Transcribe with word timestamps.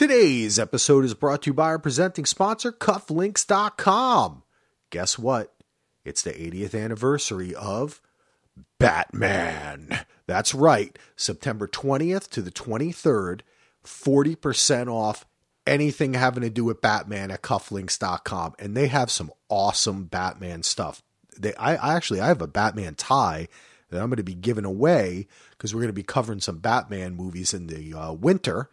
Today's 0.00 0.58
episode 0.58 1.04
is 1.04 1.12
brought 1.12 1.42
to 1.42 1.50
you 1.50 1.52
by 1.52 1.64
our 1.66 1.78
presenting 1.78 2.24
sponsor, 2.24 2.72
Cufflinks.com. 2.72 4.44
Guess 4.88 5.18
what? 5.18 5.54
It's 6.06 6.22
the 6.22 6.30
80th 6.30 6.74
anniversary 6.74 7.54
of 7.54 8.00
Batman. 8.78 10.06
That's 10.26 10.54
right, 10.54 10.98
September 11.16 11.68
20th 11.68 12.30
to 12.30 12.40
the 12.40 12.50
23rd, 12.50 13.42
40% 13.84 14.88
off 14.88 15.26
anything 15.66 16.14
having 16.14 16.44
to 16.44 16.48
do 16.48 16.64
with 16.64 16.80
Batman 16.80 17.30
at 17.30 17.42
cufflinks.com. 17.42 18.54
And 18.58 18.74
they 18.74 18.86
have 18.86 19.10
some 19.10 19.30
awesome 19.50 20.04
Batman 20.04 20.62
stuff. 20.62 21.02
They 21.38 21.54
I, 21.56 21.76
I 21.76 21.94
actually 21.94 22.22
I 22.22 22.28
have 22.28 22.40
a 22.40 22.46
Batman 22.46 22.94
tie 22.94 23.48
that 23.90 24.00
I'm 24.00 24.08
going 24.08 24.16
to 24.16 24.22
be 24.22 24.32
giving 24.32 24.64
away 24.64 25.26
because 25.50 25.74
we're 25.74 25.82
going 25.82 25.88
to 25.88 25.92
be 25.92 26.02
covering 26.02 26.40
some 26.40 26.58
Batman 26.58 27.16
movies 27.16 27.52
in 27.52 27.66
the 27.66 27.92
uh, 27.92 28.12
winter. 28.12 28.70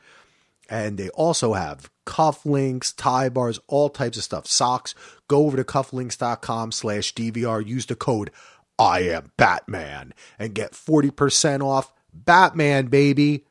And 0.69 0.97
they 0.97 1.09
also 1.09 1.53
have 1.53 1.89
cufflinks, 2.05 2.93
tie 2.95 3.29
bars, 3.29 3.59
all 3.67 3.89
types 3.89 4.17
of 4.17 4.23
stuff. 4.23 4.47
Socks. 4.47 4.95
Go 5.27 5.45
over 5.45 5.57
to 5.57 5.63
cufflinks.com 5.63 6.71
slash 6.71 7.13
DVR. 7.13 7.65
Use 7.65 7.85
the 7.85 7.95
code 7.95 8.31
I 8.79 9.01
am 9.01 9.31
Batman 9.37 10.13
and 10.37 10.53
get 10.53 10.73
40% 10.73 11.63
off. 11.63 11.91
Batman, 12.13 12.87
baby. 12.87 13.45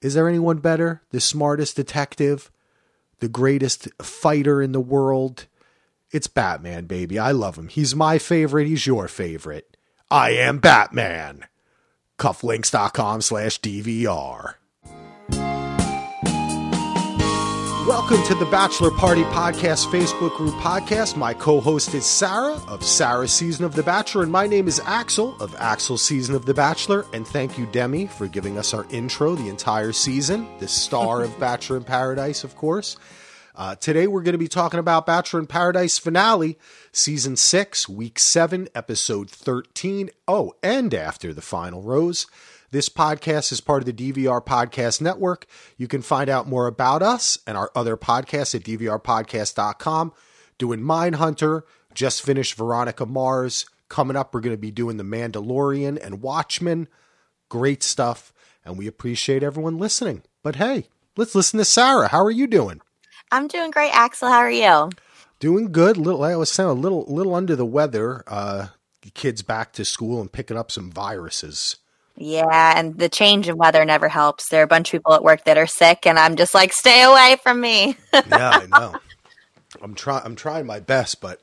Is 0.00 0.14
there 0.14 0.28
anyone 0.28 0.58
better? 0.58 1.02
The 1.10 1.20
smartest 1.20 1.76
detective? 1.76 2.50
The 3.20 3.28
greatest 3.28 3.88
fighter 4.00 4.62
in 4.62 4.72
the 4.72 4.80
world? 4.80 5.46
It's 6.10 6.26
Batman, 6.26 6.86
baby. 6.86 7.18
I 7.18 7.32
love 7.32 7.56
him. 7.56 7.68
He's 7.68 7.94
my 7.94 8.18
favorite. 8.18 8.66
He's 8.66 8.86
your 8.86 9.08
favorite. 9.08 9.76
I 10.10 10.30
am 10.30 10.58
Batman. 10.58 11.46
Cufflinks.com 12.18 13.20
slash 13.22 13.60
DVR. 13.60 14.54
Welcome 17.88 18.22
to 18.24 18.34
the 18.34 18.44
Bachelor 18.44 18.90
Party 18.90 19.22
Podcast 19.22 19.86
Facebook 19.86 20.36
group 20.36 20.52
podcast. 20.56 21.16
My 21.16 21.32
co 21.32 21.58
host 21.58 21.94
is 21.94 22.04
Sarah 22.04 22.60
of 22.68 22.84
Sarah's 22.84 23.32
Season 23.32 23.64
of 23.64 23.74
The 23.74 23.82
Bachelor, 23.82 24.24
and 24.24 24.30
my 24.30 24.46
name 24.46 24.68
is 24.68 24.78
Axel 24.84 25.34
of 25.40 25.56
Axel's 25.58 26.02
Season 26.02 26.34
of 26.34 26.44
The 26.44 26.52
Bachelor. 26.52 27.06
And 27.14 27.26
thank 27.26 27.56
you, 27.56 27.64
Demi, 27.64 28.06
for 28.06 28.28
giving 28.28 28.58
us 28.58 28.74
our 28.74 28.84
intro 28.90 29.34
the 29.34 29.48
entire 29.48 29.92
season, 29.92 30.46
the 30.58 30.68
star 30.68 31.22
of 31.22 31.38
Bachelor 31.40 31.78
in 31.78 31.84
Paradise, 31.84 32.44
of 32.44 32.56
course. 32.56 32.98
Uh, 33.56 33.74
today 33.76 34.06
we're 34.06 34.22
going 34.22 34.32
to 34.32 34.38
be 34.38 34.48
talking 34.48 34.80
about 34.80 35.06
Bachelor 35.06 35.40
in 35.40 35.46
Paradise 35.46 35.98
finale, 35.98 36.58
season 36.92 37.36
six, 37.36 37.88
week 37.88 38.18
seven, 38.18 38.68
episode 38.74 39.30
13. 39.30 40.10
Oh, 40.28 40.52
and 40.62 40.92
after 40.92 41.32
the 41.32 41.40
final 41.40 41.80
rose. 41.80 42.26
This 42.70 42.90
podcast 42.90 43.50
is 43.50 43.62
part 43.62 43.80
of 43.80 43.86
the 43.86 44.12
DVR 44.12 44.44
Podcast 44.44 45.00
Network. 45.00 45.46
You 45.78 45.88
can 45.88 46.02
find 46.02 46.28
out 46.28 46.46
more 46.46 46.66
about 46.66 47.02
us 47.02 47.38
and 47.46 47.56
our 47.56 47.70
other 47.74 47.96
podcasts 47.96 48.54
at 48.54 48.62
dvrpodcast.com. 48.62 50.12
Doing 50.58 50.80
Mindhunter, 50.80 51.62
just 51.94 52.20
finished 52.20 52.54
Veronica 52.56 53.06
Mars. 53.06 53.64
Coming 53.88 54.18
up, 54.18 54.34
we're 54.34 54.42
going 54.42 54.54
to 54.54 54.60
be 54.60 54.70
doing 54.70 54.98
The 54.98 55.04
Mandalorian 55.04 56.04
and 56.04 56.20
Watchmen. 56.20 56.88
Great 57.48 57.82
stuff, 57.82 58.34
and 58.66 58.76
we 58.76 58.86
appreciate 58.86 59.42
everyone 59.42 59.78
listening. 59.78 60.22
But 60.42 60.56
hey, 60.56 60.88
let's 61.16 61.34
listen 61.34 61.56
to 61.58 61.64
Sarah. 61.64 62.08
How 62.08 62.22
are 62.22 62.30
you 62.30 62.46
doing? 62.46 62.82
I'm 63.32 63.48
doing 63.48 63.70
great, 63.70 63.92
Axel. 63.94 64.28
How 64.28 64.40
are 64.40 64.50
you? 64.50 64.90
Doing 65.40 65.72
good. 65.72 65.96
Little, 65.96 66.22
I 66.22 66.36
was 66.36 66.50
saying 66.50 66.68
a 66.68 66.74
little, 66.74 67.06
little 67.08 67.34
under 67.34 67.56
the 67.56 67.64
weather. 67.64 68.24
Uh, 68.26 68.66
kids 69.14 69.40
back 69.40 69.72
to 69.72 69.86
school 69.86 70.20
and 70.20 70.30
picking 70.30 70.58
up 70.58 70.70
some 70.70 70.90
viruses. 70.90 71.76
Yeah, 72.20 72.74
and 72.76 72.98
the 72.98 73.08
change 73.08 73.48
in 73.48 73.56
weather 73.56 73.84
never 73.84 74.08
helps. 74.08 74.48
There 74.48 74.60
are 74.60 74.64
a 74.64 74.68
bunch 74.68 74.88
of 74.88 74.98
people 74.98 75.14
at 75.14 75.22
work 75.22 75.44
that 75.44 75.56
are 75.56 75.68
sick, 75.68 76.04
and 76.04 76.18
I'm 76.18 76.34
just 76.34 76.52
like, 76.52 76.72
stay 76.72 77.04
away 77.04 77.36
from 77.44 77.60
me. 77.60 77.96
yeah, 78.12 78.60
I 78.62 78.66
know. 78.66 78.94
I'm 79.80 79.94
trying. 79.94 80.22
I'm 80.24 80.34
trying 80.34 80.66
my 80.66 80.80
best, 80.80 81.20
but 81.20 81.40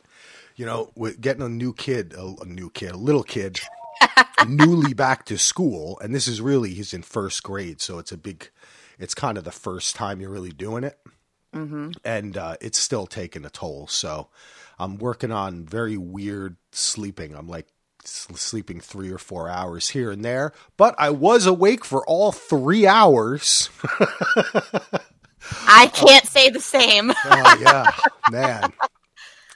you 0.58 0.66
know, 0.66 0.92
with 0.96 1.22
getting 1.22 1.44
a 1.44 1.50
new 1.50 1.74
kid, 1.74 2.14
a, 2.14 2.34
a 2.42 2.46
new 2.46 2.70
kid, 2.70 2.92
a 2.92 2.98
little 2.98 3.24
kid, 3.24 3.62
newly 4.48 4.94
back 4.94 5.26
to 5.26 5.38
school, 5.38 5.98
and 6.02 6.14
this 6.14 6.28
is 6.28 6.42
really 6.42 6.74
he's 6.74 6.94
in 6.94 7.04
first 7.04 7.42
grade, 7.44 7.80
so 7.80 7.98
it's 7.98 8.12
a 8.12 8.18
big. 8.18 8.50
It's 9.00 9.14
kind 9.14 9.38
of 9.38 9.46
the 9.46 9.52
first 9.52 9.96
time 9.96 10.20
you're 10.20 10.30
really 10.30 10.52
doing 10.52 10.84
it, 10.84 11.00
mm-hmm. 11.54 11.92
and 12.04 12.38
uh, 12.38 12.58
it's 12.60 12.78
still 12.78 13.08
taking 13.08 13.46
a 13.46 13.50
toll. 13.50 13.88
So, 13.88 14.28
I'm 14.78 14.98
working 14.98 15.32
on 15.32 15.66
very 15.66 15.96
weird 15.96 16.58
sleeping. 16.74 17.34
I'm 17.34 17.48
like 17.48 17.68
sleeping 18.08 18.80
three 18.80 19.12
or 19.12 19.18
four 19.18 19.50
hours 19.50 19.90
here 19.90 20.12
and 20.12 20.24
there, 20.24 20.54
but 20.78 20.96
I 20.98 21.10
was 21.10 21.46
awake 21.46 21.86
for 21.86 22.06
all 22.08 22.32
three 22.32 22.88
hours. 22.88 23.70
I 25.68 25.88
can't 25.88 26.26
say 26.26 26.50
the 26.50 26.60
same. 26.60 27.12
oh, 27.26 27.58
yeah, 27.62 27.92
man. 28.32 28.74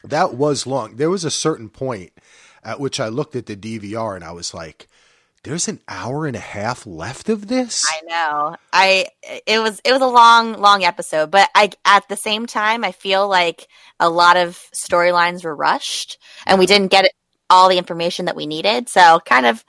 That 0.03 0.35
was 0.35 0.67
long. 0.67 0.95
There 0.95 1.09
was 1.09 1.25
a 1.25 1.31
certain 1.31 1.69
point 1.69 2.11
at 2.63 2.79
which 2.79 2.99
I 2.99 3.07
looked 3.07 3.35
at 3.35 3.45
the 3.45 3.55
DVR 3.55 4.15
and 4.15 4.23
I 4.23 4.31
was 4.31 4.53
like, 4.53 4.87
there's 5.43 5.67
an 5.67 5.79
hour 5.87 6.25
and 6.25 6.35
a 6.35 6.39
half 6.39 6.85
left 6.85 7.29
of 7.29 7.47
this. 7.47 7.85
I 7.89 8.01
know. 8.05 8.55
I 8.73 9.07
it 9.47 9.59
was 9.59 9.79
it 9.85 9.93
was 9.93 10.01
a 10.01 10.07
long 10.07 10.53
long 10.59 10.83
episode, 10.83 11.31
but 11.31 11.49
I 11.55 11.71
at 11.85 12.07
the 12.09 12.17
same 12.17 12.45
time 12.45 12.83
I 12.83 12.91
feel 12.91 13.27
like 13.27 13.67
a 13.99 14.09
lot 14.09 14.35
of 14.35 14.61
storylines 14.85 15.43
were 15.43 15.55
rushed 15.55 16.17
and 16.45 16.59
we 16.59 16.65
didn't 16.65 16.91
get 16.91 17.05
it 17.05 17.13
all 17.49 17.69
the 17.69 17.77
information 17.77 18.25
that 18.25 18.35
we 18.35 18.45
needed. 18.45 18.89
So 18.89 19.19
kind 19.25 19.45
of, 19.45 19.63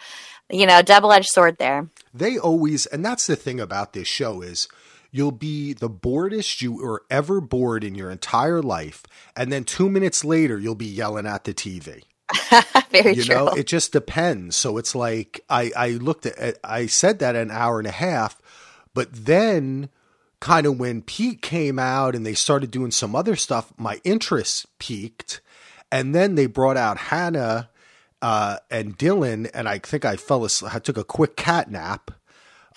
you 0.50 0.66
know, 0.66 0.82
double 0.82 1.12
edged 1.12 1.28
sword 1.28 1.58
there. 1.58 1.88
They 2.12 2.38
always, 2.38 2.86
and 2.86 3.04
that's 3.04 3.26
the 3.26 3.36
thing 3.36 3.60
about 3.60 3.92
this 3.92 4.08
show 4.08 4.42
is 4.42 4.68
you'll 5.10 5.32
be 5.32 5.72
the 5.72 5.88
boredest 5.88 6.60
you 6.62 6.72
were 6.72 7.04
ever 7.10 7.40
bored 7.40 7.84
in 7.84 7.94
your 7.94 8.10
entire 8.10 8.62
life, 8.62 9.04
and 9.36 9.52
then 9.52 9.64
two 9.64 9.88
minutes 9.88 10.24
later 10.24 10.58
you'll 10.58 10.74
be 10.74 10.86
yelling 10.86 11.26
at 11.26 11.44
the 11.44 11.54
TV. 11.54 12.02
Very 12.90 13.14
you 13.14 13.24
true. 13.24 13.34
know, 13.34 13.48
it 13.48 13.66
just 13.66 13.92
depends. 13.92 14.56
So 14.56 14.76
it's 14.76 14.94
like 14.94 15.40
I 15.48 15.72
I 15.76 15.90
looked 15.90 16.26
at 16.26 16.58
I 16.62 16.86
said 16.86 17.18
that 17.20 17.36
an 17.36 17.50
hour 17.50 17.78
and 17.78 17.88
a 17.88 17.92
half, 17.92 18.40
but 18.94 19.08
then 19.12 19.88
kind 20.38 20.66
of 20.66 20.78
when 20.78 21.02
Pete 21.02 21.42
came 21.42 21.78
out 21.78 22.14
and 22.14 22.24
they 22.24 22.34
started 22.34 22.70
doing 22.70 22.90
some 22.90 23.14
other 23.14 23.36
stuff, 23.36 23.72
my 23.76 24.00
interest 24.04 24.66
peaked 24.78 25.40
and 25.92 26.14
then 26.14 26.34
they 26.34 26.46
brought 26.46 26.76
out 26.76 26.96
Hannah 26.96 27.69
uh, 28.22 28.58
and 28.70 28.98
Dylan, 28.98 29.50
and 29.54 29.68
I 29.68 29.78
think 29.78 30.04
I 30.04 30.16
fell 30.16 30.44
asleep. 30.44 30.74
I 30.74 30.78
took 30.78 30.98
a 30.98 31.04
quick 31.04 31.36
cat 31.36 31.70
nap. 31.70 32.10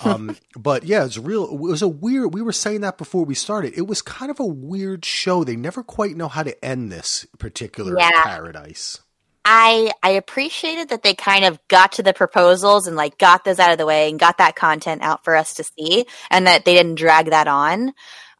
Um, 0.03 0.37
but 0.57 0.83
yeah, 0.83 1.05
it's 1.05 1.17
real. 1.17 1.45
It 1.45 1.59
was 1.59 1.81
a 1.81 1.87
weird. 1.87 2.33
We 2.33 2.41
were 2.41 2.51
saying 2.51 2.81
that 2.81 2.97
before 2.97 3.25
we 3.25 3.35
started. 3.35 3.73
It 3.75 3.87
was 3.87 4.01
kind 4.01 4.31
of 4.31 4.39
a 4.39 4.45
weird 4.45 5.05
show. 5.05 5.43
They 5.43 5.55
never 5.55 5.83
quite 5.83 6.15
know 6.15 6.27
how 6.27 6.43
to 6.43 6.65
end 6.65 6.91
this 6.91 7.25
particular 7.37 7.97
yeah. 7.97 8.23
paradise. 8.23 9.01
I 9.45 9.91
I 10.01 10.11
appreciated 10.11 10.89
that 10.89 11.03
they 11.03 11.13
kind 11.13 11.43
of 11.43 11.59
got 11.67 11.93
to 11.93 12.03
the 12.03 12.13
proposals 12.13 12.87
and 12.87 12.95
like 12.95 13.17
got 13.17 13.43
those 13.43 13.59
out 13.59 13.71
of 13.71 13.77
the 13.77 13.85
way 13.85 14.09
and 14.09 14.19
got 14.19 14.37
that 14.37 14.55
content 14.55 15.01
out 15.01 15.23
for 15.23 15.35
us 15.35 15.55
to 15.55 15.63
see, 15.63 16.05
and 16.31 16.47
that 16.47 16.65
they 16.65 16.73
didn't 16.73 16.95
drag 16.95 17.29
that 17.31 17.47
on. 17.47 17.93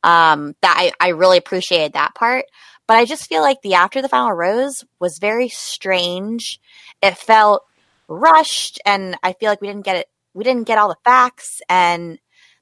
Um, 0.04 0.56
that 0.62 0.76
I 0.78 0.94
I 1.00 1.10
really 1.10 1.38
appreciated 1.38 1.94
that 1.94 2.16
part. 2.16 2.46
But 2.88 2.98
I 2.98 3.06
just 3.06 3.28
feel 3.28 3.42
like 3.42 3.62
the 3.62 3.76
After 3.76 4.02
the 4.02 4.10
Final 4.10 4.34
Rose 4.34 4.84
was 5.00 5.18
very 5.20 5.48
strange. 5.48 6.60
It 7.04 7.18
felt 7.18 7.64
rushed, 8.08 8.80
and 8.86 9.18
I 9.22 9.34
feel 9.34 9.50
like 9.50 9.62
we 9.62 9.68
didn't 9.68 9.86
get 9.86 9.98
it. 9.98 10.08
We 10.34 10.44
didn't 10.44 10.64
get 10.64 10.78
all 10.78 10.88
the 10.88 10.98
facts, 11.04 11.62
and 11.70 12.18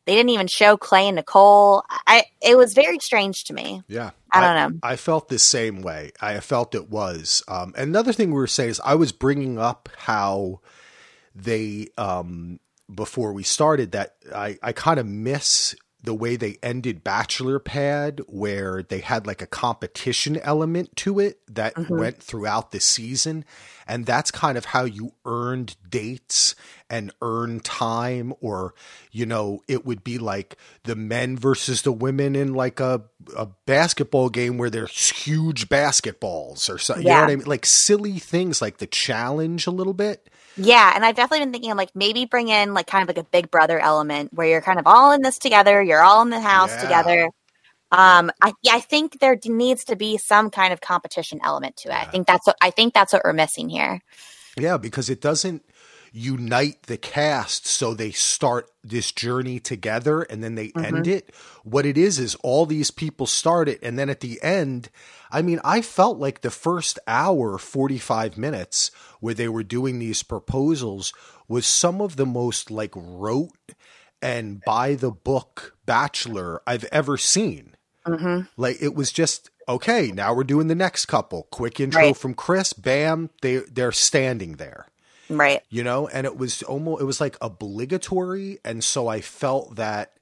they 0.05 0.15
didn't 0.15 0.31
even 0.31 0.47
show 0.47 0.77
Clay 0.77 1.07
and 1.07 1.15
Nicole. 1.15 1.83
I 2.07 2.25
it 2.41 2.57
was 2.57 2.73
very 2.73 2.99
strange 2.99 3.43
to 3.45 3.53
me. 3.53 3.83
Yeah, 3.87 4.11
I 4.31 4.41
don't 4.41 4.57
I, 4.57 4.67
know. 4.67 4.79
I 4.83 4.95
felt 4.95 5.29
the 5.29 5.39
same 5.39 5.81
way. 5.81 6.11
I 6.19 6.39
felt 6.39 6.75
it 6.75 6.89
was. 6.89 7.43
Um, 7.47 7.73
another 7.77 8.13
thing 8.13 8.29
we 8.29 8.35
were 8.35 8.47
saying 8.47 8.71
is 8.71 8.81
I 8.83 8.95
was 8.95 9.11
bringing 9.11 9.59
up 9.59 9.89
how 9.95 10.61
they 11.35 11.89
um, 11.97 12.59
before 12.93 13.31
we 13.33 13.43
started 13.43 13.91
that 13.91 14.15
I 14.33 14.57
I 14.63 14.73
kind 14.73 14.99
of 14.99 15.05
miss 15.05 15.75
the 16.03 16.13
way 16.13 16.35
they 16.35 16.57
ended 16.63 17.03
Bachelor 17.03 17.59
Pad, 17.59 18.21
where 18.27 18.81
they 18.81 18.99
had 18.99 19.27
like 19.27 19.41
a 19.41 19.47
competition 19.47 20.37
element 20.37 20.95
to 20.97 21.19
it 21.19 21.39
that 21.47 21.75
mm-hmm. 21.75 21.95
went 21.95 22.23
throughout 22.23 22.71
the 22.71 22.79
season. 22.79 23.45
And 23.87 24.05
that's 24.05 24.31
kind 24.31 24.57
of 24.57 24.65
how 24.65 24.85
you 24.85 25.13
earned 25.25 25.75
dates 25.87 26.55
and 26.89 27.11
earned 27.21 27.63
time, 27.63 28.33
or, 28.39 28.73
you 29.11 29.25
know, 29.25 29.61
it 29.67 29.85
would 29.85 30.03
be 30.03 30.17
like 30.17 30.57
the 30.83 30.95
men 30.95 31.37
versus 31.37 31.83
the 31.83 31.91
women 31.91 32.35
in 32.35 32.53
like 32.53 32.79
a, 32.79 33.03
a 33.35 33.47
basketball 33.65 34.29
game 34.29 34.57
where 34.57 34.69
there's 34.69 35.09
huge 35.09 35.69
basketballs 35.69 36.69
or 36.69 36.77
something. 36.77 37.05
Yeah. 37.05 37.13
You 37.13 37.17
know 37.17 37.25
what 37.25 37.31
I 37.31 37.35
mean? 37.37 37.47
Like 37.47 37.65
silly 37.65 38.17
things 38.17 38.61
like 38.61 38.77
the 38.77 38.87
challenge 38.87 39.67
a 39.67 39.71
little 39.71 39.93
bit. 39.93 40.29
Yeah, 40.57 40.91
and 40.93 41.05
I've 41.05 41.15
definitely 41.15 41.45
been 41.45 41.53
thinking 41.53 41.75
like 41.75 41.95
maybe 41.95 42.25
bring 42.25 42.49
in 42.49 42.73
like 42.73 42.87
kind 42.87 43.01
of 43.01 43.07
like 43.07 43.23
a 43.23 43.29
big 43.29 43.49
brother 43.49 43.79
element 43.79 44.33
where 44.33 44.47
you're 44.47 44.61
kind 44.61 44.79
of 44.79 44.87
all 44.87 45.11
in 45.11 45.21
this 45.21 45.37
together, 45.37 45.81
you're 45.81 46.01
all 46.01 46.21
in 46.21 46.29
the 46.29 46.39
house 46.39 46.71
yeah. 46.71 46.81
together. 46.81 47.29
Um, 47.91 48.31
I 48.41 48.53
yeah, 48.63 48.73
I 48.73 48.79
think 48.79 49.19
there 49.19 49.37
needs 49.45 49.83
to 49.85 49.95
be 49.95 50.17
some 50.17 50.49
kind 50.49 50.71
of 50.71 50.81
competition 50.81 51.39
element 51.43 51.77
to 51.77 51.89
it. 51.89 51.91
Yeah. 51.91 52.01
I 52.01 52.05
think 52.05 52.27
that's 52.27 52.47
what 52.47 52.55
I 52.61 52.71
think 52.71 52.93
that's 52.93 53.13
what 53.13 53.23
we're 53.23 53.33
missing 53.33 53.69
here. 53.69 54.01
Yeah, 54.57 54.77
because 54.77 55.09
it 55.09 55.21
doesn't 55.21 55.63
unite 56.11 56.83
the 56.83 56.97
cast 56.97 57.65
so 57.65 57.93
they 57.93 58.11
start 58.11 58.69
this 58.83 59.11
journey 59.11 59.59
together 59.59 60.23
and 60.23 60.43
then 60.43 60.55
they 60.55 60.67
mm-hmm. 60.67 60.95
end 60.95 61.07
it. 61.07 61.33
What 61.63 61.85
it 61.85 61.97
is 61.97 62.19
is 62.19 62.35
all 62.35 62.65
these 62.65 62.91
people 62.91 63.25
start 63.25 63.69
it 63.69 63.79
and 63.81 63.97
then 63.97 64.09
at 64.09 64.19
the 64.19 64.41
end, 64.41 64.89
I 65.31 65.41
mean, 65.41 65.61
I 65.63 65.81
felt 65.81 66.17
like 66.17 66.41
the 66.41 66.51
first 66.51 66.99
hour, 67.07 67.57
45 67.57 68.37
minutes 68.37 68.91
where 69.21 69.33
they 69.33 69.47
were 69.47 69.63
doing 69.63 69.99
these 69.99 70.23
proposals 70.23 71.13
was 71.47 71.65
some 71.65 72.01
of 72.01 72.17
the 72.17 72.25
most 72.25 72.69
like 72.69 72.93
rote 72.95 73.51
and 74.21 74.61
by 74.61 74.95
the 74.95 75.11
book 75.11 75.75
bachelor 75.85 76.61
I've 76.67 76.85
ever 76.85 77.17
seen. 77.17 77.75
Mm-hmm. 78.05 78.41
Like 78.57 78.81
it 78.81 78.95
was 78.95 79.11
just 79.11 79.49
okay. 79.67 80.11
Now 80.11 80.33
we're 80.33 80.43
doing 80.43 80.67
the 80.67 80.75
next 80.75 81.05
couple. 81.05 81.47
Quick 81.51 81.79
intro 81.79 82.01
right. 82.01 82.17
from 82.17 82.33
Chris. 82.33 82.73
Bam. 82.73 83.29
They 83.41 83.57
they're 83.57 83.91
standing 83.91 84.53
there. 84.53 84.87
Right. 85.37 85.61
You 85.69 85.83
know, 85.83 86.07
and 86.07 86.25
it 86.25 86.37
was 86.37 86.63
almost 86.63 87.01
it 87.01 87.05
was 87.05 87.21
like 87.21 87.37
obligatory, 87.41 88.59
and 88.63 88.83
so 88.83 89.07
I 89.07 89.21
felt 89.21 89.75
that 89.75 90.13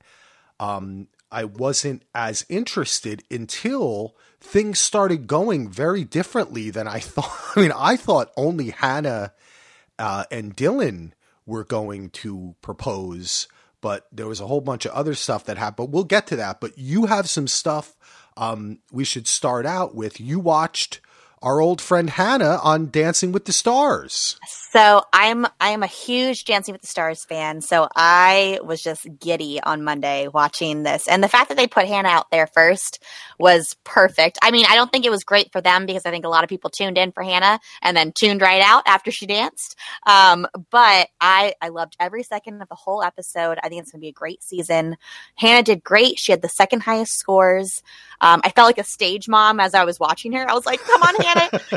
um, 0.59 1.07
I 1.31 1.45
wasn't 1.45 2.03
as 2.13 2.45
interested 2.50 3.23
until 3.29 4.15
things 4.39 4.79
started 4.79 5.27
going 5.27 5.69
very 5.69 6.03
differently 6.03 6.69
than 6.69 6.88
I 6.88 7.00
thought. 7.00 7.31
I 7.56 7.61
mean, 7.61 7.73
I 7.75 7.95
thought 7.95 8.31
only 8.38 8.71
Hannah 8.71 9.33
uh, 9.97 10.25
and 10.31 10.56
Dylan 10.56 11.11
were 11.45 11.63
going 11.63 12.09
to 12.11 12.56
propose 12.61 13.47
but 13.81 14.07
there 14.11 14.27
was 14.27 14.41
a 14.41 14.47
whole 14.47 14.61
bunch 14.61 14.85
of 14.85 14.91
other 14.91 15.15
stuff 15.15 15.45
that 15.45 15.57
happened. 15.57 15.94
We'll 15.94 16.03
get 16.03 16.27
to 16.27 16.35
that. 16.38 16.59
But 16.59 16.77
you 16.77 17.06
have 17.06 17.29
some 17.29 17.47
stuff 17.47 17.95
um, 18.38 18.79
we 18.91 19.03
should 19.03 19.27
start 19.27 19.65
out 19.65 19.95
with. 19.95 20.19
You 20.19 20.39
watched 20.39 21.01
our 21.41 21.62
old 21.62 21.81
friend 21.81 22.09
Hannah 22.09 22.59
on 22.63 22.89
Dancing 22.89 23.31
with 23.31 23.45
the 23.45 23.51
Stars. 23.51 24.38
So 24.71 25.03
I'm 25.12 25.47
I 25.59 25.69
am 25.69 25.81
a 25.81 25.88
huge 25.88 26.45
Dancing 26.45 26.74
with 26.74 26.81
the 26.81 26.88
Stars 26.88 27.25
fan. 27.25 27.62
So 27.62 27.88
I 27.95 28.59
was 28.63 28.81
just 28.81 29.07
giddy 29.19 29.59
on 29.62 29.83
Monday 29.83 30.27
watching 30.27 30.83
this, 30.83 31.07
and 31.07 31.24
the 31.24 31.27
fact 31.27 31.50
that 31.50 31.57
they 31.57 31.68
put 31.68 31.88
Hannah 31.88 32.09
out 32.09 32.30
there 32.31 32.47
first 32.47 33.03
was 33.39 33.75
perfect. 33.83 34.38
I 34.41 34.51
mean, 34.51 34.65
I 34.69 34.75
don't 34.75 34.91
think 34.91 35.06
it 35.06 35.12
was 35.12 35.24
great 35.24 35.51
for 35.51 35.62
them 35.62 35.86
because 35.86 36.06
I 36.06 36.12
think 36.12 36.25
a 36.25 36.30
lot 36.30 36.44
of 36.44 36.50
people 36.50 36.69
tuned 36.69 36.97
in 36.97 37.12
for 37.12 37.24
Hannah 37.24 37.59
and 37.81 37.95
then 37.95 38.12
tuned 38.13 38.42
right 38.42 38.62
out 38.62 38.83
after 38.85 39.09
she 39.09 39.25
danced. 39.25 39.75
Um, 40.06 40.45
but 40.69 41.07
I 41.19 41.53
I 41.62 41.69
loved 41.69 41.95
every 42.00 42.24
second 42.24 42.62
of 42.62 42.69
the 42.69 42.75
whole 42.75 43.01
episode. 43.01 43.57
I 43.63 43.69
think 43.69 43.81
it's 43.81 43.92
going 43.92 44.01
to 44.01 44.06
be 44.06 44.09
a 44.09 44.13
great 44.13 44.44
season. 44.44 44.97
Hannah 45.35 45.63
did 45.63 45.83
great. 45.83 46.19
She 46.19 46.31
had 46.31 46.42
the 46.42 46.50
second 46.50 46.81
highest 46.81 47.18
scores. 47.18 47.81
Um, 48.21 48.42
I 48.44 48.51
felt 48.51 48.68
like 48.68 48.77
a 48.77 48.83
stage 48.83 49.27
mom 49.27 49.59
as 49.59 49.74
I 49.74 49.85
was 49.85 50.00
watching 50.00 50.33
her. 50.33 50.50
I 50.50 50.53
was 50.53 50.65
like, 50.65 50.81
"Come 50.81 51.01
on, 51.01 51.15
Hannah, 51.15 51.29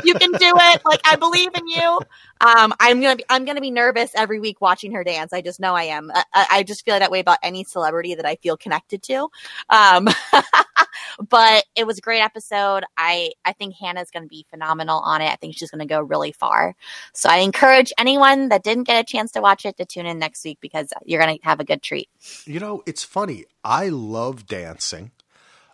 you 0.03 0.13
can 0.15 0.31
do 0.31 0.53
it! 0.55 0.81
Like 0.85 1.01
I 1.05 1.15
believe 1.15 1.51
in 1.55 1.67
you." 1.67 1.99
Um, 2.41 2.73
I'm 2.79 2.99
gonna 3.01 3.15
be 3.15 3.25
I'm 3.29 3.45
gonna 3.45 3.61
be 3.61 3.71
nervous 3.71 4.11
every 4.15 4.39
week 4.39 4.59
watching 4.59 4.91
her 4.93 5.03
dance. 5.03 5.31
I 5.31 5.41
just 5.41 5.59
know 5.59 5.75
I 5.75 5.83
am. 5.83 6.11
I, 6.13 6.47
I 6.51 6.63
just 6.63 6.83
feel 6.83 6.99
that 6.99 7.11
way 7.11 7.19
about 7.19 7.37
any 7.41 7.63
celebrity 7.63 8.15
that 8.15 8.25
I 8.25 8.35
feel 8.35 8.57
connected 8.57 9.01
to. 9.03 9.29
Um, 9.69 10.09
but 11.29 11.65
it 11.75 11.87
was 11.87 11.97
a 11.97 12.01
great 12.01 12.21
episode. 12.21 12.83
I 12.97 13.31
I 13.45 13.53
think 13.53 13.75
Hannah's 13.75 14.11
gonna 14.11 14.27
be 14.27 14.45
phenomenal 14.49 14.99
on 14.99 15.21
it. 15.21 15.31
I 15.31 15.35
think 15.37 15.55
she's 15.57 15.71
gonna 15.71 15.85
go 15.85 16.01
really 16.01 16.33
far. 16.33 16.75
So 17.13 17.29
I 17.29 17.37
encourage 17.37 17.93
anyone 17.97 18.49
that 18.49 18.63
didn't 18.63 18.83
get 18.83 18.99
a 18.99 19.05
chance 19.05 19.31
to 19.33 19.41
watch 19.41 19.65
it 19.65 19.77
to 19.77 19.85
tune 19.85 20.05
in 20.05 20.19
next 20.19 20.43
week 20.43 20.57
because 20.59 20.91
you're 21.05 21.21
gonna 21.21 21.37
have 21.43 21.59
a 21.59 21.65
good 21.65 21.81
treat. 21.81 22.09
You 22.45 22.59
know, 22.59 22.83
it's 22.85 23.03
funny. 23.03 23.45
I 23.63 23.89
love 23.89 24.47
dancing. 24.47 25.11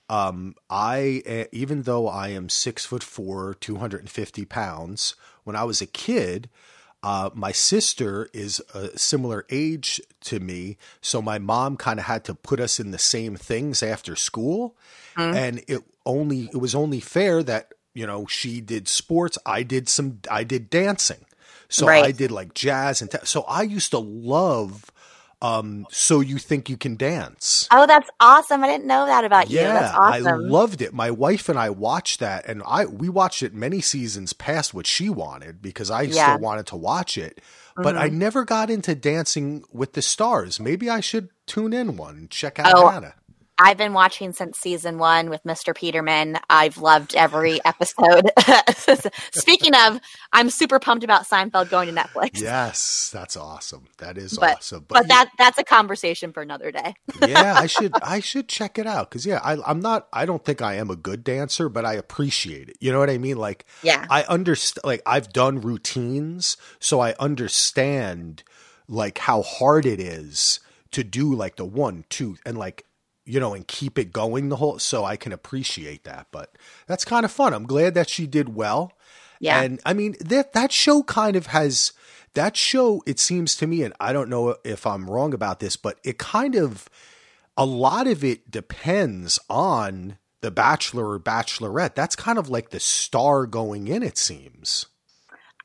Um, 0.09 0.55
I 0.69 1.21
eh, 1.25 1.45
even 1.51 1.83
though 1.83 2.07
I 2.07 2.29
am 2.29 2.49
six 2.49 2.85
foot 2.85 3.03
four, 3.03 3.53
two 3.53 3.77
hundred 3.77 4.01
and 4.01 4.09
fifty 4.09 4.43
pounds, 4.43 5.15
when 5.43 5.55
I 5.55 5.63
was 5.63 5.81
a 5.81 5.85
kid, 5.85 6.49
uh, 7.03 7.29
my 7.33 7.51
sister 7.51 8.29
is 8.33 8.61
a 8.73 8.97
similar 8.97 9.45
age 9.49 10.01
to 10.21 10.39
me, 10.39 10.77
so 10.99 11.21
my 11.21 11.37
mom 11.37 11.77
kind 11.77 11.99
of 11.99 12.05
had 12.05 12.25
to 12.25 12.33
put 12.33 12.59
us 12.59 12.79
in 12.79 12.91
the 12.91 12.97
same 12.97 13.35
things 13.35 13.83
after 13.83 14.15
school, 14.15 14.75
mm-hmm. 15.15 15.37
and 15.37 15.63
it 15.67 15.83
only 16.05 16.49
it 16.51 16.57
was 16.57 16.73
only 16.73 16.99
fair 16.99 17.43
that 17.43 17.73
you 17.93 18.07
know 18.07 18.25
she 18.25 18.61
did 18.61 18.87
sports, 18.87 19.37
I 19.45 19.61
did 19.61 19.87
some, 19.87 20.21
I 20.29 20.43
did 20.43 20.71
dancing, 20.71 21.23
so 21.69 21.85
right. 21.87 22.03
I 22.03 22.11
did 22.11 22.31
like 22.31 22.53
jazz 22.55 23.01
and 23.01 23.15
so 23.23 23.43
I 23.43 23.61
used 23.61 23.91
to 23.91 23.99
love 23.99 24.91
um, 25.41 25.87
so 25.89 26.19
you 26.19 26.37
think 26.37 26.69
you 26.69 26.75
can 26.75 26.97
dance. 26.97 27.67
Oh, 27.71 27.87
that's 27.87 28.09
awesome! 28.19 28.63
I 28.63 28.67
didn't 28.67 28.87
know 28.87 29.05
that 29.05 29.23
about 29.23 29.49
you. 29.49 29.59
Yeah, 29.59 29.93
awesome. 29.95 30.27
I 30.27 30.31
loved 30.31 30.81
it. 30.81 30.93
My 30.93 31.11
wife 31.11 31.47
and 31.47 31.57
I 31.57 31.69
watched 31.69 32.19
that, 32.19 32.45
and 32.45 32.61
I 32.65 32.85
we 32.85 33.07
watched 33.07 33.41
it 33.41 33.53
many 33.53 33.79
seasons 33.79 34.33
past 34.33 34.73
what 34.73 34.85
she 34.85 35.09
wanted 35.09 35.61
because 35.61 35.89
I 35.89 36.03
yeah. 36.03 36.33
still 36.33 36.39
wanted 36.39 36.67
to 36.67 36.75
watch 36.75 37.17
it. 37.17 37.39
But 37.77 37.95
mm-hmm. 37.95 38.03
I 38.03 38.09
never 38.09 38.43
got 38.43 38.69
into 38.69 38.93
Dancing 38.95 39.63
with 39.71 39.93
the 39.93 40.01
Stars. 40.01 40.59
Maybe 40.59 40.89
I 40.89 40.99
should 40.99 41.29
tune 41.45 41.71
in 41.71 41.95
one 41.95 42.27
check 42.29 42.59
out 42.59 42.73
oh, 42.75 42.89
Hannah. 42.89 43.15
I've 43.61 43.77
been 43.77 43.91
watching 43.91 44.31
since 44.31 44.57
season 44.57 44.97
one 44.97 45.29
with 45.29 45.43
Mr. 45.43 45.75
Peterman. 45.75 46.39
I've 46.49 46.77
loved 46.77 47.13
every 47.13 47.59
episode. 47.65 48.31
Speaking 49.31 49.75
of, 49.75 49.99
I'm 50.31 50.49
super 50.49 50.79
pumped 50.79 51.03
about 51.03 51.27
Seinfeld 51.27 51.69
going 51.69 51.93
to 51.93 52.01
Netflix. 52.01 52.39
Yes, 52.39 53.09
that's 53.13 53.35
awesome. 53.35 53.87
That 53.97 54.17
is 54.17 54.37
but, 54.37 54.57
awesome. 54.57 54.85
But, 54.87 54.99
but 54.99 55.07
that 55.09 55.29
that's 55.37 55.57
a 55.57 55.65
conversation 55.65 56.31
for 56.31 56.41
another 56.41 56.71
day. 56.71 56.93
yeah, 57.27 57.55
I 57.57 57.65
should 57.67 57.91
I 58.01 58.21
should 58.21 58.47
check 58.47 58.79
it 58.79 58.87
out 58.87 59.09
because 59.09 59.25
yeah, 59.25 59.41
I, 59.43 59.57
I'm 59.65 59.81
not. 59.81 60.07
I 60.13 60.25
don't 60.25 60.45
think 60.45 60.61
I 60.61 60.75
am 60.75 60.89
a 60.89 60.95
good 60.95 61.25
dancer, 61.25 61.67
but 61.67 61.85
I 61.85 61.95
appreciate 61.95 62.69
it. 62.69 62.77
You 62.79 62.93
know 62.93 62.99
what 62.99 63.09
I 63.09 63.17
mean? 63.17 63.37
Like, 63.37 63.65
yeah, 63.83 64.05
I 64.09 64.23
understand. 64.23 64.85
Like, 64.85 65.01
I've 65.05 65.33
done 65.33 65.59
routines, 65.59 66.55
so 66.79 67.01
I 67.01 67.13
understand 67.19 68.43
like 68.87 69.17
how 69.17 69.41
hard 69.41 69.85
it 69.85 69.99
is 69.99 70.61
to 70.91 71.03
do 71.03 71.35
like 71.35 71.57
the 71.57 71.65
one, 71.65 72.05
two, 72.09 72.37
and 72.45 72.57
like 72.57 72.85
you 73.29 73.39
know, 73.39 73.53
and 73.53 73.67
keep 73.67 73.99
it 73.99 74.11
going 74.11 74.49
the 74.49 74.55
whole. 74.55 74.79
So 74.79 75.05
I 75.05 75.15
can 75.15 75.31
appreciate 75.31 76.03
that, 76.03 76.27
but 76.31 76.57
that's 76.87 77.05
kind 77.05 77.23
of 77.23 77.31
fun. 77.31 77.53
I'm 77.53 77.67
glad 77.67 77.93
that 77.93 78.09
she 78.09 78.25
did 78.25 78.55
well. 78.55 78.91
Yeah. 79.39 79.61
And 79.61 79.79
I 79.85 79.93
mean, 79.93 80.15
that, 80.19 80.53
that 80.53 80.71
show 80.71 81.03
kind 81.03 81.35
of 81.35 81.47
has, 81.47 81.93
that 82.33 82.57
show, 82.57 83.03
it 83.05 83.19
seems 83.19 83.55
to 83.57 83.67
me, 83.67 83.83
and 83.83 83.93
I 83.99 84.11
don't 84.13 84.29
know 84.29 84.57
if 84.65 84.87
I'm 84.87 85.09
wrong 85.09 85.33
about 85.33 85.59
this, 85.59 85.75
but 85.75 85.99
it 86.03 86.17
kind 86.17 86.55
of, 86.55 86.89
a 87.55 87.65
lot 87.65 88.07
of 88.07 88.23
it 88.23 88.49
depends 88.49 89.39
on 89.49 90.17
the 90.41 90.51
bachelor 90.51 91.11
or 91.11 91.19
bachelorette. 91.19 91.95
That's 91.95 92.15
kind 92.15 92.37
of 92.37 92.49
like 92.49 92.71
the 92.71 92.79
star 92.79 93.45
going 93.45 93.87
in, 93.87 94.01
it 94.01 94.17
seems. 94.17 94.87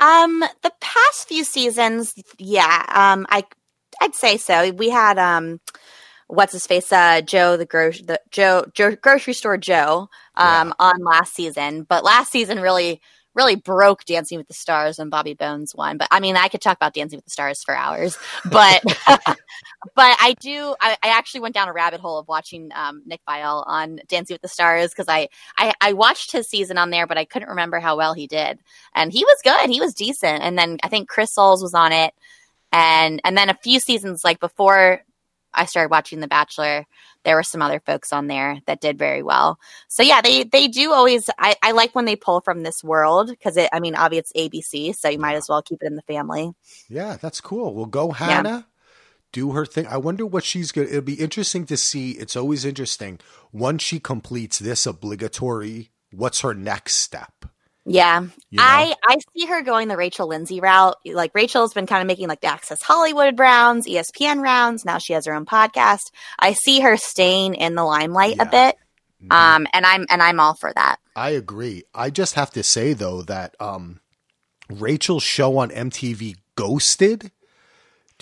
Um, 0.00 0.44
the 0.62 0.72
past 0.80 1.28
few 1.28 1.44
seasons, 1.44 2.14
yeah, 2.38 2.84
um, 2.88 3.26
I, 3.30 3.44
I'd 4.00 4.14
say 4.14 4.36
so. 4.36 4.70
We 4.72 4.90
had, 4.90 5.18
um, 5.18 5.60
what's 6.28 6.52
his 6.52 6.66
face, 6.66 6.92
uh, 6.92 7.20
Joe 7.20 7.56
the 7.56 7.66
gro- 7.66 7.90
the 7.90 8.20
Joe, 8.30 8.66
Joe 8.74 8.96
grocery 8.96 9.34
store 9.34 9.56
Joe, 9.56 10.08
um, 10.36 10.68
yeah. 10.68 10.74
on 10.78 11.04
last 11.04 11.34
season. 11.34 11.84
But 11.84 12.04
last 12.04 12.30
season 12.30 12.60
really 12.60 13.00
really 13.34 13.56
broke 13.56 14.04
Dancing 14.04 14.38
with 14.38 14.48
the 14.48 14.54
Stars 14.54 14.98
and 14.98 15.10
Bobby 15.10 15.34
Bones 15.34 15.74
won. 15.74 15.98
But 15.98 16.08
I 16.10 16.20
mean, 16.20 16.36
I 16.36 16.48
could 16.48 16.60
talk 16.60 16.76
about 16.76 16.94
Dancing 16.94 17.16
with 17.18 17.24
the 17.24 17.30
Stars 17.30 17.62
for 17.62 17.76
hours. 17.76 18.16
But 18.50 18.82
but 19.06 20.16
I 20.20 20.34
do. 20.38 20.74
I, 20.80 20.96
I, 21.02 21.08
actually 21.08 21.40
went 21.40 21.54
down 21.54 21.68
a 21.68 21.72
rabbit 21.72 22.00
hole 22.00 22.18
of 22.18 22.28
watching 22.28 22.70
um, 22.74 23.02
Nick 23.06 23.20
Viall 23.26 23.64
on 23.66 24.00
Dancing 24.06 24.34
with 24.34 24.42
the 24.42 24.48
Stars 24.48 24.90
because 24.90 25.08
I, 25.08 25.28
I 25.56 25.72
I 25.80 25.92
watched 25.94 26.30
his 26.30 26.48
season 26.48 26.78
on 26.78 26.90
there, 26.90 27.06
but 27.06 27.18
I 27.18 27.24
couldn't 27.24 27.48
remember 27.48 27.80
how 27.80 27.96
well 27.96 28.12
he 28.12 28.26
did. 28.26 28.58
And 28.94 29.12
he 29.12 29.24
was 29.24 29.38
good. 29.42 29.70
He 29.70 29.80
was 29.80 29.94
decent. 29.94 30.42
And 30.42 30.58
then 30.58 30.78
I 30.82 30.88
think 30.88 31.08
Chris 31.08 31.32
Soules 31.32 31.62
was 31.62 31.74
on 31.74 31.92
it. 31.92 32.14
And 32.70 33.20
and 33.24 33.36
then 33.36 33.48
a 33.48 33.58
few 33.62 33.80
seasons 33.80 34.24
like 34.24 34.40
before 34.40 35.02
I 35.54 35.66
started 35.66 35.90
watching 35.90 36.20
The 36.20 36.28
Bachelor, 36.28 36.86
there 37.24 37.36
were 37.36 37.42
some 37.42 37.62
other 37.62 37.80
folks 37.80 38.12
on 38.12 38.26
there 38.26 38.60
that 38.66 38.80
did 38.80 38.98
very 38.98 39.22
well. 39.22 39.58
So 39.88 40.02
yeah, 40.02 40.20
they 40.20 40.44
they 40.44 40.68
do 40.68 40.92
always. 40.92 41.28
I, 41.38 41.56
I 41.62 41.72
like 41.72 41.94
when 41.94 42.04
they 42.04 42.16
pull 42.16 42.40
from 42.40 42.62
this 42.62 42.84
world 42.84 43.28
because 43.30 43.56
it. 43.56 43.70
I 43.72 43.80
mean, 43.80 43.94
obviously 43.94 44.46
it's 44.46 44.54
ABC, 44.54 44.94
so 44.94 45.08
you 45.08 45.18
might 45.18 45.34
as 45.34 45.48
well 45.48 45.62
keep 45.62 45.82
it 45.82 45.86
in 45.86 45.96
the 45.96 46.02
family. 46.02 46.52
Yeah, 46.88 47.16
that's 47.20 47.40
cool. 47.40 47.74
We'll 47.74 47.86
go 47.86 48.10
Hannah. 48.12 48.48
Yeah. 48.48 48.62
Do 49.32 49.50
her 49.52 49.66
thing. 49.66 49.88
I 49.88 49.96
wonder 49.96 50.24
what 50.24 50.44
she's 50.44 50.70
going 50.70 50.86
to. 50.86 50.92
It'll 50.92 51.04
be 51.04 51.14
interesting 51.14 51.66
to 51.66 51.76
see. 51.76 52.12
It's 52.12 52.36
always 52.36 52.64
interesting 52.64 53.18
once 53.52 53.82
she 53.82 53.98
completes 53.98 54.60
this 54.60 54.86
obligatory. 54.86 55.90
What's 56.12 56.42
her 56.42 56.54
next 56.54 56.96
step? 56.96 57.46
Yeah. 57.86 58.20
You 58.20 58.58
know? 58.58 58.62
I 58.62 58.94
I 59.06 59.18
see 59.36 59.46
her 59.46 59.62
going 59.62 59.88
the 59.88 59.96
Rachel 59.96 60.26
Lindsay 60.28 60.60
route. 60.60 60.96
Like 61.04 61.34
Rachel's 61.34 61.74
been 61.74 61.86
kind 61.86 62.00
of 62.00 62.06
making 62.06 62.28
like 62.28 62.40
the 62.40 62.46
Access 62.46 62.82
Hollywood 62.82 63.38
rounds, 63.38 63.86
ESPN 63.86 64.42
rounds. 64.42 64.84
Now 64.84 64.98
she 64.98 65.12
has 65.12 65.26
her 65.26 65.34
own 65.34 65.44
podcast. 65.44 66.10
I 66.38 66.52
see 66.54 66.80
her 66.80 66.96
staying 66.96 67.54
in 67.54 67.74
the 67.74 67.84
limelight 67.84 68.36
yeah. 68.36 68.42
a 68.42 68.50
bit. 68.50 68.76
Mm-hmm. 69.22 69.32
Um 69.32 69.66
and 69.72 69.84
I'm 69.84 70.06
and 70.08 70.22
I'm 70.22 70.40
all 70.40 70.54
for 70.54 70.72
that. 70.74 70.96
I 71.14 71.30
agree. 71.30 71.84
I 71.94 72.10
just 72.10 72.34
have 72.34 72.50
to 72.52 72.62
say 72.62 72.94
though 72.94 73.22
that 73.22 73.54
um 73.60 74.00
Rachel's 74.70 75.22
show 75.22 75.58
on 75.58 75.70
MTV 75.70 76.36
Ghosted. 76.56 77.30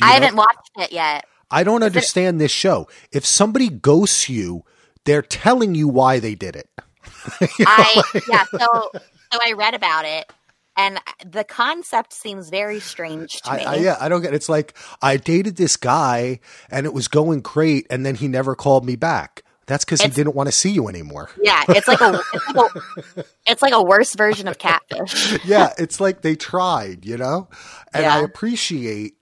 I 0.00 0.12
haven't 0.14 0.36
watched 0.36 0.70
it 0.78 0.90
yet. 0.92 1.24
I 1.50 1.64
don't 1.64 1.82
Is 1.82 1.86
understand 1.86 2.36
it- 2.36 2.44
this 2.44 2.50
show. 2.52 2.88
If 3.12 3.24
somebody 3.26 3.68
ghosts 3.68 4.28
you, 4.28 4.64
they're 5.04 5.22
telling 5.22 5.74
you 5.74 5.86
why 5.86 6.18
they 6.18 6.34
did 6.34 6.56
it. 6.56 6.68
you 7.40 7.64
know, 7.64 7.70
I 7.70 8.02
like- 8.14 8.26
yeah, 8.26 8.44
so 8.58 8.90
so 9.32 9.38
I 9.44 9.52
read 9.52 9.74
about 9.74 10.04
it. 10.04 10.30
and 10.76 10.98
the 11.24 11.44
concept 11.44 12.12
seems 12.12 12.48
very 12.48 12.80
strange 12.80 13.40
to 13.42 13.50
I, 13.50 13.56
me. 13.56 13.64
I, 13.64 13.74
yeah, 13.76 13.96
I 14.00 14.08
don't 14.08 14.22
get. 14.22 14.32
It. 14.32 14.36
It's 14.36 14.48
like 14.48 14.74
I 15.02 15.16
dated 15.16 15.56
this 15.56 15.76
guy 15.76 16.40
and 16.70 16.86
it 16.86 16.94
was 16.94 17.08
going 17.08 17.40
great, 17.40 17.86
and 17.90 18.06
then 18.06 18.14
he 18.14 18.28
never 18.28 18.54
called 18.54 18.84
me 18.84 18.96
back. 18.96 19.42
That's 19.66 19.84
because 19.84 20.02
he 20.02 20.08
didn't 20.08 20.34
want 20.34 20.48
to 20.48 20.52
see 20.52 20.70
you 20.70 20.88
anymore. 20.88 21.30
Yeah, 21.40 21.62
it's 21.68 21.86
like 21.86 22.00
a 22.00 22.20
it's 22.34 22.48
like 22.48 22.74
a, 22.74 23.24
it's 23.46 23.62
like 23.62 23.72
a 23.72 23.82
worse 23.82 24.14
version 24.14 24.48
of 24.48 24.58
catfish. 24.58 25.38
yeah, 25.44 25.72
it's 25.78 26.00
like 26.00 26.22
they 26.22 26.34
tried, 26.34 27.06
you 27.06 27.16
know? 27.16 27.48
And 27.94 28.04
I 28.04 28.20
appreciate 28.20 29.14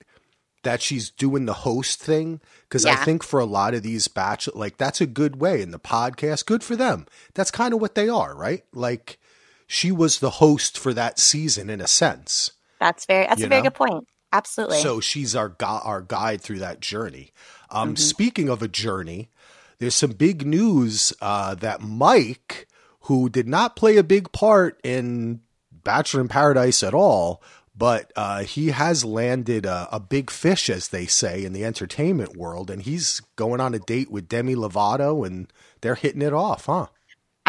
that 0.62 0.82
she's 0.82 1.10
doing 1.10 1.44
the 1.44 1.52
host 1.52 2.00
thing 2.00 2.40
because 2.62 2.86
I 2.86 2.96
think 2.96 3.22
for 3.22 3.38
a 3.38 3.44
lot 3.44 3.74
of 3.74 3.82
these 3.82 4.08
bachelor, 4.08 4.58
like 4.58 4.78
that's 4.78 5.00
a 5.00 5.06
good 5.06 5.40
way 5.40 5.60
in 5.60 5.72
the 5.72 5.78
podcast. 5.78 6.46
Good 6.46 6.64
for 6.64 6.74
them. 6.74 7.06
That's 7.34 7.50
kind 7.50 7.74
of 7.74 7.80
what 7.80 7.94
they 7.94 8.08
are, 8.08 8.34
right? 8.34 8.64
Like 8.72 9.19
she 9.72 9.92
was 9.92 10.18
the 10.18 10.30
host 10.30 10.76
for 10.76 10.92
that 10.92 11.20
season 11.20 11.70
in 11.70 11.80
a 11.80 11.86
sense. 11.86 12.50
That's 12.80 13.06
very 13.06 13.26
that's 13.26 13.40
a 13.40 13.46
very 13.46 13.62
know? 13.62 13.70
good 13.70 13.74
point. 13.74 14.08
Absolutely. 14.32 14.80
So 14.80 14.98
she's 14.98 15.36
our 15.36 15.48
gu- 15.48 15.64
our 15.64 16.02
guide 16.02 16.40
through 16.40 16.58
that 16.58 16.80
journey. 16.80 17.30
Um, 17.70 17.90
Mm-hmm. 17.90 17.96
Speaking 17.96 18.48
of 18.48 18.62
a 18.62 18.68
journey, 18.68 19.28
there's 19.78 19.94
some 19.94 20.10
big 20.10 20.44
news 20.44 21.12
uh, 21.20 21.54
that 21.54 21.82
Mike, 21.82 22.66
who 23.02 23.28
did 23.28 23.46
not 23.46 23.76
play 23.76 23.96
a 23.96 24.02
big 24.02 24.32
part 24.32 24.80
in 24.82 25.40
Bachelor 25.70 26.22
in 26.22 26.28
Paradise 26.28 26.82
at 26.82 26.92
all, 26.92 27.40
but 27.76 28.12
uh, 28.16 28.42
he 28.42 28.68
has 28.68 29.04
landed 29.04 29.66
a, 29.66 29.88
a 29.92 30.00
big 30.00 30.30
fish, 30.30 30.68
as 30.68 30.88
they 30.88 31.06
say, 31.06 31.44
in 31.44 31.52
the 31.52 31.64
entertainment 31.64 32.36
world, 32.36 32.70
and 32.70 32.82
he's 32.82 33.20
going 33.36 33.60
on 33.60 33.72
a 33.72 33.78
date 33.78 34.10
with 34.10 34.28
Demi 34.28 34.56
Lovato, 34.56 35.24
and 35.24 35.46
they're 35.80 35.94
hitting 35.94 36.22
it 36.22 36.32
off, 36.32 36.66
huh? 36.66 36.88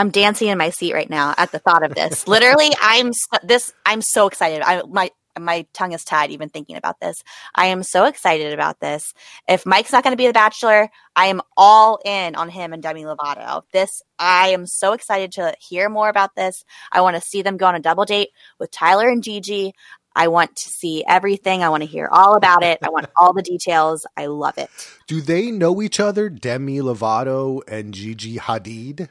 I'm 0.01 0.10
dancing 0.10 0.48
in 0.48 0.58
my 0.58 0.72
seat 0.72 0.93
right 0.93 1.10
now 1.10 1.36
at 1.38 1.51
the 1.51 1.60
thought 1.60 1.84
of 1.84 1.93
this. 1.93 2.27
Literally, 2.27 2.72
I'm 2.81 3.13
so, 3.13 3.38
this. 3.43 3.72
I'm 3.86 4.01
so 4.01 4.27
excited. 4.27 4.62
I 4.63 4.81
my 4.89 5.12
my 5.39 5.65
tongue 5.74 5.93
is 5.93 6.03
tied 6.03 6.31
even 6.31 6.50
thinking 6.50 6.75
about 6.75 7.00
this. 7.00 7.24
I 7.53 7.67
am 7.67 7.84
so 7.84 8.05
excited 8.05 8.51
about 8.51 8.79
this. 8.79 9.13
If 9.48 9.65
Mike's 9.65 9.91
not 9.91 10.03
going 10.03 10.12
to 10.12 10.17
be 10.17 10.27
the 10.27 10.34
Bachelor, 10.34 10.89
I 11.15 11.27
am 11.27 11.41
all 11.55 12.00
in 12.03 12.36
on 12.36 12.50
him 12.50 12.74
and 12.74 12.81
Demi 12.81 13.03
Lovato. 13.03 13.62
This 13.72 14.01
I 14.17 14.50
am 14.50 14.65
so 14.65 14.93
excited 14.93 15.31
to 15.34 15.53
hear 15.60 15.88
more 15.88 16.10
about 16.10 16.36
this. 16.36 16.63
I 16.91 17.01
want 17.01 17.15
to 17.15 17.22
see 17.22 17.43
them 17.43 17.58
go 17.58 17.67
on 17.67 17.75
a 17.75 17.79
double 17.79 18.05
date 18.05 18.29
with 18.60 18.72
Tyler 18.72 19.08
and 19.08 19.24
Gigi. 19.24 19.74
I 20.15 20.27
want 20.29 20.55
to 20.55 20.67
see 20.67 21.05
everything. 21.08 21.63
I 21.63 21.70
want 21.70 21.84
to 21.84 21.88
hear 21.88 22.10
all 22.12 22.36
about 22.36 22.63
it. 22.63 22.79
I 22.81 22.89
want 22.89 23.08
all 23.20 23.34
the 23.34 23.43
details. 23.43 24.08
I 24.17 24.25
love 24.25 24.58
it. 24.58 24.70
Do 25.08 25.22
they 25.22 25.51
know 25.51 25.79
each 25.81 26.00
other, 26.00 26.27
Demi 26.27 26.79
Lovato 26.79 27.62
and 27.67 27.93
Gigi 27.93 28.38
Hadid? 28.38 29.08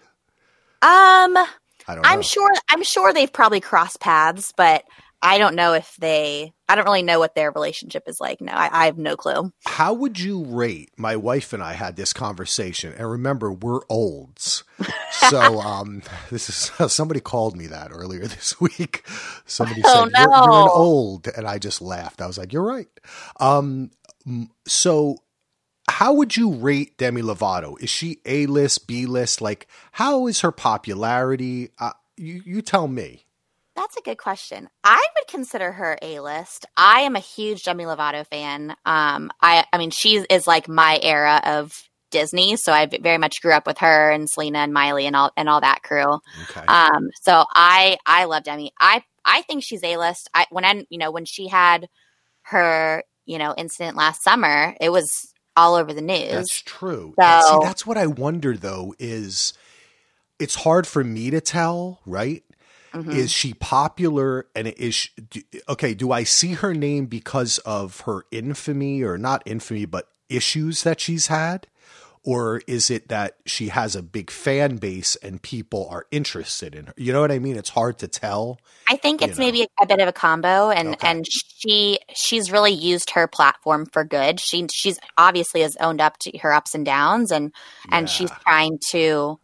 Um, 0.82 1.37
I 1.87 1.94
don't 1.94 2.08
know. 2.08 2.08
I'm 2.10 2.22
sure 2.22 2.50
I'm 2.70 2.82
sure 2.82 3.12
they've 3.12 3.32
probably 3.32 3.60
crossed 3.60 4.00
paths, 4.00 4.52
but 4.56 4.84
I 5.22 5.38
don't 5.38 5.54
know 5.54 5.75
if 5.75 5.94
they 5.99 6.52
I 6.68 6.75
don't 6.75 6.84
really 6.84 7.02
know 7.02 7.18
what 7.18 7.34
their 7.34 7.50
relationship 7.50 8.04
is 8.06 8.20
like. 8.20 8.40
No, 8.40 8.52
I, 8.52 8.84
I 8.84 8.87
have 8.87 8.99
no 8.99 9.16
clue. 9.16 9.52
How 9.66 9.92
would 9.92 10.18
you 10.18 10.44
rate? 10.44 10.90
My 10.96 11.16
wife 11.16 11.52
and 11.52 11.62
I 11.62 11.75
had 11.75 11.96
this 11.96 12.12
conversation, 12.12 12.94
and 12.96 13.10
remember, 13.10 13.52
we're 13.52 13.80
olds. 13.88 14.64
So, 15.10 15.60
um, 15.60 16.02
this 16.30 16.49
is 16.49 16.72
somebody 16.92 17.20
called 17.20 17.56
me 17.56 17.66
that 17.66 17.90
earlier 17.92 18.20
this 18.26 18.60
week. 18.60 19.06
Somebody 19.46 19.82
Oh, 19.84 20.06
said 20.06 20.16
you're, 20.16 20.32
you're 20.34 20.60
an 20.60 20.68
old, 20.68 21.28
and 21.28 21.46
I 21.46 21.58
just 21.58 21.82
laughed. 21.82 22.22
I 22.22 22.26
was 22.26 22.38
like, 22.38 22.52
"You're 22.52 22.64
right." 22.64 22.88
Um, 23.38 23.90
so, 24.66 25.16
how 26.00 26.14
would 26.14 26.35
you 26.35 26.54
rate 26.54 26.97
Demi 26.97 27.21
Lovato? 27.21 27.78
Is 27.78 27.90
she 27.90 28.21
A 28.25 28.47
list, 28.47 28.87
B 28.87 29.04
list? 29.04 29.42
Like, 29.42 29.69
how 29.92 30.28
is 30.28 30.40
her 30.40 30.50
popularity? 30.50 31.73
Uh, 31.78 31.92
you 32.16 32.40
you 32.47 32.62
tell 32.62 32.88
me. 32.88 33.26
That's 33.76 33.99
a 33.99 34.00
good 34.00 34.16
question. 34.16 34.71
I 34.83 35.07
would 35.14 35.26
consider 35.28 35.73
her 35.73 35.99
A 36.00 36.21
list. 36.21 36.64
I 36.75 37.00
am 37.00 37.16
a 37.16 37.21
huge 37.21 37.64
Demi 37.64 37.85
Lovato 37.85 38.26
fan. 38.26 38.71
Um, 38.87 39.30
I 39.42 39.66
I 39.75 39.76
mean 39.76 39.90
she 39.90 40.25
is 40.30 40.47
like 40.47 40.69
my 40.69 40.99
era 41.02 41.42
of 41.45 41.87
Disney, 42.11 42.57
so 42.57 42.73
I 42.73 42.87
very 42.87 43.19
much 43.19 43.42
grew 43.42 43.52
up 43.52 43.66
with 43.66 43.76
her 43.78 44.11
and 44.11 44.26
Selena 44.26 44.61
and 44.61 44.73
Miley 44.73 45.07
and 45.07 45.14
all 45.14 45.33
and 45.37 45.50
all 45.50 45.61
that 45.61 45.83
crew. 45.83 46.19
Okay. 46.45 46.64
Um, 46.66 47.11
so 47.21 47.45
I 47.54 47.99
I 48.07 48.25
love 48.25 48.45
Demi. 48.45 48.73
I 48.80 49.02
I 49.26 49.42
think 49.42 49.62
she's 49.64 49.85
a 49.85 49.99
list. 49.99 50.30
I 50.33 50.47
when 50.49 50.64
I 50.64 50.87
you 50.88 50.97
know 50.97 51.11
when 51.11 51.26
she 51.26 51.49
had 51.49 51.90
her 52.45 53.04
you 53.26 53.37
know 53.37 53.54
incident 53.54 53.99
last 53.99 54.25
summer, 54.25 54.75
it 54.80 54.88
was 54.88 55.35
all 55.61 55.75
over 55.75 55.93
the 55.93 56.00
news. 56.02 56.31
That's 56.31 56.61
true. 56.61 57.14
So- 57.21 57.40
See, 57.61 57.67
that's 57.67 57.87
what 57.87 57.97
I 57.99 58.07
wonder 58.07 58.57
though 58.57 58.95
is 58.99 59.52
it's 60.38 60.55
hard 60.57 60.87
for 60.87 61.05
me 61.05 61.31
to 61.31 61.40
tell, 61.40 62.00
right? 62.07 62.43
Mhm. 62.95 63.14
Is 63.14 63.31
she 63.31 63.55
popular 63.55 64.47
and 64.57 64.67
is 64.69 64.95
she, 64.95 65.11
do, 65.31 65.40
okay, 65.69 65.95
do 65.95 66.11
I 66.11 66.25
see 66.25 66.55
her 66.55 66.75
name 66.75 67.07
because 67.07 67.59
of 67.59 68.00
her 68.00 68.25
infamy 68.33 69.02
or 69.02 69.17
not 69.17 69.43
infamy 69.47 69.85
but 69.85 70.09
issues 70.29 70.83
that 70.83 71.00
she's 71.00 71.29
had? 71.29 71.67
Or 72.23 72.61
is 72.67 72.91
it 72.91 73.09
that 73.09 73.37
she 73.47 73.69
has 73.69 73.97
a 73.97 74.03
big 74.03 74.31
fan 74.31 74.77
base 74.77 75.17
and 75.17 75.41
people 75.41 75.89
are 75.91 76.07
interested 76.11 76.75
in 76.75 76.87
her? 76.87 76.95
You 76.99 77.15
know 77.15 77.23
what 77.23 77.33
I 77.33 77.39
mean? 77.39 77.57
It's 77.57 77.71
hard 77.71 77.99
to 78.00 78.09
tell. 78.09 78.61
I 78.89 78.97
think 78.97 79.23
you 79.23 79.29
it's 79.29 79.39
know. 79.39 79.45
maybe 79.47 79.67
a 79.81 79.87
bit 79.87 80.00
of 80.00 80.09
a 80.09 80.12
combo, 80.12 80.69
and 80.71 80.91
Okay. 80.91 81.09
and 81.09 81.25
she 81.27 81.99
she's 82.15 82.53
really 82.53 82.73
used 82.73 83.11
her 83.12 83.27
platform 83.27 83.87
for 83.87 84.05
good. 84.05 84.39
She 84.39 84.67
she's 84.71 84.99
obviously 85.17 85.62
has 85.62 85.77
owned 85.81 86.00
up 86.03 86.19
to 86.21 86.37
her 86.39 86.53
ups 86.53 86.75
and 86.75 86.85
downs, 86.85 87.31
and 87.33 87.55
and 87.91 88.11
she's 88.11 88.31
trying 88.47 88.79
to 88.91 89.39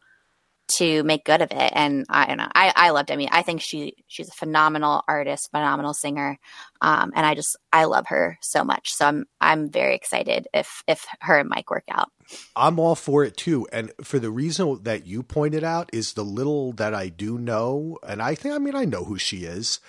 to 0.78 1.02
make 1.04 1.24
good 1.24 1.42
of 1.42 1.50
it. 1.52 1.72
And 1.74 2.06
I 2.08 2.26
don't 2.26 2.38
know, 2.38 2.48
I 2.54 2.72
I 2.74 2.90
loved. 2.90 3.10
I 3.10 3.16
mean, 3.16 3.28
I 3.32 3.42
think 3.42 3.60
she 3.60 3.94
she's 4.06 4.28
a 4.28 4.32
phenomenal 4.32 5.02
artist, 5.08 5.50
phenomenal 5.50 5.94
singer, 5.94 6.38
um, 6.80 7.12
and 7.14 7.24
I 7.24 7.34
just 7.34 7.56
I 7.72 7.84
love 7.84 8.06
her 8.08 8.38
so 8.42 8.64
much. 8.64 8.90
So 8.90 9.06
I'm 9.06 9.24
I'm 9.40 9.70
very 9.70 9.94
excited 9.94 10.48
if 10.52 10.82
if 10.86 11.06
her 11.20 11.38
and 11.38 11.48
Mike 11.48 11.70
work 11.70 11.84
out. 11.90 12.10
I'm 12.54 12.78
all 12.78 12.94
for 12.94 13.24
it 13.24 13.36
too. 13.36 13.66
And 13.72 13.92
for 14.02 14.18
the 14.18 14.30
reason 14.30 14.82
that 14.82 15.06
you 15.06 15.22
pointed 15.22 15.64
out 15.64 15.90
is 15.92 16.14
the 16.14 16.24
little 16.24 16.72
that 16.72 16.94
I 16.94 17.08
do 17.08 17.38
know, 17.38 17.98
and 18.02 18.20
I 18.20 18.34
think, 18.34 18.54
I 18.54 18.58
mean, 18.58 18.74
I 18.74 18.84
know 18.84 19.04
who 19.04 19.18
she 19.18 19.44
is, 19.44 19.80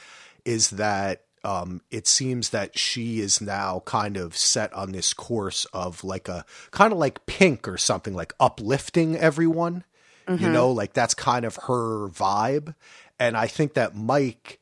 is 0.46 0.72
that 0.72 1.24
um, 1.44 1.82
it 1.92 2.08
seems 2.08 2.50
that 2.50 2.78
she 2.78 3.20
is 3.20 3.42
now 3.42 3.82
kind 3.86 4.18
of 4.18 4.36
set 4.36 4.74
on 4.74 4.92
this 4.92 5.14
course 5.14 5.66
of 5.66 6.04
like 6.04 6.28
a 6.28 6.46
kind 6.72 6.92
of 6.92 7.00
like 7.00 7.26
pink 7.26 7.68
or 7.68 7.78
something, 7.78 8.14
like 8.14 8.34
uplifting 8.40 9.16
everyone. 9.16 9.84
You 10.28 10.36
mm-hmm. 10.36 10.54
know, 10.54 10.72
like 10.72 10.94
that's 10.94 11.14
kind 11.14 11.46
of 11.46 11.56
her 11.68 12.10
vibe. 12.10 12.76
And 13.20 13.38
I 13.38 13.48
think 13.48 13.74
that 13.76 13.96
Mike 13.96 14.60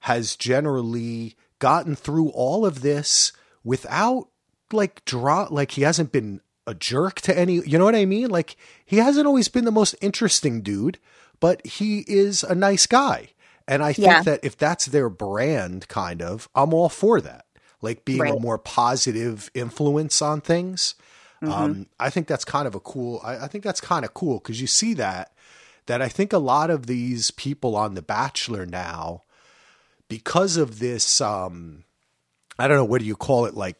has 0.00 0.36
generally 0.36 1.36
gotten 1.58 1.94
through 1.94 2.28
all 2.30 2.66
of 2.66 2.82
this 2.82 3.32
without 3.62 4.28
like 4.72 5.04
draw 5.04 5.46
like 5.50 5.72
he 5.72 5.82
hasn't 5.82 6.12
been 6.12 6.40
a 6.66 6.74
jerk 6.74 7.20
to 7.22 7.38
any 7.38 7.54
you 7.66 7.78
know 7.78 7.84
what 7.84 7.94
I 7.94 8.04
mean? 8.04 8.28
Like 8.28 8.56
he 8.84 8.96
hasn't 8.96 9.26
always 9.26 9.48
been 9.48 9.64
the 9.64 9.70
most 9.70 9.94
interesting 10.00 10.62
dude, 10.62 10.98
but 11.40 11.64
he 11.66 12.00
is 12.06 12.42
a 12.42 12.54
nice 12.54 12.86
guy. 12.86 13.30
And 13.66 13.82
I 13.82 13.92
think 13.92 14.08
Yeah. 14.08 14.22
that 14.22 14.40
if 14.42 14.56
that's 14.56 14.86
their 14.86 15.08
brand 15.08 15.88
kind 15.88 16.20
of, 16.20 16.48
I'm 16.54 16.74
all 16.74 16.88
for 16.88 17.20
that. 17.20 17.46
Like 17.80 18.04
being 18.04 18.26
a 18.26 18.38
more 18.40 18.58
positive 18.58 19.50
influence 19.54 20.20
on 20.20 20.40
things. 20.40 20.94
Mm-hmm. 21.44 21.52
Um, 21.52 21.86
I 21.98 22.10
think 22.10 22.26
that's 22.26 22.44
kind 22.44 22.66
of 22.66 22.74
a 22.74 22.80
cool. 22.80 23.20
I, 23.24 23.44
I 23.44 23.46
think 23.48 23.64
that's 23.64 23.80
kind 23.80 24.04
of 24.04 24.14
cool 24.14 24.38
because 24.38 24.60
you 24.60 24.66
see 24.66 24.94
that 24.94 25.32
that 25.86 26.00
I 26.00 26.08
think 26.08 26.32
a 26.32 26.38
lot 26.38 26.70
of 26.70 26.86
these 26.86 27.30
people 27.30 27.76
on 27.76 27.94
The 27.94 28.02
Bachelor 28.02 28.66
now, 28.66 29.22
because 30.08 30.56
of 30.56 30.78
this, 30.78 31.20
um, 31.20 31.84
I 32.58 32.68
don't 32.68 32.76
know 32.76 32.84
what 32.84 33.00
do 33.00 33.06
you 33.06 33.16
call 33.16 33.46
it, 33.46 33.54
like 33.54 33.76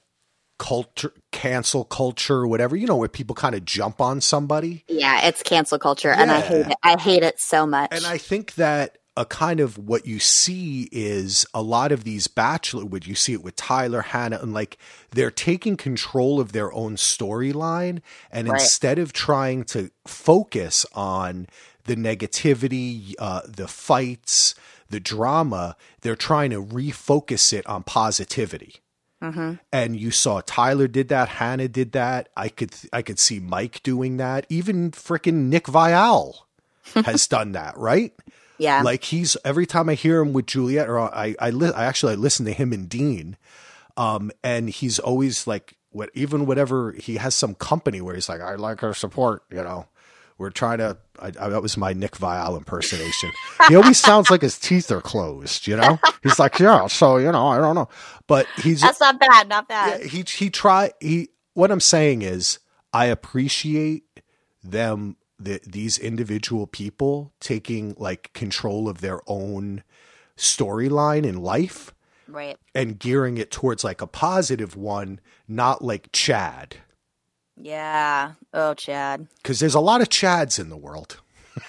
culture, 0.59 1.13
cancel 1.33 1.85
culture, 1.85 2.37
or 2.37 2.47
whatever. 2.47 2.77
You 2.77 2.87
know, 2.87 2.97
where 2.97 3.09
people 3.09 3.35
kind 3.35 3.55
of 3.55 3.65
jump 3.65 4.01
on 4.01 4.21
somebody. 4.21 4.85
Yeah, 4.89 5.27
it's 5.27 5.43
cancel 5.43 5.79
culture, 5.79 6.11
and 6.11 6.31
I 6.31 6.41
hate 6.41 6.67
it. 6.67 6.77
I 6.83 7.01
hate 7.01 7.23
it 7.23 7.41
so 7.41 7.67
much. 7.67 7.91
And 7.93 8.07
I 8.07 8.19
think 8.19 8.55
that 8.57 8.99
a 9.17 9.25
kind 9.25 9.61
of 9.61 9.79
what 9.79 10.07
you 10.07 10.19
see 10.19 10.89
is 10.91 11.47
a 11.55 11.63
lot 11.63 11.93
of 11.93 12.03
these 12.05 12.27
bachelor 12.27 12.85
would 12.85 13.07
you 13.07 13.15
see 13.15 13.33
it 13.33 13.45
with 13.45 13.55
Tyler 13.57 14.03
Hannah 14.03 14.41
and 14.43 14.53
like 14.53 14.77
they're 15.13 15.31
taking 15.31 15.77
control 15.77 16.41
of 16.41 16.51
their 16.53 16.73
own 16.73 16.97
storyline 16.97 18.01
and 18.33 18.49
Right. 18.49 18.61
instead 18.61 18.99
of 18.99 19.13
trying 19.13 19.65
to 19.67 19.91
focus 20.07 20.85
on 20.95 21.47
the 21.85 21.95
negativity, 21.97 23.15
uh, 23.19 23.43
the 23.47 23.69
fights, 23.69 24.55
the 24.91 25.01
drama, 25.01 25.77
they're 26.01 26.17
trying 26.17 26.51
to 26.51 26.63
refocus 26.63 27.53
it 27.53 27.67
on 27.67 27.83
positivity. 27.85 28.77
hmm 29.23 29.55
And 29.73 29.97
you 29.99 30.11
saw 30.11 30.41
Tyler 30.45 30.89
did 30.89 31.09
that, 31.09 31.29
Hannah 31.29 31.69
did 31.69 31.93
that. 31.93 32.29
I 32.37 32.49
could 32.49 32.73
I 32.93 33.03
could 33.03 33.19
see 33.19 33.39
Mike 33.41 33.83
doing 33.83 34.17
that. 34.19 34.45
Even 34.49 34.91
freaking 34.91 35.49
Nick 35.49 35.65
Viall 35.67 36.35
has 36.95 37.27
done 37.29 37.53
that, 37.53 37.77
right? 37.79 38.13
Yeah, 38.59 38.83
Like 38.83 39.05
he's 39.05 39.37
every 39.45 39.67
time 39.67 39.89
I 39.89 39.95
hear 39.95 40.21
him 40.21 40.33
with 40.33 40.47
Juliet, 40.47 40.89
or 40.89 40.99
I 41.01 41.35
I, 41.41 41.51
li- 41.51 41.73
I 41.75 41.85
actually 41.87 42.13
I 42.13 42.17
listen 42.17 42.47
to 42.47 42.53
him 42.53 42.73
and 42.73 42.89
Dean, 42.89 43.37
um, 43.97 44.31
and 44.43 44.71
he's 44.71 44.99
always 44.99 45.47
like 45.47 45.77
what 45.91 46.11
even 46.15 46.47
whatever 46.47 46.93
he 46.93 47.17
has 47.17 47.35
some 47.35 47.55
company 47.55 48.01
where 48.01 48.15
he's 48.15 48.29
like 48.29 48.41
I 48.41 48.55
like 48.57 48.81
her 48.81 48.95
support, 48.95 49.43
you 49.51 49.63
know, 49.63 49.87
We're 50.39 50.51
trying 50.51 50.79
to. 50.79 50.97
I, 51.21 51.27
I, 51.39 51.49
that 51.49 51.63
was 51.63 51.77
my 51.77 51.93
Nick 51.93 52.17
Viall 52.17 52.57
impersonation. 52.57 53.31
he 53.69 53.77
always 53.77 53.99
sounds 53.99 54.31
like 54.31 54.43
his 54.43 54.59
teeth 54.59 54.91
are 54.91 55.01
closed. 55.01 55.69
You 55.69 55.77
know, 55.77 56.01
he's 56.25 56.41
like, 56.41 56.59
yeah. 56.59 56.89
So 56.89 57.19
you 57.19 57.31
know, 57.31 57.47
I 57.47 57.59
don't 57.59 57.77
know, 57.77 57.89
but 58.27 58.47
he's 58.57 58.81
That's 58.81 59.01
not 59.01 59.21
bad, 59.21 59.49
not 59.49 59.69
bad. 59.69 60.01
yeah, 60.01 60.07
he 60.07 60.25
he 60.27 60.51
try 60.51 60.91
he. 61.01 61.29
What 61.55 61.71
I'm 61.71 61.81
saying 61.81 62.23
is, 62.23 62.59
I 62.93 63.07
appreciate 63.07 64.05
them. 64.65 65.17
The, 65.45 65.61
these 65.67 65.99
individual 65.99 66.67
people 66.67 67.33
taking 67.41 67.95
like 67.99 68.33
control 68.33 68.89
of 68.89 69.01
their 69.01 69.21
own 69.27 69.83
storyline 70.37 71.25
in 71.25 71.37
life 71.43 71.93
Right. 72.29 72.57
and 72.75 72.99
gearing 72.99 73.37
it 73.39 73.51
towards 73.51 73.85
like 73.85 74.01
a 74.01 74.07
positive 74.07 74.77
one, 74.77 75.21
not 75.47 75.83
like 75.85 76.09
Chad. 76.13 76.77
Yeah. 77.61 78.33
Oh, 78.53 78.75
Chad. 78.75 79.29
Because 79.43 79.61
there's 79.61 79.75
a 79.75 79.81
lot 79.81 80.01
of 80.01 80.09
Chads 80.09 80.59
in 80.59 80.71
the 80.71 80.77
world. 80.77 81.21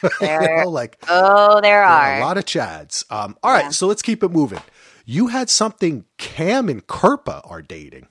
you 0.22 0.28
know, 0.28 0.70
like 0.70 0.98
Oh, 1.08 1.62
there 1.62 1.84
Yeah, 1.84 2.16
are. 2.16 2.18
a 2.18 2.22
lot 2.22 2.38
of 2.38 2.46
Chads. 2.46 3.04
Um, 3.12 3.38
all 3.44 3.52
right, 3.52 3.66
Yeah. 3.66 3.70
so 3.70 3.86
let's 3.88 4.02
keep 4.02 4.24
it 4.24 4.32
moving. 4.32 4.62
You 5.06 5.28
had 5.28 5.50
something 5.50 6.06
Cam 6.18 6.70
and 6.70 6.86
Kirpa 6.88 7.42
are 7.50 7.62
dating. 7.62 8.08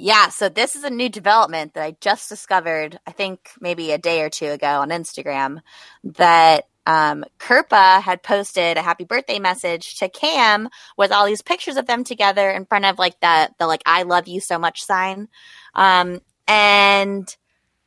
Yeah, 0.00 0.28
so 0.28 0.48
this 0.48 0.76
is 0.76 0.84
a 0.84 0.90
new 0.90 1.08
development 1.08 1.74
that 1.74 1.82
I 1.82 1.96
just 2.00 2.28
discovered, 2.28 3.00
I 3.04 3.10
think 3.10 3.50
maybe 3.60 3.90
a 3.90 3.98
day 3.98 4.22
or 4.22 4.30
two 4.30 4.46
ago 4.46 4.80
on 4.80 4.90
Instagram, 4.90 5.58
that 6.04 6.68
um, 6.86 7.24
Kirpa 7.40 8.00
had 8.00 8.22
posted 8.22 8.76
a 8.76 8.82
happy 8.82 9.02
birthday 9.02 9.40
message 9.40 9.96
to 9.96 10.08
Cam 10.08 10.68
with 10.96 11.10
all 11.10 11.26
these 11.26 11.42
pictures 11.42 11.76
of 11.76 11.86
them 11.88 12.04
together 12.04 12.48
in 12.48 12.64
front 12.64 12.84
of 12.84 12.96
like 12.96 13.18
the, 13.18 13.50
the 13.58 13.66
like, 13.66 13.82
I 13.86 14.04
love 14.04 14.28
you 14.28 14.38
so 14.38 14.56
much 14.56 14.84
sign. 14.84 15.26
Um, 15.74 16.20
and 16.46 17.36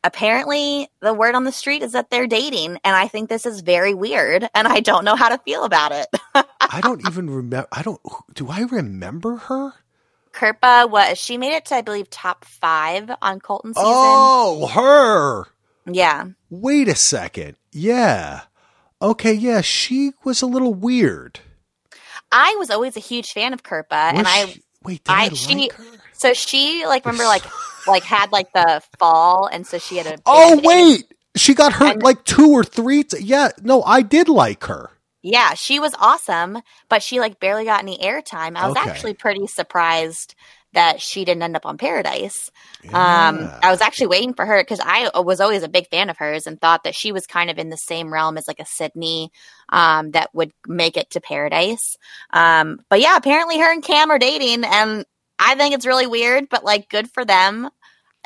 apparently 0.04 0.90
the 1.00 1.14
word 1.14 1.34
on 1.34 1.46
the 1.46 1.54
street 1.54 1.82
is 1.82 1.94
that 1.94 2.10
they're 2.10 2.28
dating. 2.28 2.78
And 2.84 2.94
I 2.94 3.08
think 3.08 3.30
this 3.30 3.46
is 3.46 3.62
very 3.62 3.94
weird. 3.94 4.50
And 4.54 4.68
I 4.68 4.82
don't 4.82 5.06
know 5.06 5.16
how 5.16 5.30
to 5.30 5.38
feel 5.46 5.64
about 5.64 5.94
it. 5.94 6.08
I 6.36 6.82
don't 6.82 7.08
even 7.08 7.30
remember. 7.30 7.70
I 7.72 7.84
don't. 7.84 8.02
Do 8.34 8.50
I 8.50 8.64
remember 8.64 9.38
her? 9.38 9.76
Kirpa 10.34 10.90
was, 10.90 11.18
she 11.18 11.38
made 11.38 11.54
it 11.54 11.66
to, 11.66 11.76
I 11.76 11.82
believe, 11.82 12.10
top 12.10 12.46
five 12.46 13.12
on 13.22 13.40
Colton 13.40 13.74
season. 13.74 13.84
Oh, 13.88 14.68
her. 14.68 15.46
Yeah. 15.92 16.26
Wait 16.50 16.88
a 16.88 16.96
second. 16.96 17.56
Yeah. 17.72 18.42
Okay. 19.02 19.34
Yeah, 19.34 19.62
she 19.62 20.12
was 20.24 20.42
a 20.42 20.46
little 20.48 20.74
weird. 20.74 21.40
I 22.32 22.56
was 22.60 22.70
always 22.70 22.96
a 22.96 23.02
huge 23.02 23.32
fan 23.34 23.54
of 23.54 23.64
Kirpa, 23.64 23.92
and 23.92 24.18
Was 24.20 24.28
I 24.28 24.46
she- 24.46 24.62
wait. 24.84 25.04
Did 25.04 25.12
I, 25.12 25.24
I- 25.24 25.28
like 25.28 25.36
she- 25.36 25.70
her? 25.76 25.84
so 26.14 26.34
she 26.34 26.86
like 26.86 27.06
remember 27.06 27.26
like 27.26 27.44
like 27.88 28.04
had 28.04 28.32
like 28.32 28.54
the 28.54 28.82
fall, 29.00 29.48
and 29.48 29.66
so 29.68 29.80
she 29.80 29.98
had 29.98 30.06
a 30.08 30.18
Oh 30.26 30.62
wait, 30.64 31.12
she 31.36 31.54
got 31.54 31.74
hurt 31.74 31.94
And- 31.96 32.04
like 32.04 32.24
two 32.24 32.52
or 32.52 32.64
three. 32.64 33.04
T- 33.04 33.20
yeah. 33.24 33.50
No, 33.62 33.84
I 33.84 34.02
did 34.02 34.30
like 34.30 34.64
her. 34.66 34.92
Yeah, 35.22 35.54
she 35.54 35.80
was 35.80 35.94
awesome, 36.00 36.60
but 36.90 37.04
she 37.04 37.20
like 37.20 37.40
barely 37.40 37.66
got 37.66 37.82
any 37.82 37.98
airtime. 38.00 38.56
I 38.58 38.66
was 38.66 38.76
Okay. 38.76 38.76
actually 38.76 39.14
pretty 39.14 39.48
surprised 39.48 40.36
that 40.74 41.02
she 41.02 41.26
didn't 41.26 41.44
end 41.44 41.56
up 41.56 41.66
on 41.66 41.78
Paradise. 41.78 42.50
Um, 42.94 43.52
I 43.62 43.72
was 43.72 43.82
actually 43.82 44.08
waiting 44.08 44.34
for 44.34 44.46
her 44.46 44.62
because 44.62 44.80
I 44.84 45.10
was 45.22 45.40
always 45.42 45.64
a 45.64 45.70
big 45.70 45.88
fan 45.90 46.10
of 46.10 46.18
hers 46.18 46.48
and 46.48 46.60
thought 46.60 46.84
that 46.84 46.96
she 46.96 47.12
was 47.12 47.28
kind 47.28 47.50
of 47.50 47.58
in 47.58 47.70
the 47.70 47.78
same 47.78 48.12
realm 48.12 48.38
as 48.38 48.48
like 48.48 48.60
a 48.60 48.66
Sydney 48.66 49.32
um, 49.70 50.12
that 50.12 50.34
would 50.34 50.52
make 50.68 50.98
it 50.98 51.10
to 51.12 51.22
Paradise. 51.22 51.98
Um, 52.32 52.80
but 52.90 53.00
yeah, 53.02 53.16
apparently 53.18 53.60
her 53.60 53.72
and 53.72 53.84
Cam 53.84 54.12
are 54.12 54.20
dating, 54.20 54.64
and 54.66 55.06
I 55.40 55.56
think 55.56 55.74
it's 55.76 55.86
really 55.86 56.08
weird, 56.08 56.50
but 56.50 56.64
like 56.64 56.90
good 56.90 57.10
for 57.12 57.26
them. 57.26 57.70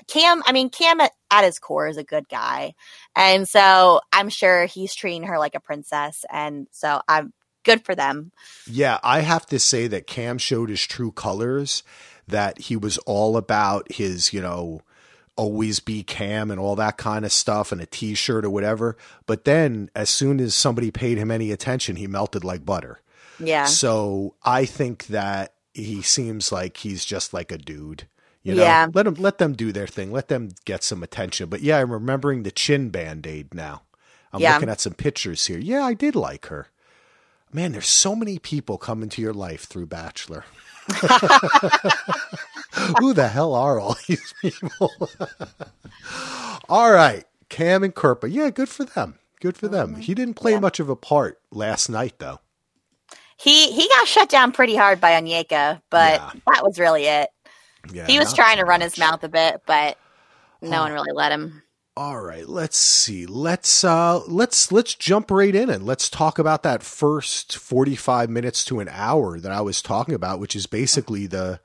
Cam, 0.07 0.43
I 0.45 0.51
mean, 0.51 0.69
Cam 0.69 0.99
at, 1.35 1.43
his 1.45 1.59
core 1.59 1.87
is 1.87 1.97
a 1.97 2.03
good 2.03 2.27
guy. 2.29 2.73
And 3.15 3.47
so 3.47 4.01
I'm 4.11 4.29
sure 4.29 4.65
he's 4.65 4.95
treating 4.95 5.23
her 5.23 5.37
like 5.37 5.55
a 5.55 5.59
princess. 5.59 6.25
And 6.31 6.67
so 6.71 7.01
I'm 7.07 7.33
good 7.63 7.83
for 7.83 7.95
them. 7.95 8.31
Yeah, 8.69 8.99
I 9.03 9.21
have 9.21 9.45
to 9.47 9.59
say 9.59 9.87
that 9.87 10.07
Cam 10.07 10.37
showed 10.37 10.69
his 10.69 10.85
true 10.85 11.11
colors, 11.11 11.83
that 12.27 12.59
he 12.59 12.75
was 12.75 12.97
all 12.99 13.37
about 13.37 13.91
his, 13.91 14.33
you 14.33 14.41
know, 14.41 14.81
always 15.35 15.79
be 15.81 16.01
Cam 16.03 16.49
and 16.49 16.59
all 16.59 16.75
that 16.77 16.97
kind 16.97 17.25
of 17.25 17.31
stuff 17.31 17.71
and 17.71 17.81
a 17.81 17.85
t 17.85 18.13
shirt 18.13 18.45
or 18.45 18.49
whatever. 18.49 18.97
But 19.25 19.43
then 19.43 19.89
as 19.95 20.09
soon 20.09 20.39
as 20.39 20.55
somebody 20.55 20.91
paid 20.91 21.17
him 21.17 21.31
any 21.31 21.51
attention, 21.51 21.97
he 21.97 22.07
melted 22.07 22.43
like 22.43 22.65
butter. 22.65 23.01
Yeah. 23.39 23.65
So 23.65 24.35
I 24.43 24.65
think 24.65 25.07
that 25.07 25.53
he 25.73 26.01
seems 26.01 26.51
like 26.53 26.77
he's 26.77 27.03
just 27.03 27.33
like 27.33 27.51
a 27.51 27.57
dude. 27.57 28.07
You 28.45 28.53
know, 28.55 28.61
Yeah. 28.63 28.87
let 28.93 29.03
them 29.03 29.15
let 29.15 29.39
them 29.39 29.53
do 29.53 29.71
their 29.71 29.87
thing. 29.87 30.11
Let 30.11 30.27
them 30.27 30.51
get 30.65 30.83
some 30.83 31.01
attention. 31.01 31.49
But 31.49 31.61
yeah, 31.61 31.79
I'm 31.79 31.91
remembering 31.91 32.43
the 32.43 32.51
chin 32.51 32.89
band 32.91 33.25
aid 33.25 33.55
now. 33.55 33.81
I'm 34.31 34.39
Yeah. 34.39 34.53
looking 34.53 34.69
at 34.69 34.79
some 34.79 34.93
pictures 34.93 35.47
here. 35.47 35.57
Yeah, 35.57 35.83
I 35.83 35.95
did 35.95 36.15
like 36.15 36.45
her. 36.47 36.67
Man, 37.51 37.71
there's 37.71 37.87
so 37.87 38.15
many 38.15 38.37
people 38.37 38.77
coming 38.77 39.09
to 39.09 39.21
your 39.21 39.33
life 39.33 39.63
through 39.65 39.87
Bachelor. 39.87 40.45
Who 42.99 43.13
the 43.13 43.29
hell 43.29 43.55
are 43.55 43.79
all 43.79 43.95
these 44.07 44.33
people? 44.41 44.91
all 46.69 46.91
right, 46.91 47.25
Cam 47.49 47.83
and 47.83 47.95
Kirpa. 47.95 48.31
Yeah, 48.31 48.51
good 48.51 48.69
for 48.69 48.83
them. 48.83 49.15
Good 49.41 49.57
for 49.57 49.67
them. 49.67 49.93
Mm-hmm. 49.93 50.01
He 50.01 50.13
didn't 50.13 50.35
play 50.35 50.51
Yeah. 50.53 50.59
much 50.59 50.79
of 50.79 50.89
a 50.89 50.95
part 50.95 51.39
last 51.51 51.89
night, 51.89 52.19
though. 52.19 52.39
He 53.37 53.71
he 53.71 53.87
got 53.89 54.07
shut 54.07 54.29
down 54.29 54.51
pretty 54.51 54.75
hard 54.75 55.01
by 55.01 55.11
Onyeka, 55.19 55.81
but 55.89 56.19
Yeah. 56.21 56.31
that 56.53 56.63
was 56.63 56.77
really 56.79 57.05
it. 57.05 57.29
Yeah, 57.93 58.07
he 58.07 58.19
was 58.19 58.33
trying 58.33 58.57
to 58.57 58.65
run 58.65 58.81
his 58.81 58.97
mouth 58.97 59.23
a 59.23 59.29
bit, 59.29 59.61
but 59.65 59.97
no 60.61 60.77
Huh. 60.77 60.83
one 60.83 60.91
really 60.93 61.11
let 61.13 61.31
him. 61.31 61.61
All 61.97 62.19
right, 62.19 62.47
let's 62.47 62.79
see. 62.79 63.25
Let's 63.25 63.83
uh 63.85 64.19
let's 64.27 64.69
let's 64.71 64.95
jump 64.95 65.31
right 65.31 65.55
in 65.55 65.69
and 65.69 65.85
let's 65.85 66.09
talk 66.09 66.37
about 66.37 66.61
that 66.63 66.83
first 66.83 67.55
45 67.57 68.29
minutes 68.29 68.65
to 68.65 68.81
an 68.81 68.89
hour 68.91 69.39
that 69.39 69.51
I 69.51 69.61
was 69.61 69.81
talking 69.81 70.13
about, 70.13 70.39
which 70.39 70.55
is 70.57 70.65
basically 70.67 71.25
the 71.25 71.61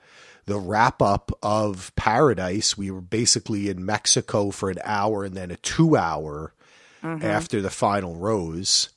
the 0.46 0.58
wrap 0.58 1.02
up 1.02 1.32
of 1.42 1.92
Paradise. 1.96 2.78
We 2.78 2.90
were 2.92 3.00
basically 3.00 3.68
in 3.68 3.84
Mexico 3.84 4.50
for 4.50 4.70
an 4.70 4.78
hour 4.84 5.24
and 5.24 5.36
then 5.36 5.50
a 5.50 5.56
2 5.56 5.96
hour 5.96 6.54
Mhm. 7.02 7.24
after 7.24 7.60
the 7.60 7.70
final 7.70 8.14
rose. 8.14 8.90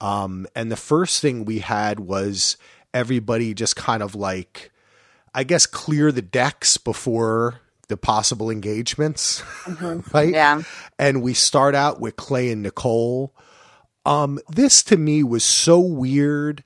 Um 0.00 0.46
and 0.54 0.72
the 0.72 0.76
first 0.76 1.20
thing 1.20 1.44
we 1.44 1.58
had 1.58 2.00
was 2.00 2.56
everybody 2.94 3.52
just 3.52 3.76
kind 3.76 4.02
of 4.02 4.14
like 4.14 4.70
I 5.34 5.44
guess 5.44 5.66
clear 5.66 6.12
the 6.12 6.22
decks 6.22 6.76
before 6.76 7.60
the 7.88 7.96
possible 7.96 8.50
engagements, 8.50 9.42
right? 10.12 10.32
Yeah. 10.32 10.62
and 10.98 11.22
we 11.22 11.34
start 11.34 11.74
out 11.74 12.00
with 12.00 12.16
Clay 12.16 12.50
and 12.50 12.62
Nicole. 12.62 13.34
Um, 14.04 14.38
this 14.48 14.82
to 14.84 14.96
me 14.96 15.22
was 15.22 15.44
so 15.44 15.80
weird. 15.80 16.64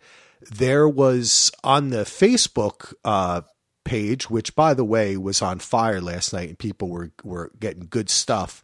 There 0.51 0.88
was 0.88 1.51
on 1.64 1.90
the 1.90 2.03
Facebook 2.05 2.92
uh, 3.05 3.42
page, 3.85 4.29
which 4.29 4.55
by 4.55 4.75
the 4.75 4.85
way 4.85 5.16
was 5.16 5.42
on 5.42 5.59
fire 5.59 6.01
last 6.01 6.33
night, 6.33 6.48
and 6.48 6.59
people 6.59 6.88
were 6.88 7.12
were 7.22 7.51
getting 7.59 7.87
good 7.88 8.11
stuff. 8.11 8.62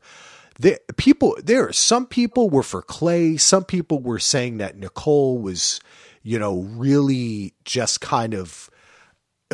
The 0.60 0.80
people 0.96 1.36
there, 1.42 1.72
some 1.72 2.06
people 2.06 2.50
were 2.50 2.64
for 2.64 2.82
Clay. 2.82 3.36
Some 3.36 3.64
people 3.64 4.00
were 4.00 4.18
saying 4.18 4.58
that 4.58 4.76
Nicole 4.76 5.38
was, 5.38 5.80
you 6.22 6.38
know, 6.38 6.62
really 6.62 7.54
just 7.64 8.00
kind 8.00 8.34
of 8.34 8.68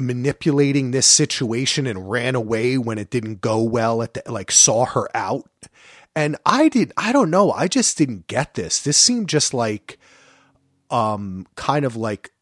manipulating 0.00 0.90
this 0.90 1.06
situation 1.06 1.86
and 1.86 2.10
ran 2.10 2.34
away 2.34 2.76
when 2.76 2.98
it 2.98 3.10
didn't 3.10 3.40
go 3.40 3.62
well 3.62 4.02
at 4.02 4.14
the, 4.14 4.22
like 4.26 4.50
saw 4.50 4.84
her 4.84 5.08
out 5.14 5.48
and 6.16 6.36
i 6.44 6.68
did 6.68 6.92
i 6.96 7.12
don't 7.12 7.30
know 7.30 7.52
i 7.52 7.68
just 7.68 7.96
didn't 7.96 8.26
get 8.26 8.54
this 8.54 8.80
this 8.80 8.98
seemed 8.98 9.28
just 9.28 9.54
like 9.54 9.98
um 10.90 11.46
kind 11.54 11.84
of 11.84 11.94
like 11.94 12.32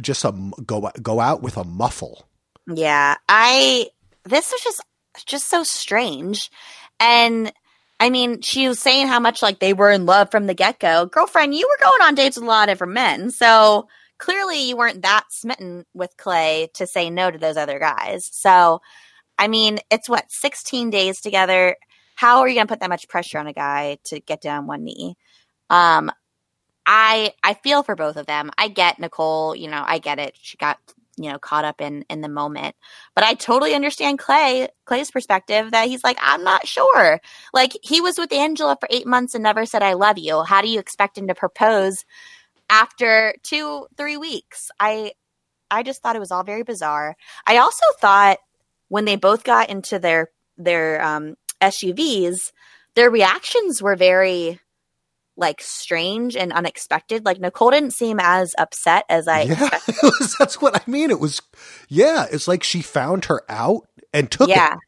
just 0.00 0.24
a 0.24 0.32
go 0.64 0.88
go 1.02 1.18
out 1.18 1.42
with 1.42 1.56
a 1.56 1.64
muffle 1.64 2.28
Yeah, 2.68 3.16
I 3.28 3.88
this 4.24 4.52
was 4.52 4.60
just 4.60 4.82
just 5.26 5.48
so 5.48 5.62
strange. 5.62 6.50
And 7.00 7.52
I 7.98 8.10
mean, 8.10 8.42
she 8.42 8.68
was 8.68 8.78
saying 8.78 9.08
how 9.08 9.20
much 9.20 9.42
like 9.42 9.58
they 9.58 9.72
were 9.72 9.90
in 9.90 10.06
love 10.06 10.30
from 10.30 10.46
the 10.46 10.54
get-go. 10.54 11.06
Girlfriend, 11.06 11.54
you 11.54 11.66
were 11.66 11.84
going 11.84 12.02
on 12.02 12.14
dates 12.14 12.36
with 12.36 12.44
a 12.44 12.48
lot 12.48 12.68
of 12.68 12.72
different 12.74 12.92
men. 12.92 13.30
So 13.30 13.88
clearly 14.18 14.68
you 14.68 14.76
weren't 14.76 15.02
that 15.02 15.24
smitten 15.30 15.84
with 15.94 16.16
Clay 16.16 16.68
to 16.74 16.86
say 16.86 17.10
no 17.10 17.30
to 17.30 17.38
those 17.38 17.56
other 17.56 17.78
guys. 17.78 18.28
So 18.32 18.80
I 19.38 19.48
mean, 19.48 19.78
it's 19.90 20.08
what 20.08 20.30
16 20.30 20.90
days 20.90 21.20
together. 21.20 21.76
How 22.16 22.40
are 22.40 22.48
you 22.48 22.54
going 22.54 22.66
to 22.66 22.72
put 22.72 22.80
that 22.80 22.90
much 22.90 23.08
pressure 23.08 23.38
on 23.38 23.46
a 23.46 23.52
guy 23.52 23.98
to 24.04 24.20
get 24.20 24.40
down 24.40 24.66
one 24.66 24.84
knee? 24.84 25.16
Um 25.70 26.10
I 26.86 27.34
I 27.44 27.54
feel 27.54 27.82
for 27.82 27.94
both 27.94 28.16
of 28.16 28.26
them. 28.26 28.50
I 28.58 28.68
get 28.68 28.98
Nicole, 28.98 29.54
you 29.54 29.68
know, 29.68 29.84
I 29.86 29.98
get 29.98 30.18
it. 30.18 30.34
She 30.40 30.56
got, 30.56 30.78
you 31.18 31.30
know, 31.30 31.38
caught 31.38 31.66
up 31.66 31.80
in 31.82 32.04
in 32.08 32.22
the 32.22 32.28
moment. 32.30 32.74
But 33.14 33.24
I 33.24 33.34
totally 33.34 33.74
understand 33.74 34.18
Clay, 34.18 34.68
Clay's 34.86 35.10
perspective 35.10 35.70
that 35.72 35.88
he's 35.88 36.02
like, 36.02 36.18
I'm 36.20 36.42
not 36.44 36.66
sure. 36.66 37.20
Like 37.52 37.76
he 37.82 38.00
was 38.00 38.18
with 38.18 38.32
Angela 38.32 38.76
for 38.80 38.88
8 38.90 39.06
months 39.06 39.34
and 39.34 39.42
never 39.44 39.66
said 39.66 39.82
I 39.82 39.92
love 39.92 40.16
you. 40.18 40.42
How 40.44 40.62
do 40.62 40.68
you 40.68 40.80
expect 40.80 41.18
him 41.18 41.28
to 41.28 41.34
propose 41.34 42.06
after 42.70 43.34
2 43.44 43.86
3 43.96 44.16
weeks? 44.16 44.70
I 44.80 45.12
I 45.70 45.82
just 45.82 46.02
thought 46.02 46.16
it 46.16 46.20
was 46.20 46.30
all 46.30 46.44
very 46.44 46.62
bizarre. 46.62 47.16
I 47.46 47.58
also 47.58 47.84
thought 48.00 48.38
when 48.88 49.04
they 49.04 49.16
both 49.16 49.44
got 49.44 49.68
into 49.70 49.98
their 49.98 50.28
their 50.56 51.02
um 51.04 51.34
SUVs, 51.60 52.52
their 52.94 53.10
reactions 53.10 53.82
were 53.82 53.96
very 53.96 54.60
like 55.36 55.60
strange 55.60 56.34
and 56.36 56.52
unexpected. 56.52 57.24
Like 57.24 57.38
Nicole 57.38 57.70
didn't 57.70 57.92
seem 57.92 58.18
as 58.20 58.54
upset 58.58 59.04
as 59.08 59.28
I 59.28 59.42
yeah, 59.42 59.52
expected. 59.66 59.94
was- 60.02 60.36
that's 60.38 60.60
what 60.60 60.74
I 60.76 60.90
mean. 60.90 61.10
It 61.10 61.20
was, 61.20 61.40
yeah, 61.88 62.26
it's 62.30 62.48
like 62.48 62.64
she 62.64 62.82
found 62.82 63.26
her 63.26 63.42
out 63.48 63.86
and 64.12 64.28
took 64.30 64.48
Yeah. 64.48 64.72
it. 64.74 64.78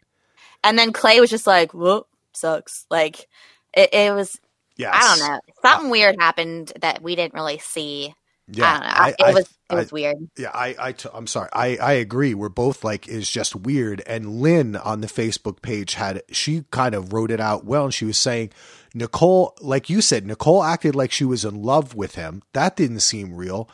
And 0.65 0.77
then 0.79 0.93
Clay 0.93 1.21
was 1.21 1.31
just 1.31 1.47
like, 1.47 1.73
"Whoop, 1.73 2.07
sucks." 2.35 2.85
Like 2.91 3.29
it, 3.73 3.95
it 3.95 4.13
was. 4.15 4.39
Yes. 4.81 4.95
I 4.95 5.19
don't 5.19 5.29
know. 5.29 5.41
Something 5.63 5.89
uh, 5.89 5.91
weird 5.91 6.17
happened 6.19 6.73
that 6.81 7.03
we 7.03 7.15
didn't 7.17 7.35
really 7.35 7.59
see. 7.59 8.15
Yeah, 8.53 8.67
I 8.67 8.73
don't 8.73 8.81
know. 8.81 9.25
I- 9.27 9.31
it 9.31 9.35
was 9.35 9.45
it 9.45 9.75
I- 9.75 9.75
was 9.77 9.93
weird. 9.93 10.17
Yeah, 10.37 10.51
I, 10.53 10.75
I, 10.79 10.93
t- 10.93 11.09
I'm 11.15 11.27
sorry. 11.29 11.49
I, 11.53 11.77
I 11.77 11.93
agree. 11.93 12.35
We're 12.35 12.49
both 12.49 12.83
like, 12.83 13.07
is 13.07 13.31
just 13.31 13.55
weird. 13.55 14.03
And 14.07 14.41
Lynn 14.41 14.75
on 14.75 15.01
the 15.03 15.07
Facebook 15.07 15.63
page 15.63 15.95
had, 15.95 16.23
she 16.33 16.65
kind 16.73 16.95
of 16.95 17.13
wrote 17.13 17.31
it 17.31 17.41
out 17.41 17.65
well. 17.65 17.85
And 17.85 17.95
she 17.95 18.05
was 18.05 18.19
saying, 18.19 18.51
Nicole, 18.95 19.55
like 19.61 19.89
you 19.89 20.01
said, 20.01 20.27
Nicole 20.27 20.65
acted 20.65 20.97
like 20.97 21.13
she 21.13 21.25
was 21.25 21.45
in 21.45 21.63
love 21.63 21.95
with 21.95 22.17
him. 22.17 22.43
That 22.53 22.75
didn't 22.75 23.01
seem 23.01 23.35
real. 23.35 23.69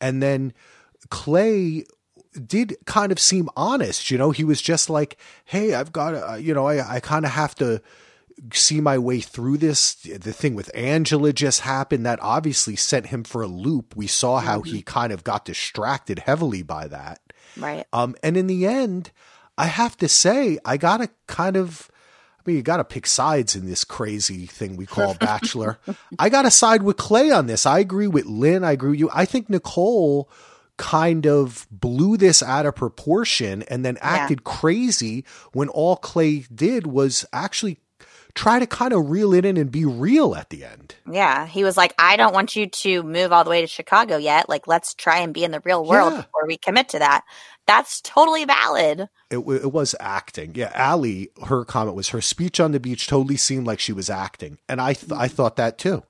And 0.00 0.22
then 0.22 0.52
Clay 1.08 1.84
did 2.46 2.76
kind 2.84 3.10
of 3.10 3.18
seem 3.18 3.48
honest. 3.56 4.10
You 4.10 4.18
know, 4.18 4.30
he 4.32 4.44
was 4.44 4.60
just 4.60 4.90
like, 4.90 5.16
hey, 5.46 5.72
I've 5.74 5.92
got 5.92 6.10
to, 6.10 6.42
you 6.42 6.52
know, 6.52 6.66
I, 6.66 6.96
I 6.96 7.00
kind 7.00 7.24
of 7.24 7.30
have 7.30 7.54
to 7.56 7.80
see 8.52 8.80
my 8.80 8.98
way 8.98 9.20
through 9.20 9.58
this. 9.58 9.94
The 9.94 10.32
thing 10.32 10.54
with 10.54 10.70
Angela 10.74 11.32
just 11.32 11.60
happened 11.60 12.06
that 12.06 12.18
obviously 12.22 12.76
sent 12.76 13.06
him 13.06 13.24
for 13.24 13.42
a 13.42 13.46
loop. 13.46 13.96
We 13.96 14.06
saw 14.06 14.38
how 14.38 14.62
he 14.62 14.82
kind 14.82 15.12
of 15.12 15.24
got 15.24 15.44
distracted 15.44 16.20
heavily 16.20 16.62
by 16.62 16.88
that. 16.88 17.20
Right. 17.56 17.86
Um, 17.92 18.14
and 18.22 18.36
in 18.36 18.46
the 18.46 18.66
end, 18.66 19.10
I 19.56 19.66
have 19.66 19.96
to 19.98 20.08
say, 20.08 20.58
I 20.64 20.76
got 20.76 20.98
to 20.98 21.10
kind 21.26 21.56
of, 21.56 21.90
I 22.38 22.42
mean, 22.46 22.56
you 22.56 22.62
got 22.62 22.76
to 22.76 22.84
pick 22.84 23.06
sides 23.06 23.56
in 23.56 23.66
this 23.66 23.84
crazy 23.84 24.46
thing 24.46 24.76
we 24.76 24.86
call 24.86 25.14
Bachelor. 25.14 25.78
I 26.18 26.28
got 26.28 26.42
to 26.42 26.50
side 26.50 26.82
with 26.82 26.96
Clay 26.96 27.30
on 27.30 27.46
this. 27.46 27.66
I 27.66 27.80
agree 27.80 28.06
with 28.06 28.26
Lynn. 28.26 28.64
I 28.64 28.72
agree 28.72 28.90
with 28.90 29.00
you. 29.00 29.10
I 29.12 29.24
think 29.24 29.50
Nicole 29.50 30.30
kind 30.76 31.26
of 31.26 31.66
blew 31.72 32.16
this 32.16 32.40
out 32.40 32.64
of 32.64 32.76
proportion 32.76 33.64
and 33.64 33.84
then 33.84 33.98
acted 34.00 34.44
crazy 34.44 35.24
when 35.52 35.68
all 35.68 35.96
Clay 35.96 36.44
did 36.54 36.86
was 36.86 37.26
actually 37.32 37.78
try 38.38 38.60
to 38.60 38.66
kind 38.66 38.92
of 38.92 39.10
reel 39.10 39.34
it 39.34 39.44
in 39.44 39.56
and 39.56 39.70
be 39.70 39.84
real 39.84 40.36
at 40.36 40.50
the 40.50 40.64
end. 40.64 40.94
Yeah, 41.10 41.46
he 41.46 41.64
was 41.64 41.76
like, 41.76 41.92
"I 41.98 42.16
don't 42.16 42.32
want 42.32 42.54
you 42.54 42.68
to 42.68 43.02
move 43.02 43.32
all 43.32 43.42
the 43.42 43.50
way 43.50 43.60
to 43.60 43.66
Chicago 43.66 44.16
yet. 44.16 44.48
Like, 44.48 44.68
let's 44.68 44.94
try 44.94 45.18
and 45.18 45.34
be 45.34 45.42
in 45.42 45.50
the 45.50 45.60
real 45.64 45.84
world 45.84 46.12
Yeah. 46.12 46.22
before 46.22 46.46
we 46.46 46.56
commit 46.56 46.88
to 46.90 47.00
that." 47.00 47.24
That's 47.66 48.00
totally 48.00 48.44
valid. 48.44 49.08
It, 49.28 49.36
w- 49.36 49.60
it 49.60 49.72
was 49.72 49.94
acting. 50.00 50.52
Yeah, 50.54 50.70
Allie, 50.72 51.30
her 51.48 51.64
comment 51.64 51.96
was 51.96 52.10
her 52.10 52.22
speech 52.22 52.60
on 52.60 52.72
the 52.72 52.80
beach 52.80 53.08
totally 53.08 53.36
seemed 53.36 53.66
like 53.66 53.80
she 53.80 53.92
was 53.92 54.08
acting, 54.08 54.58
and 54.68 54.80
I 54.80 54.94
th- 54.94 55.12
I 55.12 55.26
mm-hmm. 55.26 55.34
thought 55.34 55.56
that 55.56 55.76
too. 55.76 56.04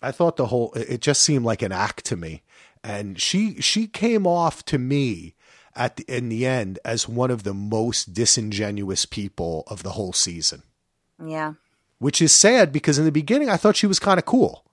I 0.00 0.10
thought 0.10 0.36
the 0.36 0.46
whole 0.46 0.72
it 0.72 0.88
it 0.88 1.00
just 1.00 1.22
seemed 1.22 1.44
like 1.44 1.62
an 1.62 1.72
act 1.72 2.06
to 2.06 2.16
me, 2.16 2.42
and 2.82 3.20
she 3.20 3.60
she 3.60 3.86
came 3.86 4.26
off 4.26 4.64
to 4.64 4.78
me 4.78 5.34
at 5.76 5.96
the 5.96 6.04
in 6.08 6.28
the 6.28 6.46
end 6.46 6.78
as 6.84 7.08
one 7.08 7.30
of 7.30 7.42
the 7.42 7.54
most 7.54 8.12
disingenuous 8.14 9.04
people 9.06 9.64
of 9.68 9.82
the 9.82 9.90
whole 9.90 10.12
season, 10.12 10.62
Yeah. 11.28 11.54
which 11.98 12.20
is 12.20 12.34
sad 12.34 12.72
because 12.72 12.98
in 12.98 13.04
the 13.04 13.12
beginning 13.12 13.48
I 13.48 13.56
thought 13.56 13.76
she 13.76 13.86
was 13.86 13.98
kind 14.00 14.18
of 14.18 14.24
cool. 14.26 14.64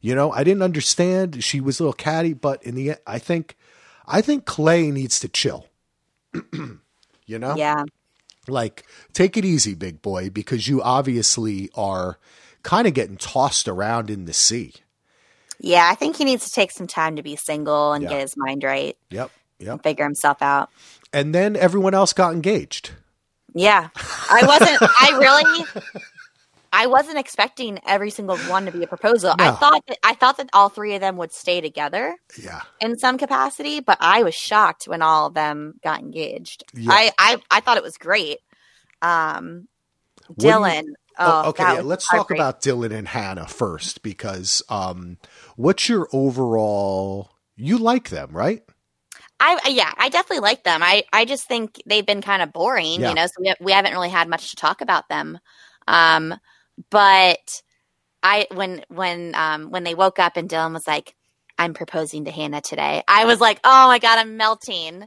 You 0.00 0.14
know, 0.14 0.30
I 0.30 0.44
didn't 0.44 0.62
understand 0.62 1.42
she 1.42 1.60
was 1.60 1.80
a 1.80 1.82
little 1.84 1.92
catty, 1.94 2.32
but 2.34 2.62
in 2.62 2.74
the 2.74 2.90
end, 2.90 2.98
I 3.06 3.18
think 3.18 3.56
I 4.06 4.20
think 4.20 4.44
Clay 4.44 4.90
needs 4.90 5.18
to 5.20 5.28
chill. 5.28 5.66
you 6.52 7.38
know, 7.38 7.54
Yeah. 7.56 7.82
like 8.48 8.84
take 9.12 9.36
it 9.36 9.44
easy 9.44 9.74
big 9.74 10.02
boy 10.02 10.30
because 10.30 10.68
you 10.68 10.82
obviously 10.82 11.70
are 11.74 12.18
kind 12.62 12.86
of 12.86 12.94
getting 12.94 13.16
tossed 13.16 13.68
around 13.68 14.10
in 14.10 14.24
the 14.26 14.32
sea 14.32 14.74
Yeah, 15.58 15.88
I 15.90 15.94
think 15.94 16.16
he 16.16 16.24
needs 16.24 16.44
to 16.44 16.52
take 16.52 16.70
some 16.70 16.86
time 16.86 17.16
to 17.16 17.22
be 17.22 17.36
single 17.36 17.92
and 17.92 18.02
Yeah. 18.04 18.10
get 18.10 18.20
his 18.20 18.34
mind 18.36 18.62
right, 18.64 18.96
yep 19.10 19.30
yep 19.58 19.82
figure 19.82 20.04
himself 20.04 20.42
out. 20.42 20.68
and 21.12 21.34
then 21.34 21.56
everyone 21.56 21.94
else 21.94 22.12
got 22.12 22.34
engaged 22.34 22.90
Yeah. 23.56 23.88
I 24.30 24.46
wasn't 24.46 24.78
I 24.82 25.18
really 25.18 25.64
I 26.72 26.86
wasn't 26.88 27.16
expecting 27.16 27.78
every 27.86 28.10
single 28.10 28.36
one 28.36 28.66
to 28.66 28.70
be 28.70 28.82
a 28.82 28.86
proposal. 28.86 29.34
I 29.38 29.50
thought 29.52 29.82
that 29.88 29.98
I 30.04 30.12
thought 30.12 30.36
that 30.36 30.50
all 30.52 30.68
three 30.68 30.94
of 30.94 31.00
them 31.00 31.16
would 31.16 31.32
stay 31.32 31.62
together 31.62 32.16
yeah 32.38 32.60
in 32.80 32.98
some 32.98 33.16
capacity, 33.16 33.80
but 33.80 33.96
I 33.98 34.24
was 34.24 34.34
shocked 34.34 34.84
when 34.84 35.00
all 35.00 35.28
of 35.28 35.34
them 35.34 35.80
got 35.82 36.00
engaged. 36.00 36.64
Yeah. 36.74 36.90
I, 36.92 37.12
I 37.18 37.36
I 37.50 37.60
thought 37.60 37.78
it 37.78 37.82
was 37.82 37.96
great. 37.96 38.40
Um 39.00 39.68
Dylan. 40.38 40.88
oh, 41.18 41.42
oh, 41.44 41.48
okay 41.50 41.62
yeah, 41.62 41.80
let's 41.80 42.08
talk 42.08 42.30
about 42.32 42.60
dylan 42.60 42.92
and 42.92 43.06
hannah 43.08 43.46
first 43.46 44.02
because 44.02 44.60
um 44.68 45.18
what's 45.54 45.88
your 45.88 46.08
overall 46.12 47.30
you 47.54 47.78
like 47.78 48.10
them 48.10 48.30
right 48.32 48.64
I 49.40 49.60
yeah, 49.68 49.92
I 49.98 50.08
definitely 50.08 50.40
like 50.42 50.64
them. 50.64 50.82
I 50.82 51.04
I 51.12 51.24
just 51.24 51.46
think 51.46 51.80
they've 51.86 52.06
been 52.06 52.22
kind 52.22 52.42
of 52.42 52.52
boring, 52.52 53.00
Yeah. 53.00 53.10
you 53.10 53.14
know. 53.14 53.26
So 53.26 53.32
we, 53.40 53.54
we 53.60 53.72
haven't 53.72 53.92
really 53.92 54.08
had 54.08 54.28
much 54.28 54.50
to 54.50 54.56
talk 54.56 54.80
about 54.80 55.08
them. 55.08 55.38
Um, 55.88 56.34
but 56.90 57.62
I 58.22 58.46
when 58.54 58.84
when 58.88 59.34
um 59.34 59.70
when 59.70 59.84
they 59.84 59.94
woke 59.94 60.18
up 60.18 60.36
and 60.36 60.48
Dylan 60.48 60.72
was 60.74 60.86
like, 60.86 61.14
"I'm 61.58 61.74
proposing 61.74 62.24
to 62.26 62.30
Hannah 62.32 62.62
today," 62.62 63.02
I 63.08 63.24
was 63.26 63.40
like, 63.40 63.60
"Oh 63.64 63.88
my 63.88 63.98
god, 63.98 64.18
I'm 64.18 64.36
melting." 64.36 65.06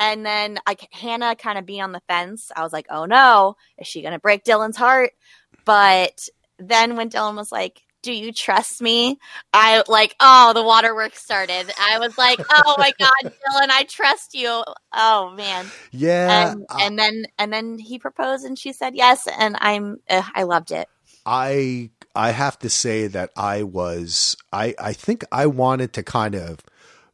And 0.00 0.24
then 0.26 0.58
like 0.66 0.88
Hannah 0.92 1.36
kind 1.36 1.58
of 1.58 1.66
being 1.66 1.82
on 1.82 1.92
the 1.92 2.02
fence, 2.08 2.50
I 2.56 2.62
was 2.62 2.72
like, 2.72 2.86
"Oh 2.90 3.06
no, 3.06 3.56
is 3.78 3.86
she 3.88 4.02
gonna 4.02 4.18
break 4.20 4.44
Dylan's 4.44 4.76
heart?" 4.76 5.12
But 5.64 6.28
then 6.58 6.96
when 6.96 7.10
Dylan 7.10 7.36
was 7.36 7.52
like, 7.52 7.82
"Do 8.08 8.14
you 8.14 8.32
trust 8.32 8.80
me?" 8.80 9.18
I 9.52 9.82
like, 9.86 10.14
oh, 10.18 10.54
the 10.54 10.62
waterworks 10.62 11.22
started. 11.22 11.70
I 11.78 11.98
was 11.98 12.16
like, 12.16 12.40
"Oh 12.50 12.76
my 12.78 12.90
god, 12.98 13.12
Dylan, 13.22 13.68
I 13.68 13.84
trust 13.84 14.32
you." 14.32 14.64
Oh 14.94 15.34
man. 15.36 15.70
yeah 15.90 16.52
And 16.52 16.64
uh, 16.70 16.78
and 16.80 16.98
then 16.98 17.26
and 17.38 17.52
then 17.52 17.78
he 17.78 17.98
proposed 17.98 18.46
and 18.46 18.58
she 18.58 18.72
said 18.72 18.94
yes 18.96 19.28
and 19.38 19.56
I'm 19.60 19.98
uh, 20.08 20.22
I 20.34 20.44
loved 20.44 20.70
it. 20.70 20.88
I 21.26 21.90
I 22.14 22.30
have 22.30 22.58
to 22.60 22.70
say 22.70 23.08
that 23.08 23.28
I 23.36 23.62
was 23.62 24.38
I 24.54 24.74
I 24.78 24.94
think 24.94 25.22
I 25.30 25.44
wanted 25.44 25.92
to 25.92 26.02
kind 26.02 26.34
of 26.34 26.60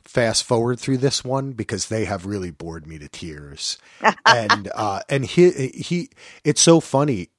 fast 0.05 0.45
forward 0.45 0.79
through 0.79 0.99
this 0.99 1.25
one 1.25 1.55
because 1.55 1.89
they 1.89 2.05
have 2.05 2.25
really 2.25 2.53
bored 2.53 2.87
me 2.87 3.01
to 3.01 3.09
tears. 3.09 3.79
and 4.27 4.71
uh 4.77 5.01
and 5.09 5.25
he 5.25 5.51
he 5.75 6.11
it's 6.45 6.61
so 6.61 6.79
funny. 6.79 7.31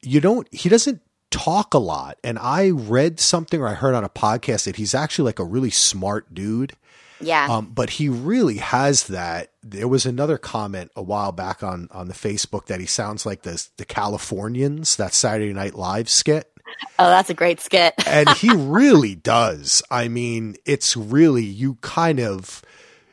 You 0.00 0.20
don't 0.20 0.46
he 0.54 0.68
doesn't 0.68 1.02
talk 1.32 1.74
a 1.74 1.78
lot 1.78 2.18
and 2.22 2.38
I 2.38 2.70
read 2.70 3.18
something 3.18 3.60
or 3.60 3.66
I 3.66 3.74
heard 3.74 3.94
on 3.94 4.04
a 4.04 4.08
podcast 4.08 4.64
that 4.64 4.76
he's 4.76 4.94
actually 4.94 5.24
like 5.26 5.38
a 5.38 5.44
really 5.44 5.70
smart 5.70 6.32
dude. 6.32 6.74
Yeah. 7.20 7.46
Um, 7.48 7.70
but 7.72 7.90
he 7.90 8.08
really 8.08 8.58
has 8.58 9.06
that. 9.06 9.52
There 9.62 9.88
was 9.88 10.06
another 10.06 10.38
comment 10.38 10.90
a 10.96 11.02
while 11.02 11.32
back 11.32 11.62
on 11.62 11.88
on 11.92 12.08
the 12.08 12.14
Facebook 12.14 12.66
that 12.66 12.80
he 12.80 12.86
sounds 12.86 13.24
like 13.24 13.42
the 13.42 13.64
the 13.76 13.84
Californians, 13.84 14.96
that 14.96 15.14
Saturday 15.14 15.52
Night 15.52 15.74
Live 15.74 16.08
skit, 16.08 16.52
oh, 16.98 17.08
that's 17.08 17.30
a 17.30 17.34
great 17.34 17.60
skit. 17.60 17.94
and 18.06 18.28
he 18.30 18.50
really 18.54 19.14
does. 19.14 19.82
I 19.90 20.08
mean, 20.08 20.56
it's 20.64 20.96
really 20.96 21.44
you 21.44 21.76
kind 21.80 22.20
of 22.20 22.62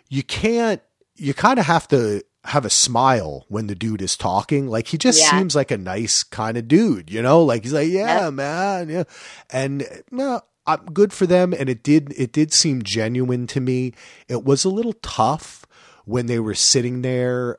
you 0.09 0.23
can't 0.23 0.81
you 1.15 1.33
kind 1.33 1.59
of 1.59 1.65
have 1.65 1.87
to 1.89 2.23
have 2.49 2.65
a 2.65 2.69
smile 2.69 3.45
when 3.47 3.67
the 3.67 3.75
dude 3.75 4.01
is 4.01 4.15
talking. 4.17 4.67
Like 4.67 4.87
he 4.87 4.97
just 4.97 5.19
Yeah. 5.19 5.31
seems 5.31 5.55
like 5.55 5.71
a 5.71 5.77
nice 5.77 6.23
kind 6.23 6.57
of 6.57 6.67
dude, 6.67 7.09
you 7.11 7.21
know? 7.21 7.43
Like 7.43 7.63
he's 7.63 7.73
like, 7.73 7.89
yeah, 7.89 8.25
Yep. 8.25 8.33
man, 8.33 8.89
yeah. 8.89 9.03
And 9.49 9.87
no, 10.11 10.41
I'm 10.67 10.85
good 10.93 11.13
for 11.13 11.25
them. 11.25 11.53
And 11.53 11.69
it 11.69 11.81
did 11.83 12.13
it 12.17 12.31
did 12.31 12.51
seem 12.53 12.81
genuine 12.83 13.47
to 13.47 13.59
me. 13.61 13.93
It 14.27 14.43
was 14.43 14.65
a 14.65 14.69
little 14.69 14.93
tough 15.01 15.65
when 16.05 16.25
they 16.25 16.39
were 16.39 16.55
sitting 16.55 17.01
there 17.01 17.57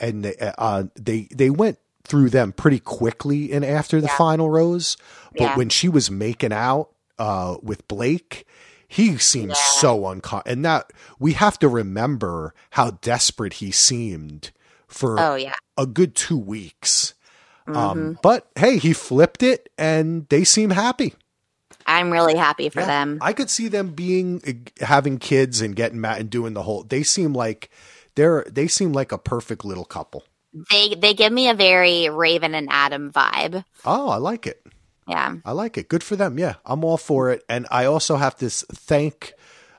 and 0.00 0.24
they, 0.24 0.36
uh, 0.58 0.84
they 0.94 1.28
they 1.34 1.50
went 1.50 1.78
through 2.04 2.30
them 2.30 2.52
pretty 2.52 2.78
quickly 2.78 3.52
and 3.52 3.64
after 3.64 4.00
the 4.00 4.06
Yeah. 4.06 4.16
final 4.16 4.48
rose. 4.50 4.96
But 5.32 5.40
Yeah. 5.42 5.56
when 5.56 5.68
she 5.68 5.88
was 5.88 6.10
making 6.10 6.52
out 6.52 6.88
uh, 7.18 7.56
with 7.62 7.86
Blake, 7.88 8.46
he 8.88 9.16
seemed 9.18 9.50
Yeah. 9.50 9.54
so 9.80 10.00
uncom 10.00 10.42
and 10.46 10.64
that 10.64 10.92
we 11.18 11.34
have 11.34 11.58
to 11.60 11.68
remember 11.68 12.54
how 12.70 12.92
desperate 13.02 13.54
he 13.54 13.70
seemed 13.70 14.50
for 14.86 15.20
Oh 15.20 15.34
yeah. 15.34 15.52
a 15.76 15.86
good 15.86 16.14
two 16.14 16.38
weeks. 16.38 17.14
Mhm. 17.68 17.76
Um, 17.76 18.18
but 18.22 18.48
hey, 18.56 18.78
he 18.78 18.92
flipped 18.94 19.42
it 19.42 19.68
and 19.76 20.26
they 20.30 20.42
seem 20.44 20.70
happy. 20.70 21.14
I'm 21.86 22.10
really 22.10 22.36
happy 22.36 22.68
for 22.70 22.80
Yeah. 22.80 22.86
them. 22.86 23.18
I 23.20 23.32
could 23.32 23.50
see 23.50 23.68
them 23.68 23.88
being 23.90 24.42
having 24.80 25.18
kids 25.18 25.60
and 25.60 25.76
getting 25.76 26.00
mad 26.00 26.20
and 26.20 26.30
doing 26.30 26.54
the 26.54 26.62
whole. 26.62 26.82
They 26.84 27.02
seem 27.02 27.32
like 27.34 27.70
they're 28.14 28.44
they 28.50 28.68
seem 28.68 28.92
like 28.92 29.12
a 29.12 29.18
perfect 29.18 29.64
little 29.64 29.84
couple. 29.84 30.24
They 30.70 30.94
they 30.94 31.12
give 31.14 31.32
me 31.32 31.48
a 31.50 31.54
very 31.54 32.08
Raven 32.08 32.54
and 32.54 32.68
Adam 32.70 33.12
vibe. 33.12 33.64
Oh, 33.84 34.08
I 34.08 34.16
like 34.16 34.46
it. 34.46 34.62
Yeah. 35.08 35.36
I 35.44 35.52
like 35.52 35.78
it. 35.78 35.88
Good 35.88 36.02
for 36.04 36.16
them. 36.16 36.38
Yeah, 36.38 36.56
I'm 36.66 36.84
all 36.84 36.98
for 36.98 37.30
it. 37.30 37.42
And 37.48 37.66
I 37.70 37.86
also 37.86 38.16
have 38.16 38.36
to 38.36 38.50
thank 38.50 39.32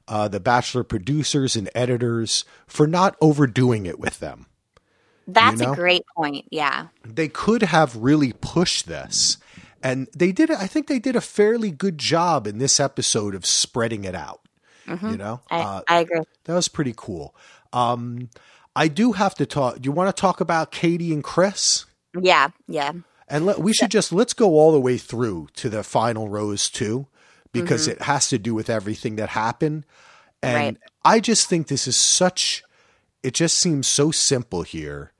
uh, 0.08 0.28
the 0.28 0.40
Bachelor 0.40 0.84
producers 0.84 1.56
and 1.56 1.70
editors 1.76 2.44
for 2.66 2.88
not 2.88 3.16
overdoing 3.22 3.86
it 3.86 4.00
with 4.00 4.20
them. 4.20 4.48
That's 5.28 5.62
know? 5.62 5.74
a 5.74 5.76
great 5.76 6.04
point. 6.18 6.46
Yeah. 6.50 6.88
They 7.06 7.28
could 7.28 7.62
have 7.62 7.96
really 7.96 8.34
pushed 8.34 8.88
this 8.88 9.38
And 9.84 10.08
they 10.16 10.32
did 10.32 10.50
I 10.52 10.66
think 10.68 10.88
they 10.88 11.00
did 11.00 11.16
a 11.16 11.22
fairly 11.22 11.72
good 11.72 11.98
job 12.00 12.48
in 12.48 12.58
this 12.58 12.80
episode 12.80 13.36
of 13.36 13.46
spreading 13.46 14.04
it 14.06 14.16
out. 14.16 14.42
You 14.88 15.18
know? 15.18 15.42
I, 15.52 15.60
Uh, 15.62 15.82
I 15.88 16.00
agree. 16.00 16.22
that 16.46 16.56
was 16.56 16.68
pretty 16.68 16.94
cool. 16.98 17.36
Um 17.72 18.30
I 18.76 18.88
do 18.88 19.12
have 19.14 19.36
to 19.36 19.46
talk 19.46 19.76
do 19.76 19.88
you 19.88 19.92
want 19.92 20.14
to 20.16 20.20
talk 20.20 20.42
about 20.42 20.72
Katie 20.72 21.14
and 21.14 21.24
Chris? 21.24 21.86
Yeah, 22.20 22.50
yeah. 22.68 22.94
And 23.30 23.46
let, 23.46 23.60
we 23.60 23.74
should 23.74 23.92
just 23.92 24.12
let's 24.12 24.34
go 24.34 24.52
all 24.56 24.72
the 24.72 24.80
way 24.82 24.98
through 24.98 25.50
to 25.58 25.70
the 25.70 25.84
final 25.84 26.28
rose 26.30 26.70
too, 26.70 27.08
because 27.52 27.84
Mm-hmm. 27.84 27.92
it 27.92 28.02
has 28.04 28.28
to 28.30 28.38
do 28.40 28.56
with 28.56 28.70
everything 28.70 29.16
that 29.18 29.30
happened. 29.30 29.86
And 30.42 30.56
Right. 30.56 30.78
I 31.06 31.20
just 31.20 31.48
think 31.48 31.68
this 31.68 31.88
is 31.88 31.98
such. 31.98 32.64
It 33.24 33.34
just 33.34 33.58
seems 33.58 33.88
so 33.88 34.12
simple 34.12 34.64
here. 34.64 35.12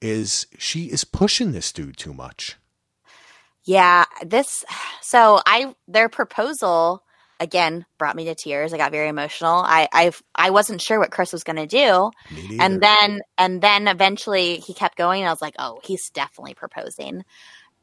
Is 0.00 0.46
she 0.58 0.84
is 0.86 1.04
pushing 1.04 1.52
this 1.52 1.72
dude 1.72 1.96
too 1.96 2.12
much? 2.12 2.56
Yeah, 3.64 4.04
this 4.24 4.64
so 5.02 5.40
I 5.44 5.74
their 5.88 6.08
proposal 6.08 7.02
again 7.40 7.84
brought 7.98 8.14
me 8.14 8.26
to 8.26 8.34
tears. 8.34 8.72
I 8.72 8.76
got 8.76 8.92
very 8.92 9.08
emotional. 9.08 9.54
I 9.56 9.88
I 9.92 10.12
I 10.34 10.50
wasn't 10.50 10.80
sure 10.82 10.98
what 11.00 11.10
Chris 11.10 11.32
was 11.32 11.42
going 11.44 11.56
to 11.56 11.66
do. 11.66 12.10
And 12.60 12.80
then 12.80 13.20
and 13.38 13.60
then 13.60 13.88
eventually 13.88 14.56
he 14.58 14.72
kept 14.74 14.96
going 14.96 15.22
and 15.22 15.28
I 15.28 15.32
was 15.32 15.42
like, 15.42 15.54
"Oh, 15.58 15.80
he's 15.82 16.10
definitely 16.10 16.54
proposing." 16.54 17.24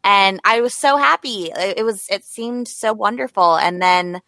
And 0.03 0.39
I 0.43 0.61
was 0.61 0.73
so 0.73 0.97
happy. 0.97 1.51
It, 1.55 1.85
was 1.85 2.07
it 2.09 2.25
seemed 2.25 2.67
so 2.67 2.93
wonderful 2.93 3.55
and 3.55 3.81
then 3.81 4.21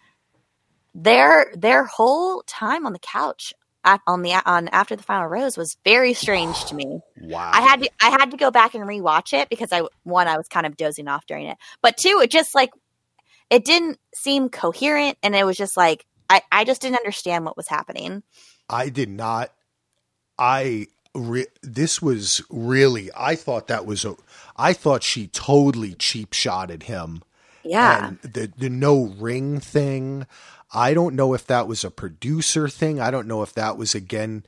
their 0.93 1.51
their 1.55 1.83
whole 1.83 2.41
time 2.43 2.85
on 2.85 2.93
the 2.93 2.99
couch 2.99 3.53
on 4.07 4.21
the 4.21 4.33
on 4.45 4.67
after 4.69 4.95
the 4.95 5.03
final 5.03 5.27
rose 5.27 5.57
was 5.57 5.77
very 5.83 6.13
strange 6.13 6.65
to 6.65 6.75
me. 6.75 7.01
wow, 7.21 7.51
I 7.53 7.61
had 7.61 7.81
to 7.83 7.89
I 8.01 8.09
had 8.09 8.31
to 8.31 8.37
go 8.37 8.49
back 8.49 8.73
and 8.73 8.83
rewatch 8.85 9.33
it 9.33 9.49
because 9.49 9.71
I 9.71 9.83
one 10.03 10.27
I 10.27 10.37
was 10.37 10.47
kind 10.47 10.65
of 10.65 10.77
dozing 10.77 11.07
off 11.07 11.25
during 11.25 11.47
it, 11.47 11.57
but 11.81 11.97
two 11.97 12.19
it 12.23 12.31
just 12.31 12.55
like 12.55 12.71
it 13.49 13.65
didn't 13.65 13.99
seem 14.13 14.49
coherent 14.49 15.17
and 15.21 15.35
it 15.35 15.45
was 15.45 15.57
just 15.57 15.77
like 15.77 16.05
I 16.29 16.41
I 16.51 16.63
just 16.63 16.81
didn't 16.81 16.97
understand 16.97 17.45
what 17.45 17.57
was 17.57 17.67
happening. 17.67 18.23
I 18.69 18.89
did 18.89 19.09
not. 19.09 19.51
I 20.39 20.87
re- 21.15 21.47
this 21.63 22.01
was 22.01 22.41
really. 22.49 23.09
I 23.15 23.35
thought 23.35 23.67
that 23.67 23.85
was 23.85 24.05
a. 24.05 24.15
I 24.57 24.73
thought 24.73 25.01
she 25.03 25.27
totally 25.27 25.93
cheap 25.93 26.33
shotted 26.33 26.83
him. 26.83 27.23
Yeah, 27.63 28.07
and 28.07 28.19
the 28.21 28.51
the 28.55 28.69
no 28.69 29.05
ring 29.05 29.59
thing. 29.59 30.27
I 30.73 30.93
don't 30.93 31.15
know 31.15 31.33
if 31.33 31.47
that 31.47 31.67
was 31.67 31.83
a 31.83 31.91
producer 31.91 32.67
thing. 32.67 32.99
I 32.99 33.09
don't 33.09 33.27
know 33.27 33.41
if 33.43 33.53
that 33.53 33.77
was 33.77 33.95
again, 33.95 34.43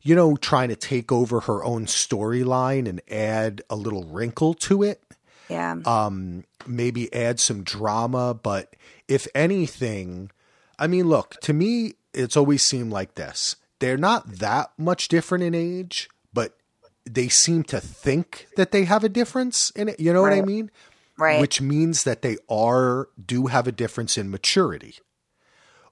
you 0.00 0.14
know, 0.14 0.36
trying 0.36 0.68
to 0.68 0.76
take 0.76 1.10
over 1.10 1.40
her 1.40 1.64
own 1.64 1.86
storyline 1.86 2.88
and 2.88 3.00
add 3.10 3.62
a 3.68 3.74
little 3.74 4.04
wrinkle 4.04 4.54
to 4.54 4.82
it. 4.84 5.02
yeah, 5.48 5.74
Um, 5.84 6.44
maybe 6.66 7.12
add 7.12 7.40
some 7.40 7.64
drama, 7.64 8.32
but 8.32 8.76
if 9.08 9.26
anything, 9.34 10.30
I 10.78 10.86
mean, 10.86 11.08
look, 11.08 11.40
to 11.40 11.52
me, 11.52 11.94
it's 12.14 12.36
always 12.36 12.62
seemed 12.62 12.92
like 12.92 13.16
this. 13.16 13.56
They're 13.82 13.96
not 13.96 14.38
that 14.38 14.72
much 14.78 15.08
different 15.08 15.44
in 15.44 15.54
age, 15.54 16.08
but 16.32 16.56
they 17.04 17.28
seem 17.28 17.64
to 17.64 17.80
think 17.80 18.46
that 18.56 18.72
they 18.72 18.84
have 18.84 19.04
a 19.04 19.08
difference 19.08 19.70
in 19.70 19.88
it. 19.88 20.00
You 20.00 20.12
know 20.12 20.22
what 20.22 20.32
I 20.32 20.40
mean? 20.42 20.70
right. 21.18 21.40
which 21.40 21.60
means 21.60 22.04
that 22.04 22.22
they 22.22 22.36
are 22.48 23.08
do 23.24 23.46
have 23.46 23.66
a 23.66 23.72
difference 23.72 24.18
in 24.18 24.30
maturity 24.30 24.96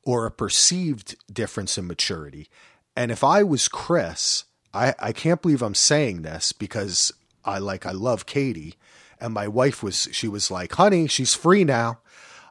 or 0.02 0.26
a 0.26 0.30
perceived 0.30 1.16
difference 1.32 1.76
in 1.78 1.86
maturity. 1.86 2.48
And 2.96 3.10
if 3.10 3.22
I 3.22 3.42
was 3.42 3.68
Chris, 3.68 4.44
I, 4.74 4.94
I 4.98 5.12
can't 5.12 5.40
believe 5.42 5.62
I'm 5.62 5.74
saying 5.74 6.22
this 6.22 6.52
because 6.52 7.12
I 7.44 7.58
like 7.58 7.86
I 7.86 7.92
love 7.92 8.26
Katie, 8.26 8.76
and 9.20 9.32
my 9.32 9.48
wife 9.48 9.82
was 9.82 10.08
she 10.12 10.28
was 10.28 10.50
like, 10.50 10.72
"Honey, 10.74 11.06
she's 11.06 11.34
free 11.34 11.64
now," 11.64 12.00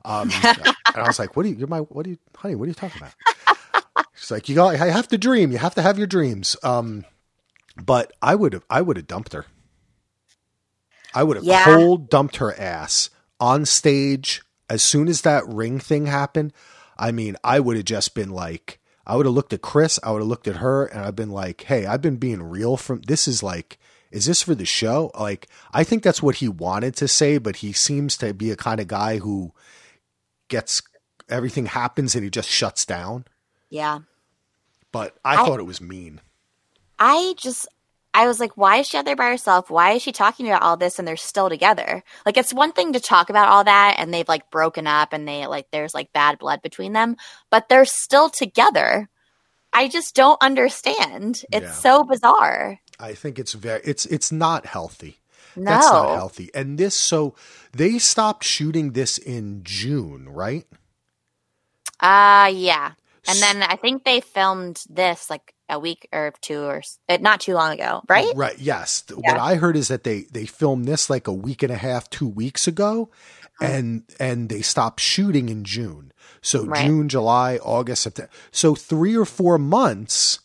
um, 0.05 0.31
and 0.43 0.73
I 0.95 1.07
was 1.07 1.19
like, 1.19 1.35
"What 1.35 1.43
do 1.43 1.49
you? 1.49 1.55
You're 1.55 1.67
my 1.67 1.79
what 1.79 2.05
do 2.05 2.11
you, 2.11 2.17
honey? 2.35 2.55
What 2.55 2.65
are 2.65 2.69
you 2.69 2.73
talking 2.73 3.01
about?" 3.01 3.58
Like, 4.31 4.49
"You 4.49 4.55
got, 4.55 4.75
I 4.75 4.89
have 4.89 5.07
to 5.09 5.17
dream. 5.17 5.51
You 5.51 5.57
have 5.57 5.75
to 5.75 5.81
have 5.81 5.97
your 5.97 6.07
dreams." 6.07 6.55
Um, 6.63 7.05
but 7.81 8.11
I 8.21 8.35
would 8.35 8.53
have 8.53 8.63
I 8.69 8.81
would 8.81 8.97
have 8.97 9.07
dumped 9.07 9.33
her. 9.33 9.45
I 11.13 11.23
would 11.23 11.37
have 11.37 11.45
Yeah. 11.45 11.65
cold 11.65 12.09
dumped 12.09 12.37
her 12.37 12.57
ass 12.59 13.09
on 13.39 13.65
stage 13.65 14.41
as 14.69 14.83
soon 14.83 15.07
as 15.07 15.21
that 15.21 15.47
ring 15.47 15.79
thing 15.79 16.05
happened. 16.05 16.53
I 16.97 17.11
mean, 17.11 17.35
I 17.43 17.59
would 17.59 17.77
have 17.77 17.85
just 17.85 18.13
been 18.13 18.29
like, 18.29 18.79
I 19.07 19.15
would 19.15 19.25
have 19.25 19.33
looked 19.33 19.53
at 19.53 19.61
Chris, 19.61 19.99
I 20.03 20.11
would 20.11 20.19
have 20.21 20.27
looked 20.27 20.47
at 20.47 20.57
her, 20.57 20.85
and 20.85 21.01
I've 21.01 21.15
been 21.15 21.31
like, 21.31 21.61
hey, 21.63 21.85
I've 21.85 22.01
been 22.01 22.17
being 22.17 22.43
real 22.43 22.77
from 22.77 23.01
this 23.07 23.27
is 23.27 23.41
like, 23.41 23.79
is 24.11 24.25
this 24.25 24.43
for 24.43 24.53
the 24.53 24.65
show? 24.65 25.09
Like, 25.19 25.47
I 25.71 25.83
think 25.83 26.03
that's 26.03 26.21
what 26.21 26.35
he 26.35 26.47
wanted 26.49 26.95
to 26.97 27.07
say, 27.07 27.37
but 27.37 27.57
he 27.57 27.71
seems 27.73 28.17
to 28.17 28.33
be 28.33 28.51
a 28.51 28.55
kind 28.55 28.79
of 28.79 28.87
guy 28.87 29.17
who 29.17 29.53
gets 30.49 30.81
everything 31.29 31.67
happens 31.67 32.13
and 32.15 32.23
he 32.23 32.29
just 32.29 32.49
shuts 32.49 32.85
down. 32.85 33.25
yeah. 33.69 33.99
But 34.91 35.15
I, 35.23 35.35
I- 35.41 35.45
thought 35.45 35.59
it 35.59 35.63
was 35.63 35.81
mean. 35.81 36.21
I 36.97 37.33
just 37.37 37.67
I 38.13 38.27
was 38.27 38.39
like, 38.39 38.57
why 38.57 38.77
is 38.77 38.87
she 38.87 38.97
out 38.97 39.05
there 39.05 39.15
by 39.15 39.29
herself? 39.29 39.69
Why 39.69 39.91
is 39.91 40.01
she 40.01 40.11
talking 40.11 40.47
about 40.47 40.63
all 40.63 40.75
this 40.75 40.97
and 40.99 41.07
they're 41.07 41.15
still 41.15 41.47
together? 41.47 42.03
Like 42.25 42.37
it's 42.37 42.53
one 42.53 42.71
thing 42.73 42.93
to 42.93 42.99
talk 42.99 43.29
about 43.29 43.47
all 43.47 43.63
that 43.63 43.95
and 43.99 44.13
they've 44.13 44.27
like 44.27 44.49
broken 44.51 44.87
up 44.87 45.13
and 45.13 45.27
they 45.27 45.45
like 45.45 45.67
there's 45.71 45.93
like 45.93 46.11
bad 46.11 46.39
blood 46.39 46.61
between 46.61 46.93
them, 46.93 47.15
but 47.51 47.69
they're 47.69 47.85
still 47.85 48.29
together. 48.29 49.07
I 49.71 49.87
just 49.87 50.15
don't 50.15 50.41
understand. 50.41 51.43
It's 51.51 51.67
Yeah. 51.67 51.71
so 51.71 52.03
bizarre. 52.03 52.79
I 52.99 53.13
think 53.13 53.37
it's 53.39 53.53
very 53.53 53.81
it's 53.85 54.05
it's 54.07 54.31
not 54.31 54.65
healthy. 54.65 55.19
No. 55.55 55.71
That's 55.71 55.85
not 55.91 56.15
healthy. 56.15 56.49
And 56.53 56.77
this, 56.77 56.95
so 56.95 57.35
they 57.71 57.97
stopped 57.99 58.43
shooting 58.43 58.91
this 58.93 59.17
in 59.17 59.61
June, 59.63 60.27
right? 60.27 60.65
Uh 61.99 62.49
yeah. 62.53 62.93
And 63.27 63.39
then 63.39 63.63
I 63.63 63.75
think 63.75 64.03
they 64.03 64.21
filmed 64.21 64.83
this 64.89 65.29
like 65.29 65.53
a 65.69 65.79
week 65.79 66.07
or 66.11 66.33
two 66.41 66.61
or 66.63 66.81
uh, 67.07 67.17
not 67.21 67.41
too 67.41 67.53
long 67.53 67.73
ago, 67.73 68.01
right? 68.09 68.31
Right. 68.35 68.57
Yes. 68.59 69.03
Yeah. 69.09 69.15
What 69.17 69.37
I 69.39 69.55
heard 69.55 69.75
is 69.75 69.87
that 69.89 70.03
they 70.03 70.21
they 70.31 70.45
filmed 70.45 70.85
this 70.85 71.09
like 71.09 71.27
a 71.27 71.33
week 71.33 71.63
and 71.63 71.71
a 71.71 71.77
half, 71.77 72.09
two 72.09 72.27
weeks 72.27 72.67
ago, 72.67 73.09
and 73.61 74.03
and 74.19 74.49
they 74.49 74.61
stopped 74.61 74.99
shooting 74.99 75.49
in 75.49 75.63
June. 75.63 76.11
So 76.41 76.65
Right. 76.65 76.85
June, 76.85 77.09
July, 77.09 77.57
August, 77.57 78.03
September. 78.03 78.31
So 78.51 78.75
three 78.75 79.15
or 79.15 79.25
four 79.25 79.57
months. 79.57 80.39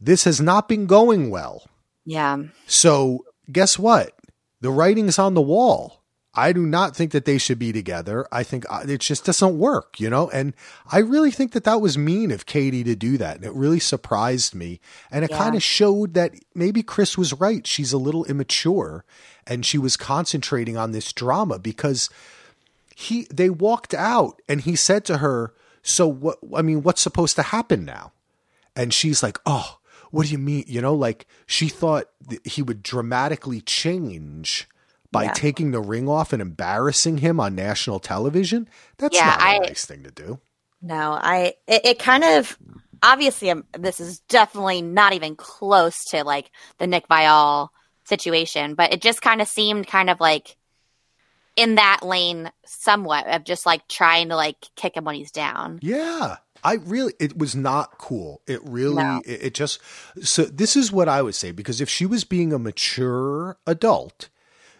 This 0.00 0.24
has 0.24 0.40
not 0.40 0.68
been 0.68 0.86
going 0.86 1.28
well. 1.28 1.66
Yeah. 2.04 2.36
So 2.68 3.24
guess 3.50 3.78
what? 3.78 4.12
The 4.60 4.70
writing's 4.70 5.18
on 5.18 5.34
the 5.34 5.42
wall. 5.42 5.97
I 6.38 6.52
do 6.52 6.64
not 6.66 6.94
think 6.96 7.12
that 7.12 7.24
they 7.24 7.38
should 7.38 7.58
be 7.58 7.72
together. 7.72 8.26
I 8.30 8.42
think 8.42 8.64
uh, 8.70 8.84
it 8.88 9.00
just 9.00 9.24
doesn't 9.24 9.58
work, 9.58 9.98
you 10.00 10.08
know? 10.08 10.30
And 10.30 10.54
I 10.90 10.98
really 10.98 11.30
think 11.30 11.52
that 11.52 11.64
that 11.64 11.80
was 11.80 11.98
mean 11.98 12.30
of 12.30 12.46
Katie 12.46 12.84
to 12.84 12.94
do 12.94 13.18
that. 13.18 13.36
And 13.36 13.44
it 13.44 13.52
really 13.54 13.80
surprised 13.80 14.54
me. 14.54 14.80
And 15.10 15.24
it 15.24 15.30
Yeah. 15.30 15.38
kind 15.38 15.54
of 15.56 15.62
showed 15.62 16.14
that 16.14 16.32
maybe 16.54 16.82
Chris 16.82 17.18
was 17.18 17.32
right. 17.34 17.66
She's 17.66 17.92
a 17.92 17.98
little 17.98 18.24
immature 18.26 19.04
and 19.46 19.66
she 19.66 19.78
was 19.78 19.96
concentrating 19.96 20.76
on 20.76 20.92
this 20.92 21.12
drama 21.12 21.58
because 21.58 22.08
he 22.94 23.26
they 23.32 23.50
walked 23.50 23.94
out 23.94 24.40
and 24.48 24.60
he 24.60 24.74
said 24.76 25.04
to 25.06 25.18
her, 25.18 25.52
"So 25.82 26.06
what 26.08 26.38
I 26.56 26.62
mean, 26.62 26.82
what's 26.82 27.00
supposed 27.02 27.36
to 27.36 27.42
happen 27.42 27.84
now?" 27.84 28.12
And 28.76 28.92
she's 28.92 29.22
like, 29.22 29.38
"Oh, 29.46 29.78
what 30.10 30.26
do 30.26 30.32
you 30.32 30.38
mean? 30.38 30.64
You 30.66 30.80
know, 30.80 30.94
like 30.94 31.26
she 31.46 31.68
thought 31.68 32.06
that 32.28 32.46
he 32.46 32.62
would 32.62 32.82
dramatically 32.82 33.60
change 33.60 34.68
by 35.10 35.24
Yeah. 35.24 35.32
taking 35.32 35.70
the 35.70 35.80
ring 35.80 36.08
off 36.08 36.32
and 36.32 36.42
embarrassing 36.42 37.18
him 37.18 37.40
on 37.40 37.54
national 37.54 37.98
television. 37.98 38.68
That's 38.98 39.16
Yeah, 39.16 39.26
not 39.26 39.40
a 39.40 39.44
I- 39.44 39.58
nice 39.58 39.84
thing 39.86 40.02
to 40.04 40.10
do. 40.10 40.40
No, 40.82 41.12
I 41.20 41.54
it, 41.66 41.84
it 41.84 41.98
kind 41.98 42.22
of 42.24 42.56
obviously 43.02 43.50
um 43.50 43.64
this 43.76 44.00
is 44.00 44.20
definitely 44.28 44.82
not 44.82 45.12
even 45.12 45.34
close 45.34 46.04
to 46.10 46.22
like 46.24 46.50
the 46.78 46.86
Nick 46.86 47.08
Viall 47.08 47.68
situation, 48.04 48.74
but 48.74 48.92
it 48.92 49.02
just 49.02 49.20
kind 49.22 49.40
of 49.42 49.48
seemed 49.48 49.86
kind 49.86 50.08
of 50.10 50.20
like 50.20 50.56
in 51.56 51.74
that 51.74 52.00
lane 52.02 52.50
somewhat 52.64 53.26
of 53.26 53.42
just 53.44 53.66
like 53.66 53.86
trying 53.88 54.28
to 54.28 54.36
like 54.36 54.56
kick 54.76 54.96
him 54.96 55.04
when 55.04 55.16
he's 55.16 55.32
down. 55.32 55.80
Yeah. 55.82 56.36
I 56.64 56.74
really, 56.74 57.12
it 57.20 57.36
was 57.38 57.54
not 57.54 57.98
cool. 57.98 58.42
It 58.46 58.60
really, 58.64 59.02
No. 59.02 59.22
it, 59.24 59.42
it 59.42 59.54
just, 59.54 59.80
so 60.22 60.44
this 60.44 60.76
is 60.76 60.90
what 60.90 61.08
I 61.08 61.22
would 61.22 61.34
say 61.36 61.52
because 61.52 61.80
if 61.80 61.88
she 61.88 62.04
was 62.06 62.24
being 62.24 62.52
a 62.52 62.58
mature 62.58 63.58
adult, 63.66 64.28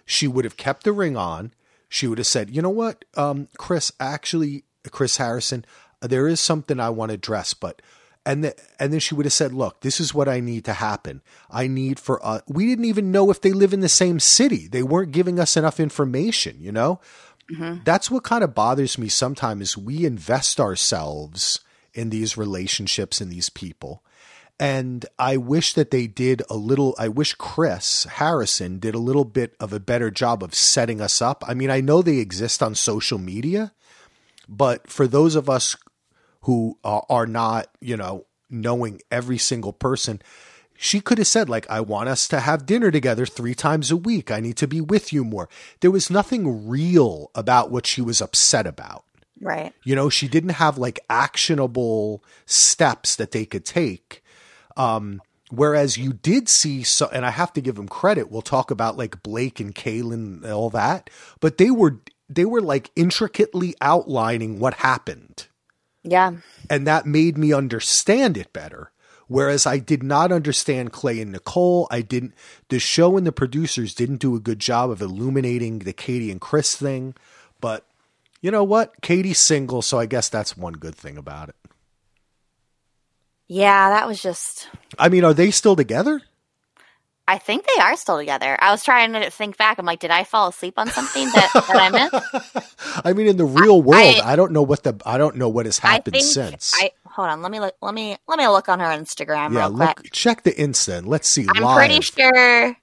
she 0.09 0.27
would 0.27 0.47
have 0.47 0.57
kept 0.57 0.85
the 0.85 0.93
ring 0.93 1.17
on. 1.19 1.53
She 1.91 2.07
would 2.07 2.19
have 2.19 2.27
said, 2.27 2.49
you 2.51 2.63
know 2.63 2.71
what, 2.71 3.05
um, 3.15 3.49
Chris, 3.59 3.93
actually, 4.01 4.65
Chris 4.91 5.19
Harrison, 5.19 5.67
there 6.01 6.27
is 6.27 6.41
something 6.41 6.81
I 6.81 6.89
want 6.89 7.11
to 7.11 7.15
address, 7.15 7.53
but, 7.53 7.83
and, 8.25 8.43
the, 8.43 8.55
and 8.81 8.91
then 8.91 9.01
she 9.01 9.15
would 9.15 9.27
have 9.27 9.33
said, 9.35 9.53
look, 9.53 9.81
this 9.81 10.01
is 10.01 10.15
what 10.15 10.29
I 10.29 10.41
need 10.41 10.65
to 10.65 10.73
happen. 10.73 11.21
I 11.51 11.67
need 11.67 12.01
for, 12.01 12.25
uh, 12.25 12.41
we 12.49 12.67
didn't 12.67 12.87
even 12.87 13.13
know 13.13 13.31
if 13.31 13.43
they 13.43 13.53
live 13.53 13.75
in 13.75 13.81
the 13.81 13.89
same 13.89 14.19
city. 14.19 14.67
They 14.67 14.83
weren't 14.83 15.13
giving 15.13 15.39
us 15.39 15.57
enough 15.57 15.79
information, 15.79 16.57
you 16.59 16.73
know? 16.73 17.01
that's 17.85 18.11
what 18.11 18.25
kind 18.25 18.43
of 18.43 18.55
bothers 18.55 18.99
me 18.99 19.09
sometimes 19.09 19.63
is 19.63 19.79
we 19.79 20.07
invest 20.07 20.59
ourselves 20.59 21.61
in 21.93 22.11
these 22.11 22.37
relationships 22.37 23.21
and 23.21 23.31
these 23.31 23.51
people 23.51 24.03
And 24.61 25.07
I 25.19 25.37
wish 25.37 25.75
that 25.75 25.93
they 25.93 26.09
did 26.09 26.43
a 26.51 26.57
little, 26.57 26.97
I 26.99 27.09
wish 27.09 27.35
Chris 27.35 28.05
Harrison 28.05 28.81
did 28.81 28.95
a 28.95 28.99
little 28.99 29.25
bit 29.25 29.55
of 29.61 29.73
a 29.73 29.79
better 29.79 30.11
job 30.11 30.43
of 30.43 30.55
setting 30.55 31.01
us 31.01 31.23
up. 31.23 31.45
I 31.47 31.55
mean, 31.55 31.71
I 31.71 31.81
know 31.81 32.03
they 32.03 32.19
exist 32.19 32.63
on 32.63 32.75
social 32.75 33.19
media, 33.19 33.73
but 34.49 34.91
for 34.91 35.07
those 35.07 35.37
of 35.37 35.49
us 35.49 35.77
who 36.43 36.77
are, 36.83 37.27
not, 37.27 37.69
you 37.81 37.97
know, 37.97 38.27
knowing 38.51 39.01
every 39.11 39.39
single 39.39 39.73
person, 39.73 40.21
she 40.77 41.01
could 41.01 41.19
have 41.19 41.27
said, 41.27 41.49
like, 41.49 41.69
I 41.71 41.81
want 41.81 42.09
us 42.09 42.27
to 42.29 42.41
have 42.41 42.67
dinner 42.67 42.91
together 42.91 43.27
three 43.27 43.55
times 43.55 43.91
a 43.91 43.97
week. 43.97 44.31
I 44.31 44.41
need 44.41 44.57
to 44.57 44.67
be 44.67 44.81
with 44.81 45.13
you 45.13 45.25
more. 45.25 45.49
There 45.81 45.91
was 45.91 46.11
nothing 46.11 46.69
real 46.69 47.31
about 47.35 47.71
what 47.71 47.87
she 47.87 48.01
was 48.01 48.21
upset 48.21 48.67
about. 48.67 49.05
Right. 49.41 49.73
You 49.85 49.95
know, 49.95 50.09
she 50.09 50.27
didn't 50.27 50.51
have 50.51 50.79
like 50.79 50.99
actionable 51.11 52.25
steps 52.47 53.15
that 53.17 53.33
they 53.33 53.45
could 53.45 53.65
take. 53.65 54.23
Um, 54.79 55.21
whereas 55.51 55.99
you 55.99 56.13
did 56.13 56.49
see 56.49 56.83
so, 56.85 57.09
and 57.13 57.27
I 57.27 57.31
have 57.31 57.53
to 57.55 57.61
give 57.61 57.75
them 57.75 57.89
credit. 57.89 58.31
We'll 58.31 58.43
talk 58.43 58.71
about 58.71 58.97
like 58.97 59.23
Blake 59.23 59.61
and 59.61 59.75
Caelynn 59.75 60.45
and 60.45 60.47
all 60.47 60.71
that, 60.71 61.11
but 61.41 61.59
they 61.59 61.71
were 61.71 62.01
they 62.29 62.45
were 62.45 62.61
like 62.61 62.91
intricately 62.97 63.75
outlining 63.81 64.59
what 64.61 64.75
happened. 64.75 65.49
Yeah. 66.03 66.33
And 66.71 66.87
that 66.87 67.07
made 67.07 67.37
me 67.37 67.53
understand 67.53 68.37
it 68.37 68.53
better. 68.53 68.93
Whereas 69.27 69.67
I 69.67 69.79
did 69.79 70.03
not 70.03 70.33
understand 70.33 70.93
Clay 70.93 71.21
and 71.21 71.33
Nicole. 71.33 71.87
I 71.91 72.01
didn't, 72.01 72.35
the 72.71 72.79
show 72.79 73.19
and 73.19 73.27
the 73.27 73.33
producers 73.33 73.95
didn't 73.95 74.17
do 74.17 74.35
a 74.35 74.41
good 74.41 74.59
job 74.59 74.91
of 74.91 75.03
illuminating 75.03 75.81
the 75.81 75.93
Katie 75.93 76.31
and 76.31 76.41
Chris 76.41 76.75
thing. 76.75 77.15
But 77.61 77.87
you 78.41 78.51
know 78.51 78.65
what? 78.65 79.03
Katie's 79.03 79.39
single, 79.39 79.83
so 79.83 79.99
I 79.99 80.07
guess 80.07 80.31
that's 80.31 80.57
one 80.57 80.75
good 80.75 80.95
thing 80.95 81.19
about 81.19 81.51
it. 81.51 81.57
Yeah, 83.49 83.91
that 83.91 84.07
was 84.07 84.21
just. 84.21 84.69
I 84.99 85.09
mean, 85.09 85.25
are 85.25 85.35
they 85.35 85.51
still 85.51 85.75
together? 85.77 86.21
I 87.27 87.37
think 87.37 87.67
they 87.67 87.83
are 87.83 87.95
still 87.97 88.17
together. 88.19 88.57
I 88.59 88.71
was 88.71 88.83
trying 88.83 89.13
to 89.13 89.31
think 89.31 89.59
back. 89.59 89.79
I'm 89.79 89.85
like, 89.85 90.01
did 90.01 90.11
I 90.11 90.25
fall 90.25 90.49
asleep 90.49 90.75
on 90.79 90.89
something 90.89 91.27
that, 91.27 91.51
that 91.53 91.77
I 91.77 91.91
missed? 91.91 93.03
I 93.05 93.13
mean, 93.13 93.27
in 93.27 93.37
the 93.37 93.45
real 93.45 93.83
world, 93.83 94.01
I, 94.03 94.21
I- 94.25 94.33
I 94.33 94.37
don't 94.37 94.53
know 94.53 94.63
what 94.63 94.83
the 94.83 94.99
I 95.05 95.19
don't 95.19 95.37
know 95.37 95.49
what 95.51 95.67
has 95.67 95.79
I 95.83 95.89
happened 95.89 96.15
think 96.15 96.25
since. 96.25 96.73
I 96.77 96.93
hold 97.05 97.29
on. 97.29 97.43
Let 97.43 97.51
me 97.53 97.61
look. 97.61 97.75
Let 97.83 97.93
me 97.93 98.17
let 98.27 98.39
me 98.39 98.47
look 98.49 98.69
on 98.71 98.81
her 98.81 98.87
Instagram 98.87 99.53
yeah, 99.53 99.67
real 99.67 99.77
quick. 99.77 99.99
look, 99.99 100.11
check 100.13 100.43
the 100.43 100.53
Insta 100.53 101.05
let's 101.07 101.29
see. 101.29 101.47
I'm 101.55 101.63
live. 101.63 101.77
pretty 101.77 102.01
sure 102.01 102.77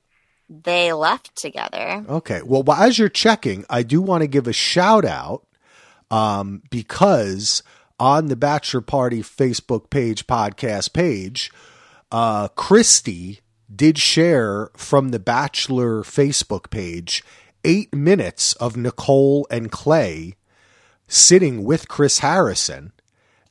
they 0.48 0.94
left 0.94 1.36
together. 1.36 2.06
Okay. 2.08 2.42
Well, 2.44 2.62
while- 2.62 2.82
as 2.84 3.00
you're 3.00 3.10
checking, 3.10 3.66
I 3.70 3.82
do 3.82 4.00
want 4.00 4.22
to 4.22 4.28
give 4.28 4.46
a 4.48 4.54
shout 4.54 5.06
out 5.06 5.44
um, 6.12 6.62
because 6.70 7.64
on 8.00 8.28
the 8.28 8.36
Bachelor 8.36 8.82
Party 8.82 9.22
Facebook 9.22 9.90
page, 9.90 10.28
podcast 10.28 10.94
page, 10.94 11.52
uh, 12.12 12.48
Christy 12.50 13.40
did 13.74 13.98
share 13.98 14.70
from 14.76 15.10
the 15.10 15.20
Bachelor 15.20 16.04
Facebook 16.04 16.70
page 16.70 17.24
eight 17.64 17.94
minutes 17.94 18.54
of 18.54 18.78
Nicole 18.78 19.48
and 19.50 19.72
Clay 19.72 20.36
sitting 21.08 21.64
with 21.64 21.88
Chris 21.88 22.20
Harrison. 22.20 22.92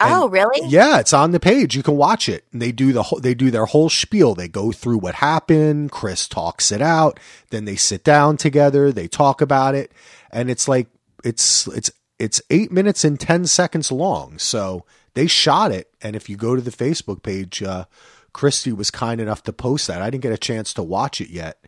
oh, 0.00 0.28
really? 0.28 0.68
Yeah, 0.68 0.98
it's 0.98 1.12
on 1.12 1.30
the 1.30 1.40
page. 1.40 1.76
You 1.76 1.82
can 1.82 1.96
watch 1.96 2.28
it. 2.28 2.44
And 2.52 2.60
they 2.60 2.72
do 2.72 2.92
the 2.92 3.04
whole, 3.04 3.20
they 3.20 3.34
do 3.34 3.50
their 3.50 3.64
whole 3.64 3.88
spiel. 3.88 4.34
They 4.34 4.48
go 4.48 4.72
through 4.72 4.98
what 4.98 5.16
happened. 5.16 5.90
Chris 5.92 6.28
talks 6.28 6.70
it 6.72 6.82
out. 6.82 7.18
Then 7.50 7.64
they 7.64 7.76
sit 7.76 8.04
down 8.04 8.36
together. 8.36 8.92
They 8.92 9.08
talk 9.08 9.40
about 9.40 9.74
it, 9.74 9.92
and 10.30 10.50
it's 10.50 10.68
like 10.68 10.88
it's 11.24 11.66
it's 11.68 11.90
it's 12.24 12.40
eight 12.48 12.72
minutes 12.72 13.04
and 13.04 13.20
ten 13.20 13.44
seconds 13.44 13.92
long. 13.92 14.38
So 14.38 14.86
they 15.12 15.26
shot 15.26 15.70
it. 15.72 15.92
And 16.00 16.16
if 16.16 16.30
you 16.30 16.36
go 16.36 16.56
to 16.56 16.62
the 16.62 16.70
Facebook 16.70 17.22
page, 17.22 17.62
uh, 17.62 17.84
Christy 18.32 18.72
was 18.72 18.90
kind 18.90 19.20
enough 19.20 19.42
to 19.42 19.52
post 19.52 19.86
that. 19.88 20.00
I 20.00 20.08
didn't 20.08 20.22
get 20.22 20.32
a 20.32 20.38
chance 20.38 20.72
to 20.74 20.82
watch 20.82 21.20
it 21.20 21.28
yet, 21.28 21.62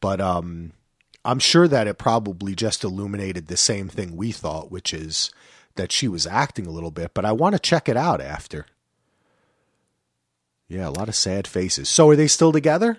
but 0.00 0.20
um, 0.20 0.72
I'm 1.24 1.38
sure 1.38 1.66
that 1.66 1.86
it 1.86 1.96
probably 1.96 2.54
just 2.54 2.84
illuminated 2.84 3.46
the 3.46 3.56
same 3.56 3.88
thing 3.88 4.14
we 4.14 4.30
thought, 4.30 4.70
which 4.70 4.92
is 4.92 5.30
that 5.76 5.90
she 5.90 6.06
was 6.06 6.26
acting 6.26 6.66
a 6.66 6.70
little 6.70 6.90
bit, 6.90 7.14
but 7.14 7.24
I 7.24 7.32
want 7.32 7.54
to 7.54 7.58
check 7.58 7.88
it 7.88 7.96
out 7.96 8.20
after. 8.20 8.66
Yeah, 10.68 10.88
a 10.88 10.90
lot 10.90 11.08
of 11.08 11.14
sad 11.14 11.46
faces. 11.46 11.88
So 11.88 12.10
are 12.10 12.16
they 12.16 12.28
still 12.28 12.52
together? 12.52 12.98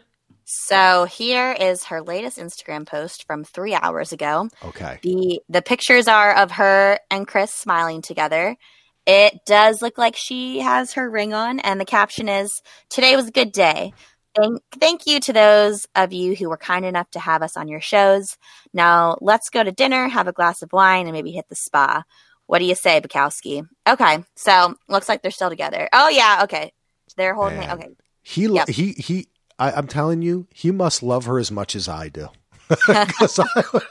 So 0.52 1.06
here 1.06 1.52
is 1.52 1.84
her 1.86 2.02
latest 2.02 2.40
Instagram 2.40 2.88
post 2.88 3.28
from 3.28 3.44
three 3.44 3.76
hours 3.76 4.12
ago. 4.12 4.50
Okay. 4.66 4.98
the 5.04 5.42
The 5.48 5.62
pictures 5.62 6.08
are 6.08 6.34
of 6.34 6.50
her 6.52 7.00
and 7.12 7.28
Chris 7.28 7.54
smiling 7.54 8.02
together. 8.02 8.58
It 9.06 9.46
does 9.46 9.84
look 9.84 10.00
like 10.00 10.16
she 10.16 10.60
has 10.60 10.94
her 10.94 11.08
ring 11.08 11.36
on, 11.36 11.60
and 11.60 11.80
the 11.80 11.86
caption 11.86 12.28
is 12.28 12.64
"Today 12.90 13.16
was 13.16 13.28
a 13.28 13.32
good 13.32 13.52
day." 13.52 13.94
Thank, 14.36 14.62
thank 14.80 15.06
you 15.06 15.20
to 15.20 15.34
those 15.34 15.86
of 15.96 16.14
you 16.14 16.36
who 16.36 16.50
were 16.50 16.58
kind 16.58 16.84
enough 16.84 17.12
to 17.12 17.20
have 17.20 17.44
us 17.44 17.56
on 17.56 17.68
your 17.68 17.82
shows. 17.82 18.36
Now 18.74 19.18
let's 19.22 19.52
go 19.52 19.64
to 19.64 19.72
dinner, 19.72 20.08
have 20.08 20.28
a 20.28 20.34
glass 20.34 20.64
of 20.64 20.74
wine, 20.74 21.06
and 21.06 21.14
maybe 21.14 21.32
hit 21.32 21.48
the 21.50 21.56
spa. 21.56 22.04
What 22.48 22.58
do 22.58 22.66
you 22.66 22.76
say, 22.76 23.02
Bukowski? 23.02 23.68
Okay, 23.88 24.24
so 24.36 24.74
looks 24.88 25.08
like 25.08 25.22
they're 25.22 25.30
still 25.30 25.50
together. 25.50 25.90
Oh 25.94 26.10
yeah, 26.10 26.42
okay, 26.46 26.72
they're 27.18 27.36
holding. 27.36 27.60
Man. 27.60 27.72
Okay, 27.72 27.90
He 28.24 28.48
Yep. 28.48 28.70
he 28.70 28.94
he. 28.94 29.28
I, 29.60 29.72
I'm 29.74 29.88
telling 29.88 30.22
you, 30.22 30.48
he 30.54 30.72
must 30.72 31.04
love 31.04 31.26
her 31.26 31.38
as 31.38 31.52
much 31.52 31.76
as 31.76 31.88
I 31.88 32.10
do. 32.10 32.30
I- 32.88 33.82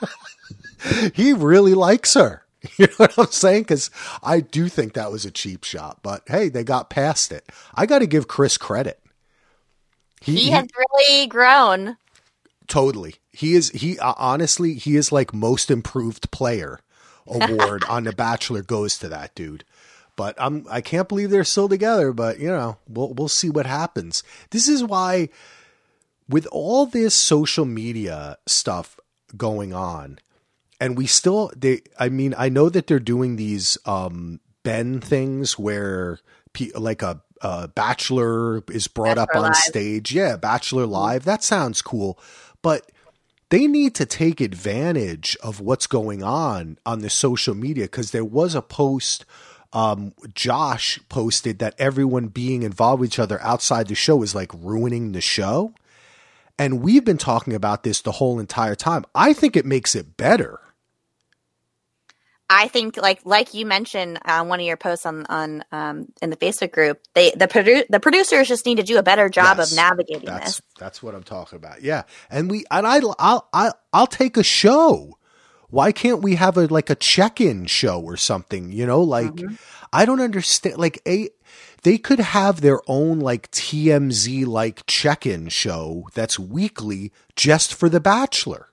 he 1.14 1.33
really 1.33 1.74
likes 1.74 2.14
her. 2.14 2.42
You 2.76 2.87
know 2.88 2.94
what 2.98 3.18
I'm 3.18 3.26
saying? 3.31 3.62
Because 3.62 3.88
I 4.20 4.40
do 4.40 4.68
think 4.68 4.94
that 4.94 5.12
was 5.12 5.24
a 5.24 5.31
cheap 5.31 5.62
shot, 5.62 6.00
but 6.02 6.22
hey, 6.26 6.48
they 6.48 6.64
got 6.64 6.90
past 6.90 7.31
it. 7.31 7.48
I 7.72 7.87
got 7.87 8.00
to 8.00 8.07
give 8.07 8.26
Chris 8.26 8.59
credit. 8.59 9.00
he 10.20 10.50
has 10.50 10.66
really 10.76 11.28
grown. 11.28 11.96
Totally. 12.66 13.14
He 13.31 13.54
is 13.54 13.70
he 13.70 13.96
uh, 14.00 14.14
honestly 14.18 14.74
he 14.74 14.96
is 14.96 15.12
like 15.12 15.33
most 15.33 15.70
improved 15.70 16.33
player 16.33 16.81
award 17.28 17.85
on 17.88 18.02
the 18.04 18.12
Bachelor 18.12 18.62
goes 18.62 18.98
to 18.98 19.09
that 19.09 19.37
dude. 19.37 19.64
But 20.16 20.35
I'm 20.37 20.66
I 20.68 20.81
can't 20.81 21.09
believe 21.09 21.31
they're 21.31 21.44
still 21.44 21.68
together, 21.68 22.12
but 22.12 22.40
you 22.40 22.48
know, 22.48 22.76
we'll 22.88 23.14
we'll 23.14 23.28
see 23.28 23.50
what 23.50 23.66
happens. 23.66 24.24
This 24.50 24.66
is 24.68 24.83
why 24.83 25.28
with 26.28 26.46
all 26.52 26.86
this 26.86 27.14
social 27.14 27.64
media 27.64 28.38
stuff 28.46 28.98
going 29.36 29.72
on 29.72 30.18
and 30.80 30.96
we 30.96 31.06
still 31.06 31.50
they 31.56 31.82
I 31.98 32.08
mean, 32.08 32.34
I 32.38 32.48
know 32.48 32.68
that 32.68 32.86
they're 32.86 32.98
doing 33.00 33.36
these 33.36 33.78
um 33.84 34.40
Ben 34.62 35.00
things 35.00 35.58
where 35.58 36.20
pe- 36.52 36.72
like 36.74 37.02
a 37.02 37.20
a 37.40 37.68
bachelor 37.68 38.62
is 38.68 38.88
brought 38.88 39.18
up 39.18 39.28
on 39.34 39.42
Live. 39.42 39.56
stage. 39.56 40.12
Yeah, 40.12 40.36
Bachelor 40.36 40.86
Live. 40.86 41.24
That 41.24 41.44
sounds 41.44 41.82
cool. 41.82 42.18
But 42.62 42.90
they 43.50 43.66
need 43.66 43.94
to 43.94 44.06
take 44.06 44.40
advantage 44.40 45.36
of 45.42 45.60
what's 45.60 45.86
going 45.86 46.22
on 46.22 46.78
on 46.84 47.00
the 47.00 47.10
social 47.10 47.54
media 47.54 47.84
because 47.84 48.10
there 48.10 48.24
was 48.24 48.54
a 48.54 48.62
post 48.62 49.24
um, 49.72 50.14
Josh 50.34 50.98
posted 51.08 51.58
that 51.58 51.74
everyone 51.78 52.28
being 52.28 52.62
involved 52.62 53.00
with 53.00 53.10
each 53.10 53.18
other 53.18 53.40
outside 53.42 53.86
the 53.88 53.94
show 53.94 54.22
is 54.22 54.34
like 54.34 54.50
ruining 54.54 55.12
the 55.12 55.20
show. 55.20 55.72
And 56.58 56.82
we've 56.82 57.04
been 57.04 57.18
talking 57.18 57.54
about 57.54 57.84
this 57.84 58.00
the 58.00 58.12
whole 58.12 58.38
entire 58.40 58.74
time. 58.74 59.04
I 59.14 59.32
think 59.32 59.56
it 59.56 59.64
makes 59.64 59.94
it 59.94 60.16
better. 60.16 60.60
I 62.50 62.68
think 62.68 62.96
like 62.96 63.20
like 63.24 63.52
you 63.52 63.66
mentioned 63.66 64.18
on 64.24 64.48
one 64.48 64.58
of 64.58 64.64
your 64.64 64.78
posts 64.78 65.04
on 65.04 65.26
on 65.26 65.64
um, 65.70 66.06
in 66.22 66.30
the 66.30 66.36
Facebook 66.36 66.72
group, 66.72 66.98
they 67.14 67.30
the 67.32 67.46
produ- 67.46 67.86
the 67.90 68.00
producers 68.00 68.48
just 68.48 68.64
need 68.64 68.76
to 68.76 68.82
do 68.82 68.96
a 68.96 69.02
better 69.02 69.28
job 69.28 69.58
Yes, 69.58 69.70
of 69.70 69.76
navigating 69.76 70.24
That's 70.24 70.56
this. 70.56 70.62
that's 70.78 71.02
what 71.02 71.14
I'm 71.14 71.22
talking 71.22 71.56
about. 71.58 71.82
Yeah, 71.82 72.04
and 72.30 72.50
we 72.50 72.64
and 72.70 72.86
I 72.86 73.00
I'll 73.18 73.48
I'll 73.52 73.78
I'll 73.92 74.06
take 74.06 74.38
a 74.38 74.42
show. 74.42 75.18
Why 75.68 75.92
can't 75.92 76.22
we 76.22 76.36
have 76.36 76.56
a 76.56 76.66
like 76.66 76.88
a 76.88 76.94
check-in 76.94 77.66
show 77.66 78.00
or 78.00 78.16
something? 78.16 78.72
You 78.72 78.86
know, 78.86 79.02
like 79.02 79.26
Mm-hmm. 79.34 79.54
I 79.92 80.06
don't 80.06 80.20
understand. 80.20 80.78
Like 80.78 81.02
a 81.06 81.28
they 81.82 81.98
could 81.98 82.20
have 82.20 82.60
their 82.60 82.80
own 82.86 83.20
like 83.20 83.50
TMZ 83.50 84.46
like 84.46 84.86
check-in 84.86 85.48
show 85.48 86.08
that's 86.14 86.38
weekly 86.38 87.12
just 87.36 87.74
for 87.74 87.88
The 87.88 88.00
Bachelor. 88.00 88.67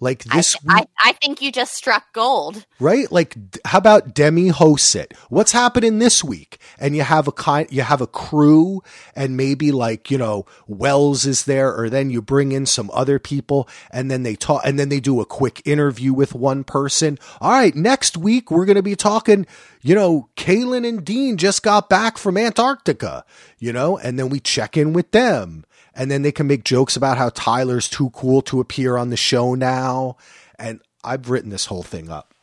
Like 0.00 0.24
this 0.24 0.56
I, 0.68 0.80
week, 0.80 0.88
I 0.98 1.12
think 1.12 1.40
you 1.40 1.52
just 1.52 1.72
struck 1.74 2.12
gold. 2.12 2.66
right? 2.80 3.10
Like, 3.12 3.36
how 3.64 3.78
about 3.78 4.12
Demi 4.12 4.48
hosts 4.48 4.96
it? 4.96 5.14
What's 5.28 5.52
happening 5.52 6.00
this 6.00 6.24
week? 6.24 6.58
And 6.80 6.96
you 6.96 7.02
have 7.02 7.28
a 7.28 7.32
kind, 7.32 7.68
you 7.70 7.82
have 7.82 8.00
a 8.00 8.08
crew, 8.08 8.82
and 9.14 9.36
maybe 9.36 9.70
like 9.70 10.10
you 10.10 10.18
know 10.18 10.46
Wells 10.66 11.26
is 11.26 11.44
there, 11.44 11.72
or 11.72 11.88
then 11.88 12.10
you 12.10 12.20
bring 12.20 12.50
in 12.50 12.66
some 12.66 12.90
other 12.92 13.20
people, 13.20 13.68
and 13.92 14.10
then 14.10 14.24
they 14.24 14.34
talk, 14.34 14.62
and 14.64 14.80
then 14.80 14.88
they 14.88 15.00
do 15.00 15.20
a 15.20 15.26
quick 15.26 15.62
interview 15.64 16.12
with 16.12 16.34
one 16.34 16.64
person. 16.64 17.16
All 17.40 17.52
right, 17.52 17.74
next 17.74 18.16
week 18.16 18.50
we're 18.50 18.66
going 18.66 18.74
to 18.74 18.82
be 18.82 18.96
talking. 18.96 19.46
You 19.80 19.94
know, 19.94 20.28
Caelynn 20.36 20.88
and 20.88 21.04
Dean 21.04 21.36
just 21.36 21.62
got 21.62 21.88
back 21.88 22.18
from 22.18 22.36
Antarctica. 22.36 23.24
You 23.60 23.72
know, 23.72 23.96
and 23.96 24.18
then 24.18 24.28
we 24.28 24.40
check 24.40 24.76
in 24.76 24.92
with 24.92 25.12
them. 25.12 25.64
And 25.96 26.10
then 26.10 26.22
they 26.22 26.32
can 26.32 26.46
make 26.46 26.64
jokes 26.64 26.96
about 26.96 27.18
how 27.18 27.30
Tyler's 27.30 27.88
too 27.88 28.10
cool 28.10 28.42
to 28.42 28.60
appear 28.60 28.96
on 28.96 29.10
the 29.10 29.16
show 29.16 29.54
now. 29.54 30.16
And 30.58 30.80
I've 31.04 31.30
written 31.30 31.50
this 31.50 31.66
whole 31.66 31.82
thing 31.82 32.10
up. 32.10 32.34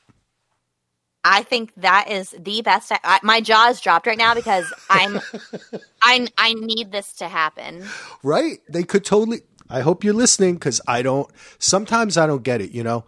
I 1.23 1.43
think 1.43 1.71
that 1.77 2.09
is 2.09 2.33
the 2.39 2.61
best. 2.63 2.91
I, 3.03 3.19
my 3.21 3.41
jaw 3.41 3.69
is 3.69 3.79
dropped 3.79 4.07
right 4.07 4.17
now 4.17 4.33
because 4.33 4.71
I'm, 4.89 5.19
I, 6.01 6.27
I 6.37 6.53
need 6.53 6.91
this 6.91 7.13
to 7.13 7.27
happen. 7.27 7.85
Right? 8.23 8.59
They 8.67 8.83
could 8.83 9.05
totally. 9.05 9.41
I 9.69 9.81
hope 9.81 10.03
you're 10.03 10.13
listening 10.15 10.55
because 10.55 10.81
I 10.87 11.01
don't. 11.03 11.29
Sometimes 11.59 12.17
I 12.17 12.25
don't 12.25 12.43
get 12.43 12.59
it. 12.61 12.71
You 12.71 12.83
know, 12.83 13.05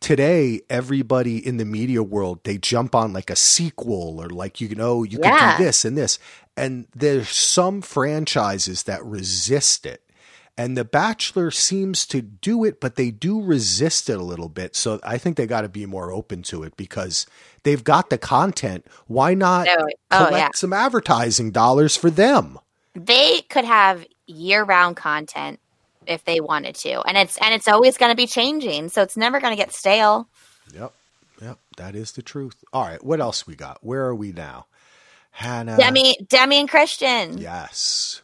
today 0.00 0.60
everybody 0.68 1.44
in 1.44 1.56
the 1.58 1.64
media 1.64 2.02
world 2.02 2.40
they 2.44 2.58
jump 2.58 2.94
on 2.94 3.12
like 3.12 3.30
a 3.30 3.36
sequel 3.36 4.20
or 4.20 4.28
like 4.28 4.60
you 4.60 4.74
know 4.74 5.02
you 5.02 5.18
can 5.18 5.32
Yeah. 5.32 5.56
do 5.56 5.64
this 5.64 5.84
and 5.84 5.96
this, 5.96 6.18
and 6.58 6.86
there's 6.94 7.30
some 7.30 7.82
franchises 7.82 8.84
that 8.84 9.04
resist 9.04 9.86
it. 9.86 10.02
And 10.56 10.76
The 10.76 10.84
Bachelor 10.84 11.52
seems 11.52 12.04
to 12.06 12.20
do 12.20 12.64
it, 12.64 12.80
but 12.80 12.96
they 12.96 13.12
do 13.12 13.40
resist 13.40 14.10
it 14.10 14.18
a 14.18 14.24
little 14.24 14.48
bit. 14.48 14.74
So 14.74 14.98
I 15.04 15.16
think 15.16 15.36
they 15.36 15.46
got 15.46 15.60
to 15.60 15.68
be 15.68 15.86
more 15.86 16.10
open 16.10 16.42
to 16.44 16.64
it 16.64 16.76
because 16.76 17.26
they've 17.62 17.84
got 17.84 18.10
the 18.10 18.18
content. 18.18 18.84
Why 19.06 19.34
not 19.34 19.66
No, 19.66 19.86
oh, 20.10 20.26
collect 20.26 20.32
yeah. 20.36 20.48
some 20.54 20.72
advertising 20.72 21.52
dollars 21.52 21.96
for 21.96 22.10
them? 22.10 22.58
They 22.94 23.42
could 23.42 23.64
have 23.64 24.04
year-round 24.26 24.96
content 24.96 25.60
if 26.08 26.24
they 26.24 26.40
wanted 26.40 26.74
to, 26.74 27.02
and 27.02 27.16
it's 27.16 27.36
and 27.38 27.54
it's 27.54 27.68
always 27.68 27.96
going 27.96 28.10
to 28.10 28.16
be 28.16 28.26
changing, 28.26 28.88
so 28.88 29.02
it's 29.02 29.16
never 29.16 29.40
going 29.40 29.52
to 29.52 29.62
get 29.62 29.72
stale. 29.72 30.28
Yep. 30.74 30.92
Yep. 31.40 31.58
That 31.76 31.94
is 31.94 32.12
the 32.12 32.22
truth. 32.22 32.64
All 32.72 32.82
right. 32.82 33.04
What 33.04 33.20
else 33.20 33.46
we 33.46 33.54
got? 33.54 33.78
Where 33.84 34.06
are 34.06 34.14
we 34.14 34.32
now? 34.32 34.66
Hannah. 35.38 35.76
Demi, 35.76 36.16
Demi, 36.28 36.58
and 36.58 36.68
Christian. 36.68 37.38
Yes. 37.38 38.22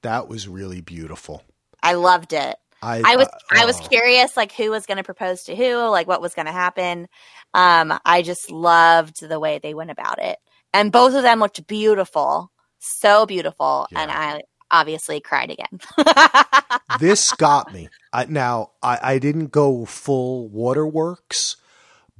That 0.00 0.28
was 0.28 0.48
really 0.48 0.80
beautiful. 0.80 1.42
I 1.82 1.92
loved 1.92 2.32
it. 2.32 2.56
I, 2.80 3.02
I 3.04 3.16
was 3.16 3.28
uh, 3.28 3.38
I 3.50 3.66
was 3.66 3.78
oh, 3.78 3.86
curious 3.86 4.34
like 4.34 4.50
who 4.52 4.70
was 4.70 4.86
going 4.86 4.96
to 4.96 5.04
propose 5.04 5.42
to 5.44 5.54
who, 5.54 5.76
like 5.88 6.08
what 6.08 6.22
was 6.22 6.32
going 6.32 6.46
to 6.46 6.52
happen. 6.52 7.06
Um 7.52 7.92
I 8.04 8.22
just 8.22 8.50
loved 8.50 9.20
the 9.20 9.38
way 9.38 9.60
they 9.62 9.74
went 9.74 9.90
about 9.90 10.20
it. 10.22 10.38
And 10.72 10.90
both 10.90 11.14
of 11.14 11.22
them 11.22 11.38
looked 11.38 11.66
beautiful. 11.66 12.50
So 12.78 13.26
beautiful 13.26 13.86
and 13.94 14.10
I 14.10 14.40
obviously 14.70 15.20
cried 15.20 15.50
again. 15.50 15.80
this 16.98 17.30
got 17.32 17.72
me. 17.74 17.90
I, 18.12 18.24
now, 18.24 18.70
I, 18.82 18.98
I 19.02 19.18
didn't 19.18 19.48
go 19.48 19.84
full 19.84 20.48
waterworks, 20.48 21.56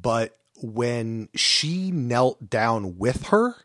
but 0.00 0.36
when 0.62 1.30
she 1.34 1.90
knelt 1.90 2.50
down 2.50 2.98
with 2.98 3.28
her, 3.28 3.56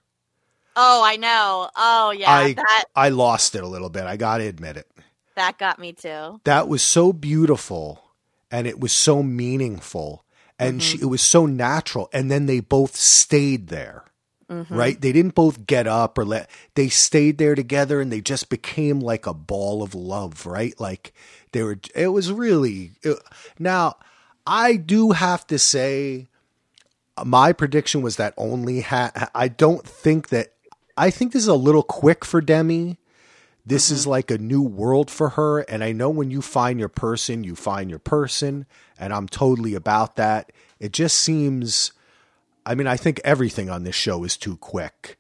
oh, 0.77 1.03
I 1.03 1.17
know. 1.17 1.69
Oh 1.75 2.11
yeah, 2.11 2.31
I- 2.31 2.53
that 2.53 2.85
I 2.95 3.09
lost 3.09 3.55
it 3.55 3.63
a 3.63 3.67
little 3.67 3.89
bit. 3.89 4.03
I 4.03 4.15
got 4.15 4.37
to 4.37 4.45
admit 4.47 4.77
it. 4.77 4.87
that 5.35 5.57
got 5.57 5.77
me 5.79 5.93
too. 5.93 6.39
that 6.45 6.67
was 6.67 6.81
so 6.81 7.11
beautiful 7.13 8.03
and 8.49 8.65
it 8.65 8.79
was 8.79 8.91
so 8.93 9.21
meaningful 9.21 10.23
and 10.57 10.79
mm-hmm. 10.79 10.97
she, 10.97 11.01
it 11.01 11.05
was 11.05 11.21
so 11.21 11.45
natural 11.45 12.09
and 12.13 12.31
then 12.31 12.45
they 12.47 12.59
both 12.59 12.95
stayed 12.95 13.67
there 13.67 14.05
mm-hmm. 14.49 14.73
right 14.73 15.01
they 15.01 15.11
didn't 15.11 15.35
both 15.35 15.67
get 15.67 15.85
up 15.85 16.17
or 16.17 16.25
let 16.25 16.49
they 16.73 16.87
stayed 16.89 17.37
there 17.37 17.53
together 17.53 18.01
and 18.01 18.11
they 18.11 18.21
just 18.21 18.49
became 18.49 18.99
like 18.99 19.27
a 19.27 19.33
ball 19.33 19.83
of 19.83 19.93
love 19.93 20.45
right 20.47 20.79
like 20.79 21.13
they 21.51 21.61
were 21.61 21.77
it 21.93 22.07
was 22.07 22.31
really 22.31 22.93
it- 23.03 23.19
now 23.59 23.95
i 24.47 24.75
do 24.75 25.11
have 25.11 25.45
to 25.45 25.59
say 25.59 26.27
my 27.23 27.51
prediction 27.53 28.01
was 28.01 28.15
that 28.15 28.33
only 28.37 28.81
ha- 28.81 29.29
i 29.35 29.47
don't 29.47 29.85
think 29.85 30.29
that 30.29 30.53
i 30.97 31.09
think 31.09 31.31
this 31.31 31.43
is 31.43 31.47
a 31.47 31.55
little 31.55 31.83
quick 31.83 32.25
for 32.25 32.41
demi. 32.41 32.97
This 33.65 33.91
is 33.91 34.07
like 34.07 34.31
a 34.31 34.37
new 34.37 34.61
world 34.61 35.11
for 35.11 35.29
her 35.31 35.59
and 35.59 35.83
i 35.83 35.91
know 35.91 36.09
when 36.09 36.31
you 36.31 36.41
find 36.41 36.79
your 36.79 36.89
person 36.89 37.43
you 37.43 37.55
find 37.55 37.89
your 37.89 37.99
person 37.99 38.65
and 38.97 39.13
i'm 39.13 39.27
totally 39.27 39.75
about 39.75 40.15
that. 40.15 40.51
It 40.79 40.93
just 40.93 41.17
seems 41.17 41.91
i 42.65 42.75
mean 42.75 42.87
i 42.87 42.95
think 42.95 43.19
everything 43.25 43.69
on 43.69 43.83
this 43.83 43.95
show 43.95 44.23
is 44.23 44.37
too 44.37 44.57
quick. 44.57 45.19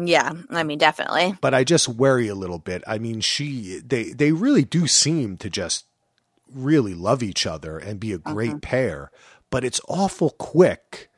Yeah, 0.00 0.32
I 0.50 0.62
mean 0.62 0.78
definitely. 0.78 1.34
but 1.40 1.54
i 1.54 1.64
just 1.64 1.88
worry 1.88 2.28
a 2.28 2.36
little 2.36 2.60
bit. 2.60 2.84
I 2.86 2.98
mean 2.98 3.20
she 3.20 3.80
they 3.84 4.12
they 4.12 4.30
really 4.32 4.64
do 4.64 4.86
seem 4.86 5.36
to 5.38 5.50
just 5.50 5.84
really 6.54 6.94
love 6.94 7.22
each 7.22 7.46
other 7.46 7.78
and 7.78 7.98
be 8.00 8.12
a 8.12 8.18
great 8.18 8.62
pair 8.62 9.10
but 9.50 9.64
it's 9.64 9.80
awful 9.88 10.30
quick 10.30 11.10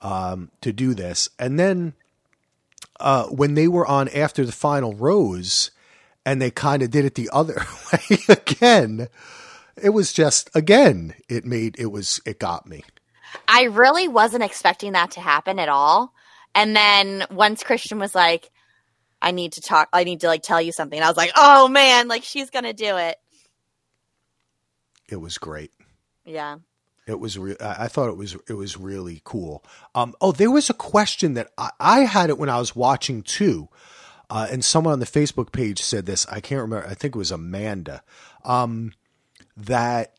um 0.00 0.50
to 0.62 0.72
do 0.72 0.94
this. 0.94 1.28
And 1.38 1.58
then 1.60 1.92
uh 3.00 3.26
when 3.26 3.54
they 3.54 3.68
were 3.68 3.86
on 3.86 4.08
after 4.10 4.44
the 4.44 4.52
final 4.52 4.94
rose 4.94 5.70
and 6.24 6.40
they 6.40 6.50
kind 6.50 6.82
of 6.82 6.90
did 6.90 7.04
it 7.04 7.14
the 7.14 7.30
other 7.32 7.62
way 7.92 8.18
again 8.28 9.08
it 9.76 9.90
was 9.90 10.12
just 10.12 10.50
again 10.54 11.14
it 11.28 11.44
made 11.44 11.76
it 11.78 11.86
was 11.86 12.20
it 12.26 12.38
got 12.38 12.66
me 12.66 12.82
I 13.48 13.64
really 13.64 14.08
wasn't 14.08 14.42
expecting 14.42 14.92
that 14.92 15.12
to 15.12 15.20
happen 15.20 15.58
at 15.58 15.68
all. 15.68 16.12
And 16.54 16.74
then 16.74 17.24
once 17.30 17.62
Christian 17.62 17.98
was 17.98 18.14
like, 18.14 18.50
I 19.20 19.30
need 19.30 19.52
to 19.52 19.60
talk, 19.60 19.88
I 19.92 20.04
need 20.04 20.20
to 20.20 20.26
like 20.26 20.42
tell 20.42 20.60
you 20.60 20.72
something. 20.72 21.00
I 21.00 21.08
was 21.08 21.16
like, 21.16 21.32
oh 21.36 21.68
man, 21.68 22.08
like 22.08 22.22
she's 22.22 22.50
going 22.50 22.64
to 22.64 22.72
do 22.72 22.96
it. 22.96 23.16
it 25.08 25.16
was 25.16 25.38
great 25.38 25.72
Yeah. 26.24 26.56
It 27.06 27.20
was. 27.20 27.38
Re- 27.38 27.56
I 27.60 27.86
thought 27.86 28.08
it 28.08 28.16
was. 28.16 28.36
It 28.48 28.54
was 28.54 28.76
really 28.76 29.20
cool. 29.24 29.64
Um. 29.94 30.14
Oh, 30.20 30.32
there 30.32 30.50
was 30.50 30.68
a 30.68 30.74
question 30.74 31.34
that 31.34 31.48
I, 31.56 31.70
I 31.78 32.00
had 32.00 32.30
it 32.30 32.38
when 32.38 32.48
I 32.48 32.58
was 32.58 32.74
watching 32.74 33.22
too, 33.22 33.68
uh, 34.28 34.48
and 34.50 34.64
someone 34.64 34.92
on 34.92 34.98
the 35.00 35.06
Facebook 35.06 35.52
page 35.52 35.80
said 35.80 36.06
this. 36.06 36.26
I 36.26 36.40
can't 36.40 36.62
remember. 36.62 36.86
I 36.86 36.94
think 36.94 37.14
it 37.14 37.18
was 37.18 37.30
Amanda. 37.30 38.02
Um, 38.44 38.92
that 39.56 40.14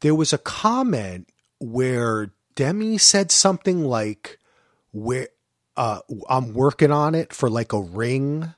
there 0.00 0.14
was 0.14 0.32
a 0.32 0.38
comment 0.38 1.28
where 1.58 2.30
Demi 2.54 2.96
said 2.96 3.32
something 3.32 3.84
like, 3.84 4.38
"Where 4.92 5.28
uh, 5.76 6.00
I'm 6.28 6.54
working 6.54 6.92
on 6.92 7.16
it 7.16 7.32
for 7.32 7.50
like 7.50 7.72
a 7.72 7.80
ring." 7.80 8.54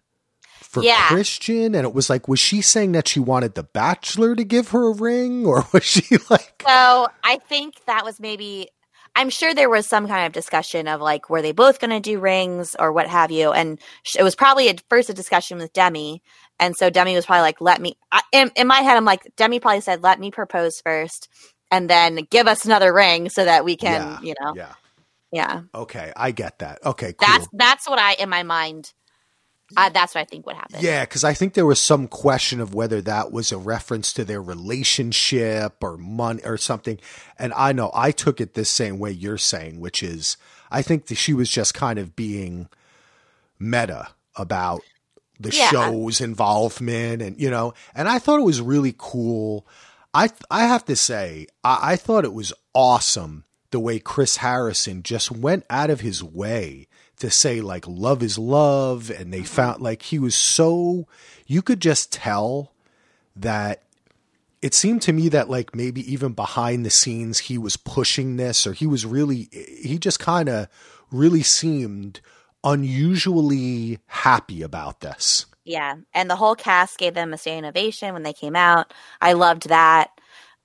For 0.72 0.84
Yeah. 0.84 1.08
Christian, 1.08 1.76
and 1.76 1.86
it 1.86 1.94
was 1.94 2.10
like, 2.10 2.28
was 2.28 2.40
she 2.40 2.62
saying 2.62 2.92
that 2.94 3.08
she 3.08 3.20
wanted 3.20 3.56
the 3.56 3.64
Bachelor 3.64 4.36
to 4.36 4.44
give 4.44 4.70
her 4.70 4.88
a 4.88 4.94
ring, 4.94 5.46
or 5.46 5.66
was 5.74 5.84
she 5.84 6.18
like, 6.30 6.68
So 6.68 7.08
I 7.24 7.38
think 7.48 7.76
that 7.86 8.04
was 8.04 8.20
maybe, 8.20 8.68
I'm 9.16 9.30
sure 9.30 9.54
there 9.54 9.70
was 9.70 9.86
some 9.86 10.08
kind 10.08 10.26
of 10.26 10.32
discussion 10.32 10.88
of 10.88 11.00
like, 11.00 11.30
were 11.30 11.42
they 11.42 11.52
both 11.52 11.80
going 11.80 11.90
to 11.90 12.00
do 12.00 12.20
rings 12.20 12.76
or 12.78 12.92
what 12.92 13.08
have 13.08 13.30
you? 13.32 13.52
And 13.52 13.80
sh- 14.04 14.16
it 14.18 14.22
was 14.24 14.36
probably 14.36 14.68
at 14.70 14.82
first 14.90 15.10
a 15.10 15.14
discussion 15.14 15.58
with 15.58 15.72
Demi. 15.74 16.22
And 16.60 16.76
so 16.76 16.90
Demi 16.90 17.14
was 17.16 17.26
probably 17.26 17.42
like, 17.42 17.60
let 17.60 17.80
me, 17.80 17.96
I, 18.12 18.22
in, 18.32 18.52
in 18.56 18.66
my 18.68 18.80
head, 18.80 18.96
I'm 18.96 19.04
like, 19.06 19.30
Demi 19.36 19.60
probably 19.60 19.82
said, 19.82 20.02
let 20.02 20.20
me 20.20 20.30
propose 20.32 20.80
first 20.82 21.28
and 21.70 21.90
then 21.90 22.26
give 22.30 22.46
us 22.48 22.64
another 22.66 22.92
ring 22.94 23.30
so 23.30 23.44
that 23.44 23.64
we 23.64 23.76
can, 23.76 24.16
Yeah, 24.16 24.20
you 24.20 24.34
know, 24.40 24.56
yeah. 24.56 24.74
yeah. 25.32 25.62
Okay, 25.74 26.12
I 26.16 26.32
get 26.32 26.60
that. 26.60 26.84
Okay, 26.84 27.14
cool. 27.14 27.26
That's, 27.34 27.48
that's 27.52 27.88
what 27.88 27.98
I, 27.98 28.14
in 28.14 28.28
my 28.30 28.42
mind, 28.44 28.92
uh, 29.76 29.88
that's 29.90 30.14
what 30.14 30.20
I 30.22 30.24
think 30.24 30.46
would 30.46 30.56
happen. 30.56 30.78
yeah, 30.80 31.04
because 31.04 31.24
I 31.24 31.34
think 31.34 31.54
there 31.54 31.66
was 31.66 31.80
some 31.80 32.08
question 32.08 32.60
of 32.60 32.74
whether 32.74 33.00
that 33.02 33.32
was 33.32 33.52
a 33.52 33.58
reference 33.58 34.12
to 34.14 34.24
their 34.24 34.42
relationship 34.42 35.76
or 35.82 35.96
money 35.96 36.42
or 36.44 36.56
something. 36.56 36.98
And 37.38 37.52
I 37.54 37.72
know 37.72 37.90
I 37.94 38.10
took 38.10 38.40
it 38.40 38.54
the 38.54 38.64
same 38.64 38.98
way 38.98 39.10
you're 39.10 39.38
saying, 39.38 39.80
which 39.80 40.02
is 40.02 40.36
I 40.70 40.82
think 40.82 41.06
that 41.06 41.16
she 41.16 41.34
was 41.34 41.48
just 41.50 41.74
kind 41.74 41.98
of 41.98 42.16
being 42.16 42.68
meta 43.58 44.08
about 44.36 44.80
the 45.38 45.50
Yeah. 45.50 45.70
show's 45.70 46.20
involvement 46.20 47.20
and 47.22 47.40
you 47.40 47.50
know 47.50 47.74
and 47.94 48.08
i 48.08 48.18
thought 48.18 48.38
it 48.38 48.44
was 48.44 48.60
really 48.60 48.94
cool 48.96 49.66
i 50.14 50.30
i 50.50 50.64
have 50.66 50.84
to 50.84 50.94
say 50.94 51.46
I, 51.64 51.92
I 51.92 51.96
thought 51.96 52.24
it 52.24 52.32
was 52.34 52.52
awesome 52.74 53.44
the 53.70 53.80
way 53.80 53.98
chris 53.98 54.36
harrison 54.36 55.02
just 55.02 55.30
went 55.32 55.64
out 55.68 55.90
of 55.90 56.00
his 56.00 56.22
way 56.22 56.86
to 57.22 57.30
say 57.30 57.60
like 57.60 57.86
love 57.86 58.22
is 58.22 58.36
love 58.36 59.10
and 59.10 59.32
they 59.32 59.38
mm-hmm. 59.38 59.46
found 59.46 59.80
like 59.80 60.02
he 60.02 60.18
was 60.18 60.34
so 60.34 61.06
you 61.46 61.62
could 61.62 61.80
just 61.80 62.12
tell 62.12 62.72
that 63.34 63.82
it 64.60 64.74
seemed 64.74 65.02
to 65.02 65.12
me 65.12 65.28
that 65.28 65.48
like 65.48 65.74
maybe 65.74 66.12
even 66.12 66.32
behind 66.32 66.84
the 66.84 66.90
scenes 66.90 67.38
he 67.38 67.56
was 67.56 67.76
pushing 67.76 68.36
this 68.36 68.66
or 68.66 68.72
he 68.72 68.86
was 68.86 69.06
really 69.06 69.48
he 69.52 69.98
just 69.98 70.18
kind 70.18 70.48
of 70.48 70.68
really 71.10 71.42
seemed 71.42 72.20
unusually 72.64 73.98
happy 74.06 74.62
about 74.62 75.00
this 75.00 75.46
Yeah, 75.64 75.94
and 76.12 76.28
the 76.28 76.34
whole 76.34 76.56
cast 76.56 76.98
gave 76.98 77.14
them 77.14 77.32
a 77.32 77.38
standing 77.38 77.68
ovation 77.68 78.14
when 78.14 78.24
they 78.24 78.32
came 78.32 78.56
out. 78.56 78.92
I 79.20 79.34
loved 79.34 79.68
that. 79.68 80.10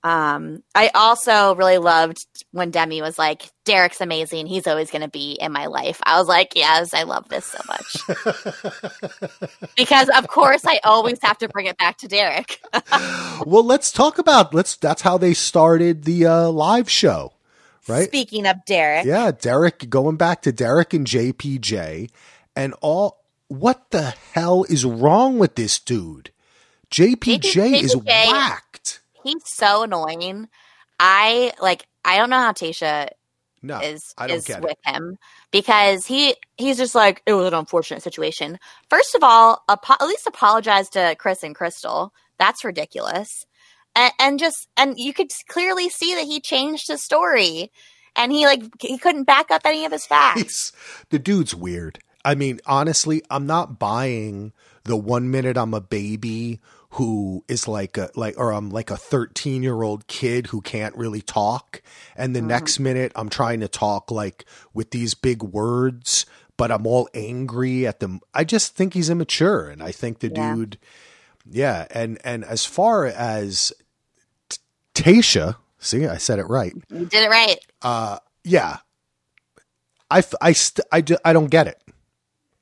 Um, 0.08 0.62
I 0.74 0.90
also 0.94 1.54
really 1.54 1.76
loved 1.76 2.18
when 2.52 2.70
Demi 2.70 3.02
was 3.02 3.18
like, 3.18 3.50
"Derek's 3.64 4.00
amazing. 4.00 4.46
He's 4.46 4.66
always 4.66 4.90
going 4.90 5.02
to 5.02 5.08
be 5.08 5.32
in 5.32 5.52
my 5.52 5.66
life." 5.66 6.00
I 6.04 6.18
was 6.18 6.28
like, 6.28 6.52
"Yes, 6.54 6.94
I 6.94 7.02
love 7.02 7.28
this 7.28 7.44
so 7.44 7.58
much." 7.68 7.96
because 9.76 10.08
of 10.16 10.26
course, 10.28 10.64
I 10.66 10.80
always 10.84 11.18
have 11.22 11.36
to 11.38 11.48
bring 11.48 11.66
it 11.66 11.76
back 11.76 11.98
to 11.98 12.08
Derek. 12.08 12.60
well 13.46 13.64
let's 13.64 13.92
talk 13.92 14.18
about 14.18 14.54
let's 14.54 14.76
that's 14.76 15.02
how 15.02 15.18
they 15.18 15.34
started 15.34 16.04
the 16.04 16.26
uh, 16.26 16.48
live 16.48 16.90
show 16.90 17.32
right 17.86 18.08
Speaking 18.08 18.46
of 18.46 18.64
Derek, 18.66 19.04
yeah 19.04 19.30
derek 19.30 19.88
going 19.90 20.16
back 20.16 20.42
to 20.42 20.52
derek 20.52 20.92
and 20.92 21.06
jpj 21.06 22.10
and 22.56 22.74
all 22.80 23.24
what 23.48 23.90
the 23.90 24.14
hell 24.32 24.64
is 24.64 24.84
wrong 24.84 25.38
with 25.38 25.54
this 25.54 25.78
dude 25.78 26.30
jpj 26.90 27.82
is 27.82 27.94
JPJ 27.94 28.32
whacked 28.32 29.00
he's 29.28 29.42
so 29.46 29.82
annoying. 29.82 30.48
I 30.98 31.52
like. 31.60 31.86
I 32.04 32.16
don't 32.16 32.30
know 32.30 32.38
how 32.40 32.52
Tasha 32.52 33.08
No, 33.62 33.80
is 33.80 34.14
is 34.28 34.44
get 34.46 34.58
it. 34.58 34.64
with 34.64 34.78
him 34.84 35.18
because 35.50 36.06
he 36.06 36.34
he's 36.56 36.76
just 36.78 36.94
like 36.94 37.22
it 37.26 37.34
was 37.34 37.46
an 37.46 37.54
unfortunate 37.54 38.02
situation. 38.02 38.58
First 38.88 39.14
of 39.14 39.22
all, 39.22 39.62
apo- 39.68 39.94
at 40.00 40.06
least 40.08 40.26
apologize 40.26 40.88
to 40.90 41.14
Chris 41.18 41.42
and 41.42 41.54
Crystal. 41.54 42.12
That's 42.38 42.64
ridiculous. 42.64 43.44
And, 43.96 44.12
and 44.20 44.38
just 44.38 44.68
and 44.76 44.94
you 44.96 45.12
could 45.12 45.30
clearly 45.48 45.88
see 45.88 46.14
that 46.14 46.24
he 46.24 46.40
changed 46.40 46.88
his 46.88 47.02
story, 47.04 47.70
and 48.16 48.32
he 48.32 48.46
like 48.46 48.62
he 48.80 48.96
couldn't 48.98 49.24
back 49.24 49.50
up 49.50 49.62
any 49.64 49.84
of 49.84 49.92
his 49.92 50.06
facts. 50.06 50.40
He's, 50.40 50.72
the 51.10 51.18
dude's 51.18 51.54
weird. 51.54 51.98
I 52.24 52.34
mean, 52.34 52.60
honestly, 52.66 53.22
I'm 53.30 53.46
not 53.46 53.78
buying 53.78 54.52
the 54.84 54.96
one 54.96 55.30
minute 55.30 55.56
I'm 55.56 55.74
a 55.74 55.80
baby 55.80 56.60
who 56.92 57.44
is 57.48 57.68
like 57.68 57.96
a 57.98 58.10
like 58.14 58.38
or 58.38 58.52
I'm 58.52 58.70
like 58.70 58.90
a 58.90 58.96
13 58.96 59.62
year 59.62 59.82
old 59.82 60.06
kid 60.06 60.46
who 60.48 60.60
can't 60.60 60.96
really 60.96 61.20
talk, 61.20 61.82
and 62.16 62.34
the 62.34 62.40
next 62.42 62.78
minute 62.78 63.12
I'm 63.14 63.28
trying 63.28 63.60
to 63.60 63.68
talk 63.68 64.10
like 64.10 64.44
with 64.72 64.90
these 64.90 65.14
big 65.14 65.42
words, 65.42 66.24
but 66.56 66.70
I'm 66.72 66.86
all 66.86 67.08
angry 67.12 67.86
at 67.86 68.00
them. 68.00 68.20
I 68.32 68.44
just 68.44 68.74
think 68.74 68.94
he's 68.94 69.10
immature, 69.10 69.68
and 69.68 69.82
I 69.82 69.92
think 69.92 70.20
the 70.20 70.28
Yeah. 70.34 70.54
dude, 70.54 70.78
yeah. 71.50 71.86
And 71.90 72.18
and 72.24 72.44
as 72.44 72.64
far 72.64 73.04
as 73.06 73.72
T- 74.48 74.58
Tasha, 74.94 75.56
see, 75.78 76.06
I 76.06 76.16
said 76.16 76.38
it 76.38 76.48
right. 76.48 76.72
You 76.90 77.04
did 77.04 77.24
it 77.24 77.28
right. 77.30 77.56
Uh, 77.82 78.18
yeah. 78.44 78.78
I, 80.10 80.22
I, 80.40 80.52
st- 80.52 80.86
I, 80.90 81.02
ju- 81.02 81.18
I 81.22 81.34
don't 81.34 81.50
get 81.50 81.66
it. 81.66 81.78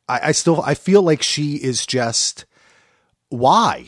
I, 0.09 0.21
I 0.25 0.33
still, 0.33 0.61
I 0.63 0.75
feel 0.75 1.01
like 1.03 1.23
she 1.23 1.55
is 1.55 1.87
just, 1.87 2.45
why? 3.29 3.87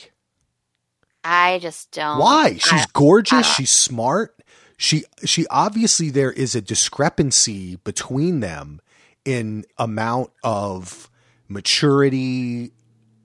I 1.31 1.59
just 1.59 1.91
don't. 1.93 2.19
Why? 2.19 2.57
She's 2.57 2.87
gorgeous. 2.87 3.47
She's 3.55 3.71
smart. 3.71 4.35
She, 4.79 5.05
she 5.25 5.47
obviously 5.49 6.09
there 6.09 6.33
is 6.33 6.55
a 6.55 6.63
discrepancy 6.63 7.77
between 7.77 8.41
them 8.41 8.81
in 9.27 9.67
amount 9.77 10.31
of 10.43 11.11
maturity, 11.47 12.73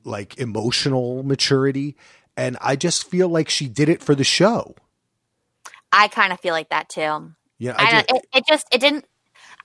like 0.04 0.38
emotional 0.38 1.24
maturity. 1.24 1.96
And 2.36 2.58
I 2.60 2.76
just 2.76 3.10
feel 3.10 3.30
like 3.30 3.48
she 3.48 3.70
did 3.70 3.88
it 3.88 4.04
for 4.04 4.16
the 4.16 4.26
show. 4.26 4.76
I 5.94 6.10
kind 6.10 6.34
of 6.34 6.42
feel 6.42 6.54
like 6.54 6.70
that 6.70 6.90
too. 6.90 7.32
Yeah, 7.58 7.76
I, 7.78 8.00
I 8.00 8.00
it, 8.10 8.26
it 8.34 8.48
just 8.48 8.68
it 8.74 8.82
didn't. 8.82 9.06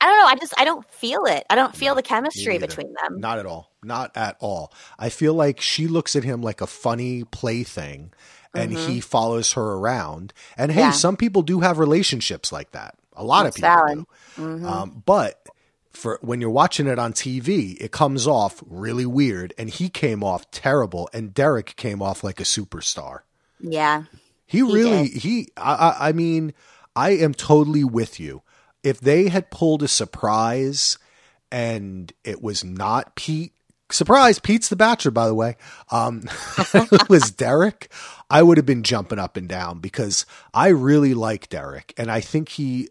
I 0.00 0.06
don't 0.06 0.18
know. 0.18 0.26
I 0.26 0.34
just 0.36 0.54
I 0.58 0.64
don't 0.64 0.88
feel 0.92 1.24
it. 1.24 1.44
I 1.50 1.54
don't 1.54 1.74
feel 1.74 1.94
the 1.94 2.02
chemistry 2.02 2.58
between 2.58 2.92
them. 3.02 3.20
Not 3.20 3.38
at 3.38 3.46
all. 3.46 3.72
Not 3.82 4.16
at 4.16 4.36
all. 4.40 4.72
I 4.98 5.08
feel 5.08 5.34
like 5.34 5.60
she 5.60 5.86
looks 5.86 6.14
at 6.16 6.24
him 6.24 6.40
like 6.42 6.60
a 6.60 6.66
funny 6.66 7.24
plaything 7.24 8.12
and 8.54 8.72
he 8.72 9.00
follows 9.00 9.52
her 9.54 9.72
around. 9.74 10.32
And 10.56 10.70
hey, 10.72 10.80
Mm-hmm. 10.80 10.88
Yeah. 10.88 10.92
some 10.92 11.16
people 11.16 11.42
do 11.42 11.60
have 11.60 11.78
relationships 11.78 12.50
like 12.52 12.70
that. 12.72 12.94
A 13.14 13.24
lot 13.24 13.44
That's 13.44 13.56
of 13.56 13.62
people 13.62 13.70
valid. 13.70 13.98
do. 14.36 14.42
Mhm. 14.42 14.64
Um, 14.70 15.02
but 15.04 15.44
for 15.90 16.18
when 16.22 16.40
you're 16.40 16.50
watching 16.50 16.86
it 16.86 16.98
on 17.00 17.12
TV, 17.12 17.76
it 17.80 17.90
comes 17.90 18.26
off 18.26 18.62
really 18.66 19.06
weird 19.06 19.52
and 19.58 19.68
he 19.68 19.88
came 19.88 20.22
off 20.22 20.48
terrible 20.52 21.08
and 21.12 21.34
Derek 21.34 21.74
came 21.76 22.00
off 22.02 22.22
like 22.22 22.38
a 22.40 22.44
superstar. 22.44 23.20
yeah, 23.60 24.04
He, 24.46 24.62
really 24.62 25.08
he 25.08 25.48
I, 25.56 25.74
I 25.74 26.08
I 26.08 26.12
mean, 26.12 26.54
I 26.94 27.10
am 27.10 27.34
totally 27.34 27.82
with 27.84 28.20
you. 28.20 28.42
If 28.88 29.00
they 29.00 29.28
had 29.28 29.50
pulled 29.50 29.82
a 29.82 29.88
surprise 29.88 30.98
and 31.50 32.12
it 32.24 32.42
was 32.42 32.64
not 32.64 33.14
Pete, 33.16 33.52
surprise, 33.90 34.38
Pete's 34.38 34.68
the 34.68 34.76
bachelor, 34.76 35.10
by 35.10 35.26
the 35.26 35.34
way. 35.34 35.56
Um 35.90 36.22
it 36.74 37.08
was 37.08 37.30
Derek, 37.30 37.90
I 38.30 38.42
would 38.42 38.56
have 38.56 38.66
been 38.66 38.82
jumping 38.82 39.18
up 39.18 39.36
and 39.36 39.48
down 39.48 39.80
because 39.80 40.26
I 40.52 40.68
really 40.68 41.14
like 41.14 41.48
Derek 41.48 41.92
and 41.96 42.10
I 42.10 42.20
think 42.20 42.50
he 42.50 42.88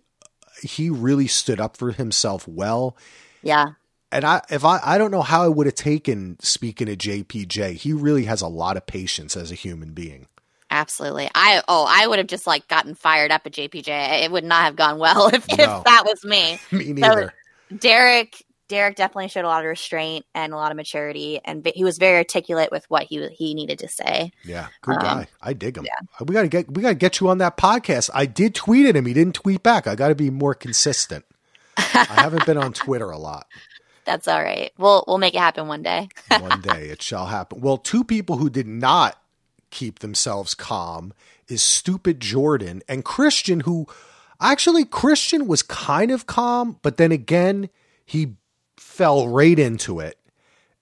he 0.62 0.89
really 0.89 1.28
stood 1.28 1.60
up 1.60 1.78
for 1.78 1.91
himself 1.91 2.48
well. 2.48 2.98
yeah. 3.41 3.66
And 4.12 4.24
I 4.24 4.41
if 4.50 4.64
I 4.64 4.80
I 4.84 4.98
don't 4.98 5.12
know 5.12 5.22
how 5.22 5.43
I 5.43 5.48
would 5.48 5.66
have 5.68 5.76
taken 5.76 6.38
speaking 6.39 6.88
to 6.88 6.95
JPJ. 6.95 7.74
He 7.74 7.91
really 7.93 8.24
has 8.26 8.41
a 8.41 8.48
lot 8.48 8.78
of 8.78 8.86
patience 8.86 9.36
as 9.36 9.52
a 9.52 9.56
human 9.56 9.93
being. 9.93 10.28
Absolutely. 10.70 11.30
I 11.34 11.61
oh, 11.68 11.86
I 11.88 12.07
would 12.07 12.20
have 12.20 12.28
just 12.28 12.45
like 12.47 12.68
gotten 12.68 12.93
fired 12.95 13.32
up 13.32 13.43
at 13.45 13.53
JPJ. 13.53 14.24
It 14.24 14.32
would 14.32 14.43
not 14.43 14.63
have 14.63 14.76
gone 14.76 14.99
well 14.99 15.28
if, 15.34 15.47
No. 15.49 15.78
if 15.78 15.84
that 15.86 16.03
was 16.05 16.24
me. 16.26 16.59
Me 16.72 16.93
neither. 16.93 17.34
Derek 17.76 18.43
Derek 18.70 18.97
definitely 18.97 19.30
showed 19.30 19.45
a 19.45 19.47
lot 19.47 19.63
of 19.63 19.70
restraint 19.70 20.26
and 20.36 20.51
a 20.51 20.57
lot 20.57 20.72
of 20.72 20.76
maturity, 20.78 21.39
and 21.45 21.65
he 21.74 21.86
was 21.86 21.97
very 21.97 22.18
articulate 22.18 22.70
with 22.70 22.84
what 22.89 23.03
he 23.03 23.26
he 23.30 23.53
needed 23.53 23.80
to 23.80 23.88
say. 23.88 24.32
Yeah, 24.43 24.68
good 24.82 24.97
Um, 24.97 25.01
guy. 25.01 25.28
I 25.41 25.53
dig 25.53 25.78
him. 25.78 25.86
We 26.26 26.34
gotta 26.34 26.49
get 26.49 26.70
we 26.70 26.82
gotta 26.82 26.95
get 26.95 27.22
you 27.22 27.30
on 27.30 27.38
that 27.38 27.55
podcast. 27.55 28.09
I 28.13 28.26
did 28.26 28.53
tweet 28.55 28.86
at 28.86 28.95
him. 28.97 29.05
He 29.05 29.13
didn't 29.13 29.36
tweet 29.36 29.63
back. 29.63 29.88
I 29.88 29.95
got 29.95 30.09
to 30.09 30.15
be 30.15 30.30
more 30.30 30.53
consistent. 30.53 31.24
I 31.78 32.05
haven't 32.09 32.45
been 32.45 32.57
on 32.57 32.74
Twitter 32.74 33.09
a 33.09 33.18
lot. 33.18 33.47
That's 34.05 34.28
all 34.28 34.41
right. 34.41 34.72
We'll 34.78 35.03
we'll 35.07 35.18
make 35.18 35.34
it 35.36 35.39
happen 35.39 35.68
one 35.68 35.84
day. 35.84 36.09
One 36.39 36.59
day 36.61 36.88
it 36.89 37.01
shall 37.01 37.26
happen. 37.28 37.61
Well, 37.61 37.78
two 37.78 38.03
people 38.03 38.36
who 38.38 38.49
did 38.49 38.68
not 38.68 39.18
keep 39.78 39.99
themselves 39.99 40.55
calm 40.55 41.13
is 41.47 41.61
stupid 41.61 42.19
Jordan 42.19 42.82
and 42.89 43.05
Christian, 43.05 43.59
who 43.59 43.86
actually 44.41 44.86
Christian 44.86 45.45
was 45.45 45.61
kind 45.61 46.09
of 46.09 46.25
calm, 46.25 46.80
but 46.82 46.97
then 46.97 47.11
again 47.11 47.69
he 48.03 48.34
fell 48.75 49.28
right 49.28 49.57
into 49.59 49.99
it, 49.99 50.17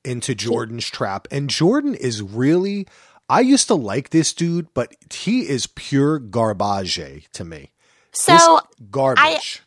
into 0.05 0.33
Jordan's 0.33 0.89
trap. 0.89 1.27
And 1.29 1.49
Jordan 1.49 1.93
is 1.93 2.21
really. 2.21 2.87
I 3.27 3.41
used 3.41 3.67
to 3.67 3.75
like 3.75 4.11
this 4.11 4.33
dude, 4.33 4.71
but 4.73 4.95
he 5.11 5.49
is 5.49 5.67
pure 5.67 6.19
garbage 6.19 7.27
to 7.33 7.43
me. 7.43 7.71
So 8.13 8.33
This 8.33 8.87
garbage. 8.91 9.63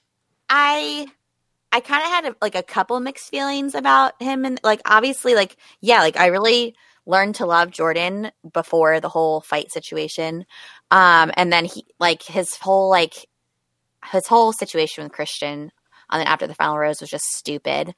I 0.48 1.06
I 1.70 1.80
kind 1.80 2.02
of 2.02 2.08
had 2.08 2.24
a, 2.26 2.36
like 2.40 2.54
a 2.54 2.62
couple 2.62 2.98
mixed 3.00 3.28
feelings 3.28 3.74
about 3.74 4.20
him 4.22 4.46
and 4.46 4.58
like 4.64 4.80
obviously 4.86 5.34
like 5.34 5.56
yeah 5.80 6.00
like 6.00 6.16
I 6.16 6.26
really 6.26 6.74
learned 7.08 7.36
to 7.36 7.46
love 7.46 7.70
Jordan 7.70 8.30
before 8.52 9.00
the 9.00 9.08
whole 9.08 9.40
fight 9.40 9.72
situation. 9.72 10.44
Um 10.90 11.32
and 11.36 11.52
then 11.52 11.64
he 11.64 11.86
like 11.98 12.22
his 12.22 12.54
whole 12.54 12.90
like 12.90 13.26
his 14.12 14.26
whole 14.28 14.52
situation 14.52 15.02
with 15.02 15.12
Christian 15.12 15.72
on 16.10 16.20
after 16.20 16.46
the 16.46 16.54
final 16.54 16.78
rose 16.78 17.00
was 17.00 17.10
just 17.10 17.24
stupid. 17.24 17.94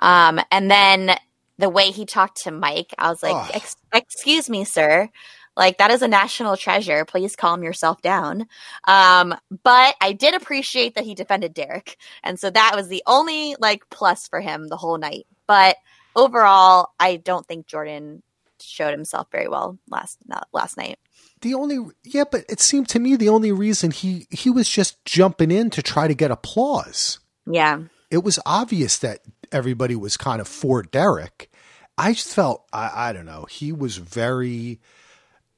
Um 0.00 0.40
and 0.50 0.70
then 0.70 1.16
the 1.58 1.68
way 1.68 1.90
he 1.90 2.06
talked 2.06 2.42
to 2.42 2.50
Mike 2.50 2.94
I 2.98 3.10
was 3.10 3.22
like. 3.22 3.54
Ex- 3.54 3.76
excuse 3.92 4.50
me 4.50 4.64
sir. 4.64 5.08
Like 5.56 5.78
that 5.78 5.92
is 5.92 6.02
a 6.02 6.08
national 6.08 6.56
treasure. 6.56 7.04
Please 7.04 7.36
calm 7.36 7.62
yourself 7.62 8.00
down. 8.02 8.46
Um 8.88 9.34
but 9.62 9.94
I 10.00 10.12
did 10.12 10.34
appreciate 10.34 10.94
that 10.94 11.04
he 11.04 11.14
defended 11.14 11.52
Derek. 11.54 11.98
And 12.22 12.40
so 12.40 12.50
that 12.50 12.72
was 12.74 12.88
the 12.88 13.02
only 13.06 13.56
like 13.60 13.88
plus 13.90 14.26
for 14.26 14.40
him 14.40 14.68
the 14.68 14.76
whole 14.76 14.98
night. 14.98 15.26
But 15.46 15.76
overall, 16.16 16.88
I 16.98 17.16
don't 17.16 17.46
think 17.46 17.66
Jordan 17.66 18.22
showed 18.60 18.92
himself 18.92 19.28
very 19.30 19.48
well 19.48 19.78
last 19.88 20.18
last 20.52 20.76
night. 20.76 20.98
the 21.42 21.54
only 21.54 21.78
yeah, 22.04 22.24
but 22.30 22.44
it 22.48 22.60
seemed 22.60 22.88
to 22.90 22.98
me 22.98 23.16
the 23.16 23.28
only 23.28 23.52
reason 23.52 23.90
he 23.90 24.26
he 24.30 24.50
was 24.50 24.68
just 24.68 25.04
jumping 25.04 25.50
in 25.50 25.70
to 25.70 25.82
try 25.82 26.08
to 26.08 26.14
get 26.14 26.30
applause. 26.30 27.18
Yeah. 27.46 27.80
it 28.10 28.24
was 28.24 28.38
obvious 28.46 28.98
that 28.98 29.20
everybody 29.52 29.94
was 29.96 30.16
kind 30.16 30.40
of 30.40 30.48
for 30.48 30.82
Derek. 30.82 31.50
I 31.98 32.12
just 32.12 32.34
felt 32.34 32.64
I, 32.72 33.08
I 33.08 33.12
don't 33.12 33.26
know. 33.26 33.46
He 33.50 33.70
was 33.72 33.98
very 33.98 34.80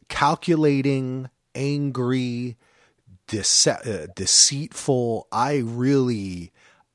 calculating, 0.09 1.29
angry, 1.55 2.57
dece- 3.29 3.87
uh, 3.87 4.07
deceitful. 4.15 5.29
I 5.33 5.59
really, 5.59 6.53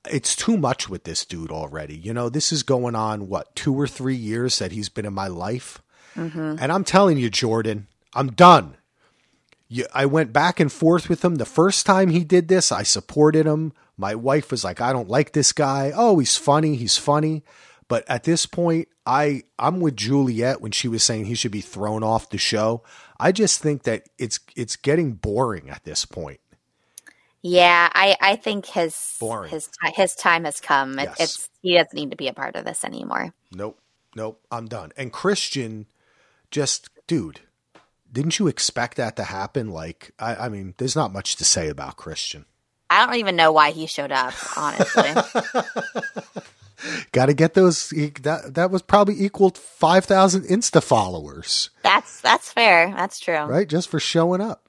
it's 0.10 0.36
too 0.36 0.58
much 0.58 0.90
with 0.90 1.04
this 1.04 1.26
dude 1.26 1.52
already. 1.52 1.96
You 1.98 2.14
know, 2.14 2.30
this 2.30 2.52
is 2.52 2.64
going 2.64 2.96
on 2.96 3.28
what 3.28 3.56
two 3.56 3.74
or 3.80 3.88
three 3.88 4.16
years 4.16 4.60
that 4.60 4.72
he's 4.72 4.90
been 4.90 5.06
in 5.06 5.14
my 5.14 5.28
life, 5.28 5.82
Mm-hmm. 6.16 6.56
and 6.60 6.72
I'm 6.72 6.84
telling 6.84 7.18
you, 7.18 7.30
Jordan, 7.30 7.88
I'm 8.14 8.32
done. 8.32 8.76
You, 9.70 9.86
I 9.94 10.06
went 10.06 10.34
back 10.34 10.60
and 10.60 10.72
forth 10.72 11.08
with 11.08 11.24
him 11.24 11.36
the 11.36 11.46
first 11.46 11.86
time 11.86 12.10
he 12.10 12.24
did 12.26 12.50
this. 12.50 12.72
I 12.72 12.84
supported 12.84 13.46
him. 13.46 13.72
My 13.98 14.16
wife 14.16 14.52
was 14.52 14.64
like, 14.64 14.82
"I 14.82 14.92
don't 14.92 15.08
like 15.08 15.32
this 15.32 15.54
guy. 15.54 15.94
Oh, 15.96 16.20
he's 16.20 16.36
funny. 16.36 16.76
He's 16.76 16.98
funny." 16.98 17.44
But 17.88 18.04
at 18.10 18.24
this 18.24 18.46
point, 18.46 18.88
I 19.06 19.44
I'm 19.58 19.80
with 19.80 19.96
Juliet 19.96 20.62
when 20.62 20.72
she 20.72 20.88
was 20.88 21.04
saying 21.04 21.26
he 21.26 21.36
should 21.36 21.52
be 21.52 21.62
thrown 21.62 22.04
off 22.04 22.30
the 22.30 22.38
show. 22.38 22.84
I 23.20 23.32
just 23.32 23.62
think 23.62 23.84
that 23.84 24.10
it's 24.18 24.40
it's 24.56 24.76
getting 24.76 25.14
boring 25.14 25.70
at 25.70 25.84
this 25.84 26.06
point. 26.06 26.40
Yeah, 27.44 27.90
I, 27.94 28.16
I 28.22 28.36
think 28.36 28.68
his 28.68 29.18
Boring. 29.20 29.50
his 29.50 29.70
his 29.96 30.14
time 30.16 30.44
has 30.44 30.60
come. 30.60 31.00
It, 31.00 31.04
Yes. 31.04 31.20
It's 31.20 31.50
he 31.62 31.74
doesn't 31.76 31.94
need 31.94 32.12
to 32.12 32.18
be 32.18 32.28
a 32.28 32.34
part 32.34 32.56
of 32.56 32.66
this 32.66 32.84
anymore. 32.84 33.34
Nope, 33.52 33.80
nope. 34.16 34.42
I'm 34.52 34.68
done. 34.68 34.92
And 34.96 35.12
Christian, 35.12 35.88
just 36.52 36.90
dude, 37.08 37.42
didn't 38.12 38.40
you 38.40 38.48
expect 38.48 38.98
that 38.98 39.16
to 39.16 39.24
happen? 39.24 39.70
Like, 39.72 40.12
I, 40.20 40.36
I 40.36 40.50
mean, 40.50 40.76
there's 40.78 40.96
not 40.96 41.14
much 41.14 41.36
to 41.38 41.46
say 41.46 41.70
about 41.70 41.98
Christian. 41.98 42.46
I 42.90 43.06
don't 43.06 43.16
even 43.16 43.36
know 43.38 43.52
why 43.54 43.72
he 43.72 43.88
showed 43.88 44.12
up. 44.12 44.34
Honestly, 44.58 45.10
Got 47.12 47.28
to 47.28 47.34
get 47.34 47.54
those. 47.54 47.90
That 48.22 48.56
that 48.56 48.72
was 48.72 48.82
probably 48.82 49.24
equal 49.24 49.52
five 49.52 50.04
thousand 50.06 50.44
Insta 50.44 50.82
followers, 50.84 51.70
that's 51.84 52.22
that's 52.22 52.52
fair. 52.52 52.92
That's 52.96 53.20
true. 53.20 53.44
right? 53.44 53.68
Just 53.68 53.90
for 53.90 54.00
showing 54.00 54.42
up. 54.42 54.68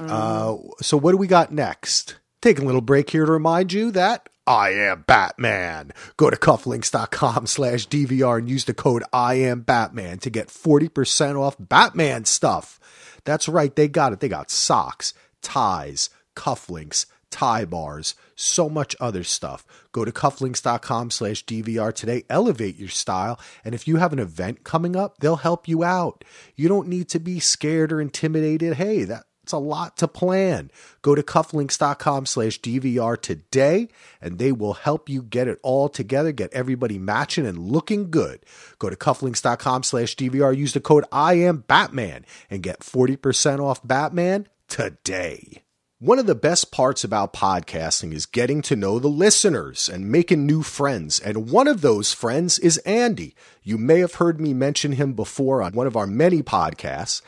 Uh, 0.00 0.56
so 0.80 0.96
what 0.96 1.12
do 1.12 1.16
we 1.18 1.26
got 1.28 1.52
next? 1.52 2.16
Take 2.40 2.58
a 2.58 2.64
little 2.64 2.80
break 2.80 3.10
here 3.10 3.24
to 3.24 3.30
remind 3.30 3.72
you 3.72 3.92
that 3.92 4.28
I 4.46 4.70
am 4.70 5.04
Batman. 5.06 5.92
Go 6.16 6.28
to 6.28 6.36
cufflinks.com 6.36 7.46
slash 7.46 7.86
DVR 7.86 8.38
and 8.38 8.50
use 8.50 8.64
the 8.64 8.74
code 8.74 9.04
I 9.12 9.34
am 9.34 9.60
Batman 9.60 10.18
to 10.18 10.30
get 10.30 10.48
40% 10.48 11.40
off 11.40 11.56
Batman 11.58 12.24
stuff. 12.24 12.80
That's 13.24 13.48
right, 13.48 13.74
they 13.74 13.86
got 13.86 14.12
it. 14.12 14.20
They 14.20 14.28
got 14.28 14.50
socks, 14.50 15.14
ties, 15.42 16.10
cufflinks, 16.34 17.06
tie 17.30 17.64
bars, 17.64 18.16
so 18.34 18.68
much 18.68 18.96
other 19.00 19.22
stuff. 19.22 19.64
Go 19.92 20.04
to 20.04 20.10
cufflinks.com 20.10 21.10
slash 21.10 21.44
DVR 21.44 21.94
today. 21.94 22.24
Elevate 22.28 22.76
your 22.76 22.88
style. 22.88 23.38
And 23.64 23.74
if 23.74 23.86
you 23.86 23.96
have 23.96 24.12
an 24.12 24.18
event 24.18 24.64
coming 24.64 24.96
up, 24.96 25.18
they'll 25.18 25.36
help 25.36 25.68
you 25.68 25.84
out. 25.84 26.24
You 26.56 26.68
don't 26.68 26.88
need 26.88 27.08
to 27.10 27.20
be 27.20 27.38
scared 27.38 27.92
or 27.92 28.00
intimidated. 28.00 28.74
Hey, 28.74 29.04
that 29.04 29.24
it's 29.42 29.52
a 29.52 29.58
lot 29.58 29.96
to 29.96 30.06
plan. 30.06 30.70
Go 31.02 31.14
to 31.14 31.22
cufflinks.com 31.22 32.26
slash 32.26 32.60
DVR 32.60 33.20
today 33.20 33.88
and 34.20 34.38
they 34.38 34.52
will 34.52 34.74
help 34.74 35.08
you 35.08 35.22
get 35.22 35.48
it 35.48 35.58
all 35.62 35.88
together, 35.88 36.30
get 36.30 36.52
everybody 36.52 36.98
matching 36.98 37.46
and 37.46 37.58
looking 37.58 38.10
good. 38.10 38.44
Go 38.78 38.88
to 38.88 38.96
cufflinks.com 38.96 39.82
slash 39.82 40.14
DVR, 40.14 40.56
use 40.56 40.74
the 40.74 40.80
code 40.80 41.04
I 41.10 41.34
am 41.34 41.64
Batman 41.66 42.24
and 42.50 42.62
get 42.62 42.80
40% 42.80 43.58
off 43.58 43.86
Batman 43.86 44.46
today. 44.68 45.62
One 45.98 46.18
of 46.18 46.26
the 46.26 46.34
best 46.34 46.72
parts 46.72 47.04
about 47.04 47.32
podcasting 47.32 48.12
is 48.12 48.26
getting 48.26 48.60
to 48.62 48.74
know 48.74 48.98
the 48.98 49.06
listeners 49.06 49.88
and 49.88 50.10
making 50.10 50.46
new 50.46 50.62
friends. 50.62 51.20
And 51.20 51.48
one 51.48 51.68
of 51.68 51.80
those 51.80 52.12
friends 52.12 52.58
is 52.58 52.78
Andy. 52.78 53.36
You 53.62 53.78
may 53.78 54.00
have 54.00 54.14
heard 54.14 54.40
me 54.40 54.52
mention 54.52 54.92
him 54.92 55.12
before 55.12 55.62
on 55.62 55.74
one 55.74 55.86
of 55.86 55.96
our 55.96 56.08
many 56.08 56.42
podcasts 56.42 57.22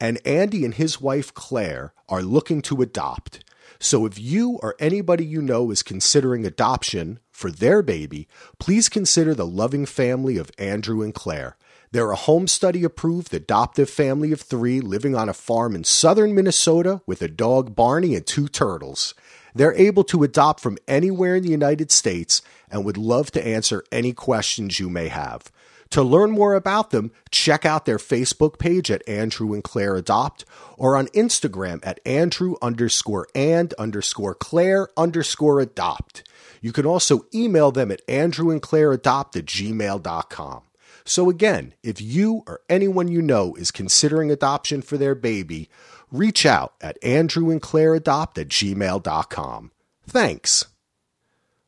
and 0.00 0.20
Andy 0.24 0.64
and 0.64 0.74
his 0.74 1.00
wife 1.00 1.32
Claire 1.34 1.92
are 2.08 2.22
looking 2.22 2.62
to 2.62 2.82
adopt. 2.82 3.44
So 3.78 4.06
if 4.06 4.18
you 4.18 4.58
or 4.62 4.74
anybody 4.78 5.24
you 5.24 5.42
know 5.42 5.70
is 5.70 5.82
considering 5.82 6.46
adoption 6.46 7.18
for 7.30 7.50
their 7.50 7.82
baby, 7.82 8.28
please 8.58 8.88
consider 8.88 9.34
the 9.34 9.46
loving 9.46 9.86
family 9.86 10.38
of 10.38 10.50
Andrew 10.58 11.02
and 11.02 11.14
Claire. 11.14 11.56
They're 11.92 12.10
a 12.10 12.16
home 12.16 12.48
study 12.48 12.84
approved 12.84 13.32
adoptive 13.32 13.88
family 13.88 14.32
of 14.32 14.40
three 14.40 14.80
living 14.80 15.14
on 15.14 15.28
a 15.28 15.34
farm 15.34 15.74
in 15.74 15.84
southern 15.84 16.34
Minnesota 16.34 17.00
with 17.06 17.22
a 17.22 17.28
dog 17.28 17.74
Barney 17.76 18.14
and 18.14 18.26
two 18.26 18.48
turtles. 18.48 19.14
They're 19.54 19.74
able 19.74 20.04
to 20.04 20.22
adopt 20.22 20.60
from 20.60 20.78
anywhere 20.86 21.36
in 21.36 21.42
the 21.42 21.50
United 21.50 21.90
States 21.90 22.42
and 22.70 22.84
would 22.84 22.98
love 22.98 23.30
to 23.32 23.46
answer 23.46 23.84
any 23.90 24.12
questions 24.12 24.78
you 24.78 24.90
may 24.90 25.08
have. 25.08 25.50
To 25.90 26.02
learn 26.02 26.30
more 26.32 26.54
about 26.54 26.90
them, 26.90 27.12
check 27.30 27.64
out 27.64 27.84
their 27.86 27.98
Facebook 27.98 28.58
page 28.58 28.90
at 28.90 29.06
Andrew 29.08 29.54
and 29.54 29.62
Claire 29.62 29.96
Adopt 29.96 30.44
or 30.76 30.96
on 30.96 31.06
Instagram 31.08 31.78
at 31.86 32.00
Andrew 32.04 32.56
underscore 32.60 33.28
and 33.34 33.72
underscore 33.74 34.34
Claire 34.34 34.88
underscore 34.96 35.60
adopt. 35.60 36.28
You 36.60 36.72
can 36.72 36.86
also 36.86 37.26
email 37.34 37.70
them 37.70 37.90
at 37.92 38.02
Andrew 38.08 38.50
and 38.50 38.60
Claire 38.60 38.92
Adopt 38.92 39.36
at 39.36 39.44
gmail.com. 39.46 40.62
So 41.04 41.30
again, 41.30 41.72
if 41.84 42.00
you 42.00 42.42
or 42.48 42.60
anyone 42.68 43.06
you 43.08 43.22
know 43.22 43.54
is 43.54 43.70
considering 43.70 44.30
adoption 44.32 44.82
for 44.82 44.98
their 44.98 45.14
baby, 45.14 45.68
reach 46.10 46.44
out 46.44 46.74
at 46.80 46.98
Andrew 47.02 47.48
and 47.50 47.62
Claire 47.62 47.94
Adopt 47.94 48.38
at 48.38 48.48
gmail.com. 48.48 49.70
Thanks. 50.08 50.64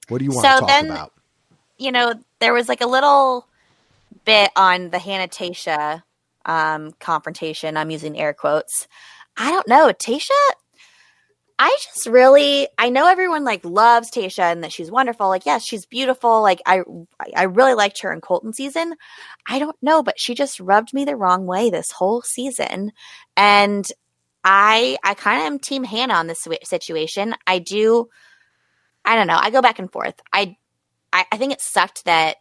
What 0.08 0.18
do 0.18 0.24
you 0.24 0.32
want 0.32 0.42
So 0.44 0.54
to 0.54 0.58
talk 0.60 0.68
then- 0.68 0.90
about? 0.90 1.12
you 1.76 1.92
know, 1.92 2.14
there 2.40 2.52
was 2.52 2.68
like 2.68 2.80
a 2.80 2.86
little 2.86 3.46
bit 4.24 4.50
on 4.56 4.90
the 4.90 4.98
Hannah 4.98 5.28
Tasha 5.28 6.02
um, 6.44 6.92
confrontation. 6.98 7.76
I'm 7.76 7.90
using 7.90 8.18
air 8.18 8.34
quotes. 8.34 8.88
I 9.36 9.50
don't 9.50 9.68
know. 9.68 9.92
Tasha, 9.92 10.30
I 11.58 11.76
just 11.82 12.06
really, 12.06 12.68
I 12.78 12.88
know 12.90 13.08
everyone 13.08 13.44
like 13.44 13.64
loves 13.64 14.10
Tasha 14.10 14.52
and 14.52 14.62
that 14.62 14.72
she's 14.72 14.90
wonderful. 14.90 15.28
Like, 15.28 15.44
yes, 15.44 15.64
she's 15.64 15.86
beautiful. 15.86 16.40
Like, 16.40 16.60
I, 16.64 16.82
I 17.34 17.44
really 17.44 17.74
liked 17.74 18.00
her 18.02 18.12
in 18.12 18.20
Colton 18.20 18.52
season. 18.52 18.94
I 19.46 19.58
don't 19.58 19.76
know, 19.82 20.02
but 20.02 20.20
she 20.20 20.34
just 20.34 20.60
rubbed 20.60 20.94
me 20.94 21.04
the 21.04 21.16
wrong 21.16 21.46
way 21.46 21.68
this 21.68 21.90
whole 21.90 22.22
season. 22.22 22.92
And 23.36 23.86
I, 24.44 24.98
I 25.02 25.14
kind 25.14 25.40
of 25.40 25.46
am 25.46 25.58
team 25.58 25.82
Hannah 25.82 26.14
on 26.14 26.28
this 26.28 26.46
situation. 26.62 27.34
I 27.44 27.58
do, 27.58 28.08
I 29.04 29.16
don't 29.16 29.26
know. 29.26 29.38
I 29.40 29.50
go 29.50 29.60
back 29.60 29.80
and 29.80 29.90
forth. 29.90 30.14
I, 30.32 30.56
I, 31.12 31.24
I 31.32 31.38
think 31.38 31.52
it 31.52 31.60
sucked 31.60 32.04
that 32.04 32.36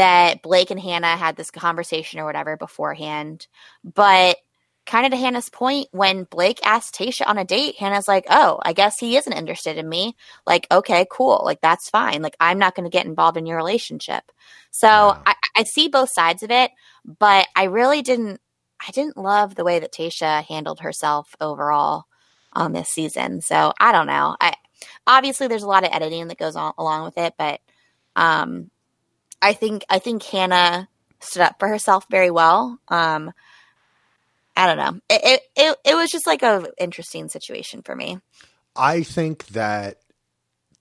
that 0.00 0.40
Blake 0.40 0.70
and 0.70 0.80
Hannah 0.80 1.14
had 1.14 1.36
this 1.36 1.50
conversation 1.50 2.20
or 2.20 2.24
whatever 2.24 2.56
beforehand. 2.56 3.46
But 3.84 4.38
kind 4.86 5.04
of 5.04 5.12
to 5.12 5.18
Hannah's 5.18 5.50
point, 5.50 5.88
when 5.92 6.24
Blake 6.24 6.58
asked 6.64 6.94
Tasha 6.94 7.26
on 7.26 7.36
a 7.36 7.44
date, 7.44 7.76
Hannah's 7.76 8.08
like, 8.08 8.24
"Oh, 8.30 8.58
I 8.62 8.72
guess 8.72 8.98
he 8.98 9.18
isn't 9.18 9.32
interested 9.32 9.76
in 9.76 9.86
me." 9.86 10.16
Like, 10.46 10.66
okay, 10.72 11.06
cool. 11.12 11.42
Like 11.44 11.60
that's 11.60 11.90
fine. 11.90 12.22
Like 12.22 12.34
I'm 12.40 12.58
not 12.58 12.74
going 12.74 12.90
to 12.90 12.96
get 12.96 13.04
involved 13.04 13.36
in 13.36 13.44
your 13.44 13.58
relationship. 13.58 14.24
So 14.70 14.88
Yeah. 14.88 15.18
I, 15.26 15.34
I 15.54 15.62
see 15.64 15.88
both 15.88 16.08
sides 16.10 16.42
of 16.42 16.50
it, 16.50 16.70
but 17.04 17.46
I 17.54 17.64
really 17.64 18.00
didn't. 18.00 18.40
I 18.80 18.90
didn't 18.92 19.18
love 19.18 19.54
the 19.54 19.64
way 19.64 19.80
that 19.80 19.92
Tasha 19.92 20.42
handled 20.44 20.80
herself 20.80 21.36
overall 21.42 22.06
on 22.54 22.72
this 22.72 22.88
season. 22.88 23.42
So 23.42 23.74
I 23.78 23.92
don't 23.92 24.06
know. 24.06 24.34
I 24.40 24.54
obviously 25.06 25.46
there's 25.46 25.62
a 25.62 25.68
lot 25.68 25.84
of 25.84 25.90
editing 25.92 26.28
that 26.28 26.38
goes 26.38 26.56
on 26.56 26.72
along 26.78 27.04
with 27.04 27.18
it, 27.18 27.34
but 27.36 27.60
um, 28.16 28.70
I 29.42 29.52
think 29.52 29.84
I 29.88 29.98
think 29.98 30.22
Hannah 30.22 30.88
stood 31.20 31.42
up 31.42 31.56
for 31.58 31.68
herself 31.68 32.06
very 32.10 32.30
well. 32.30 32.78
Um, 32.88 33.32
I 34.56 34.66
don't 34.66 34.76
know. 34.76 35.00
It, 35.08 35.20
it 35.24 35.40
it 35.56 35.76
it 35.84 35.94
was 35.94 36.10
just 36.10 36.26
like 36.26 36.42
a 36.42 36.70
interesting 36.78 37.28
situation 37.28 37.82
for 37.82 37.94
me. 37.94 38.18
I 38.76 39.02
think 39.02 39.46
that 39.48 40.00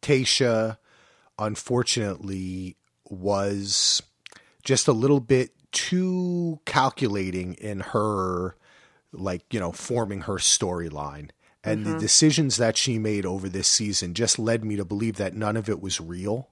Tasha, 0.02 0.78
unfortunately, 1.38 2.78
was 3.10 4.02
just 4.64 4.88
a 4.88 4.94
little 4.94 5.20
bit 5.20 5.52
too 5.72 6.60
calculating 6.66 7.54
in 7.56 7.80
her, 7.80 8.56
like, 9.12 9.54
you 9.54 9.60
know, 9.60 9.72
forming 9.72 10.22
her 10.22 10.36
storyline. 10.36 11.30
And 11.64 11.86
the 11.86 12.00
decisions 12.00 12.58
that 12.58 12.78
she 12.78 12.98
made 12.98 13.26
over 13.26 13.50
this 13.50 13.68
season 13.68 14.14
just 14.14 14.40
led 14.40 14.64
me 14.64 14.78
to 14.78 14.86
believe 14.86 15.18
that 15.18 15.36
none 15.36 15.58
of 15.58 15.70
it 15.70 15.82
was 15.82 16.00
real. 16.00 16.50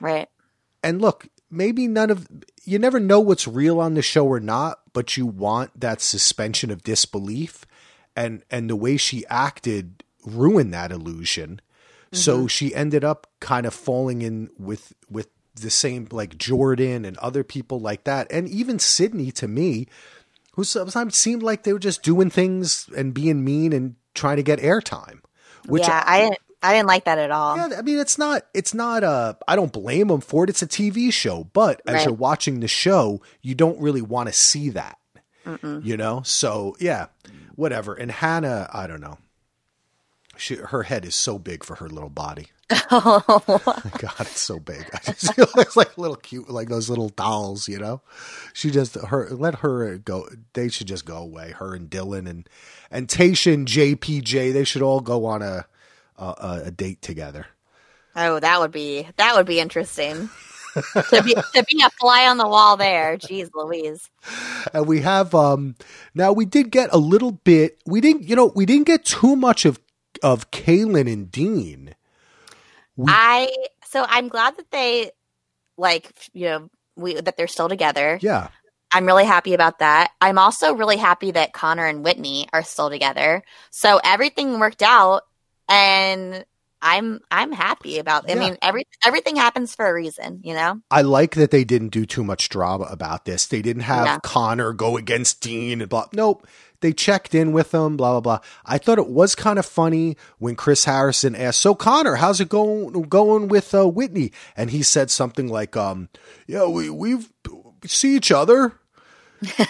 Right. 0.00 0.28
And 0.82 1.00
look, 1.00 1.28
maybe 1.50 1.86
none 1.86 2.10
of 2.10 2.28
you 2.64 2.78
never 2.78 3.00
know 3.00 3.20
what's 3.20 3.46
real 3.46 3.80
on 3.80 3.94
the 3.94 4.02
show 4.02 4.26
or 4.26 4.40
not, 4.40 4.80
but 4.92 5.16
you 5.16 5.26
want 5.26 5.78
that 5.78 6.00
suspension 6.00 6.70
of 6.70 6.82
disbelief 6.82 7.64
and 8.14 8.42
and 8.50 8.68
the 8.68 8.76
way 8.76 8.96
she 8.96 9.24
acted 9.26 10.04
ruined 10.24 10.74
that 10.74 10.92
illusion. 10.92 11.60
So 12.12 12.38
mm-hmm. 12.38 12.46
she 12.46 12.74
ended 12.74 13.04
up 13.04 13.26
kind 13.40 13.66
of 13.66 13.74
falling 13.74 14.22
in 14.22 14.50
with 14.58 14.92
with 15.10 15.28
the 15.54 15.70
same 15.70 16.08
like 16.10 16.38
Jordan 16.38 17.04
and 17.04 17.16
other 17.18 17.44
people 17.44 17.80
like 17.80 18.04
that. 18.04 18.26
And 18.30 18.48
even 18.48 18.78
Sydney 18.78 19.30
to 19.32 19.48
me, 19.48 19.86
who 20.52 20.64
sometimes 20.64 21.16
seemed 21.16 21.42
like 21.42 21.62
they 21.62 21.72
were 21.72 21.78
just 21.78 22.02
doing 22.02 22.30
things 22.30 22.88
and 22.96 23.14
being 23.14 23.44
mean 23.44 23.72
and 23.72 23.96
trying 24.14 24.36
to 24.36 24.42
get 24.42 24.58
airtime. 24.60 25.20
Which 25.66 25.82
yeah, 25.82 26.02
I 26.06 26.20
didn't 26.20 26.38
I 26.66 26.72
didn't 26.74 26.88
like 26.88 27.04
that 27.04 27.18
at 27.18 27.30
all. 27.30 27.56
yeah, 27.56 27.70
I 27.78 27.82
mean, 27.82 27.98
it's 27.98 28.18
not. 28.18 28.42
It's 28.54 28.74
not. 28.74 29.04
Uh, 29.04 29.34
I 29.46 29.56
don't 29.56 29.72
blame 29.72 30.08
them 30.08 30.20
for 30.20 30.44
it. 30.44 30.50
It's 30.50 30.62
a 30.62 30.66
TV 30.66 31.12
show, 31.12 31.44
but 31.52 31.80
as 31.86 31.94
Right. 31.94 32.04
you're 32.06 32.14
watching 32.14 32.60
the 32.60 32.68
show, 32.68 33.20
you 33.42 33.54
don't 33.54 33.80
really 33.80 34.02
want 34.02 34.28
to 34.28 34.32
see 34.32 34.70
that. 34.70 34.98
You 35.62 35.96
know. 35.96 36.22
So 36.24 36.76
yeah, 36.80 37.06
whatever. 37.54 37.94
And 37.94 38.10
Hannah, 38.10 38.68
I 38.72 38.86
don't 38.88 39.00
know. 39.00 39.18
She, 40.36 40.56
her 40.56 40.82
head 40.82 41.04
is 41.06 41.14
so 41.14 41.38
big 41.38 41.62
for 41.64 41.76
her 41.76 41.88
little 41.88 42.10
body. 42.10 42.48
Oh 42.90 43.22
God, 43.98 44.20
it's 44.20 44.40
so 44.40 44.58
big. 44.58 44.88
I 44.92 44.98
just 45.12 45.34
feel 45.34 45.46
it's 45.56 45.76
like 45.76 45.96
little 45.96 46.16
cute, 46.16 46.50
like 46.50 46.68
those 46.68 46.88
little 46.90 47.08
dolls. 47.10 47.68
You 47.68 47.78
know. 47.78 48.00
She 48.52 48.70
just 48.72 48.96
her 48.96 49.28
let 49.30 49.56
her 49.56 49.98
go. 49.98 50.28
They 50.54 50.68
should 50.68 50.88
just 50.88 51.04
go 51.04 51.16
away. 51.18 51.52
Her 51.52 51.74
and 51.76 51.88
Dylan 51.88 52.28
and 52.28 52.48
and 52.90 53.06
Tasha 53.08 53.54
and 53.54 53.68
JPJ. 53.68 54.52
They 54.52 54.64
should 54.64 54.82
all 54.82 55.00
go 55.00 55.26
on 55.26 55.42
a 55.42 55.66
a, 56.18 56.62
a 56.66 56.70
date 56.70 57.02
together. 57.02 57.46
Oh, 58.14 58.40
that 58.40 58.60
would 58.60 58.72
be 58.72 59.06
that 59.16 59.36
would 59.36 59.46
be 59.46 59.60
interesting. 59.60 60.30
to 61.10 61.22
be 61.22 61.34
to 61.54 61.64
be 61.64 61.82
a 61.84 61.90
fly 61.90 62.26
on 62.26 62.38
the 62.38 62.48
wall 62.48 62.76
there. 62.76 63.16
Jeez 63.16 63.50
Louise. 63.54 64.10
and 64.72 64.86
we 64.86 65.00
have 65.00 65.34
um 65.34 65.76
now 66.14 66.32
we 66.32 66.44
did 66.44 66.70
get 66.70 66.90
a 66.92 66.98
little 66.98 67.32
bit 67.32 67.78
we 67.86 68.00
didn't 68.00 68.28
you 68.28 68.36
know 68.36 68.52
we 68.54 68.66
didn't 68.66 68.86
get 68.86 69.04
too 69.04 69.36
much 69.36 69.64
of 69.64 69.78
of 70.22 70.50
Caelynn 70.50 71.10
and 71.12 71.30
Dean. 71.30 71.94
I 73.06 73.54
so 73.84 74.04
I'm 74.08 74.28
glad 74.28 74.56
that 74.56 74.70
they 74.70 75.10
like 75.76 76.10
you 76.32 76.46
know 76.46 76.70
we 76.96 77.14
that 77.20 77.36
they're 77.36 77.48
still 77.48 77.68
together. 77.68 78.18
Yeah. 78.22 78.48
I'm 78.92 79.04
really 79.04 79.24
happy 79.24 79.52
about 79.52 79.80
that. 79.80 80.12
I'm 80.20 80.38
also 80.38 80.72
really 80.72 80.96
happy 80.96 81.32
that 81.32 81.52
Connor 81.52 81.86
and 81.86 82.04
Whitney 82.04 82.48
are 82.52 82.62
still 82.62 82.88
together. 82.88 83.42
So 83.70 84.00
everything 84.02 84.58
worked 84.58 84.82
out 84.82 85.24
and 85.68 86.44
I'm 86.82 87.20
I'm 87.30 87.52
happy 87.52 87.98
about 87.98 88.28
I 88.30 88.34
Yeah. 88.34 88.40
mean 88.40 88.58
every 88.62 88.86
everything 89.04 89.36
happens 89.36 89.74
for 89.74 89.86
a 89.88 89.94
reason, 89.94 90.40
you 90.44 90.54
know? 90.54 90.80
I 90.90 91.02
like 91.02 91.34
that 91.36 91.50
they 91.50 91.64
didn't 91.64 91.88
do 91.88 92.04
too 92.06 92.22
much 92.22 92.48
drama 92.48 92.84
about 92.90 93.24
this. 93.24 93.46
They 93.46 93.62
didn't 93.62 93.82
have 93.82 94.04
Yeah. 94.06 94.18
Connor 94.22 94.72
go 94.72 94.96
against 94.96 95.40
Dean 95.40 95.80
and 95.80 95.88
blah. 95.88 96.06
Nope. 96.12 96.46
they 96.82 96.92
checked 96.92 97.34
in 97.34 97.52
with 97.52 97.70
them. 97.70 97.96
blah 97.96 98.12
blah 98.12 98.20
blah. 98.20 98.38
I 98.66 98.76
thought 98.76 98.98
it 98.98 99.08
was 99.08 99.34
kind 99.34 99.58
of 99.58 99.64
funny 99.64 100.16
when 100.38 100.54
Chris 100.54 100.84
Harrison 100.84 101.34
asked, 101.34 101.60
"So 101.60 101.74
Connor, 101.74 102.16
how's 102.16 102.40
it 102.42 102.50
going 102.50 102.92
going 103.08 103.48
with 103.48 103.74
uh, 103.74 103.88
Whitney?" 103.88 104.30
And 104.56 104.70
he 104.70 104.82
said 104.82 105.10
something 105.10 105.48
like, 105.48 105.74
"Um, 105.76 106.10
yeah, 106.46 106.66
we 106.66 106.90
we've 106.90 107.32
we 107.82 107.88
see 107.88 108.14
each 108.14 108.30
other, 108.30 108.74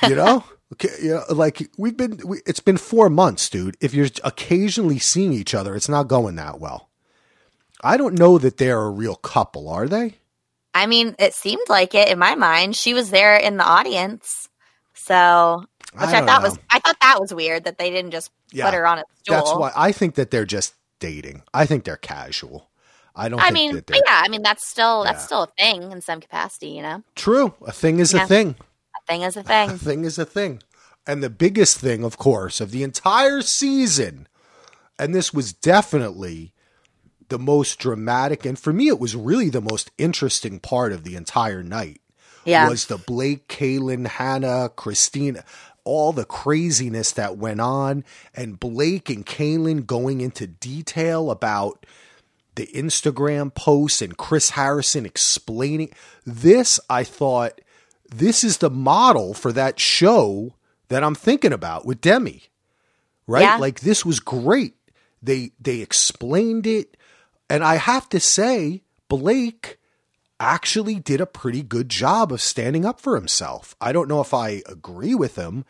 you 0.03 0.17
know." 0.17 0.43
Okay, 0.73 0.89
yeah, 1.01 1.23
like 1.31 1.71
we've 1.79 1.97
been. 1.97 2.19
We, 2.25 2.39
it's 2.45 2.61
been 2.61 2.77
four 2.77 3.09
months, 3.09 3.49
dude. 3.49 3.77
If 3.81 3.95
you're 3.95 4.09
occasionally 4.25 4.99
seeing 4.99 5.33
each 5.33 5.55
other, 5.55 5.77
it's 5.77 5.89
not 5.89 6.09
going 6.09 6.35
that 6.37 6.59
well. 6.59 6.91
I 7.85 7.97
don't 7.97 8.19
know 8.19 8.39
that 8.39 8.57
they're 8.57 8.81
a 8.83 8.91
real 8.91 9.15
couple, 9.15 9.69
are 9.69 9.87
they? 9.87 10.17
I 10.75 10.87
mean, 10.87 11.15
it 11.19 11.35
seemed 11.35 11.69
like 11.69 11.95
it 11.95 12.09
in 12.09 12.19
my 12.19 12.35
mind. 12.35 12.75
She 12.75 12.95
was 12.95 13.11
there 13.11 13.37
in 13.37 13.59
the 13.59 13.65
audience, 13.65 14.49
so 14.95 15.65
which 15.93 16.03
I, 16.03 16.19
I 16.19 16.27
thought 16.27 16.43
don't 16.43 16.51
was. 16.51 16.59
I 16.71 16.81
thought 16.81 16.97
that 17.01 17.21
was 17.21 17.33
weird 17.33 17.65
that 17.65 17.79
they 17.79 17.91
didn't 17.91 18.11
just 18.11 18.31
Yeah, 18.51 18.65
put 18.65 18.75
her 18.75 18.87
on 18.87 18.99
a 18.99 19.05
stool. 19.23 19.37
That's 19.37 19.55
why 19.55 19.73
I 19.77 19.93
think 19.93 20.17
that 20.17 20.31
they're 20.33 20.45
just 20.45 20.75
dating. 20.99 21.43
I 21.55 21.65
think 21.65 21.85
they're 21.85 21.97
casual. 21.97 22.69
I 23.15 23.29
don't. 23.29 23.41
I 23.41 23.51
think 23.51 23.73
mean, 23.73 23.83
yeah, 23.89 24.21
I 24.25 24.29
mean 24.29 24.43
that's 24.43 24.69
still 24.69 25.05
that's 25.05 25.23
Yeah. 25.23 25.27
still 25.27 25.43
a 25.45 25.49
thing 25.59 25.93
in 25.93 26.01
some 26.01 26.21
capacity, 26.21 26.71
you 26.71 26.83
know. 26.83 27.03
true. 27.15 27.55
A 27.65 27.73
thing 27.73 28.01
is 28.01 28.13
Yeah. 28.13 28.25
A 28.25 28.27
thing 28.27 28.57
is 29.09 29.37
a 29.37 29.41
A 29.41 29.43
thing. 29.45 29.71
thing 29.79 30.05
is 30.05 30.19
a 30.19 30.25
thing. 30.25 30.63
And 31.07 31.23
the 31.23 31.31
biggest 31.31 31.79
thing, 31.79 32.05
of 32.05 32.19
course, 32.19 32.61
of 32.61 32.73
the 32.73 32.83
entire 32.83 33.41
season, 33.41 34.27
and 34.99 35.15
this 35.15 35.33
was 35.33 35.53
definitely 35.53 36.53
the 37.29 37.39
most 37.39 37.79
dramatic, 37.79 38.45
and 38.45 38.59
for 38.59 38.73
me, 38.73 38.89
it 38.89 38.99
was 38.99 39.17
really 39.17 39.51
the 39.51 39.61
most 39.61 39.91
interesting 39.99 40.59
part 40.59 40.93
of 40.93 41.05
the 41.05 41.17
entire 41.17 41.63
night. 41.63 42.01
Yeah. 42.45 42.69
was 42.69 42.87
the 42.87 42.99
Blake, 42.99 43.49
Caelynn, 43.49 44.07
Hannah, 44.07 44.69
Christina, 44.69 45.45
all 45.83 46.13
the 46.13 46.25
craziness 46.25 47.13
that 47.13 47.37
went 47.37 47.61
on, 47.61 48.05
and 48.35 48.61
Blake 48.61 49.11
and 49.11 49.27
Caelynn 49.27 49.87
going 49.87 50.21
into 50.21 50.47
detail 50.47 51.31
about 51.31 51.85
the 52.55 52.67
Instagram 52.69 53.55
posts 53.55 54.01
and 54.01 54.17
Chris 54.17 54.51
Harrison 54.51 55.07
explaining 55.07 55.93
this. 56.25 56.81
I 56.89 57.05
thought 57.05 57.61
this 58.11 58.45
is 58.45 58.59
the 58.59 58.71
model 58.71 59.35
for 59.35 59.53
that 59.53 59.81
show 59.81 60.55
that 60.89 61.03
I'm 61.03 61.15
thinking 61.15 61.53
about 61.53 61.87
with 61.87 62.01
Demi, 62.01 62.45
right? 63.27 63.43
Yeah. 63.43 63.57
Like 63.57 63.81
this 63.81 64.05
was 64.05 64.21
great. 64.21 64.75
They 65.23 65.53
they 65.61 65.81
explained 65.81 66.67
it, 66.67 66.97
and 67.51 67.65
I 67.65 67.77
have 67.77 68.09
to 68.11 68.21
say, 68.21 68.83
Blake 69.09 69.79
actually 70.39 70.97
did 70.97 71.21
a 71.21 71.27
pretty 71.27 71.63
good 71.63 71.89
job 71.89 72.33
of 72.33 72.41
standing 72.41 72.85
up 72.85 73.01
for 73.01 73.17
himself. 73.17 73.75
I 73.81 73.93
don't 73.93 74.09
know 74.09 74.21
if 74.21 74.35
I 74.35 74.63
agree 74.67 75.15
with 75.15 75.37
him, 75.37 75.65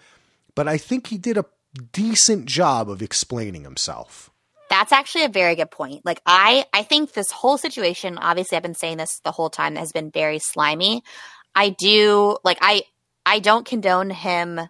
but 0.55 0.67
I 0.67 0.77
think 0.77 1.07
he 1.07 1.19
did 1.19 1.39
a 1.39 1.47
decent 1.93 2.47
job 2.47 2.91
of 2.91 3.03
explaining 3.03 3.63
himself. 3.63 4.31
That's 4.69 4.93
actually 4.93 5.25
a 5.25 5.29
very 5.29 5.55
good 5.55 5.71
point. 5.71 6.05
Like 6.05 6.21
I 6.27 6.65
I 6.73 6.83
think 6.83 7.13
this 7.13 7.31
whole 7.31 7.59
situation, 7.59 8.19
obviously 8.19 8.57
I've 8.57 8.63
been 8.63 8.75
saying 8.75 8.97
this 8.97 9.21
the 9.25 9.31
whole 9.31 9.51
time, 9.51 9.77
has 9.77 9.93
been 9.93 10.11
very 10.11 10.41
slimy. 10.41 11.03
I 11.57 11.71
do 11.71 12.37
like 12.45 12.59
I 12.61 12.83
I 13.25 13.41
don't 13.41 13.67
condone 13.67 14.11
him 14.11 14.61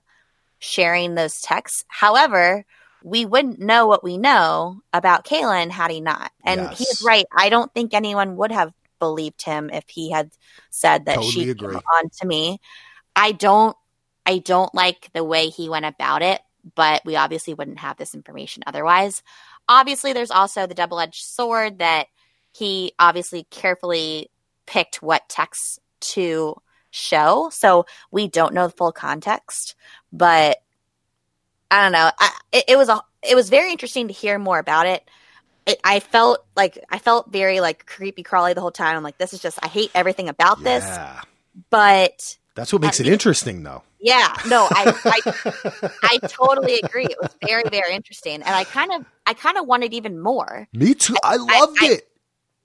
sharing 0.58 1.14
those 1.14 1.40
texts. 1.40 1.84
However, 1.88 2.64
we 3.04 3.26
wouldn't 3.26 3.58
know 3.60 3.86
what 3.86 4.02
we 4.02 4.16
know 4.16 4.80
about 4.92 5.26
Caelynn 5.26 5.70
had 5.70 5.90
he 5.90 6.00
not. 6.00 6.32
And 6.44 6.60
Yes. 6.62 6.78
he's 6.78 7.02
right. 7.02 7.26
I 7.36 7.50
don't 7.50 7.72
think 7.74 7.92
anyone 7.92 8.36
would 8.36 8.52
have 8.52 8.72
believed 8.98 9.42
him 9.44 9.68
if 9.70 9.84
he 9.88 10.10
had 10.10 10.30
said 10.70 11.04
that 11.04 11.16
Totally 11.16 11.32
she 11.32 11.50
agree. 11.50 11.74
came 11.74 11.82
on 11.96 12.08
to 12.20 12.26
me. 12.26 12.58
I 13.14 13.32
don't 13.32 13.76
I 14.24 14.38
don't 14.38 14.74
like 14.74 15.10
the 15.12 15.22
way 15.24 15.48
he 15.48 15.68
went 15.68 15.84
about 15.86 16.22
it, 16.22 16.40
but 16.74 17.02
we 17.04 17.16
obviously 17.16 17.54
wouldn't 17.54 17.78
have 17.80 17.96
this 17.96 18.14
information 18.14 18.62
otherwise. 18.66 19.22
Obviously, 19.68 20.12
there's 20.12 20.30
also 20.30 20.66
the 20.66 20.74
double 20.74 20.98
edged 21.00 21.22
sword 21.24 21.78
that 21.78 22.06
he 22.52 22.92
obviously 22.98 23.44
carefully 23.50 24.30
picked 24.66 25.02
what 25.02 25.28
texts 25.28 25.78
to 26.00 26.56
show. 26.90 27.50
So 27.52 27.86
we 28.10 28.28
don't 28.28 28.54
know 28.54 28.66
the 28.68 28.72
full 28.76 28.92
context, 28.92 29.74
but 30.12 30.58
I 31.70 31.82
don't 31.82 31.92
know. 31.92 32.10
I, 32.18 32.30
it, 32.52 32.64
it 32.68 32.76
was 32.78 32.88
a 32.88 33.00
it 33.28 33.34
was 33.34 33.48
very 33.50 33.72
interesting 33.72 34.08
to 34.08 34.14
hear 34.14 34.38
more 34.38 34.58
about 34.58 34.86
it. 34.86 35.02
it. 35.66 35.80
I 35.84 36.00
felt 36.00 36.44
like 36.56 36.78
I 36.90 36.98
felt 36.98 37.32
very 37.32 37.60
like 37.60 37.86
creepy 37.86 38.22
crawly 38.22 38.54
the 38.54 38.60
whole 38.60 38.70
time. 38.70 38.96
I'm 38.96 39.02
like, 39.02 39.18
this 39.18 39.32
is 39.32 39.40
just 39.40 39.58
I 39.62 39.68
hate 39.68 39.90
everything 39.94 40.28
about 40.28 40.62
this. 40.62 40.84
But 41.70 42.36
That's 42.54 42.72
what 42.72 42.82
makes 42.82 43.00
I 43.00 43.04
it 43.04 43.08
interesting 43.08 43.62
though. 43.62 43.82
yeah, 44.00 44.32
no, 44.48 44.68
I, 44.70 44.92
I 45.04 45.90
I 46.02 46.18
totally 46.28 46.78
agree. 46.82 47.06
It 47.06 47.16
was 47.20 47.34
very 47.46 47.64
very 47.70 47.94
interesting, 47.94 48.34
and 48.34 48.44
I 48.54 48.64
kind 48.64 48.92
of 48.92 49.04
I 49.26 49.34
kind 49.34 49.56
of 49.58 49.66
wanted 49.66 49.92
even 49.94 50.20
more. 50.20 50.68
Me 50.72 50.94
too. 50.94 51.16
I 51.24 51.36
loved 51.36 51.78
I- 51.82 51.86
it. 51.92 52.08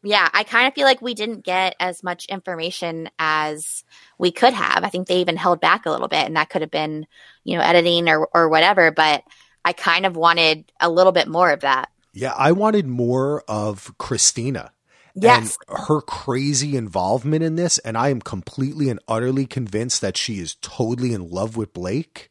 Yeah, 0.03 0.27
I 0.33 0.43
kind 0.43 0.67
of 0.67 0.73
feel 0.73 0.85
like 0.85 1.01
we 1.01 1.13
didn't 1.13 1.43
get 1.43 1.75
as 1.79 2.03
much 2.03 2.25
information 2.25 3.09
as 3.19 3.83
we 4.17 4.31
could 4.31 4.53
have. 4.53 4.83
I 4.83 4.89
think 4.89 5.07
they 5.07 5.19
even 5.19 5.37
held 5.37 5.61
back 5.61 5.85
a 5.85 5.91
little 5.91 6.07
bit, 6.07 6.25
and 6.25 6.35
that 6.35 6.49
could 6.49 6.61
have 6.61 6.71
been, 6.71 7.05
you 7.43 7.57
know, 7.57 7.63
editing 7.63 8.09
or 8.09 8.27
or 8.33 8.49
whatever. 8.49 8.91
But 8.91 9.23
I 9.63 9.73
kind 9.73 10.05
of 10.05 10.15
wanted 10.15 10.71
a 10.79 10.89
little 10.89 11.11
bit 11.11 11.27
more 11.27 11.51
of 11.51 11.59
that. 11.61 11.89
Yeah, 12.13 12.33
I 12.35 12.51
wanted 12.51 12.87
more 12.87 13.43
of 13.47 13.93
Christina. 13.97 14.71
Yes. 15.13 15.57
And 15.67 15.79
her 15.87 16.01
crazy 16.01 16.75
involvement 16.77 17.43
in 17.43 17.55
this. 17.55 17.77
And 17.79 17.97
I 17.97 18.09
am 18.09 18.21
completely 18.21 18.89
and 18.89 18.99
utterly 19.07 19.45
convinced 19.45 20.01
that 20.01 20.17
she 20.17 20.39
is 20.39 20.55
totally 20.55 21.13
in 21.13 21.29
love 21.29 21.57
with 21.57 21.73
Blake. 21.73 22.29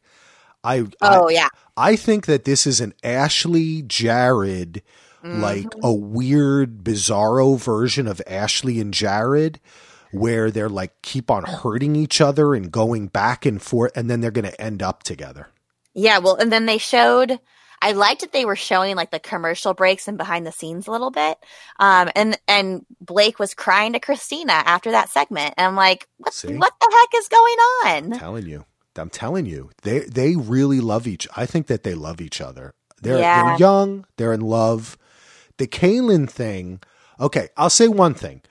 I, 0.63 0.85
Oh 1.01 1.29
I, 1.29 1.31
yeah, 1.31 1.47
I 1.75 1.95
think 1.95 2.27
that 2.27 2.45
this 2.45 2.67
is 2.67 2.81
an 2.81 2.93
Ashley 3.03 3.81
Jared, 3.81 4.83
like 5.23 5.65
Mm-hmm. 5.65 5.79
a 5.85 5.93
weird, 5.93 6.83
bizarro 6.83 7.57
version 7.59 8.07
of 8.07 8.21
Ashley 8.27 8.79
and 8.79 8.93
Jared, 8.93 9.59
where 10.11 10.51
they're 10.51 10.69
like 10.69 11.01
keep 11.01 11.29
on 11.31 11.43
hurting 11.43 11.95
each 11.95 12.19
other 12.21 12.53
and 12.55 12.71
going 12.71 13.07
back 13.07 13.45
and 13.45 13.61
forth, 13.61 13.91
and 13.95 14.09
then 14.09 14.21
they're 14.21 14.31
going 14.31 14.49
to 14.49 14.61
end 14.61 14.81
up 14.83 15.03
together. 15.03 15.47
yeah. 15.93 16.17
Well, 16.19 16.35
and 16.35 16.51
then 16.51 16.65
they 16.65 16.77
showed. 16.77 17.39
I 17.83 17.93
liked 17.93 18.21
that 18.21 18.31
they 18.31 18.45
were 18.45 18.55
showing 18.55 18.95
like 18.95 19.09
the 19.09 19.19
commercial 19.19 19.73
breaks 19.73 20.07
and 20.07 20.15
behind 20.15 20.45
the 20.45 20.51
scenes 20.51 20.85
a 20.85 20.91
little 20.91 21.09
bit. 21.09 21.35
Um, 21.79 22.11
and 22.15 22.39
and 22.47 22.85
Blake 22.99 23.39
was 23.39 23.55
crying 23.55 23.93
to 23.93 23.99
Christina 23.99 24.53
after 24.53 24.91
that 24.91 25.09
segment, 25.09 25.55
and 25.57 25.65
I'm 25.65 25.75
like, 25.75 26.07
what 26.17 26.31
See? 26.33 26.53
what 26.55 26.73
the 26.79 26.89
heck 26.93 27.19
is 27.19 27.27
going 27.27 27.57
on? 28.05 28.13
I'm 28.13 28.19
telling 28.19 28.45
you. 28.45 28.65
I'm 28.97 29.09
telling 29.09 29.45
you. 29.47 29.71
They 29.81 29.99
they 30.01 30.35
really 30.35 30.79
love 30.79 31.07
each 31.07 31.27
I 31.35 31.45
think 31.47 31.67
that 31.67 31.81
they 31.83 31.95
love 31.95 32.21
each 32.21 32.39
other. 32.41 32.73
They're 33.01 33.17
Yeah. 33.17 33.43
they're 33.51 33.57
young, 33.57 34.05
they're 34.17 34.33
in 34.33 34.41
love. 34.41 34.95
The 35.61 35.67
Caelynn 35.67 36.27
thing, 36.27 36.79
okay, 37.19 37.49
I'll 37.55 37.69
say 37.69 37.87
one 37.87 38.15
thing. 38.15 38.41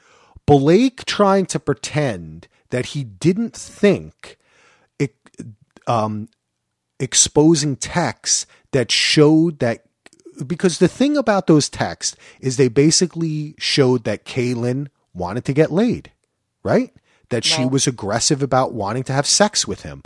Blake 0.46 1.04
trying 1.06 1.44
to 1.46 1.58
pretend 1.58 2.46
that 2.70 2.86
he 2.86 3.02
didn't 3.02 3.56
think 3.56 4.38
it, 5.00 5.16
um, 5.88 6.28
exposing 7.00 7.74
texts 7.74 8.46
that 8.70 8.92
showed 8.92 9.58
that 9.58 9.82
because 10.46 10.78
the 10.78 10.86
thing 10.86 11.16
about 11.16 11.48
those 11.48 11.68
texts 11.68 12.16
is 12.38 12.56
they 12.58 12.68
basically 12.68 13.56
showed 13.58 14.04
that 14.04 14.24
Kaylin 14.24 14.86
wanted 15.12 15.44
to 15.46 15.52
get 15.52 15.72
laid, 15.72 16.12
right? 16.62 16.94
That 17.30 17.44
she 17.44 17.62
Right. 17.62 17.72
was 17.72 17.88
aggressive 17.88 18.40
about 18.40 18.72
wanting 18.72 19.02
to 19.02 19.12
have 19.12 19.26
sex 19.26 19.66
with 19.66 19.82
him. 19.82 20.04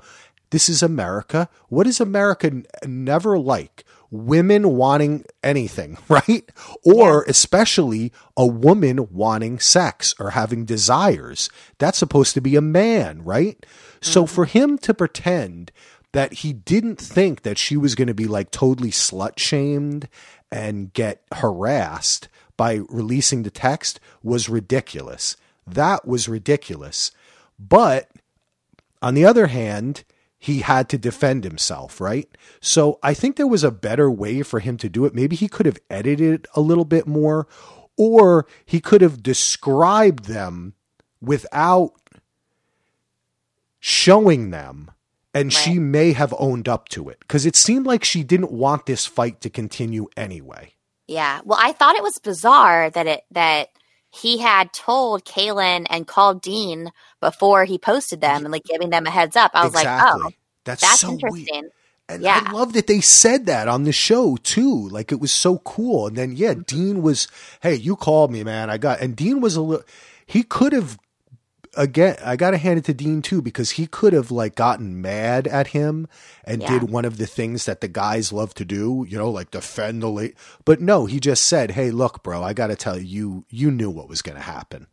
This 0.48 0.70
is 0.70 0.82
America. 0.82 1.50
What 1.68 1.86
is 1.86 2.00
America 2.00 2.46
n- 2.46 2.64
never 2.86 3.38
like? 3.38 3.84
Women 4.14 4.76
wanting 4.76 5.24
anything, 5.42 5.98
right? 6.08 6.48
Or 6.84 7.24
especially 7.24 8.12
a 8.36 8.46
woman 8.46 9.08
wanting 9.10 9.58
sex 9.58 10.14
or 10.20 10.30
having 10.30 10.64
desires. 10.64 11.50
That's 11.78 11.98
supposed 11.98 12.34
to 12.34 12.40
be 12.40 12.54
a 12.54 12.60
man, 12.60 13.24
right? 13.24 13.64
So 14.00 14.24
mm-hmm. 14.24 14.34
for 14.34 14.44
him 14.44 14.78
to 14.78 14.94
pretend 14.94 15.72
that 16.12 16.32
he 16.34 16.52
didn't 16.52 17.00
think 17.00 17.42
that 17.42 17.58
she 17.58 17.76
was 17.76 17.96
going 17.96 18.06
to 18.06 18.14
be 18.14 18.26
like 18.26 18.52
totally 18.52 18.92
slut 18.92 19.36
shamed 19.36 20.08
and 20.50 20.92
get 20.92 21.22
harassed 21.32 22.28
by 22.56 22.80
releasing 22.88 23.42
the 23.42 23.50
text 23.50 23.98
was 24.22 24.48
ridiculous. 24.48 25.36
That 25.66 26.06
was 26.06 26.28
ridiculous. 26.28 27.10
But 27.58 28.10
on 29.02 29.14
the 29.14 29.24
other 29.24 29.48
hand, 29.48 30.04
he 30.44 30.58
had 30.60 30.90
to 30.90 30.98
defend 30.98 31.42
himself, 31.42 32.02
right? 32.02 32.28
So 32.60 32.98
I 33.02 33.14
think 33.14 33.36
there 33.36 33.46
was 33.46 33.64
a 33.64 33.70
better 33.70 34.10
way 34.10 34.42
for 34.42 34.60
him 34.60 34.76
to 34.76 34.90
do 34.90 35.06
it. 35.06 35.14
Maybe 35.14 35.36
he 35.36 35.48
could 35.48 35.64
have 35.64 35.78
edited 35.88 36.34
it 36.34 36.46
a 36.54 36.60
little 36.60 36.84
bit 36.84 37.06
more, 37.06 37.48
or 37.96 38.46
he 38.66 38.78
could 38.78 39.00
have 39.00 39.22
described 39.22 40.26
them 40.26 40.74
without 41.18 41.92
showing 43.80 44.50
them. 44.50 44.90
And 45.32 45.50
she 45.50 45.78
may 45.78 46.12
have 46.12 46.34
owned 46.38 46.68
up 46.68 46.90
to 46.90 47.08
it 47.08 47.20
because 47.20 47.46
it 47.46 47.56
seemed 47.56 47.86
like 47.86 48.04
she 48.04 48.22
didn't 48.22 48.52
want 48.52 48.84
this 48.84 49.06
fight 49.06 49.40
to 49.40 49.48
continue 49.48 50.08
anyway. 50.14 50.74
Yeah. 51.08 51.40
Well, 51.44 51.58
I 51.60 51.72
thought 51.72 51.96
it 51.96 52.02
was 52.02 52.20
bizarre 52.22 52.90
that 52.90 53.06
it 53.06 53.22
that 53.30 53.70
he 54.14 54.38
had 54.38 54.72
told 54.72 55.24
Caelynn 55.24 55.86
and 55.90 56.06
called 56.06 56.40
Dean 56.40 56.92
before 57.20 57.64
he 57.64 57.78
posted 57.78 58.20
them 58.20 58.44
and 58.44 58.52
like 58.52 58.64
giving 58.64 58.90
them 58.90 59.06
a 59.06 59.10
heads 59.10 59.36
up. 59.36 59.50
I 59.54 59.64
was 59.64 59.74
like, 59.74 59.86
oh, 59.88 60.30
That's, 60.64 60.82
that's 60.82 61.00
so 61.00 61.08
weird. 61.10 61.48
interesting. 61.48 61.70
And 62.08 62.22
Yeah. 62.22 62.42
I 62.46 62.52
love 62.52 62.74
that 62.74 62.86
they 62.86 63.00
said 63.00 63.46
that 63.46 63.66
on 63.66 63.84
the 63.84 63.92
show 63.92 64.36
too. 64.36 64.88
Like 64.88 65.10
it 65.10 65.20
was 65.20 65.32
so 65.32 65.58
cool. 65.58 66.06
And 66.06 66.16
then 66.16 66.32
yeah, 66.36 66.52
mm-hmm. 66.52 66.62
Dean 66.62 67.02
was, 67.02 67.28
hey, 67.62 67.74
you 67.74 67.96
called 67.96 68.30
me, 68.30 68.44
man. 68.44 68.70
I 68.70 68.78
got 68.78 69.00
and 69.00 69.16
Dean 69.16 69.40
was 69.40 69.56
a 69.56 69.62
little 69.62 69.84
he 70.26 70.42
could 70.42 70.72
have 70.72 70.98
again 71.76 72.16
I 72.24 72.36
gotta 72.36 72.56
hand 72.58 72.78
it 72.78 72.84
to 72.86 72.94
Dean 72.94 73.22
too, 73.22 73.40
because 73.42 73.72
he 73.72 73.86
could 73.86 74.12
have 74.12 74.30
like 74.30 74.54
gotten 74.54 75.00
mad 75.00 75.46
at 75.46 75.68
him 75.68 76.08
and 76.44 76.62
Yeah. 76.62 76.78
did 76.78 76.90
one 76.90 77.04
of 77.04 77.16
the 77.18 77.26
things 77.26 77.66
that 77.66 77.80
the 77.80 77.88
guys 77.88 78.32
love 78.32 78.54
to 78.54 78.64
do, 78.64 79.04
you 79.08 79.16
know, 79.18 79.30
like 79.30 79.50
defend 79.50 80.02
the 80.02 80.10
late 80.10 80.36
but 80.64 80.80
no, 80.80 81.06
he 81.06 81.20
just 81.20 81.44
said, 81.44 81.72
Hey, 81.72 81.90
look, 81.90 82.22
bro, 82.22 82.42
I 82.42 82.52
gotta 82.52 82.76
tell 82.76 82.98
you, 82.98 83.44
you 83.50 83.70
knew 83.70 83.90
what 83.90 84.08
was 84.08 84.22
gonna 84.22 84.40
happen. 84.40 84.86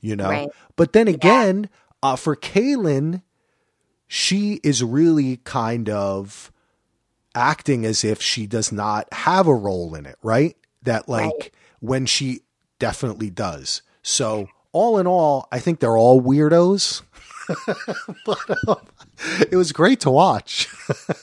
You 0.00 0.16
know? 0.16 0.30
Right. 0.30 0.48
But 0.76 0.92
then 0.92 1.08
again, 1.08 1.68
uh, 2.02 2.16
for 2.16 2.34
Caelynn, 2.34 3.22
she 4.08 4.60
is 4.64 4.82
really 4.82 5.36
kind 5.44 5.88
of 5.90 6.50
acting 7.34 7.84
as 7.84 8.02
if 8.02 8.20
she 8.20 8.46
does 8.46 8.72
not 8.72 9.12
have 9.12 9.46
a 9.46 9.54
role 9.54 9.94
in 9.94 10.06
it, 10.06 10.16
right? 10.22 10.56
That 10.82 11.08
like 11.08 11.26
Right. 11.26 11.54
when 11.80 12.06
she 12.06 12.40
definitely 12.78 13.30
does. 13.30 13.82
So 14.02 14.48
all 14.72 14.98
in 14.98 15.06
all, 15.06 15.48
I 15.50 15.58
think 15.58 15.80
they're 15.80 15.96
all 15.96 16.20
weirdos. 16.20 17.02
but 18.26 18.68
um, 18.68 18.76
it 19.50 19.56
was 19.56 19.72
great 19.72 20.00
to 20.00 20.10
watch. 20.10 20.68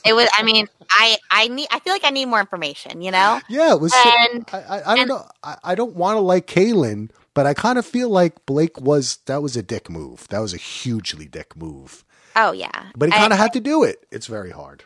It 0.04 0.14
was. 0.14 0.28
I 0.32 0.42
mean, 0.42 0.68
I 0.90 1.16
I 1.30 1.48
need. 1.48 1.66
I 1.70 1.80
feel 1.80 1.92
like 1.92 2.04
I 2.04 2.10
need 2.10 2.26
more 2.26 2.40
information. 2.40 3.02
You 3.02 3.10
know. 3.10 3.40
yeah, 3.48 3.72
it 3.74 3.80
was. 3.80 3.92
And- 3.94 4.44
I, 4.52 4.58
I, 4.58 4.76
I 4.76 4.80
don't 4.94 4.98
and- 5.00 5.08
know. 5.08 5.28
I, 5.42 5.56
I 5.64 5.74
don't 5.74 5.94
want 5.96 6.16
to 6.16 6.20
like 6.20 6.46
Caelynn, 6.46 7.10
but 7.34 7.46
I 7.46 7.52
kind 7.54 7.78
of 7.78 7.84
feel 7.84 8.08
like 8.08 8.46
Blake 8.46 8.80
was 8.80 9.18
that 9.26 9.42
was 9.42 9.56
a 9.56 9.62
dick 9.62 9.90
move. 9.90 10.26
That 10.28 10.38
was 10.40 10.54
a 10.54 10.58
hugely 10.58 11.26
dick 11.26 11.56
move. 11.56 12.04
Oh 12.36 12.52
yeah. 12.52 12.90
But 12.96 13.10
he 13.10 13.18
kind 13.18 13.32
of 13.32 13.38
had 13.38 13.52
to 13.54 13.60
do 13.60 13.82
it. 13.84 14.06
It's 14.10 14.26
very 14.26 14.50
hard. 14.50 14.84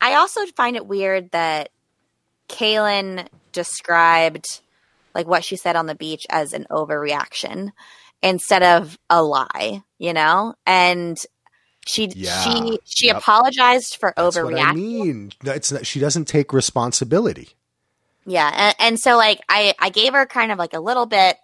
I 0.00 0.14
also 0.14 0.44
find 0.56 0.74
it 0.76 0.86
weird 0.86 1.30
that 1.32 1.70
Caelynn 2.48 3.26
described 3.52 4.60
like 5.14 5.26
what 5.26 5.44
she 5.44 5.56
said 5.56 5.76
on 5.76 5.86
the 5.86 5.94
beach 5.94 6.26
as 6.30 6.52
an 6.52 6.66
overreaction 6.70 7.70
instead 8.24 8.62
of 8.64 8.98
a 9.10 9.22
lie, 9.22 9.82
you 9.98 10.12
know? 10.12 10.54
And 10.66 11.16
she 11.86 12.10
Yeah. 12.14 12.40
she 12.42 12.80
she 12.84 13.06
Yep. 13.08 13.18
apologized 13.18 13.96
for 13.96 14.12
That's 14.16 14.36
what 14.36 14.46
overreacting. 14.54 14.64
I 14.64 14.72
mean. 14.72 15.32
It's 15.44 15.70
not, 15.70 15.86
she 15.86 16.00
doesn't 16.00 16.24
take 16.26 16.52
responsibility. 16.52 17.50
Yeah, 18.26 18.50
and, 18.54 18.76
and 18.78 19.00
so 19.00 19.16
like 19.16 19.40
I 19.48 19.74
I 19.78 19.90
gave 19.90 20.14
her 20.14 20.24
kind 20.26 20.50
of 20.50 20.58
like 20.58 20.72
a 20.72 20.80
little 20.80 21.04
bit 21.06 21.36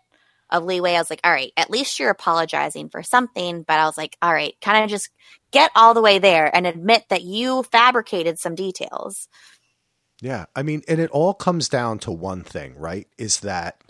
of 0.49 0.65
leeway. 0.65 0.95
I 0.95 0.99
was 0.99 1.11
like, 1.11 1.21
all 1.23 1.31
right, 1.31 1.53
at 1.57 1.71
least 1.71 1.99
you're 2.01 2.11
apologizing 2.11 2.89
for 2.89 3.03
something. 3.03 3.63
But 3.63 3.79
I 3.79 3.85
was 3.85 3.99
like, 3.99 4.17
all 4.23 4.33
right, 4.33 4.55
kind 4.63 4.83
of 4.83 4.91
just 4.91 5.11
get 5.53 5.71
all 5.77 5.93
the 5.95 6.01
way 6.03 6.19
there 6.19 6.51
and 6.57 6.67
admit 6.67 7.05
that 7.11 7.23
you 7.23 7.63
fabricated 7.65 8.39
some 8.39 8.55
details. 8.55 9.29
Yeah. 10.23 10.47
I 10.57 10.63
mean, 10.63 10.83
and 10.89 11.01
it 11.01 11.11
all 11.11 11.35
comes 11.35 11.69
down 11.69 11.99
to 12.01 12.11
one 12.11 12.43
thing, 12.45 12.75
right? 12.77 13.07
Is 13.19 13.41
that 13.41 13.83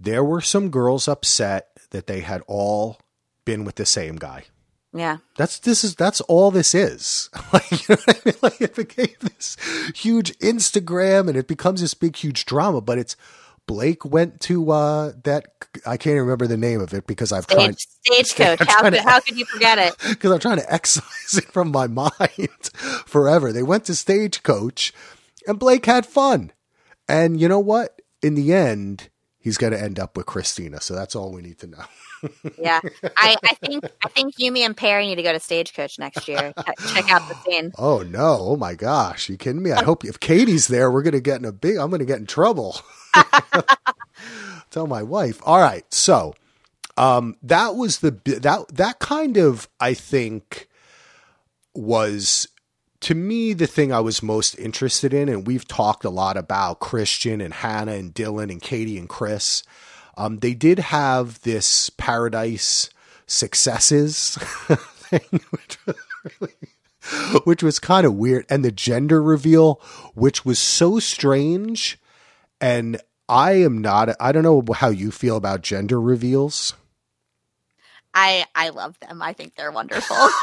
there 0.00 0.24
were 0.24 0.40
some 0.40 0.70
girls 0.70 1.06
upset 1.08 1.68
that 1.90 2.06
they 2.06 2.20
had 2.20 2.42
all 2.46 2.98
been 3.44 3.64
with 3.64 3.74
the 3.76 3.86
same 3.86 4.16
guy. 4.16 4.44
Yeah, 4.92 5.18
That's 5.36 5.60
this 5.60 5.84
is 5.84 5.94
that's 5.94 6.20
all 6.22 6.50
this 6.50 6.74
is. 6.74 7.30
Like, 7.52 7.70
you 7.88 7.94
know 7.94 8.02
I 8.08 8.14
mean? 8.24 8.34
Like 8.42 8.60
it 8.60 8.74
became 8.74 9.14
this 9.20 9.56
huge 9.94 10.36
Instagram 10.38 11.28
and 11.28 11.36
it 11.36 11.46
becomes 11.46 11.80
this 11.80 11.94
big 11.94 12.16
huge 12.16 12.44
drama, 12.44 12.80
but 12.80 12.98
it's 12.98 13.14
Blake 13.66 14.04
went 14.04 14.40
to 14.42 14.72
uh 14.72 15.12
that 15.22 15.46
I 15.86 15.96
can't 15.96 16.14
even 16.14 16.22
remember 16.22 16.48
the 16.48 16.56
name 16.56 16.80
of 16.80 16.92
it 16.92 17.06
because 17.06 17.30
I've 17.30 17.46
tried 17.46 17.78
stagecoach. 17.78 18.58
How 18.68 18.82
could 18.82 18.94
to- 18.94 19.02
how 19.02 19.20
could 19.20 19.38
you 19.38 19.44
forget 19.44 19.78
it? 19.78 19.94
because 20.08 20.32
I'm 20.32 20.40
trying 20.40 20.58
to 20.58 20.72
excise 20.72 21.36
it 21.38 21.52
from 21.52 21.70
my 21.70 21.86
mind 21.86 22.70
forever. 23.06 23.52
They 23.52 23.62
went 23.62 23.84
to 23.84 23.94
Stagecoach 23.94 24.92
and 25.46 25.58
Blake 25.58 25.86
had 25.86 26.04
fun. 26.06 26.50
And 27.08 27.40
you 27.40 27.46
know 27.48 27.60
what? 27.60 28.00
In 28.22 28.34
the 28.34 28.52
end, 28.52 29.08
he's 29.40 29.58
going 29.58 29.72
to 29.72 29.82
end 29.82 29.98
up 29.98 30.16
with 30.16 30.26
Christina. 30.26 30.80
So 30.80 30.94
that's 30.94 31.16
all 31.16 31.32
we 31.32 31.42
need 31.42 31.58
to 31.58 31.66
know. 31.66 31.84
Yeah, 32.58 32.80
I, 33.16 33.34
I 33.42 33.54
think 33.54 33.82
I 34.04 34.08
think 34.10 34.36
Yumi 34.36 34.58
and 34.58 34.76
Perry 34.76 35.06
need 35.06 35.14
to 35.14 35.22
go 35.22 35.32
to 35.32 35.40
Stagecoach 35.40 35.98
next 35.98 36.28
year. 36.28 36.52
Check- 36.92 37.10
out 37.10 37.26
the 37.30 37.34
scene. 37.36 37.72
Oh 37.78 38.00
no. 38.02 38.36
Oh 38.40 38.56
my 38.56 38.74
gosh. 38.74 39.30
you 39.30 39.38
kidding 39.38 39.62
me? 39.62 39.72
I 39.72 39.82
hope 39.82 40.04
if 40.04 40.20
Katie's 40.20 40.68
there, 40.68 40.90
we're 40.90 41.02
going 41.02 41.14
to 41.14 41.20
get 41.22 41.38
in 41.38 41.46
a 41.46 41.52
big, 41.52 41.78
I'm 41.78 41.88
going 41.88 42.00
to 42.00 42.04
get 42.04 42.18
in 42.18 42.26
trouble. 42.26 42.76
Tell 44.70 44.86
my 44.86 45.02
wife. 45.02 45.40
All 45.44 45.58
right. 45.60 45.90
So, 45.94 46.34
um, 46.98 47.36
that 47.42 47.74
was 47.76 48.00
the, 48.00 48.10
that, 48.26 48.68
that 48.68 48.98
kind 48.98 49.38
of, 49.38 49.66
I 49.80 49.94
think 49.94 50.68
was 51.74 52.48
to 53.00 53.14
me 53.14 53.52
the 53.52 53.66
thing 53.66 53.92
I 53.92 54.00
was 54.00 54.22
most 54.22 54.58
interested 54.58 55.14
in, 55.14 55.28
and 55.28 55.46
we've 55.46 55.66
talked 55.66 56.04
a 56.04 56.10
lot 56.10 56.36
about 56.36 56.80
Christian 56.80 57.40
and 57.40 57.54
Hannah 57.54 57.92
and 57.92 58.14
Dylan 58.14 58.50
and 58.50 58.60
Katie 58.60 58.98
and 58.98 59.08
Chris. 59.08 59.62
Um, 60.16 60.40
they 60.40 60.54
did 60.54 60.78
have 60.78 61.40
this 61.42 61.90
paradise 61.90 62.90
successes 63.26 64.36
thing, 64.38 65.40
which 65.50 65.78
was 65.86 65.96
really, 66.40 67.40
which 67.44 67.62
was 67.62 67.78
kind 67.78 68.04
of 68.04 68.14
weird, 68.14 68.44
and 68.50 68.64
the 68.64 68.72
gender 68.72 69.22
reveal, 69.22 69.80
which 70.14 70.44
was 70.44 70.58
so 70.58 70.98
strange. 70.98 71.98
And 72.60 73.00
I 73.28 73.52
am 73.52 73.78
not. 73.78 74.14
I 74.20 74.32
don't 74.32 74.42
know 74.42 74.62
how 74.74 74.88
you 74.90 75.10
feel 75.10 75.36
about 75.36 75.62
gender 75.62 75.98
reveals. 76.00 76.74
I 78.14 78.46
I 78.54 78.70
love 78.70 78.98
them. 79.00 79.22
I 79.22 79.32
think 79.34 79.56
they're 79.56 79.72
wonderful. 79.72 80.32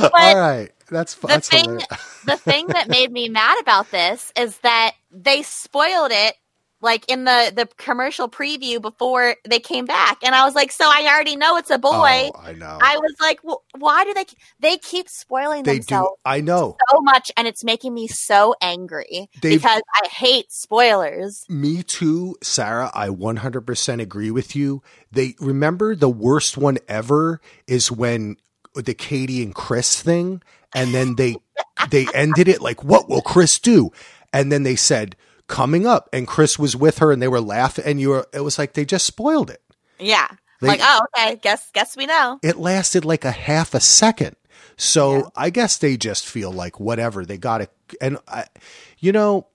All 0.18 0.36
right, 0.36 0.70
that's 0.90 1.14
the 1.16 1.26
that's 1.26 1.48
thing 1.50 1.80
hilarious. 1.88 2.20
the 2.24 2.38
thing 2.38 2.72
that 2.72 2.88
made 2.88 3.12
me 3.12 3.28
mad 3.28 3.58
about 3.60 3.90
this 3.90 4.32
is 4.36 4.58
that 4.60 4.92
they 5.12 5.42
spoiled 5.42 6.12
it 6.12 6.36
like 6.84 7.10
in 7.10 7.24
the 7.24 7.52
the 7.56 7.66
commercial 7.78 8.28
preview 8.28 8.80
before 8.80 9.34
they 9.48 9.58
came 9.58 9.84
back 9.86 10.18
and 10.22 10.34
i 10.34 10.44
was 10.44 10.54
like 10.54 10.70
so 10.70 10.84
i 10.86 11.08
already 11.12 11.34
know 11.34 11.56
it's 11.56 11.70
a 11.70 11.78
boy 11.78 11.90
Oh, 11.92 12.32
I 12.40 12.52
know. 12.52 12.78
i 12.80 12.96
was 12.98 13.14
like 13.20 13.40
well, 13.42 13.64
why 13.78 14.04
do 14.04 14.14
they 14.14 14.24
they 14.60 14.78
keep 14.78 15.08
spoiling 15.08 15.64
they 15.64 15.74
do. 15.74 15.78
themselves 15.80 16.20
I 16.24 16.40
know. 16.40 16.76
so 16.90 17.00
much 17.00 17.32
and 17.36 17.48
it's 17.48 17.64
making 17.64 17.92
me 17.94 18.06
so 18.06 18.54
angry 18.60 19.28
They've- 19.42 19.56
because 19.60 19.82
i 19.94 20.06
hate 20.08 20.52
spoilers 20.52 21.44
Me 21.48 21.82
too, 21.82 22.36
Sarah. 22.42 22.90
I 22.94 23.08
100% 23.08 24.00
agree 24.00 24.30
with 24.30 24.54
you. 24.54 24.82
They 25.10 25.34
remember 25.40 25.94
the 25.96 26.08
worst 26.10 26.56
one 26.58 26.78
ever 26.88 27.40
is 27.66 27.90
when 27.90 28.36
the 28.74 28.92
Katie 28.94 29.42
and 29.42 29.54
Chris 29.54 30.02
thing, 30.02 30.42
and 30.74 30.92
then 30.92 31.14
they 31.16 31.36
they 31.90 32.06
ended 32.14 32.48
it 32.48 32.60
like, 32.60 32.82
"What 32.84 33.08
will 33.08 33.22
Chris 33.22 33.58
do?" 33.58 33.90
And 34.32 34.50
then 34.52 34.64
they 34.64 34.76
said, 34.76 35.16
"Coming 35.46 35.86
up," 35.86 36.08
and 36.12 36.26
Chris 36.26 36.58
was 36.58 36.74
with 36.76 36.98
her, 36.98 37.12
and 37.12 37.20
they 37.20 37.28
were 37.28 37.40
laughing, 37.40 37.84
and 37.86 38.00
you 38.00 38.10
were. 38.10 38.26
It 38.32 38.40
was 38.40 38.58
like 38.58 38.72
they 38.74 38.84
just 38.84 39.06
spoiled 39.06 39.50
it. 39.50 39.62
yeah 39.98 40.28
They- 40.60 40.68
like 40.68 40.80
oh 40.82 41.00
okay 41.16 41.36
guess 41.36 41.70
guess 41.72 41.96
we 41.96 42.06
know 42.06 42.38
It 42.42 42.56
lasted 42.58 43.04
like 43.04 43.24
a 43.24 43.30
half 43.30 43.74
a 43.74 43.80
second. 43.80 44.36
So 44.76 45.16
Yeah. 45.16 45.22
I 45.36 45.50
guess 45.50 45.76
they 45.78 45.96
just 45.96 46.26
feel 46.26 46.50
like 46.50 46.80
whatever 46.80 47.24
they 47.24 47.36
got 47.38 47.60
it. 47.60 47.70
And 48.00 48.18
I, 48.26 48.46
you 48.98 49.12
know, 49.12 49.46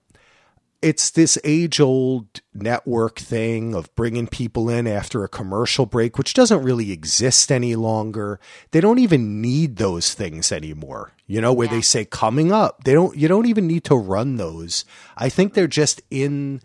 it's 0.82 1.10
this 1.12 1.38
age 1.44 1.82
old 1.82 2.40
network 2.54 3.20
thing 3.20 3.74
of 3.76 3.94
bringing 3.96 4.28
people 4.28 4.70
in 4.70 4.88
after 4.88 5.26
a 5.26 5.28
commercial 5.28 5.86
break, 5.86 6.18
which 6.18 6.34
doesn't 6.34 6.64
really 6.64 6.92
exist 6.94 7.52
any 7.52 7.76
longer. 7.76 8.40
They 8.72 8.80
don't 8.80 9.00
even 9.00 9.42
need 9.42 9.76
those 9.76 10.14
things 10.14 10.54
anymore. 10.54 11.12
You 11.32 11.41
know, 11.41 11.53
where 11.53 11.67
Yeah. 11.67 11.75
they 11.75 11.82
say 11.82 12.05
coming 12.05 12.51
up, 12.51 12.84
they 12.86 12.93
don't, 12.93 13.15
you 13.15 13.27
don't 13.27 13.45
even 13.45 13.67
need 13.67 13.84
to 13.86 13.95
run 13.95 14.38
those. 14.38 14.84
I 15.15 15.30
think 15.30 15.53
they're 15.53 15.67
just 15.67 16.01
in, 16.09 16.59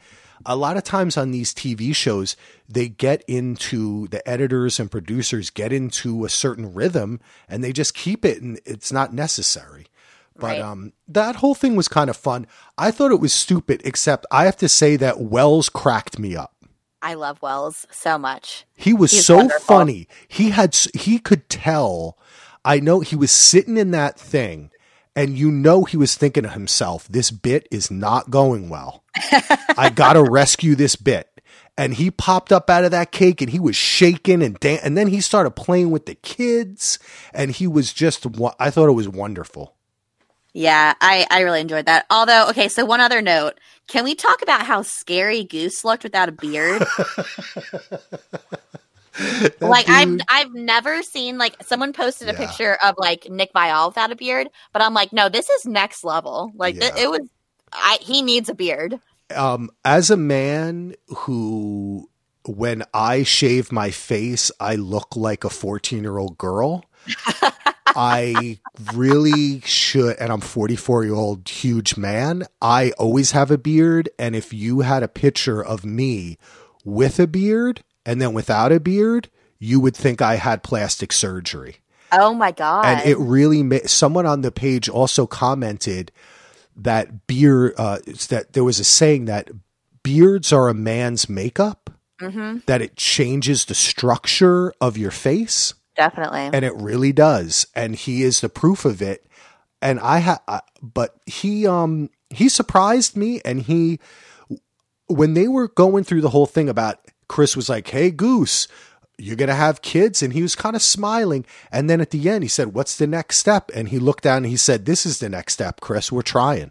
a 0.46 0.56
lot 0.56 0.78
of 0.78 0.84
times 0.84 1.18
on 1.18 1.32
these 1.32 1.52
TV 1.52 1.94
shows, 1.94 2.34
they 2.66 2.88
get 2.88 3.22
into 3.28 4.08
the 4.08 4.26
editors 4.26 4.80
and 4.80 4.90
producers 4.90 5.50
get 5.50 5.70
into 5.70 6.24
a 6.24 6.30
certain 6.30 6.72
rhythm 6.72 7.20
and 7.46 7.62
they 7.62 7.72
just 7.74 7.92
keep 7.94 8.24
it 8.24 8.40
and 8.40 8.58
it's 8.64 8.90
not 8.90 9.12
necessary. 9.12 9.86
But 10.36 10.46
Right. 10.46 10.60
um, 10.62 10.92
that 11.08 11.36
whole 11.36 11.54
thing 11.54 11.76
was 11.76 11.86
kind 11.86 12.08
of 12.08 12.16
fun. 12.16 12.46
I 12.78 12.90
thought 12.90 13.12
it 13.12 13.20
was 13.20 13.34
stupid, 13.34 13.82
except 13.84 14.24
I 14.30 14.46
have 14.46 14.56
to 14.56 14.68
say 14.68 14.96
that 14.96 15.20
Wells 15.20 15.68
cracked 15.68 16.18
me 16.18 16.34
up. 16.36 16.52
i 17.02 17.12
love 17.12 17.36
wells 17.42 17.86
so 17.90 18.16
much 18.16 18.64
He 18.74 18.94
was 18.94 19.10
He's 19.12 19.26
so 19.26 19.36
wonderful. 19.36 19.60
funny. 19.76 20.08
He 20.26 20.50
had 20.50 20.74
he 20.94 21.18
could 21.18 21.50
tell. 21.50 22.16
I 22.64 22.80
know 22.80 23.00
he 23.00 23.16
was 23.16 23.30
sitting 23.30 23.76
in 23.76 23.90
that 23.92 24.18
thing, 24.18 24.70
and 25.14 25.36
you 25.36 25.50
know 25.50 25.84
he 25.84 25.96
was 25.96 26.14
thinking 26.14 26.44
to 26.44 26.48
himself, 26.48 27.06
"This 27.08 27.30
bit 27.30 27.68
is 27.70 27.90
not 27.90 28.30
going 28.30 28.68
well. 28.68 29.04
I 29.76 29.90
got 29.94 30.14
to 30.14 30.22
rescue 30.22 30.74
this 30.74 30.96
bit." 30.96 31.28
And 31.76 31.94
he 31.94 32.10
popped 32.10 32.52
up 32.52 32.70
out 32.70 32.84
of 32.84 32.92
that 32.92 33.10
cake, 33.10 33.40
and 33.40 33.50
he 33.50 33.58
was 33.58 33.76
shaking 33.76 34.42
and 34.42 34.58
dan- 34.60 34.80
and 34.82 34.96
then 34.96 35.08
he 35.08 35.20
started 35.20 35.52
playing 35.52 35.90
with 35.90 36.06
the 36.06 36.14
kids, 36.14 36.98
and 37.32 37.50
he 37.50 37.66
was 37.66 37.92
just. 37.92 38.26
I 38.58 38.70
thought 38.70 38.88
it 38.88 38.92
was 38.92 39.08
wonderful. 39.08 39.74
Yeah, 40.56 40.94
I, 41.00 41.26
I 41.30 41.40
really 41.40 41.60
enjoyed 41.60 41.86
that. 41.86 42.06
Although, 42.10 42.48
okay, 42.50 42.68
so 42.68 42.84
one 42.84 43.00
other 43.00 43.20
note. 43.20 43.58
Can 43.88 44.04
we 44.04 44.14
talk 44.14 44.40
about 44.40 44.62
how 44.62 44.82
scary 44.82 45.44
Goose 45.44 45.84
looked 45.84 46.04
without 46.04 46.28
a 46.28 46.32
beard? 46.32 46.86
Like 49.60 49.86
I've 49.88 50.14
I've 50.28 50.52
never 50.54 51.02
seen 51.02 51.38
like 51.38 51.56
someone 51.64 51.92
posted 51.92 52.28
a 52.28 52.32
Yeah. 52.32 52.34
picture 52.34 52.76
of 52.82 52.96
like 52.98 53.28
Nick 53.30 53.52
Viall 53.54 53.88
without 53.88 54.12
a 54.12 54.16
beard, 54.16 54.48
but 54.72 54.82
I'm 54.82 54.94
like, 54.94 55.12
no, 55.12 55.28
this 55.28 55.48
is 55.48 55.64
next 55.66 56.04
level. 56.04 56.52
Like 56.56 56.78
th- 56.80 56.92
it 56.96 57.08
was, 57.10 57.20
I 57.72 57.98
he 58.00 58.22
needs 58.22 58.48
a 58.48 58.54
beard. 58.54 59.00
um, 59.34 59.70
as 59.84 60.10
a 60.10 60.16
man 60.16 60.94
who, 61.08 62.10
when 62.46 62.84
I 62.92 63.22
shave 63.22 63.72
my 63.72 63.90
face, 63.90 64.50
I 64.60 64.74
look 64.76 65.16
like 65.16 65.44
a 65.44 65.50
14 65.50 66.02
year 66.02 66.18
old 66.18 66.36
girl. 66.38 66.84
I 67.94 68.60
really 68.92 69.60
should, 69.60 70.16
and 70.18 70.32
I'm 70.32 70.40
44 70.40 71.04
year 71.04 71.14
old 71.14 71.48
huge 71.48 71.96
man. 71.96 72.44
I 72.60 72.90
always 72.98 73.30
have 73.32 73.50
a 73.50 73.58
beard. 73.58 74.08
And 74.18 74.34
if 74.34 74.52
you 74.52 74.80
had 74.80 75.02
a 75.02 75.08
picture 75.08 75.62
of 75.64 75.84
me 75.84 76.38
with 76.84 77.18
a 77.20 77.26
beard 77.26 77.82
and 78.07 78.20
then 78.20 78.32
without 78.32 78.72
a 78.72 78.80
beard, 78.80 79.28
you 79.59 79.80
would 79.80 79.96
think 79.96 80.20
I 80.20 80.36
had 80.36 80.62
plastic 80.62 81.12
surgery. 81.12 81.76
Oh 82.12 82.34
my 82.34 82.52
god! 82.52 82.84
and 82.86 83.09
it 83.09 83.18
really 83.18 83.62
made 83.62 83.88
someone 83.90 84.26
on 84.26 84.42
the 84.42 84.52
page 84.52 84.88
also 84.88 85.26
commented 85.26 86.12
that 86.76 87.26
beard 87.26 87.72
uh 87.78 87.98
that 88.28 88.52
there 88.52 88.64
was 88.64 88.78
a 88.80 88.84
saying 88.84 89.24
that 89.26 89.48
beards 90.02 90.52
are 90.52 90.68
a 90.68 90.74
man's 90.74 91.28
makeup 91.28 91.90
hmm 92.20 92.59
that 92.66 92.82
it 92.82 92.96
changes 92.96 93.64
the 93.64 93.74
structure 93.74 94.72
of 94.80 94.96
your 94.98 95.11
face 95.11 95.74
definitely. 95.96 96.40
and 96.52 96.64
it 96.64 96.74
really 96.76 97.12
does 97.12 97.66
and 97.74 97.94
he 97.96 98.22
is 98.22 98.40
the 98.40 98.48
proof 98.48 98.84
of 98.84 99.00
it 99.02 99.26
and 99.80 99.98
i 100.00 100.18
ha 100.20 100.38
I- 100.48 100.61
but 100.82 101.14
he 101.26 101.66
um 101.66 102.11
he 102.30 102.48
surprised 102.48 103.16
me 103.16 103.40
and 103.44 103.62
he 103.62 103.98
when 105.07 105.34
they 105.34 105.48
were 105.48 105.68
going 105.68 106.05
through 106.05 106.20
the 106.22 106.30
whole 106.30 106.46
thing 106.46 106.68
about 106.68 106.98
chris 107.29 107.57
was 107.57 107.68
like 107.68 107.89
hey 107.89 108.11
goose 108.11 108.68
you're 109.18 109.37
gonna 109.37 109.55
have 109.55 109.81
kids 109.83 110.22
and 110.22 110.33
he 110.33 110.43
was 110.43 110.57
kind 110.57 110.75
of 110.75 110.83
smiling 110.83 111.45
and 111.70 111.89
then 111.89 112.01
at 112.01 112.11
the 112.11 112.29
end 112.29 112.43
he 112.45 112.49
said 112.49 112.75
what's 112.75 112.97
the 112.97 113.07
next 113.07 113.39
step 113.39 113.70
and 113.75 113.89
he 113.91 113.99
looked 113.99 114.25
down 114.25 114.39
and 114.39 114.47
he 114.47 114.57
said 114.57 114.85
this 114.87 115.07
is 115.07 115.18
the 115.20 115.29
next 115.29 115.53
step 115.55 115.81
chris 115.81 116.11
we're 116.12 116.22
trying 116.22 116.70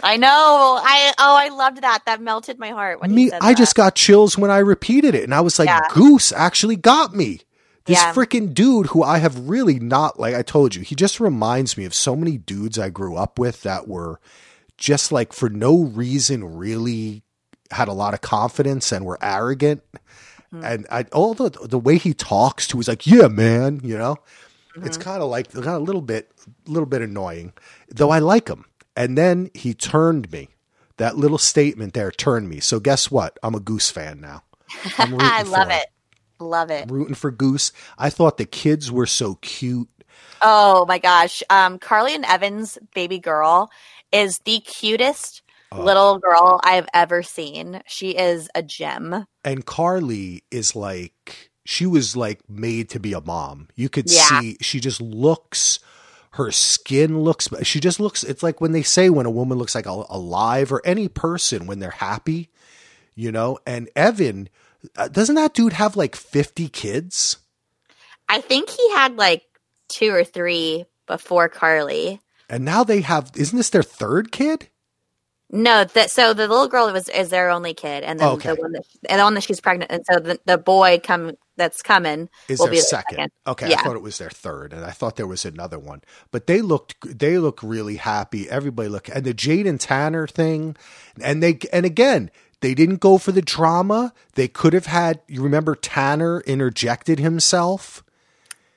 I 0.00 0.16
know. 0.16 0.28
I 0.80 1.12
oh, 1.18 1.34
I 1.36 1.48
loved 1.48 1.82
that. 1.82 2.04
That 2.06 2.20
melted 2.22 2.56
my 2.60 2.68
heart 2.70 3.00
when 3.00 3.10
he 3.10 3.16
me 3.16 3.32
i 3.32 3.48
that. 3.50 3.56
just 3.56 3.74
got 3.74 3.96
chills 3.96 4.38
when 4.38 4.48
i 4.50 4.58
repeated 4.58 5.14
it 5.16 5.24
and 5.24 5.34
i 5.34 5.40
was 5.40 5.58
like 5.58 5.66
Yeah. 5.66 5.80
goose 5.92 6.30
actually 6.30 6.76
got 6.76 7.14
me 7.16 7.40
this 7.86 7.98
Yeah. 8.00 8.12
freaking 8.14 8.54
dude 8.54 8.86
who 8.88 9.02
i 9.02 9.18
have 9.18 9.48
really 9.48 9.80
not 9.80 10.20
like 10.20 10.36
i 10.36 10.42
told 10.42 10.76
you 10.76 10.82
he 10.82 10.94
just 10.94 11.18
reminds 11.18 11.76
me 11.76 11.84
of 11.84 11.94
so 11.94 12.14
many 12.14 12.38
dudes 12.38 12.78
i 12.78 12.90
grew 12.90 13.16
up 13.16 13.40
with 13.40 13.62
that 13.62 13.88
were 13.88 14.20
just 14.76 15.10
like 15.10 15.32
for 15.32 15.48
no 15.48 15.82
reason 15.82 16.44
really 16.56 17.24
had 17.70 17.88
a 17.88 17.92
lot 17.92 18.14
of 18.14 18.20
confidence 18.20 18.92
and 18.92 19.04
were 19.04 19.18
arrogant. 19.22 19.82
Hmm. 20.50 20.64
and 20.64 20.86
i 20.90 21.02
all 21.12 21.34
the 21.34 21.50
the 21.50 21.78
way 21.78 21.98
he 21.98 22.14
talks 22.14 22.66
to 22.68 22.78
he's 22.78 22.88
like 22.88 23.06
yeah 23.06 23.28
man 23.28 23.80
you 23.84 23.98
know? 23.98 24.16
It's 24.82 24.96
Mm-hmm. 24.96 25.02
kind 25.02 25.22
of 25.22 25.28
like 25.28 25.52
got 25.52 25.76
a 25.76 25.78
little 25.78 26.00
bit 26.02 26.30
a 26.66 26.70
little 26.70 26.86
bit 26.86 27.02
annoying. 27.02 27.52
Though 27.88 28.10
i 28.10 28.20
like 28.20 28.48
him. 28.48 28.64
And 28.96 29.18
then 29.18 29.50
he 29.54 29.74
turned 29.74 30.30
me. 30.32 30.48
That 30.98 31.16
little 31.16 31.38
statement 31.38 31.94
there 31.94 32.10
turned 32.10 32.48
me. 32.48 32.60
So 32.60 32.80
guess 32.80 33.10
what? 33.10 33.38
I'm 33.42 33.54
a 33.54 33.60
goose 33.60 33.90
fan 33.90 34.20
now. 34.20 34.42
Rooting 34.98 35.50
love 35.50 35.70
it. 35.70 35.86
Love 36.40 36.70
it. 36.70 36.88
I'm 36.88 36.92
rooting 36.92 37.14
for 37.14 37.30
goose. 37.30 37.72
I 37.98 38.10
thought 38.10 38.36
the 38.36 38.46
kids 38.46 38.90
were 38.90 39.06
so 39.06 39.36
cute. 39.36 39.88
Oh 40.42 40.86
my 40.86 40.98
gosh. 40.98 41.42
Um, 41.50 41.78
Carly 41.78 42.14
and 42.14 42.24
Evans' 42.24 42.78
baby 42.94 43.18
girl 43.18 43.70
is 44.12 44.38
the 44.44 44.60
cutest 44.60 45.42
Little 45.76 46.18
girl 46.18 46.60
I've 46.64 46.86
ever 46.94 47.22
seen. 47.22 47.82
She 47.86 48.10
is 48.16 48.48
a 48.54 48.62
gem. 48.62 49.26
and 49.44 49.64
carly 49.66 50.42
is 50.50 50.74
like 50.74 51.50
she 51.64 51.84
was 51.86 52.16
like 52.16 52.40
made 52.48 52.88
to 52.90 52.98
be 53.00 53.12
a 53.12 53.20
mom 53.20 53.68
you 53.76 53.88
could 53.90 54.10
Yeah. 54.10 54.40
see 54.40 54.56
she 54.62 54.80
just 54.80 55.00
looks 55.02 55.78
her 56.32 56.50
skin 56.50 57.20
looks 57.20 57.48
she 57.62 57.78
just 57.80 58.00
looks 58.00 58.24
it's 58.24 58.42
like 58.42 58.60
when 58.60 58.72
they 58.72 58.82
say 58.82 59.10
when 59.10 59.26
a 59.26 59.30
woman 59.30 59.58
looks 59.58 59.74
like 59.74 59.84
a, 59.86 60.04
alive 60.08 60.72
or 60.72 60.80
any 60.86 61.08
person 61.08 61.66
when 61.66 61.78
they're 61.78 61.90
happy 61.90 62.48
you 63.14 63.30
know 63.30 63.58
and 63.66 63.90
evan 63.94 64.48
uh, 64.96 65.08
doesn't 65.08 65.34
that 65.34 65.52
dude 65.52 65.74
have 65.74 65.96
like 65.96 66.16
50 66.16 66.68
kids 66.68 67.36
I 68.30 68.40
think 68.40 68.70
he 68.70 68.90
had 68.92 69.16
like 69.16 69.42
two 69.88 70.10
or 70.14 70.24
three 70.24 70.84
before 71.06 71.48
Carly. 71.50 72.20
and 72.48 72.64
now 72.64 72.82
they 72.84 73.00
have 73.02 73.30
isn't 73.36 73.56
this 73.56 73.70
their 73.70 73.82
third 73.82 74.32
kid 74.32 74.68
No, 75.50 75.84
that 75.84 76.10
so 76.10 76.34
the 76.34 76.48
little 76.48 76.68
girl 76.68 76.92
was 76.92 77.08
is 77.08 77.30
their 77.30 77.50
only 77.50 77.74
kid, 77.74 78.04
and 78.04 78.20
then 78.20 78.28
Okay. 78.34 78.50
the 78.50 78.56
one 78.56 78.72
that 78.72 78.84
and 79.08 79.20
the 79.20 79.24
one 79.24 79.34
that 79.34 79.44
she's 79.44 79.60
pregnant, 79.62 79.92
and 79.92 80.04
so 80.06 80.20
the, 80.20 80.40
the 80.46 80.58
boy 80.58 81.00
come 81.02 81.32
that's 81.56 81.82
coming 81.82 82.28
is 82.48 82.58
will 82.58 82.66
their 82.66 82.72
be 82.72 82.78
their 82.78 82.82
second. 82.82 83.18
second. 83.18 83.32
Okay, 83.46 83.66
Yeah. 83.66 83.74
I 83.74 83.76
thought 83.76 83.96
it 83.96 84.02
was 84.02 84.18
their 84.18 84.30
third, 84.30 84.74
and 84.74 84.84
I 84.84 84.90
thought 84.90 85.16
there 85.16 85.26
was 85.26 85.46
another 85.46 85.78
one. 85.78 86.02
But 86.32 86.48
they 86.48 86.60
looked 86.62 87.18
they 87.18 87.38
look 87.38 87.60
really 87.62 87.96
happy. 87.96 88.50
Everybody 88.50 88.90
look 88.90 89.08
and 89.08 89.24
the 89.24 89.34
Jade 89.34 89.66
and 89.66 89.80
Tanner 89.80 90.26
thing, 90.26 90.76
and 91.22 91.42
they 91.42 91.58
and 91.72 91.86
again 91.86 92.30
they 92.60 92.74
didn't 92.74 92.98
go 93.00 93.18
for 93.18 93.32
the 93.32 93.42
drama. 93.42 94.12
They 94.34 94.48
could 94.48 94.74
have 94.74 94.86
had. 94.86 95.20
You 95.28 95.42
remember 95.42 95.76
Tanner 95.76 96.40
interjected 96.42 97.20
himself. 97.20 98.04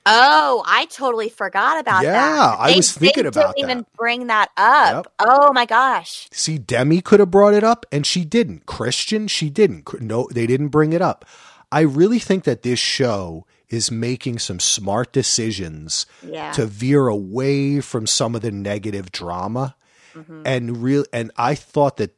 Oh, 0.04 0.62
I 0.66 0.86
totally 0.86 1.28
forgot 1.28 1.78
about 1.78 2.02
Yeah, 2.02 2.12
that. 2.12 2.36
Yeah, 2.36 2.56
I 2.58 2.76
was 2.76 2.90
thinking 2.92 3.22
they 3.22 3.28
about 3.28 3.54
didn't 3.56 3.70
even 3.70 3.86
bring 3.96 4.26
that 4.26 4.50
up. 4.56 5.06
Yep. 5.20 5.28
Oh 5.28 5.52
my 5.52 5.64
gosh. 5.64 6.28
See, 6.32 6.58
Demi 6.58 7.00
could 7.00 7.20
have 7.20 7.30
brought 7.30 7.54
it 7.54 7.62
up, 7.62 7.86
and 7.92 8.04
she 8.06 8.24
didn't. 8.24 8.66
Christian, 8.66 9.28
she 9.28 9.48
didn't. 9.48 10.00
No, 10.00 10.28
they 10.32 10.46
didn't 10.46 10.68
bring 10.68 10.92
it 10.92 11.02
up. 11.02 11.24
I 11.70 11.80
really 11.82 12.18
think 12.18 12.44
that 12.44 12.62
this 12.62 12.78
show 12.80 13.46
is 13.68 13.90
making 13.90 14.38
some 14.38 14.60
smart 14.60 15.12
decisions 15.12 16.04
Yeah. 16.22 16.52
to 16.52 16.66
veer 16.66 17.06
away 17.06 17.80
from 17.80 18.06
some 18.06 18.34
of 18.34 18.42
the 18.42 18.50
negative 18.50 19.10
drama 19.12 19.76
Mhm. 20.14 20.42
and 20.44 20.82
real 20.82 21.04
and 21.12 21.30
I 21.38 21.54
thought 21.54 21.96
that 21.96 22.14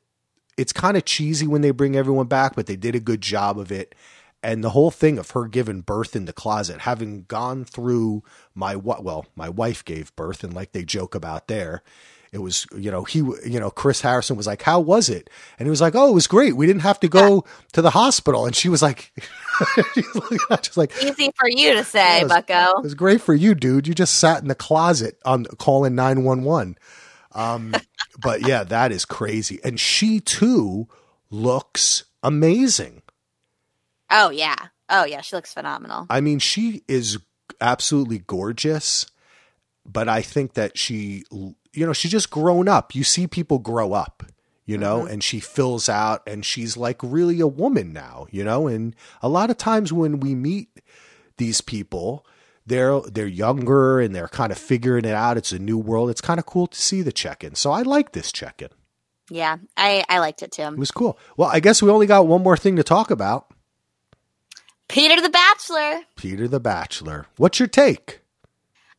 it's 0.56 0.72
kind 0.72 0.96
of 0.96 1.04
cheesy 1.04 1.46
when 1.46 1.60
they 1.62 1.70
bring 1.70 1.94
everyone 1.94 2.26
back 2.26 2.56
but 2.56 2.66
they 2.66 2.74
did 2.74 2.96
a 2.96 3.00
good 3.00 3.20
job 3.20 3.56
of 3.56 3.70
it 3.70 3.94
and 4.44 4.62
the 4.62 4.70
whole 4.70 4.90
thing 4.92 5.18
of 5.18 5.30
her 5.32 5.46
giving 5.48 5.80
birth 5.80 6.14
in 6.14 6.26
the 6.26 6.32
closet 6.32 6.80
having 6.82 7.24
gone 7.24 7.64
through 7.64 8.22
my 8.54 8.76
what 8.76 9.02
well 9.02 9.26
my 9.34 9.48
wife 9.48 9.84
gave 9.84 10.14
birth 10.14 10.44
and 10.44 10.52
like 10.54 10.72
they 10.72 10.84
joke 10.84 11.14
about 11.14 11.48
there 11.48 11.82
it 12.32 12.38
was 12.38 12.66
you 12.76 12.90
know 12.90 13.04
he 13.04 13.18
you 13.18 13.58
know 13.60 13.70
Chris 13.70 14.00
Harrison 14.02 14.36
was 14.36 14.46
like 14.46 14.62
how 14.62 14.80
was 14.80 15.08
it 15.08 15.30
and 15.58 15.66
he 15.66 15.70
was 15.70 15.80
like 15.80 15.94
oh 15.96 16.08
it 16.10 16.14
was 16.14 16.26
great 16.26 16.56
we 16.56 16.66
didn't 16.66 16.82
have 16.82 16.98
to 17.00 17.08
go 17.08 17.44
to 17.72 17.80
the 17.82 17.90
hospital 17.90 18.44
and 18.46 18.54
she 18.56 18.68
was 18.68 18.82
like 18.82 19.12
she 19.94 20.00
was 20.00 20.14
looking 20.16 20.38
at- 20.50 20.62
just 20.64 20.76
like 20.76 20.92
Easy 21.02 21.30
for 21.36 21.48
you 21.48 21.74
to 21.74 21.84
say, 21.84 22.20
Yes. 22.20 22.28
Bucko. 22.28 22.78
it 22.78 22.82
was 22.82 22.94
great 22.94 23.20
for 23.20 23.34
you, 23.34 23.54
dude. 23.54 23.86
You 23.86 23.94
just 23.94 24.14
sat 24.18 24.42
in 24.42 24.48
the 24.48 24.54
closet 24.56 25.16
on 25.24 25.44
calling 25.58 25.94
911. 25.94 26.76
Um, 27.32 27.72
but 28.20 28.46
yeah, 28.46 28.64
that 28.64 28.90
is 28.90 29.04
crazy. 29.04 29.60
And 29.62 29.78
she 29.78 30.18
too 30.20 30.88
looks 31.30 32.02
amazing. 32.22 33.02
Oh 34.14 34.30
yeah. 34.30 34.54
Oh 34.88 35.04
yeah, 35.04 35.20
she 35.20 35.34
looks 35.36 35.52
phenomenal. 35.52 36.06
I 36.08 36.20
mean, 36.20 36.38
she 36.38 36.82
is 36.86 37.18
absolutely 37.60 38.18
gorgeous, 38.18 39.06
but 39.84 40.08
I 40.08 40.22
think 40.22 40.54
that 40.54 40.78
she, 40.78 41.24
you 41.30 41.86
know, 41.86 41.92
she's 41.92 42.12
just 42.12 42.30
grown 42.30 42.68
up. 42.68 42.94
You 42.94 43.02
see 43.02 43.26
people 43.26 43.58
grow 43.58 43.92
up, 43.92 44.22
you 44.66 44.78
know, 44.78 45.00
mm-hmm. 45.00 45.14
and 45.14 45.24
she 45.24 45.40
fills 45.40 45.88
out 45.88 46.22
and 46.26 46.44
she's 46.44 46.76
like 46.76 47.00
really 47.02 47.40
a 47.40 47.46
woman 47.46 47.92
now, 47.92 48.26
you 48.30 48.44
know, 48.44 48.68
and 48.68 48.94
a 49.20 49.28
lot 49.28 49.50
of 49.50 49.58
times 49.58 49.92
when 49.92 50.20
we 50.20 50.34
meet 50.34 50.68
these 51.38 51.60
people, 51.60 52.24
they're 52.64 53.00
they're 53.00 53.26
younger 53.26 54.00
and 54.00 54.14
they're 54.14 54.28
kind 54.28 54.52
of 54.52 54.58
figuring 54.58 55.04
it 55.04 55.14
out. 55.14 55.36
It's 55.36 55.52
a 55.52 55.58
new 55.58 55.78
world. 55.78 56.10
It's 56.10 56.20
kind 56.20 56.38
of 56.38 56.46
cool 56.46 56.66
to 56.68 56.80
see 56.80 57.02
the 57.02 57.12
check-in. 57.12 57.56
So 57.56 57.72
I 57.72 57.82
like 57.82 58.12
this 58.12 58.30
check-in. 58.30 58.68
Yeah, 59.30 59.56
I 59.76 60.04
I 60.08 60.18
liked 60.18 60.42
it 60.42 60.52
too. 60.52 60.62
It 60.62 60.78
was 60.78 60.90
cool. 60.90 61.18
Well, 61.36 61.48
I 61.50 61.60
guess 61.60 61.82
we 61.82 61.90
only 61.90 62.06
got 62.06 62.26
one 62.26 62.42
more 62.42 62.56
thing 62.56 62.76
to 62.76 62.84
talk 62.84 63.10
about. 63.10 63.53
Peter 64.88 65.20
the 65.20 65.30
Bachelor. 65.30 66.00
Peter 66.16 66.48
the 66.48 66.60
Bachelor. 66.60 67.26
What's 67.36 67.58
your 67.58 67.68
take? 67.68 68.20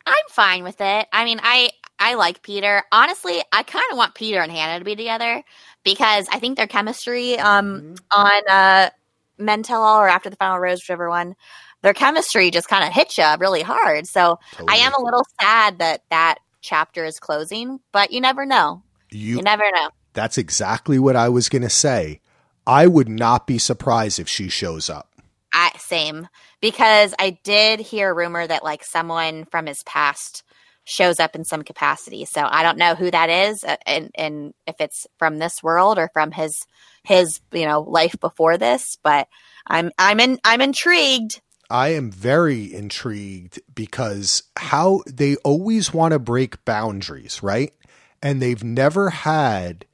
I'm 0.05 0.15
fine 0.29 0.63
with 0.63 0.81
it. 0.81 1.07
I 1.11 1.25
mean, 1.25 1.39
I 1.41 1.69
I 1.99 2.15
like 2.15 2.41
Peter. 2.41 2.83
Honestly, 2.91 3.41
I 3.51 3.63
kind 3.63 3.85
of 3.91 3.97
want 3.97 4.15
Peter 4.15 4.41
and 4.41 4.51
Hannah 4.51 4.79
to 4.79 4.85
be 4.85 4.95
together 4.95 5.43
because 5.83 6.27
I 6.31 6.39
think 6.39 6.57
their 6.57 6.67
chemistry 6.67 7.39
um 7.39 7.95
on 8.11 8.41
uh 8.49 8.89
Men 9.37 9.63
Tell 9.63 9.83
All 9.83 9.99
or 9.99 10.07
After 10.07 10.29
the 10.29 10.35
Final 10.35 10.59
Rose, 10.59 10.79
whichever 10.81 11.09
one, 11.09 11.35
their 11.81 11.93
chemistry 11.93 12.51
just 12.51 12.67
kind 12.67 12.85
of 12.85 12.93
hits 12.93 13.17
you 13.17 13.25
really 13.39 13.61
hard. 13.61 14.07
So 14.07 14.39
I 14.67 14.77
am 14.77 14.93
a 14.93 15.01
little 15.01 15.25
sad 15.41 15.79
that 15.79 16.03
that 16.09 16.37
chapter 16.61 17.05
is 17.05 17.19
closing, 17.19 17.79
but 17.91 18.11
you 18.11 18.21
never 18.21 18.45
know. 18.45 18.81
you 19.11 19.37
You 19.37 19.41
never 19.41 19.69
know. 19.71 19.89
That's 20.13 20.37
exactly 20.37 20.97
what 20.97 21.15
I 21.15 21.29
was 21.29 21.49
going 21.49 21.61
to 21.61 21.69
say. 21.69 22.21
I 22.65 22.87
would 22.87 23.09
not 23.09 23.45
be 23.45 23.57
surprised 23.57 24.19
if 24.19 24.27
she 24.29 24.49
shows 24.49 24.89
up. 24.89 25.11
I, 25.55 25.71
same 25.77 26.27
because 26.59 27.15
I 27.17 27.39
did 27.43 27.79
hear 27.79 28.11
a 28.11 28.13
rumor 28.13 28.45
that 28.45 28.63
like 28.63 28.83
someone 28.83 29.45
from 29.45 29.65
his 29.65 29.83
past 29.83 30.43
shows 30.83 31.19
up 31.19 31.33
in 31.33 31.45
some 31.45 31.63
capacity. 31.63 32.25
So 32.25 32.45
I 32.47 32.61
don't 32.61 32.77
know 32.77 32.93
who 32.93 33.09
that 33.09 33.29
is, 33.29 33.63
uh, 33.63 33.77
and 33.85 34.11
and 34.15 34.53
if 34.67 34.75
it's 34.79 35.07
from 35.17 35.39
this 35.39 35.63
world 35.63 35.97
or 35.97 36.09
from 36.13 36.31
his 36.31 36.61
his 37.03 37.39
you 37.53 37.65
know 37.65 37.81
life 37.81 38.15
before 38.19 38.57
this. 38.57 38.97
But 39.01 39.29
I'm 39.65 39.91
I'm 39.97 40.19
in 40.19 40.39
I'm 40.43 40.61
intrigued. 40.61 41.41
I 41.69 41.89
am 41.89 42.11
very 42.11 42.71
intrigued 42.71 43.59
because 43.73 44.43
how 44.57 45.03
they 45.07 45.37
always 45.37 45.93
want 45.93 46.11
to 46.11 46.19
break 46.19 46.63
boundaries, 46.65 47.41
right? 47.41 47.73
And 48.21 48.41
they've 48.41 48.63
never 48.63 49.09
had 49.09 49.85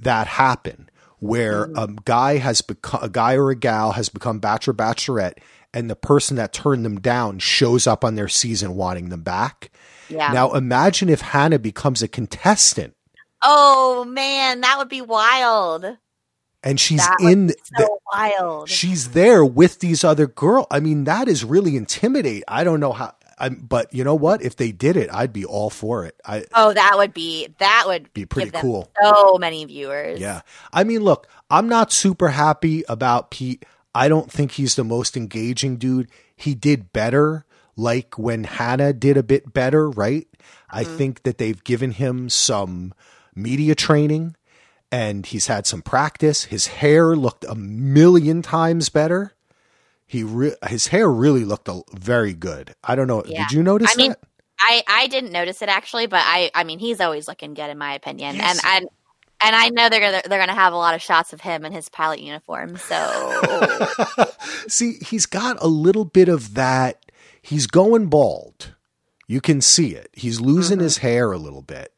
that 0.00 0.26
happen 0.26 0.88
where 1.18 1.66
mm-hmm. 1.66 1.78
a 1.78 2.02
guy 2.04 2.36
has 2.38 2.60
become 2.60 3.00
a 3.02 3.08
guy 3.08 3.34
or 3.34 3.50
a 3.50 3.56
gal 3.56 3.92
has 3.92 4.08
become 4.08 4.38
bachelor 4.38 4.74
bachelorette 4.74 5.38
and 5.74 5.90
the 5.90 5.96
person 5.96 6.36
that 6.36 6.52
turned 6.52 6.84
them 6.84 7.00
down 7.00 7.38
shows 7.38 7.86
up 7.86 8.04
on 8.04 8.14
their 8.14 8.28
season 8.28 8.74
wanting 8.76 9.08
them 9.08 9.22
back. 9.22 9.70
Yeah. 10.08 10.32
Now 10.32 10.52
imagine 10.54 11.08
if 11.08 11.20
Hannah 11.20 11.58
becomes 11.58 12.02
a 12.02 12.08
contestant 12.08 12.94
oh 13.42 14.04
man, 14.04 14.60
that 14.60 14.76
would 14.78 14.88
be 14.88 15.02
wild. 15.02 15.86
and 16.62 16.80
she's 16.80 17.06
That 17.06 17.18
in 17.20 17.48
be 17.48 17.54
the, 17.76 17.98
wild. 18.12 18.68
she's 18.68 19.10
there 19.10 19.44
with 19.44 19.80
these 19.80 20.04
other 20.04 20.26
girl. 20.26 20.66
I 20.70 20.80
mean, 20.80 21.04
that 21.04 21.28
is 21.28 21.44
really 21.44 21.76
intimidate. 21.76 22.44
I 22.48 22.64
don't 22.64 22.80
know 22.80 22.92
how. 22.92 23.14
I'm, 23.38 23.56
but 23.56 23.92
you 23.92 24.02
know 24.02 24.14
what? 24.14 24.42
If 24.42 24.56
they 24.56 24.72
did 24.72 24.96
it, 24.96 25.10
I'd 25.12 25.32
be 25.32 25.44
all 25.44 25.70
for 25.70 26.04
it. 26.04 26.18
I 26.24 26.44
Oh, 26.54 26.72
that 26.72 26.94
would 26.96 27.12
be 27.12 27.48
that 27.58 27.84
would 27.86 28.12
Be 28.14 28.24
pretty 28.24 28.50
cool. 28.50 28.90
So 29.02 29.36
many 29.38 29.64
viewers. 29.64 30.20
yeah. 30.20 30.40
I 30.72 30.84
mean, 30.84 31.00
look, 31.00 31.28
I'm 31.50 31.68
not 31.68 31.92
super 31.92 32.28
happy 32.28 32.84
about 32.88 33.30
Pete. 33.30 33.64
I 33.94 34.08
don't 34.08 34.30
think 34.30 34.52
he's 34.52 34.74
the 34.74 34.84
most 34.84 35.16
engaging 35.16 35.76
dude. 35.76 36.10
He 36.34 36.54
did 36.54 36.92
better, 36.92 37.44
like 37.76 38.18
when 38.18 38.44
Hannah 38.44 38.92
did 38.92 39.16
a 39.16 39.22
bit 39.22 39.52
better, 39.52 39.90
right? 39.90 40.26
I 40.70 40.84
mm-hmm. 40.84 40.96
think 40.96 41.22
that 41.22 41.38
they've 41.38 41.62
given 41.62 41.92
him 41.92 42.28
some 42.28 42.94
media 43.34 43.74
training 43.74 44.34
and 44.90 45.26
he's 45.26 45.46
had 45.46 45.66
some 45.66 45.82
practice. 45.82 46.44
His 46.44 46.66
hair 46.66 47.16
looked 47.16 47.44
a 47.44 47.54
million 47.54 48.42
times 48.42 48.88
better. 48.88 49.32
He 50.06 50.22
re- 50.22 50.54
his 50.68 50.88
hair 50.88 51.10
really 51.10 51.44
looked 51.44 51.68
a- 51.68 51.82
very 51.92 52.32
good. 52.32 52.74
I 52.84 52.94
don't 52.94 53.08
know. 53.08 53.24
Yeah. 53.26 53.46
Did 53.46 53.56
you 53.56 53.62
notice 53.62 53.92
I 53.92 53.96
mean, 53.96 54.10
that? 54.10 54.20
I 54.58 54.82
I 54.88 55.06
didn't 55.08 55.32
notice 55.32 55.62
it 55.62 55.68
actually, 55.68 56.06
but 56.06 56.22
I 56.22 56.50
I 56.54 56.64
mean 56.64 56.78
he's 56.78 57.00
always 57.00 57.28
looking 57.28 57.54
good 57.54 57.70
in 57.70 57.78
my 57.78 57.94
opinion, 57.94 58.36
Yes. 58.36 58.64
and 58.64 58.82
and 58.82 58.88
and 59.40 59.56
I 59.56 59.68
know 59.68 59.88
they're 59.88 60.00
gonna 60.00 60.22
they're 60.28 60.38
gonna 60.38 60.54
have 60.54 60.72
a 60.72 60.76
lot 60.76 60.94
of 60.94 61.02
shots 61.02 61.32
of 61.32 61.40
him 61.40 61.64
in 61.64 61.72
his 61.72 61.88
pilot 61.88 62.20
uniform. 62.20 62.76
So 62.76 64.26
See, 64.68 64.98
he's 65.02 65.26
got 65.26 65.56
a 65.60 65.66
little 65.66 66.04
bit 66.04 66.28
of 66.28 66.54
that. 66.54 67.04
He's 67.42 67.66
going 67.66 68.06
bald. 68.06 68.74
You 69.26 69.40
can 69.40 69.60
see 69.60 69.94
it. 69.94 70.08
He's 70.12 70.40
losing 70.40 70.80
his 70.80 70.96
mm-hmm. 70.96 71.06
hair 71.06 71.32
a 71.32 71.38
little 71.38 71.62
bit. 71.62 71.92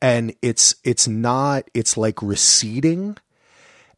And 0.00 0.34
it's 0.42 0.76
it's 0.84 1.08
not 1.08 1.68
it's 1.74 1.96
like 1.96 2.22
receding 2.22 3.16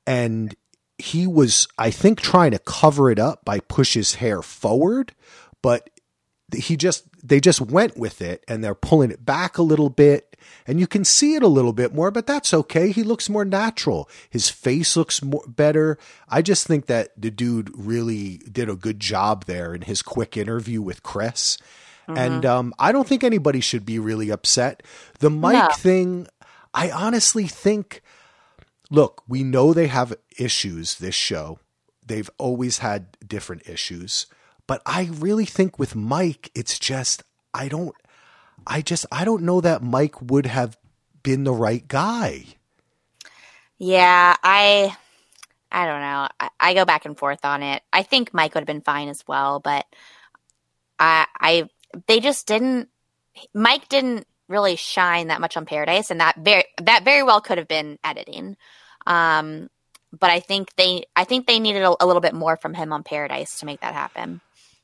and 0.06 0.56
he 1.00 1.26
was 1.26 1.66
I 1.78 1.90
think 1.90 2.20
trying 2.20 2.52
to 2.52 2.58
cover 2.58 3.10
it 3.10 3.18
up 3.18 3.44
by 3.44 3.60
push 3.60 3.94
his 3.94 4.16
hair 4.16 4.42
forward, 4.42 5.12
but 5.62 5.90
he 6.54 6.76
just 6.76 7.04
they 7.26 7.38
just 7.40 7.60
went 7.60 7.96
with 7.96 8.20
it 8.22 8.44
and 8.48 8.62
they're 8.64 8.74
pulling 8.74 9.10
it 9.10 9.24
back 9.24 9.58
a 9.58 9.62
little 9.62 9.90
bit. 9.90 10.26
And 10.66 10.80
you 10.80 10.86
can 10.86 11.04
see 11.04 11.34
it 11.34 11.42
a 11.42 11.48
little 11.48 11.72
bit 11.72 11.94
more 11.94 12.10
but 12.10 12.26
that's 12.26 12.52
okay. 12.54 12.90
He 12.92 13.02
looks 13.02 13.28
more 13.28 13.44
natural. 13.44 14.08
His 14.30 14.48
face 14.48 14.96
looks 14.96 15.22
more 15.22 15.44
better. 15.46 15.98
I 16.28 16.42
just 16.42 16.66
think 16.66 16.86
that 16.86 17.10
the 17.20 17.30
dude 17.30 17.70
really 17.76 18.38
did 18.50 18.68
a 18.68 18.74
good 18.76 19.00
job 19.00 19.44
there 19.44 19.74
in 19.74 19.82
his 19.82 20.02
quick 20.02 20.36
interview 20.36 20.80
with 20.82 21.02
chris. 21.02 21.58
And 22.08 22.44
um, 22.44 22.74
i 22.78 22.90
don't 22.90 23.06
think 23.06 23.22
anybody 23.22 23.60
should 23.60 23.86
be 23.86 24.00
really 24.00 24.30
upset. 24.30 24.82
The 25.20 25.30
mic 25.30 25.52
No. 25.52 25.68
thing 25.76 26.26
i 26.74 26.90
honestly 26.90 27.46
think 27.46 28.02
look 28.90 29.22
we 29.28 29.42
know 29.42 29.72
they 29.72 29.86
have 29.86 30.14
issues 30.38 30.96
this 30.96 31.14
show 31.14 31.58
they've 32.06 32.30
always 32.38 32.78
had 32.78 33.16
different 33.26 33.66
issues 33.68 34.26
but 34.66 34.82
i 34.84 35.08
really 35.14 35.44
think 35.46 35.78
with 35.78 35.94
mike 35.96 36.50
it's 36.54 36.78
just 36.78 37.22
i 37.54 37.68
don't 37.68 37.94
i 38.66 38.80
just 38.82 39.06
i 39.12 39.24
don't 39.24 39.42
know 39.42 39.60
that 39.60 39.82
mike 39.82 40.20
would 40.20 40.46
have 40.46 40.76
been 41.22 41.44
the 41.44 41.52
right 41.52 41.86
guy 41.88 42.44
yeah, 43.80 44.36
I 44.42 44.94
I 45.72 45.86
don't 45.86 46.00
know. 46.00 46.28
I, 46.38 46.50
I 46.60 46.74
go 46.74 46.84
back 46.84 47.06
and 47.06 47.18
forth 47.18 47.44
on 47.46 47.62
it. 47.62 47.82
I 47.92 48.02
think 48.02 48.34
Mike 48.34 48.54
would 48.54 48.60
have 48.60 48.66
been 48.66 48.82
fine 48.82 49.08
as 49.08 49.24
well, 49.26 49.58
but 49.58 49.86
I 50.98 51.26
I 51.40 51.68
they 52.06 52.20
just 52.20 52.46
didn't. 52.46 52.90
Mike 53.54 53.88
didn't 53.88 54.26
really 54.48 54.76
shine 54.76 55.28
that 55.28 55.40
much 55.40 55.56
on 55.56 55.64
Paradise, 55.64 56.10
and 56.10 56.20
that 56.20 56.36
very 56.36 56.64
that 56.82 57.04
very 57.06 57.22
well 57.22 57.40
could 57.40 57.56
have 57.56 57.68
been 57.68 57.98
editing. 58.04 58.58
Um, 59.10 59.68
but 60.12 60.30
I 60.30 60.40
think 60.40 60.74
they 60.76 61.04
I 61.16 61.24
think 61.24 61.46
they 61.46 61.58
needed 61.60 61.82
a, 61.82 61.94
a 62.00 62.06
little 62.06 62.22
bit 62.22 62.34
more 62.34 62.56
from 62.56 62.74
him 62.74 62.92
on 62.92 63.02
Paradise 63.02 63.58
to 63.60 63.66
make 63.66 63.80
that 63.80 63.94
happen. 63.94 64.40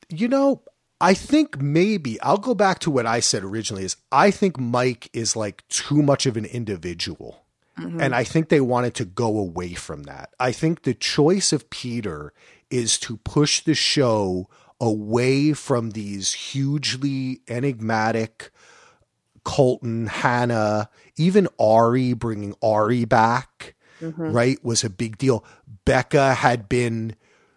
you 0.08 0.28
know 0.28 0.62
i 1.00 1.12
think 1.12 1.60
maybe 1.60 2.18
i'll 2.22 2.38
go 2.38 2.54
back 2.54 2.78
to 2.78 2.90
what 2.90 3.04
i 3.06 3.18
said 3.20 3.42
originally 3.42 3.84
is 3.84 3.96
i 4.12 4.30
think 4.30 4.56
mike 4.58 5.10
is 5.12 5.34
like 5.36 5.66
too 5.68 6.00
much 6.00 6.26
of 6.26 6.36
an 6.36 6.44
individual. 6.46 7.42
And 7.76 8.14
i 8.14 8.24
think 8.24 8.48
they 8.48 8.60
wanted 8.62 8.94
to 8.94 9.04
go 9.04 9.36
away 9.36 9.74
from 9.74 10.04
that. 10.04 10.30
I 10.40 10.52
think 10.52 10.82
the 10.82 10.94
choice 10.94 11.52
of 11.52 11.68
peter 11.68 12.32
is 12.70 12.98
to 13.00 13.18
push 13.18 13.60
the 13.60 13.74
show 13.74 14.48
away 14.80 15.52
from 15.52 15.90
these 15.90 16.32
hugely 16.32 17.40
enigmatic 17.48 18.50
colton 19.44 20.06
hannah 20.06 20.88
even 21.16 21.46
ari 21.58 22.14
bringing 22.14 22.54
ari 22.62 23.04
back 23.04 23.74
Mm-hmm. 24.00 24.30
right 24.32 24.64
was 24.64 24.84
a 24.84 24.90
big 24.90 25.16
deal 25.16 25.44
becca 25.84 26.34
had 26.34 26.68
been 26.68 27.16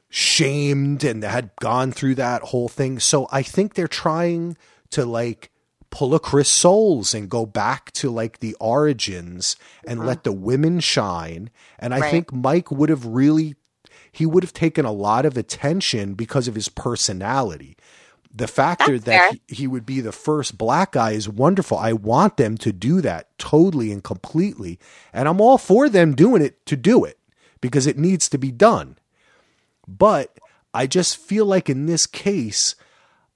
shamed 0.10 1.04
and 1.04 1.24
had 1.24 1.52
gone 1.60 1.92
through 1.92 2.16
that 2.16 2.42
whole 2.42 2.68
thing. 2.68 3.00
So 3.00 3.28
I 3.32 3.44
think 3.44 3.74
they're 3.74 3.88
trying 3.88 4.58
to 4.92 5.06
like 5.06 5.52
pull 5.92 6.16
a 6.16 6.20
Chris 6.20 6.50
Soules 6.50 7.14
and 7.14 7.30
go 7.30 7.46
back 7.46 7.92
to 7.94 8.10
like 8.10 8.40
the 8.40 8.56
origins 8.60 9.56
and 9.86 10.00
uh-huh. 10.00 10.08
let 10.08 10.24
the 10.24 10.32
women 10.32 10.80
shine. 10.80 11.50
And 11.78 11.94
I 11.94 12.00
Right. 12.00 12.12
think 12.12 12.34
Mike 12.34 12.72
would 12.72 12.90
have 12.90 13.06
really 13.06 13.56
he 14.12 14.26
would 14.26 14.42
have 14.42 14.54
taken 14.54 14.86
a 14.86 14.92
lot 14.92 15.24
of 15.26 15.38
attention 15.38 16.16
because 16.16 16.48
of 16.48 16.56
his 16.56 16.68
personality. 16.68 17.78
The 18.34 18.48
factor 18.48 19.00
That's 19.00 19.34
that 19.34 19.40
he, 19.48 19.56
he 19.56 19.68
would 19.68 19.86
be 19.86 20.02
the 20.02 20.12
first 20.12 20.58
black 20.58 20.94
guy 20.94 21.12
is 21.12 21.28
wonderful. 21.28 21.78
I 21.78 21.94
want 21.94 22.38
them 22.38 22.58
to 22.60 22.72
do 22.72 23.02
that 23.02 23.38
totally 23.40 23.92
and 23.92 24.04
completely. 24.04 24.80
And 25.12 25.28
I'm 25.28 25.42
all 25.42 25.58
for 25.58 25.90
them 25.90 26.16
doing 26.16 26.42
it 26.42 26.66
to 26.68 26.78
do 26.78 27.04
it 27.04 27.18
because 27.60 27.88
it 27.88 27.98
needs 27.98 28.30
to 28.30 28.38
be 28.38 28.52
done. 28.52 28.98
But 29.88 30.38
I 30.74 30.86
just 30.86 31.18
feel 31.18 31.46
like 31.46 31.70
in 31.70 31.88
this 31.88 32.06
case, 32.06 32.76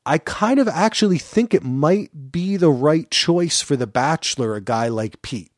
I 0.06 0.18
kind 0.18 0.60
of 0.60 0.68
actually 0.68 1.18
think 1.18 1.54
it 1.54 1.64
might 1.64 2.32
be 2.32 2.58
the 2.58 2.72
right 2.72 3.10
choice 3.10 3.62
for 3.62 3.76
The 3.76 3.88
Bachelor, 3.88 4.56
a 4.56 4.62
guy 4.62 4.89
like 4.89 5.22
Pete. 5.22 5.52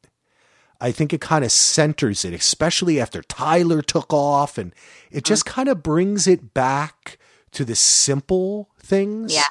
I 0.80 0.92
think 0.92 1.14
it 1.14 1.22
kind 1.22 1.44
of 1.44 1.52
centers 1.52 2.26
it, 2.26 2.34
especially 2.34 3.00
after 3.00 3.22
Tyler 3.22 3.82
took 3.82 4.14
off, 4.14 4.58
and 4.58 4.72
it 5.10 5.18
mm-hmm. 5.18 5.24
just 5.24 5.46
kind 5.46 5.68
of 5.68 5.82
brings 5.82 6.28
it 6.28 6.54
back 6.54 7.18
to 7.52 7.66
the 7.66 7.76
simple 7.76 8.70
things. 8.86 9.34
Yeah. 9.34 9.44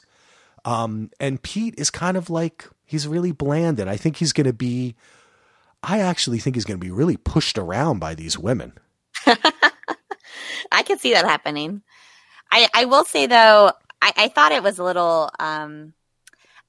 Um, 0.65 1.11
and 1.21 1.43
Pete 1.43 1.75
is 1.77 1.91
kind 1.91 2.17
of 2.17 2.31
like 2.31 2.69
he's 2.85 3.07
really 3.07 3.33
bland, 3.33 3.81
And 3.81 3.91
I 3.91 3.97
think 3.97 4.17
he's 4.17 4.33
going 4.33 4.47
to 4.47 4.53
be. 4.53 4.95
I 5.83 6.01
actually 6.01 6.39
think 6.39 6.57
he's 6.57 6.65
going 6.65 6.81
to 6.81 6.85
be 6.85 6.91
really 6.91 7.19
pushed 7.19 7.59
around 7.59 7.99
by 7.99 8.15
these 8.15 8.39
women. 8.39 8.73
I 9.27 10.83
can 10.83 10.99
see 10.99 11.13
that 11.13 11.27
happening. 11.27 11.83
I, 12.51 12.69
I 12.73 12.85
will 12.87 13.05
say 13.05 13.27
though, 13.27 13.73
I, 14.01 14.13
I 14.17 14.29
thought 14.29 14.53
it 14.53 14.63
was 14.63 14.79
a 14.79 14.85
little. 14.85 15.31
Um, 15.39 15.93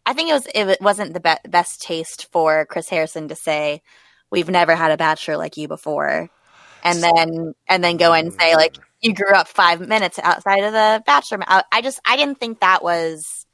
I 0.06 0.14
think 0.14 0.30
it 0.30 0.34
was 0.34 0.48
it 0.54 0.82
wasn't 0.82 1.14
the 1.14 1.20
be- 1.20 1.50
best 1.50 1.82
taste 1.82 2.28
for 2.32 2.66
Chris 2.66 2.90
Harrison 2.90 3.30
to 3.30 3.36
say, 3.36 3.82
"We've 4.32 4.50
never 4.50 4.76
had 4.76 4.92
a 4.92 4.98
bachelor 4.98 5.38
like 5.38 5.58
you 5.58 5.68
before," 5.68 6.30
and 6.84 7.02
then 7.02 7.54
and 7.68 7.84
then 7.84 7.98
go 7.98 8.14
and 8.14 8.34
say 8.34 8.56
like, 8.56 8.78
"You 9.06 9.14
grew 9.14 9.34
up 9.34 9.48
five 9.48 9.80
minutes 9.80 10.20
outside 10.20 10.64
of 10.64 10.74
the 10.74 11.04
bachelor." 11.06 11.40
I, 11.48 11.64
I 11.72 11.82
just 11.82 12.00
I 12.06 12.18
didn't 12.18 12.40
think 12.40 12.60
that 12.60 12.84
was 12.84 13.46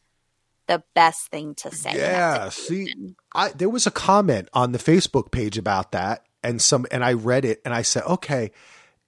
the 0.68 0.84
best 0.96 1.28
thing 1.28 1.56
to 1.56 1.74
say. 1.74 1.96
Yeah, 1.96 2.50
see, 2.50 2.94
I 3.34 3.50
there 3.50 3.70
was 3.70 3.86
a 3.86 3.92
comment 3.92 4.50
on 4.54 4.72
the 4.72 4.80
Facebook 4.80 5.32
page 5.32 5.58
about 5.58 5.92
that, 5.92 6.26
and 6.44 6.62
some, 6.62 6.86
and 6.92 7.04
I 7.04 7.14
read 7.14 7.46
it, 7.46 7.62
and 7.66 7.74
I 7.74 7.82
said, 7.82 8.04
okay, 8.04 8.52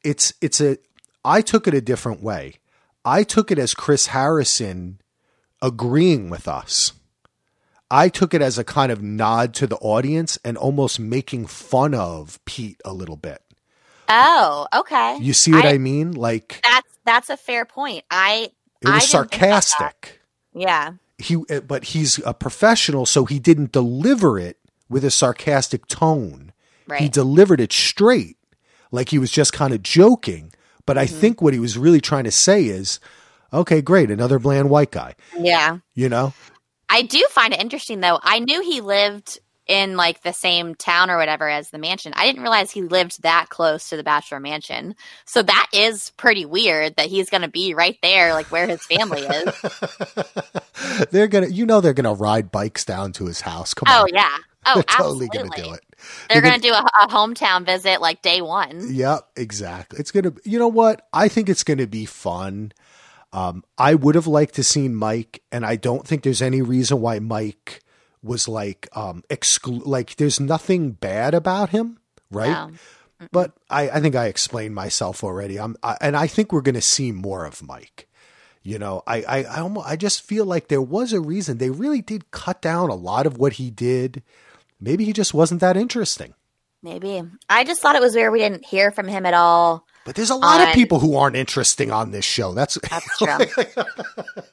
it's 0.04 0.34
it's 0.42 0.62
a. 0.62 0.78
I 1.26 1.42
took 1.42 1.68
it 1.68 1.74
a 1.74 1.82
different 1.82 2.22
way. 2.22 2.56
I 3.06 3.24
took 3.24 3.52
it 3.52 3.58
as 3.58 3.74
Chris 3.74 4.08
Harrison 4.08 5.00
agreeing 5.62 6.30
with 6.30 6.48
us. 6.48 6.94
I 7.90 8.10
took 8.10 8.34
it 8.34 8.42
as 8.42 8.58
a 8.58 8.64
kind 8.64 8.92
of 8.92 9.02
nod 9.02 9.54
to 9.56 9.68
the 9.68 9.78
audience 9.78 10.38
and 10.44 10.58
almost 10.58 11.00
making 11.00 11.46
fun 11.46 11.94
of 11.94 12.44
Pete 12.44 12.82
a 12.84 12.92
little 12.92 13.16
bit. 13.16 13.42
Oh, 14.10 14.68
okay. 14.76 15.18
You 15.22 15.34
see 15.34 15.52
what 15.52 15.66
I, 15.66 15.74
I- 15.74 15.78
mean? 15.78 16.12
Like 16.12 16.62
That's 16.64 16.88
that's 17.06 17.30
a 17.30 17.38
fair 17.38 17.66
point. 17.66 18.04
I 18.12 18.50
it 18.82 18.90
was 18.90 19.10
didn't 19.10 19.10
think 19.10 19.14
about 19.14 19.32
that. 19.32 19.64
sarcastic. 19.66 20.20
yeah. 20.54 20.92
he 21.18 21.38
uh, 21.50 21.60
but 21.62 21.86
he's 21.86 22.20
a 22.26 22.34
professional 22.34 23.06
so 23.06 23.26
he 23.26 23.40
didn't 23.40 23.72
deliver 23.72 24.38
it 24.40 24.58
with 24.90 25.04
a 25.06 25.12
sarcastic 25.12 25.88
tone 25.88 26.52
he 27.00 27.08
delivered 27.10 27.60
it 27.62 27.72
straight 27.72 28.38
like 28.92 29.10
he 29.10 29.18
was 29.18 29.32
just 29.32 29.54
kind 29.54 29.74
of 29.74 29.82
joking 29.82 30.52
but 30.86 30.98
Mm-hmm. 30.98 31.02
i 31.04 31.06
think 31.08 31.42
what 31.42 31.54
he 31.54 31.60
was 31.60 31.78
really 31.78 32.02
trying 32.02 32.26
to 32.26 32.32
say 32.32 32.66
is 32.66 33.00
Okay, 33.54 33.82
great. 33.84 34.10
Another 34.10 34.40
bland 34.40 34.72
white 34.72 34.90
guy. 34.90 35.14
Yeah. 35.38 35.78
You 35.94 36.10
know? 36.10 36.34
I 36.90 37.04
do 37.04 37.24
find 37.30 37.54
it 37.54 37.62
interesting 37.62 38.00
though. 38.00 38.20
I 38.24 38.40
knew 38.40 38.62
he 38.64 38.82
lived 38.82 39.40
in 39.68 39.96
like 39.96 40.22
the 40.24 40.34
same 40.34 40.76
town 40.76 41.10
or 41.10 41.18
whatever 41.18 41.50
as 41.50 41.70
the 41.70 41.78
mansion. 41.78 42.14
I 42.16 42.26
didn't 42.26 42.42
realize 42.42 42.72
he 42.72 42.82
lived 42.82 43.24
that 43.24 43.50
close 43.50 43.90
to 43.90 43.98
the 43.98 44.04
bachelor 44.04 44.40
mansion. 44.40 44.96
So 45.26 45.42
that 45.42 45.68
is 45.74 46.12
pretty 46.18 46.46
weird 46.46 46.96
that 46.98 47.08
he's 47.08 47.30
going 47.30 47.42
to 47.42 47.48
be 47.48 47.74
right 47.74 47.98
there 48.02 48.34
like 48.34 48.48
where 48.48 48.68
his 48.68 48.86
family 48.86 49.22
is. 49.22 51.08
they're 51.12 51.28
going 51.28 51.46
to 51.46 51.52
you 51.52 51.66
know 51.66 51.82
they're 51.82 51.94
going 51.94 52.04
to 52.16 52.22
ride 52.22 52.52
bikes 52.52 52.86
down 52.86 53.14
to 53.14 53.26
his 53.26 53.42
house. 53.42 53.74
Come 53.74 53.88
oh 53.90 54.04
on. 54.04 54.10
yeah. 54.14 54.38
Oh, 54.66 54.76
they're 54.76 54.84
totally 54.84 55.28
going 55.28 55.52
to 55.52 55.62
do 55.62 55.74
it. 55.74 55.82
They're 56.30 56.40
They're 56.40 56.52
going 56.52 56.62
to 56.62 56.68
do 56.70 56.74
a, 56.74 56.88
a 57.04 57.08
hometown 57.10 57.66
visit 57.66 58.00
like 58.00 58.22
day 58.22 58.42
1. 58.42 58.94
Yep, 58.94 59.28
exactly. 59.36 60.00
It's 60.00 60.12
gonna. 60.12 60.32
You 60.46 60.58
know 60.58 60.70
what? 60.70 61.06
I 61.12 61.28
think 61.28 61.50
it's 61.50 61.66
gonna 61.66 61.86
be 61.86 62.06
fun. 62.06 62.72
Um, 63.34 63.66
I 63.78 63.96
would 63.96 64.16
have 64.16 64.26
liked 64.26 64.56
to 64.56 64.64
seen 64.64 64.96
Mike, 64.96 65.44
and 65.52 65.66
I 65.66 65.76
don't 65.76 66.08
think 66.08 66.24
there's 66.24 66.42
any 66.42 66.62
reason 66.62 67.02
why 67.02 67.20
Mike 67.20 67.83
was 68.24 68.48
like 68.48 68.88
um 68.96 69.24
exclu- 69.30 69.86
like 69.86 70.16
there's 70.16 70.40
nothing 70.40 70.92
bad 70.92 71.34
about 71.34 71.70
him, 71.70 72.00
right? 72.32 72.72
But 73.32 73.54
I, 73.70 73.90
I 73.90 74.00
think 74.00 74.16
I 74.16 74.26
explained 74.26 74.76
myself 74.76 75.24
already. 75.24 75.60
I'm, 75.60 75.76
I, 75.84 75.98
and 76.02 76.18
I 76.18 76.28
think 76.28 76.52
we're 76.52 76.62
going 76.62 76.76
to 76.76 76.82
see 76.82 77.12
more 77.12 77.46
of 77.46 77.64
Mike. 77.64 78.08
You 78.64 78.80
know, 78.80 79.04
I, 79.06 79.22
I, 79.24 79.44
I 79.44 79.60
almost, 79.60 79.88
I 79.88 79.96
just 79.96 80.24
feel 80.24 80.46
like 80.46 80.68
there 80.68 80.82
was 80.82 81.12
a 81.12 81.20
reason 81.20 81.58
they 81.58 81.70
really 81.70 82.02
did 82.02 82.32
cut 82.32 82.62
down 82.62 82.90
a 82.90 82.96
lot 82.96 83.26
of 83.26 83.38
what 83.38 83.54
he 83.54 83.70
did. 83.70 84.24
Maybe 84.80 85.04
he 85.04 85.14
just 85.14 85.34
wasn't 85.34 85.62
that 85.62 85.78
interesting. 85.78 86.34
Maybe. 86.82 87.24
I 87.50 87.64
just 87.64 87.82
thought 87.82 87.96
it 87.96 88.02
was 88.02 88.16
weird 88.16 88.32
we 88.32 88.40
didn't 88.40 88.66
hear 88.66 88.92
from 88.92 89.08
him 89.08 89.26
at 89.26 89.34
all. 89.34 89.86
But 90.06 90.16
there's 90.16 90.30
a 90.30 90.36
lot 90.36 90.68
of 90.68 90.74
people 90.74 91.00
who 91.00 91.16
aren't 91.16 91.38
interesting 91.38 91.92
on 91.92 92.12
this 92.12 92.26
show. 92.26 92.54
That's 92.54 92.78
That's 92.90 93.18
true. 93.18 93.64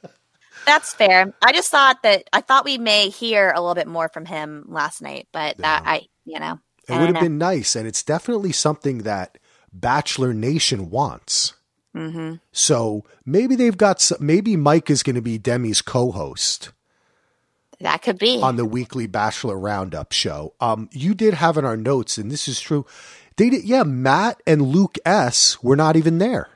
That's 0.66 0.94
fair. 0.94 1.34
I 1.42 1.52
just 1.52 1.70
thought 1.70 2.02
that 2.02 2.28
I 2.32 2.40
thought 2.40 2.64
we 2.64 2.78
may 2.78 3.08
hear 3.08 3.50
a 3.50 3.60
little 3.60 3.74
bit 3.74 3.88
more 3.88 4.08
from 4.08 4.24
him 4.24 4.64
last 4.68 5.02
night, 5.02 5.28
but 5.32 5.56
that 5.58 5.82
I, 5.84 6.02
you 6.24 6.38
know, 6.38 6.58
It 6.88 6.92
would 6.92 7.14
have 7.14 7.22
been 7.22 7.38
nice, 7.38 7.74
and 7.76 7.86
it's 7.86 8.02
definitely 8.02 8.52
something 8.52 8.98
that 8.98 9.38
Bachelor 9.72 10.32
Nation 10.32 10.90
wants. 10.90 11.54
hmm 11.94 12.34
So 12.52 13.04
maybe 13.24 13.56
they've 13.56 13.76
got 13.76 14.00
some, 14.00 14.18
maybe 14.20 14.56
Mike 14.56 14.90
is 14.90 15.02
going 15.02 15.16
to 15.16 15.22
be 15.22 15.38
Demi's 15.38 15.82
co-host 15.82 16.72
that 17.80 18.02
could 18.02 18.18
be. 18.18 18.40
on 18.42 18.56
the 18.56 18.64
weekly 18.64 19.06
Bachelor 19.06 19.58
Roundup 19.58 20.12
show. 20.12 20.54
Um, 20.60 20.88
you 20.92 21.14
did 21.14 21.34
have 21.34 21.56
in 21.56 21.64
our 21.64 21.76
notes, 21.76 22.18
and 22.18 22.30
this 22.30 22.46
is 22.46 22.60
true. 22.60 22.86
They 23.36 23.50
did, 23.50 23.64
yeah. 23.64 23.84
Matt 23.84 24.42
and 24.46 24.62
Luke 24.62 24.98
S 25.04 25.62
were 25.62 25.76
not 25.76 25.96
even 25.96 26.18
there. 26.18 26.48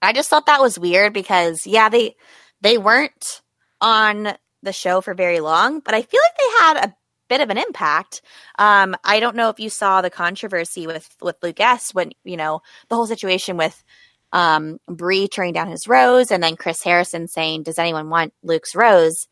I 0.00 0.12
just 0.12 0.30
thought 0.30 0.46
that 0.46 0.60
was 0.60 0.78
weird 0.78 1.12
because 1.12 1.66
yeah, 1.66 1.88
they 1.88 2.16
they 2.60 2.78
weren't 2.78 3.42
on 3.80 4.34
the 4.62 4.72
show 4.72 5.00
for 5.00 5.14
very 5.14 5.40
long, 5.40 5.80
but 5.80 5.94
I 5.94 6.02
feel 6.02 6.20
like 6.22 6.36
they 6.38 6.64
had 6.64 6.86
a 6.86 6.94
bit 7.28 7.40
of 7.40 7.50
an 7.50 7.58
impact. 7.58 8.22
Um, 8.58 8.96
I 9.04 9.20
don't 9.20 9.36
know 9.36 9.48
if 9.48 9.60
you 9.60 9.70
saw 9.70 10.00
the 10.00 10.10
controversy 10.10 10.86
with 10.86 11.08
with 11.20 11.36
Luke 11.42 11.60
S 11.60 11.92
when 11.92 12.12
you 12.24 12.36
know 12.36 12.62
the 12.88 12.96
whole 12.96 13.06
situation 13.06 13.56
with 13.56 13.82
um 14.32 14.78
Bri 14.88 15.28
turning 15.28 15.52
down 15.52 15.68
his 15.68 15.86
rose 15.86 16.30
and 16.30 16.42
then 16.42 16.56
Chris 16.56 16.82
Harrison 16.82 17.28
saying, 17.28 17.64
"Does 17.64 17.78
anyone 17.78 18.10
want 18.10 18.34
Luke's 18.42 18.74
rose?" 18.74 19.26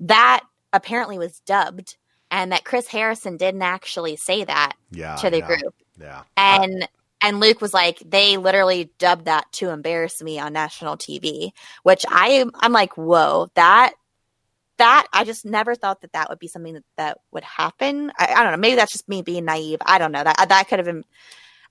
That 0.00 0.42
apparently 0.72 1.18
was 1.18 1.40
dubbed, 1.46 1.96
and 2.30 2.52
that 2.52 2.64
Chris 2.64 2.88
Harrison 2.88 3.36
didn't 3.36 3.62
actually 3.62 4.16
say 4.16 4.44
that 4.44 4.72
Yeah, 4.90 5.16
to 5.16 5.30
the 5.30 5.40
know. 5.40 5.46
group 5.46 5.74
Yeah, 5.98 6.22
and 6.36 6.88
and 7.24 7.40
Luke 7.40 7.60
was 7.60 7.72
like, 7.72 8.02
they 8.04 8.36
literally 8.36 8.90
dubbed 8.98 9.24
that 9.24 9.50
to 9.52 9.70
embarrass 9.70 10.22
me 10.22 10.38
on 10.38 10.52
national 10.52 10.96
TV, 10.96 11.50
which 11.82 12.04
I. 12.08 12.44
I'm 12.60 12.72
like, 12.72 12.96
whoa, 12.96 13.48
that 13.54 13.94
that 14.76 15.06
I 15.12 15.24
just 15.24 15.44
never 15.44 15.74
thought 15.74 16.02
that 16.02 16.12
that 16.12 16.28
would 16.28 16.38
be 16.38 16.48
something 16.48 16.74
that, 16.74 16.84
that 16.96 17.18
would 17.32 17.44
happen. 17.44 18.12
I, 18.18 18.34
I 18.34 18.42
don't 18.42 18.52
know. 18.52 18.58
Maybe 18.58 18.76
that's 18.76 18.92
just 18.92 19.08
me 19.08 19.22
being 19.22 19.44
naive. 19.44 19.78
I 19.86 19.98
don't 19.98 20.12
know. 20.12 20.22
That 20.22 20.48
that 20.48 20.68
could 20.68 20.78
have 20.78 20.86
been. 20.86 21.04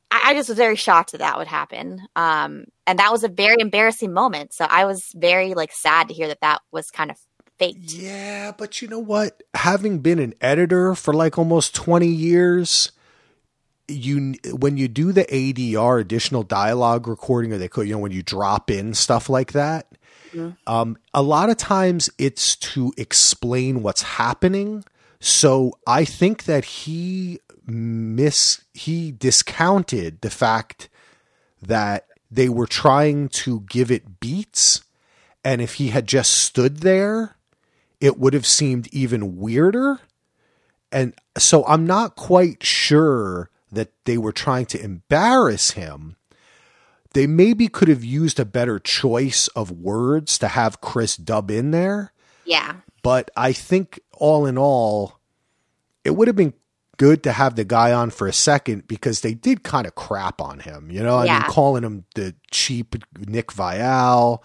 I, 0.09 0.21
I 0.27 0.33
just 0.33 0.49
was 0.49 0.57
very 0.57 0.75
shocked 0.75 1.11
that 1.11 1.19
that 1.19 1.37
would 1.37 1.47
happen. 1.47 2.01
Um, 2.15 2.65
and 2.87 2.99
that 2.99 3.11
was 3.11 3.23
a 3.23 3.29
very 3.29 3.57
embarrassing 3.59 4.11
moment. 4.11 4.53
So 4.53 4.65
I 4.67 4.85
was 4.85 5.11
very 5.15 5.53
like 5.53 5.71
sad 5.71 6.07
to 6.07 6.13
hear 6.13 6.27
that 6.27 6.41
that 6.41 6.61
was 6.71 6.89
kind 6.89 7.11
of 7.11 7.17
faked. 7.59 7.93
Yeah, 7.93 8.53
but 8.57 8.81
you 8.81 8.87
know 8.87 8.99
what? 8.99 9.43
Having 9.53 9.99
been 9.99 10.19
an 10.19 10.33
editor 10.41 10.95
for 10.95 11.13
like 11.13 11.37
almost 11.37 11.75
20 11.75 12.07
years, 12.07 12.91
you 13.87 14.35
when 14.53 14.77
you 14.77 14.87
do 14.87 15.11
the 15.11 15.25
ADR 15.25 15.99
additional 15.99 16.43
dialogue 16.43 17.07
recording 17.07 17.51
or 17.53 17.57
they 17.57 17.67
could 17.67 17.87
you 17.87 17.93
know 17.93 17.99
when 17.99 18.11
you 18.11 18.23
drop 18.23 18.71
in 18.71 18.93
stuff 18.93 19.29
like 19.29 19.51
that, 19.53 19.87
Mhm. 20.33 20.55
um, 20.67 20.97
a 21.13 21.21
lot 21.21 21.49
of 21.49 21.57
times 21.57 22.09
it's 22.17 22.55
to 22.55 22.93
explain 22.97 23.83
what's 23.83 24.01
happening. 24.03 24.83
So 25.19 25.77
I 25.85 26.05
think 26.05 26.45
that 26.45 26.65
he 26.65 27.39
miss 27.65 28.61
he 28.73 29.11
discounted 29.11 30.21
the 30.21 30.29
fact 30.29 30.89
that 31.61 32.07
they 32.31 32.49
were 32.49 32.67
trying 32.67 33.29
to 33.29 33.61
give 33.69 33.89
it 33.91 34.19
beats 34.19 34.81
and 35.45 35.61
if 35.61 35.75
he 35.75 35.89
had 35.89 36.07
just 36.07 36.31
stood 36.31 36.77
there 36.79 37.35
it 38.01 38.17
would 38.19 38.33
have 38.33 38.45
seemed 38.45 38.87
even 38.93 39.37
weirder. 39.37 39.99
And 40.91 41.13
so 41.37 41.65
I'm 41.67 41.85
not 41.87 42.15
quite 42.17 42.61
sure 42.63 43.49
that 43.75 43.91
they 44.05 44.17
were 44.17 44.31
trying 44.31 44.65
to 44.67 44.81
embarrass 44.81 45.71
him. 45.71 46.15
They 47.13 47.27
maybe 47.27 47.67
could 47.67 47.87
have 47.89 48.03
used 48.03 48.39
a 48.39 48.45
better 48.45 48.79
choice 48.79 49.47
of 49.49 49.69
words 49.71 50.37
to 50.39 50.47
have 50.47 50.81
Chris 50.81 51.15
dub 51.15 51.51
in 51.51 51.71
there. 51.71 52.11
Yeah, 52.45 52.75
But 53.03 53.29
I 53.37 53.51
think 53.53 53.99
all 54.13 54.45
in 54.45 54.57
all, 54.57 55.19
it 56.03 56.11
would 56.11 56.27
have 56.27 56.35
been 56.35 56.53
good 56.97 57.21
to 57.23 57.31
have 57.33 57.55
the 57.55 57.63
guy 57.63 57.91
on 57.91 58.09
for 58.09 58.27
a 58.27 58.33
second 58.33 58.87
because 58.87 59.21
they 59.21 59.33
did 59.33 59.63
kind 59.63 59.85
of 59.87 59.95
crap 59.95 60.39
on 60.41 60.59
him. 60.59 60.89
You 60.91 61.03
know, 61.03 61.17
I 61.17 61.25
Yeah. 61.25 61.33
mean, 61.39 61.49
calling 61.49 61.83
him 61.83 62.05
the 62.15 62.33
cheap 62.51 62.95
Nick 63.17 63.47
Viall 63.51 64.39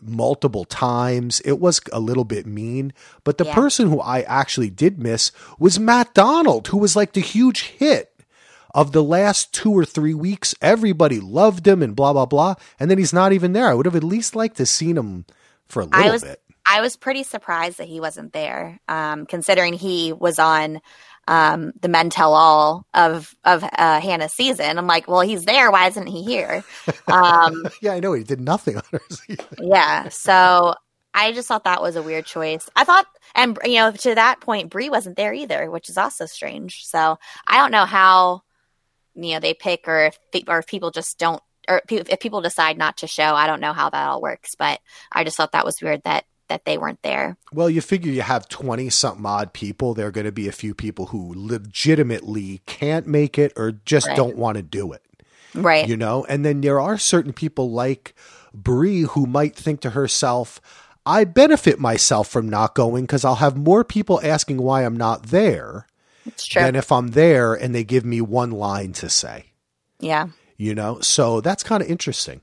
multiple 0.00 0.64
times. 0.64 1.40
It 1.44 1.60
was 1.60 1.80
a 1.92 2.00
little 2.00 2.24
bit 2.24 2.46
mean. 2.46 2.92
But 3.24 3.38
the 3.38 3.44
Yeah. 3.44 3.54
person 3.54 3.88
who 3.88 4.00
I 4.00 4.22
actually 4.22 4.70
did 4.70 4.98
miss 4.98 5.30
was 5.58 5.78
Matt 5.78 6.12
Donald, 6.14 6.68
who 6.68 6.78
was 6.78 6.96
like 6.96 7.12
the 7.12 7.20
huge 7.20 7.62
hit 7.62 8.11
of 8.74 8.92
the 8.92 9.02
last 9.02 9.52
two 9.52 9.72
or 9.72 9.84
three 9.84 10.14
weeks. 10.14 10.54
Everybody 10.62 11.20
loved 11.20 11.66
him 11.66 11.82
and 11.82 11.94
blah, 11.94 12.12
blah, 12.12 12.26
blah. 12.26 12.54
And 12.80 12.90
then 12.90 12.98
he's 12.98 13.12
not 13.12 13.32
even 13.32 13.52
there. 13.52 13.68
I 13.68 13.74
would 13.74 13.86
have 13.86 13.96
at 13.96 14.04
least 14.04 14.34
liked 14.36 14.56
to 14.56 14.66
seen 14.66 14.96
him 14.96 15.24
for 15.66 15.80
a 15.82 15.84
little 15.86 16.02
I 16.02 16.10
was 16.10 16.22
bit. 16.22 16.40
I 16.64 16.80
was 16.80 16.96
pretty 16.96 17.24
surprised 17.24 17.78
that 17.78 17.88
he 17.88 18.00
wasn't 18.00 18.32
there, 18.32 18.78
um, 18.88 19.26
considering 19.26 19.74
he 19.74 20.12
was 20.12 20.38
on 20.38 20.80
um, 21.28 21.72
the 21.80 21.88
Men 21.88 22.08
Tell 22.10 22.34
All 22.34 22.86
of 22.94 23.34
of 23.44 23.64
uh, 23.64 24.00
Hannah's 24.00 24.32
season. 24.32 24.78
I'm 24.78 24.86
like, 24.86 25.08
well, 25.08 25.20
he's 25.20 25.44
there. 25.44 25.70
Why 25.70 25.88
isn't 25.88 26.06
he 26.06 26.22
here? 26.22 26.64
Um, 27.08 27.64
Yeah, 27.82 27.94
I 27.94 28.00
know. 28.00 28.12
He 28.12 28.24
did 28.24 28.40
nothing 28.40 28.76
on 28.76 28.82
her 28.92 29.00
season. 29.10 29.44
yeah. 29.58 30.08
So 30.08 30.74
I 31.14 31.32
just 31.32 31.48
thought 31.48 31.64
that 31.64 31.82
was 31.82 31.96
a 31.96 32.02
weird 32.02 32.26
choice. 32.26 32.68
I 32.76 32.84
thought, 32.84 33.06
and 33.34 33.58
you 33.64 33.74
know, 33.76 33.90
to 33.92 34.14
that 34.14 34.40
point, 34.40 34.70
Bri 34.70 34.88
wasn't 34.88 35.16
there 35.16 35.32
either, 35.32 35.70
which 35.70 35.88
is 35.88 35.98
also 35.98 36.26
strange. 36.26 36.84
So 36.86 37.18
I 37.46 37.58
don't 37.58 37.72
know 37.72 37.84
how 37.84 38.42
you 39.14 39.34
know 39.34 39.40
they 39.40 39.54
pick, 39.54 39.86
or 39.88 40.06
if 40.06 40.18
or 40.48 40.58
if 40.58 40.66
people 40.66 40.90
just 40.90 41.18
don't, 41.18 41.42
or 41.68 41.82
if 41.88 42.20
people 42.20 42.40
decide 42.40 42.78
not 42.78 42.98
to 42.98 43.06
show. 43.06 43.34
I 43.34 43.46
don't 43.46 43.60
know 43.60 43.72
how 43.72 43.90
that 43.90 44.08
all 44.08 44.20
works, 44.22 44.54
but 44.58 44.80
I 45.10 45.24
just 45.24 45.36
thought 45.36 45.52
that 45.52 45.64
was 45.64 45.80
weird 45.82 46.02
that 46.04 46.24
that 46.48 46.64
they 46.64 46.76
weren't 46.76 47.02
there. 47.02 47.36
Well, 47.52 47.70
you 47.70 47.80
figure 47.80 48.12
you 48.12 48.20
have 48.22 48.48
20 48.48 48.90
something 48.90 49.24
odd 49.24 49.52
people. 49.54 49.94
There 49.94 50.06
are 50.06 50.10
going 50.12 50.26
to 50.26 50.32
be 50.32 50.48
a 50.48 50.52
few 50.52 50.74
people 50.74 51.06
who 51.06 51.32
legitimately 51.34 52.60
can't 52.66 53.06
make 53.06 53.38
it 53.38 53.52
or 53.56 53.72
just 53.72 54.08
Right. 54.08 54.16
don't 54.16 54.36
want 54.36 54.56
to 54.56 54.62
do 54.62 54.92
it, 54.92 55.02
Right. 55.54 55.88
you 55.88 55.96
know? 55.96 56.26
And 56.28 56.44
then 56.44 56.60
there 56.60 56.80
are 56.80 56.98
certain 56.98 57.32
people 57.32 57.70
like 57.70 58.14
Bri 58.52 59.02
who 59.02 59.24
might 59.24 59.56
think 59.56 59.80
to 59.80 59.90
herself, 59.90 60.60
I 61.06 61.24
benefit 61.24 61.80
myself 61.80 62.28
from 62.28 62.48
not 62.48 62.74
going 62.74 63.04
because 63.04 63.24
I'll 63.24 63.36
have 63.36 63.56
more 63.56 63.82
people 63.82 64.20
asking 64.22 64.58
why 64.58 64.82
I'm 64.84 64.96
not 64.96 65.28
there. 65.28 65.86
Than 66.54 66.76
if 66.76 66.90
I'm 66.92 67.08
there 67.08 67.54
and 67.54 67.74
they 67.74 67.84
give 67.84 68.04
me 68.04 68.20
one 68.20 68.50
line 68.50 68.92
to 68.94 69.08
say. 69.08 69.46
yeah. 70.00 70.26
you 70.56 70.74
know 70.74 71.00
so 71.00 71.40
that's 71.40 71.62
kind 71.62 71.82
of 71.82 71.88
interesting 71.88 72.40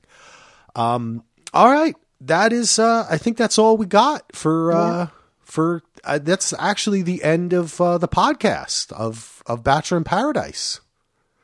um 0.76 1.22
all 1.54 1.70
right 1.70 1.94
that 2.20 2.52
is 2.52 2.78
uh 2.78 3.06
i 3.10 3.16
think 3.16 3.36
that's 3.36 3.58
all 3.58 3.76
we 3.76 3.86
got 3.86 4.34
for 4.36 4.72
uh 4.72 5.06
for 5.40 5.82
uh, 6.04 6.18
that's 6.18 6.52
actually 6.58 7.02
the 7.02 7.22
end 7.24 7.52
of 7.52 7.80
uh, 7.80 7.96
the 7.98 8.08
podcast 8.08 8.92
of 8.92 9.42
of 9.46 9.62
bachelor 9.64 9.98
in 9.98 10.04
paradise 10.04 10.80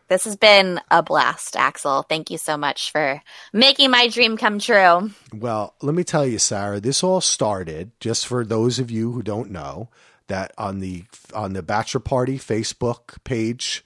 This 0.08 0.24
has 0.24 0.36
been 0.36 0.80
a 0.88 1.02
blast, 1.02 1.56
Axel. 1.56 2.04
Thank 2.08 2.30
you 2.30 2.38
so 2.38 2.56
much 2.56 2.92
for 2.92 3.20
making 3.52 3.90
my 3.90 4.06
dream 4.08 4.36
come 4.36 4.58
true. 4.60 5.10
well 5.34 5.74
let 5.82 5.94
me 5.94 6.04
tell 6.04 6.26
you 6.26 6.38
sarah 6.38 6.78
this 6.80 7.02
all 7.02 7.20
started 7.20 7.90
just 8.00 8.26
for 8.26 8.44
those 8.44 8.78
of 8.78 8.90
you 8.90 9.12
who 9.12 9.22
don't 9.22 9.50
know 9.50 9.88
that 10.28 10.52
on 10.58 10.80
the 10.80 11.04
on 11.34 11.52
the 11.52 11.62
bachelor 11.62 12.00
party 12.00 12.38
facebook 12.38 13.22
page 13.24 13.84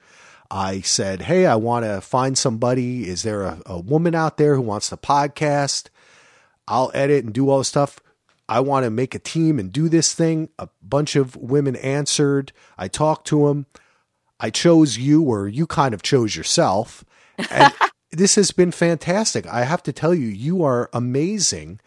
I 0.51 0.81
said, 0.81 1.23
Hey, 1.23 1.47
I 1.47 1.55
want 1.55 1.85
to 1.85 2.01
find 2.01 2.37
somebody. 2.37 3.09
Is 3.09 3.23
there 3.23 3.43
a, 3.43 3.63
a 3.67 3.79
woman 3.79 4.15
out 4.15 4.37
there 4.37 4.57
who 4.57 4.63
wants 4.63 4.89
to 4.89 4.97
podcast? 4.97 5.89
I'll 6.67 6.91
edit 6.93 7.25
and 7.25 7.33
do 7.33 7.49
all 7.49 7.59
the 7.59 7.65
stuff. 7.65 8.01
I 8.49 8.59
want 8.61 8.85
to 8.85 8.91
make 8.91 9.15
a 9.15 9.21
team 9.21 9.61
and 9.61 9.73
do 9.73 9.89
this 9.89 10.13
thing. 10.13 10.49
A 10.59 10.69
bunch 10.83 11.15
of 11.15 11.37
women 11.37 11.77
answered. 11.77 12.53
I 12.77 12.89
talked 12.89 13.29
to 13.29 13.47
them. 13.47 13.67
I 14.41 14.51
chose 14.51 14.99
you, 14.99 15.23
or 15.23 15.47
you 15.47 15.67
kind 15.67 15.95
of 15.95 16.03
chose 16.03 16.35
yourself. 16.35 17.05
And 17.51 17.73
this 18.11 18.35
has 18.35 18.51
been 18.51 18.73
fantastic. 18.73 19.47
I 19.47 19.65
have 19.65 19.83
to 19.85 19.93
tell 19.93 20.15
you, 20.15 20.27
you 20.27 20.65
are 20.65 20.91
amazing. 20.93 21.79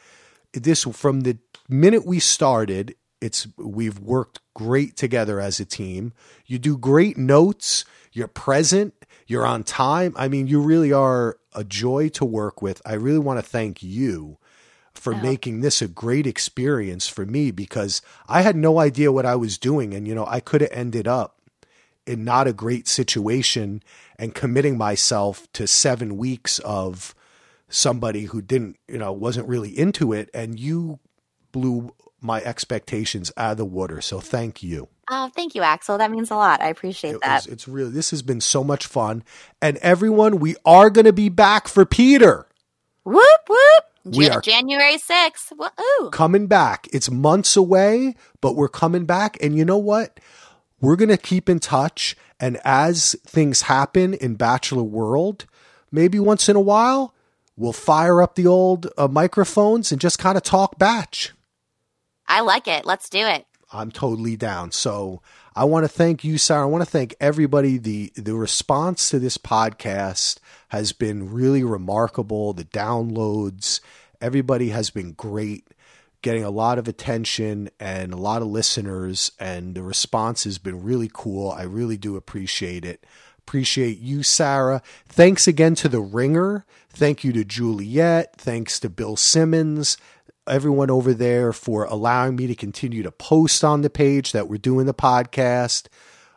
This 0.53 0.83
from 0.83 1.21
the 1.21 1.37
minute 1.67 2.05
we 2.05 2.19
started, 2.19 2.95
it's 3.23 3.47
we've 3.57 3.99
worked 3.99 4.39
great 4.53 4.95
together 4.97 5.39
as 5.39 5.59
a 5.59 5.65
team. 5.65 6.13
You 6.45 6.59
do 6.59 6.77
great 6.77 7.17
notes. 7.17 7.85
You're 8.11 8.27
present. 8.27 8.93
You're 9.27 9.45
on 9.45 9.63
time. 9.63 10.13
I 10.15 10.27
mean, 10.27 10.47
you 10.47 10.59
really 10.61 10.91
are 10.91 11.37
a 11.53 11.63
joy 11.63 12.09
to 12.09 12.25
work 12.25 12.61
with. 12.61 12.81
I 12.85 12.93
really 12.93 13.19
want 13.27 13.39
to 13.39 13.49
thank 13.57 13.81
you 13.81 14.37
for 14.93 15.13
Oh. 15.15 15.17
making 15.17 15.61
this 15.61 15.81
a 15.81 15.87
great 15.87 16.27
experience 16.27 17.07
for 17.07 17.25
me 17.25 17.49
because 17.51 18.01
I 18.27 18.41
had 18.41 18.55
no 18.55 18.79
idea 18.79 19.11
what 19.11 19.25
I 19.25 19.35
was 19.35 19.57
doing. 19.57 19.93
And, 19.93 20.07
you 20.07 20.13
know, 20.13 20.25
I 20.27 20.39
could 20.39 20.61
have 20.61 20.69
ended 20.73 21.07
up 21.07 21.39
in 22.05 22.23
not 22.23 22.47
a 22.47 22.53
great 22.53 22.87
situation 22.87 23.81
and 24.19 24.35
committing 24.35 24.77
myself 24.77 25.47
to 25.53 25.65
seven 25.65 26.17
weeks 26.17 26.59
of 26.59 27.15
somebody 27.69 28.25
who 28.25 28.41
didn't, 28.41 28.77
you 28.87 28.97
know, 28.99 29.11
wasn't 29.13 29.47
really 29.47 29.71
into 29.71 30.13
it. 30.13 30.29
And 30.33 30.59
you 30.59 30.99
blew 31.51 31.91
my 32.23 32.41
expectations 32.41 33.31
out 33.37 33.51
of 33.51 33.57
the 33.57 33.65
water. 33.65 34.01
So 34.01 34.19
thank 34.19 34.63
you. 34.63 34.87
Oh, 35.11 35.29
thank 35.35 35.53
you, 35.55 35.61
Axel. 35.61 35.97
That 35.97 36.11
means 36.11 36.31
a 36.31 36.35
lot. 36.35 36.61
I 36.61 36.69
appreciate 36.69 37.15
It 37.15 37.21
that. 37.21 37.43
was, 37.45 37.47
it's 37.47 37.67
really, 37.67 37.91
this 37.91 38.11
has 38.11 38.21
been 38.21 38.39
so 38.41 38.63
much 38.63 38.85
fun. 38.87 39.23
And 39.61 39.77
everyone, 39.77 40.39
we 40.39 40.55
are 40.65 40.89
going 40.89 41.05
to 41.05 41.13
be 41.13 41.29
back 41.29 41.67
for 41.67 41.85
Peter. 41.85 42.47
Whoop 43.03 43.25
whoop. 43.49 43.83
We 44.05 44.27
Ja- 44.27 44.35
are- 44.35 44.41
January 44.41 44.97
sixth. 44.97 45.51
Woo. 45.57 46.09
coming 46.11 46.47
back. 46.47 46.87
It's 46.93 47.11
months 47.11 47.55
away, 47.57 48.15
but 48.41 48.55
we're 48.55 48.69
coming 48.69 49.05
back. 49.05 49.37
And 49.41 49.57
you 49.57 49.65
know 49.65 49.77
what? 49.77 50.19
We're 50.79 50.95
going 50.95 51.09
to 51.09 51.17
keep 51.17 51.49
in 51.49 51.59
touch. 51.59 52.15
And 52.39 52.59
as 52.65 53.15
things 53.25 53.63
happen 53.63 54.13
in 54.13 54.35
Bachelor 54.35 54.83
World, 54.83 55.45
maybe 55.91 56.19
once 56.19 56.47
in 56.49 56.55
a 56.55 56.61
while, 56.61 57.13
we'll 57.55 57.71
fire 57.73 58.21
up 58.21 58.35
the 58.35 58.47
old 58.47 58.87
uh, 58.97 59.07
microphones 59.07 59.91
and 59.91 59.99
just 60.01 60.17
kind 60.19 60.35
of 60.37 60.43
talk 60.43 60.77
batch. 60.77 61.31
I 62.27 62.41
like 62.41 62.67
it. 62.67 62.85
Let's 62.85 63.09
do 63.09 63.25
it. 63.25 63.45
I'm 63.71 63.91
totally 63.91 64.35
down. 64.35 64.71
So 64.71 65.21
I 65.55 65.65
want 65.65 65.83
to 65.83 65.89
thank 65.89 66.23
you, 66.23 66.37
Sarah. 66.37 66.63
I 66.63 66.65
want 66.69 66.83
to 66.83 66.89
thank 66.89 67.15
everybody. 67.19 67.77
The 67.77 68.11
the 68.15 68.35
response 68.35 69.09
to 69.09 69.19
this 69.19 69.37
podcast 69.37 70.37
has 70.69 70.93
been 70.93 71.31
really 71.31 71.63
remarkable. 71.63 72.53
The 72.53 72.65
downloads, 72.65 73.79
everybody 74.21 74.69
has 74.69 74.89
been 74.89 75.13
great, 75.13 75.67
getting 76.21 76.43
a 76.43 76.51
lot 76.51 76.77
of 76.77 76.87
attention 76.87 77.69
and 77.79 78.13
a 78.13 78.17
lot 78.17 78.41
of 78.41 78.47
listeners, 78.47 79.31
and 79.39 79.75
the 79.75 79.83
response 79.83 80.43
has 80.43 80.57
been 80.59 80.83
really 80.83 81.09
cool. 81.11 81.51
I 81.51 81.63
really 81.63 81.97
do 81.97 82.15
appreciate 82.15 82.85
it. 82.85 83.05
Appreciate 83.39 83.99
you, 83.99 84.23
Sarah. 84.23 84.81
Thanks 85.07 85.47
again 85.47 85.75
to 85.75 85.89
the 85.89 85.99
ringer. 85.99 86.65
Thank 86.89 87.23
you 87.23 87.33
to 87.33 87.43
Juliet. 87.43 88.37
Thanks 88.37 88.79
to 88.79 88.89
Bill 88.89 89.17
Simmons 89.17 89.97
everyone 90.47 90.89
over 90.89 91.13
there 91.13 91.53
for 91.53 91.85
allowing 91.85 92.35
me 92.35 92.47
to 92.47 92.55
continue 92.55 93.03
to 93.03 93.11
post 93.11 93.63
on 93.63 93.81
the 93.81 93.89
page 93.89 94.31
that 94.31 94.47
we're 94.47 94.57
doing 94.57 94.85
the 94.85 94.93
podcast. 94.93 95.87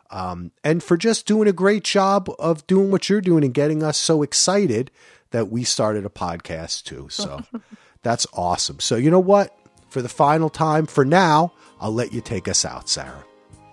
Um, 0.09 0.51
and 0.63 0.81
for 0.81 0.95
just 0.95 1.25
doing 1.25 1.47
a 1.47 1.53
great 1.53 1.83
job 1.83 2.29
of 2.39 2.65
doing 2.67 2.91
what 2.91 3.09
you're 3.09 3.21
doing 3.21 3.43
and 3.43 3.53
getting 3.53 3.83
us 3.83 3.97
so 3.97 4.23
excited 4.23 4.89
that 5.31 5.49
we 5.49 5.63
started 5.63 6.05
a 6.05 6.09
podcast 6.09 6.83
too. 6.83 7.07
So 7.09 7.43
that's 8.03 8.25
awesome. 8.33 8.79
So, 8.79 8.95
you 8.95 9.11
know 9.11 9.19
what? 9.19 9.53
For 9.89 10.01
the 10.01 10.09
final 10.09 10.49
time, 10.49 10.85
for 10.85 11.05
now, 11.05 11.53
I'll 11.79 11.93
let 11.93 12.13
you 12.13 12.21
take 12.21 12.47
us 12.47 12.65
out, 12.65 12.89
Sarah. 12.89 13.23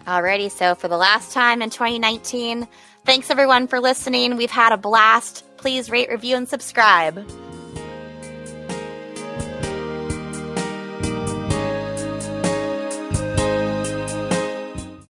Alrighty, 0.07 0.51
so 0.51 0.75
for 0.75 0.87
the 0.87 0.97
last 0.97 1.33
time 1.33 1.63
in 1.63 1.71
2019, 1.71 2.69
thanks 3.05 3.31
everyone 3.31 3.69
for 3.69 3.81
listening. 3.81 4.37
We've 4.37 4.51
had 4.51 4.73
a 4.73 4.77
blast. 4.77 5.45
Please 5.57 5.91
rate, 5.91 6.11
review, 6.11 6.37
and 6.37 6.49
subscribe. 6.49 7.27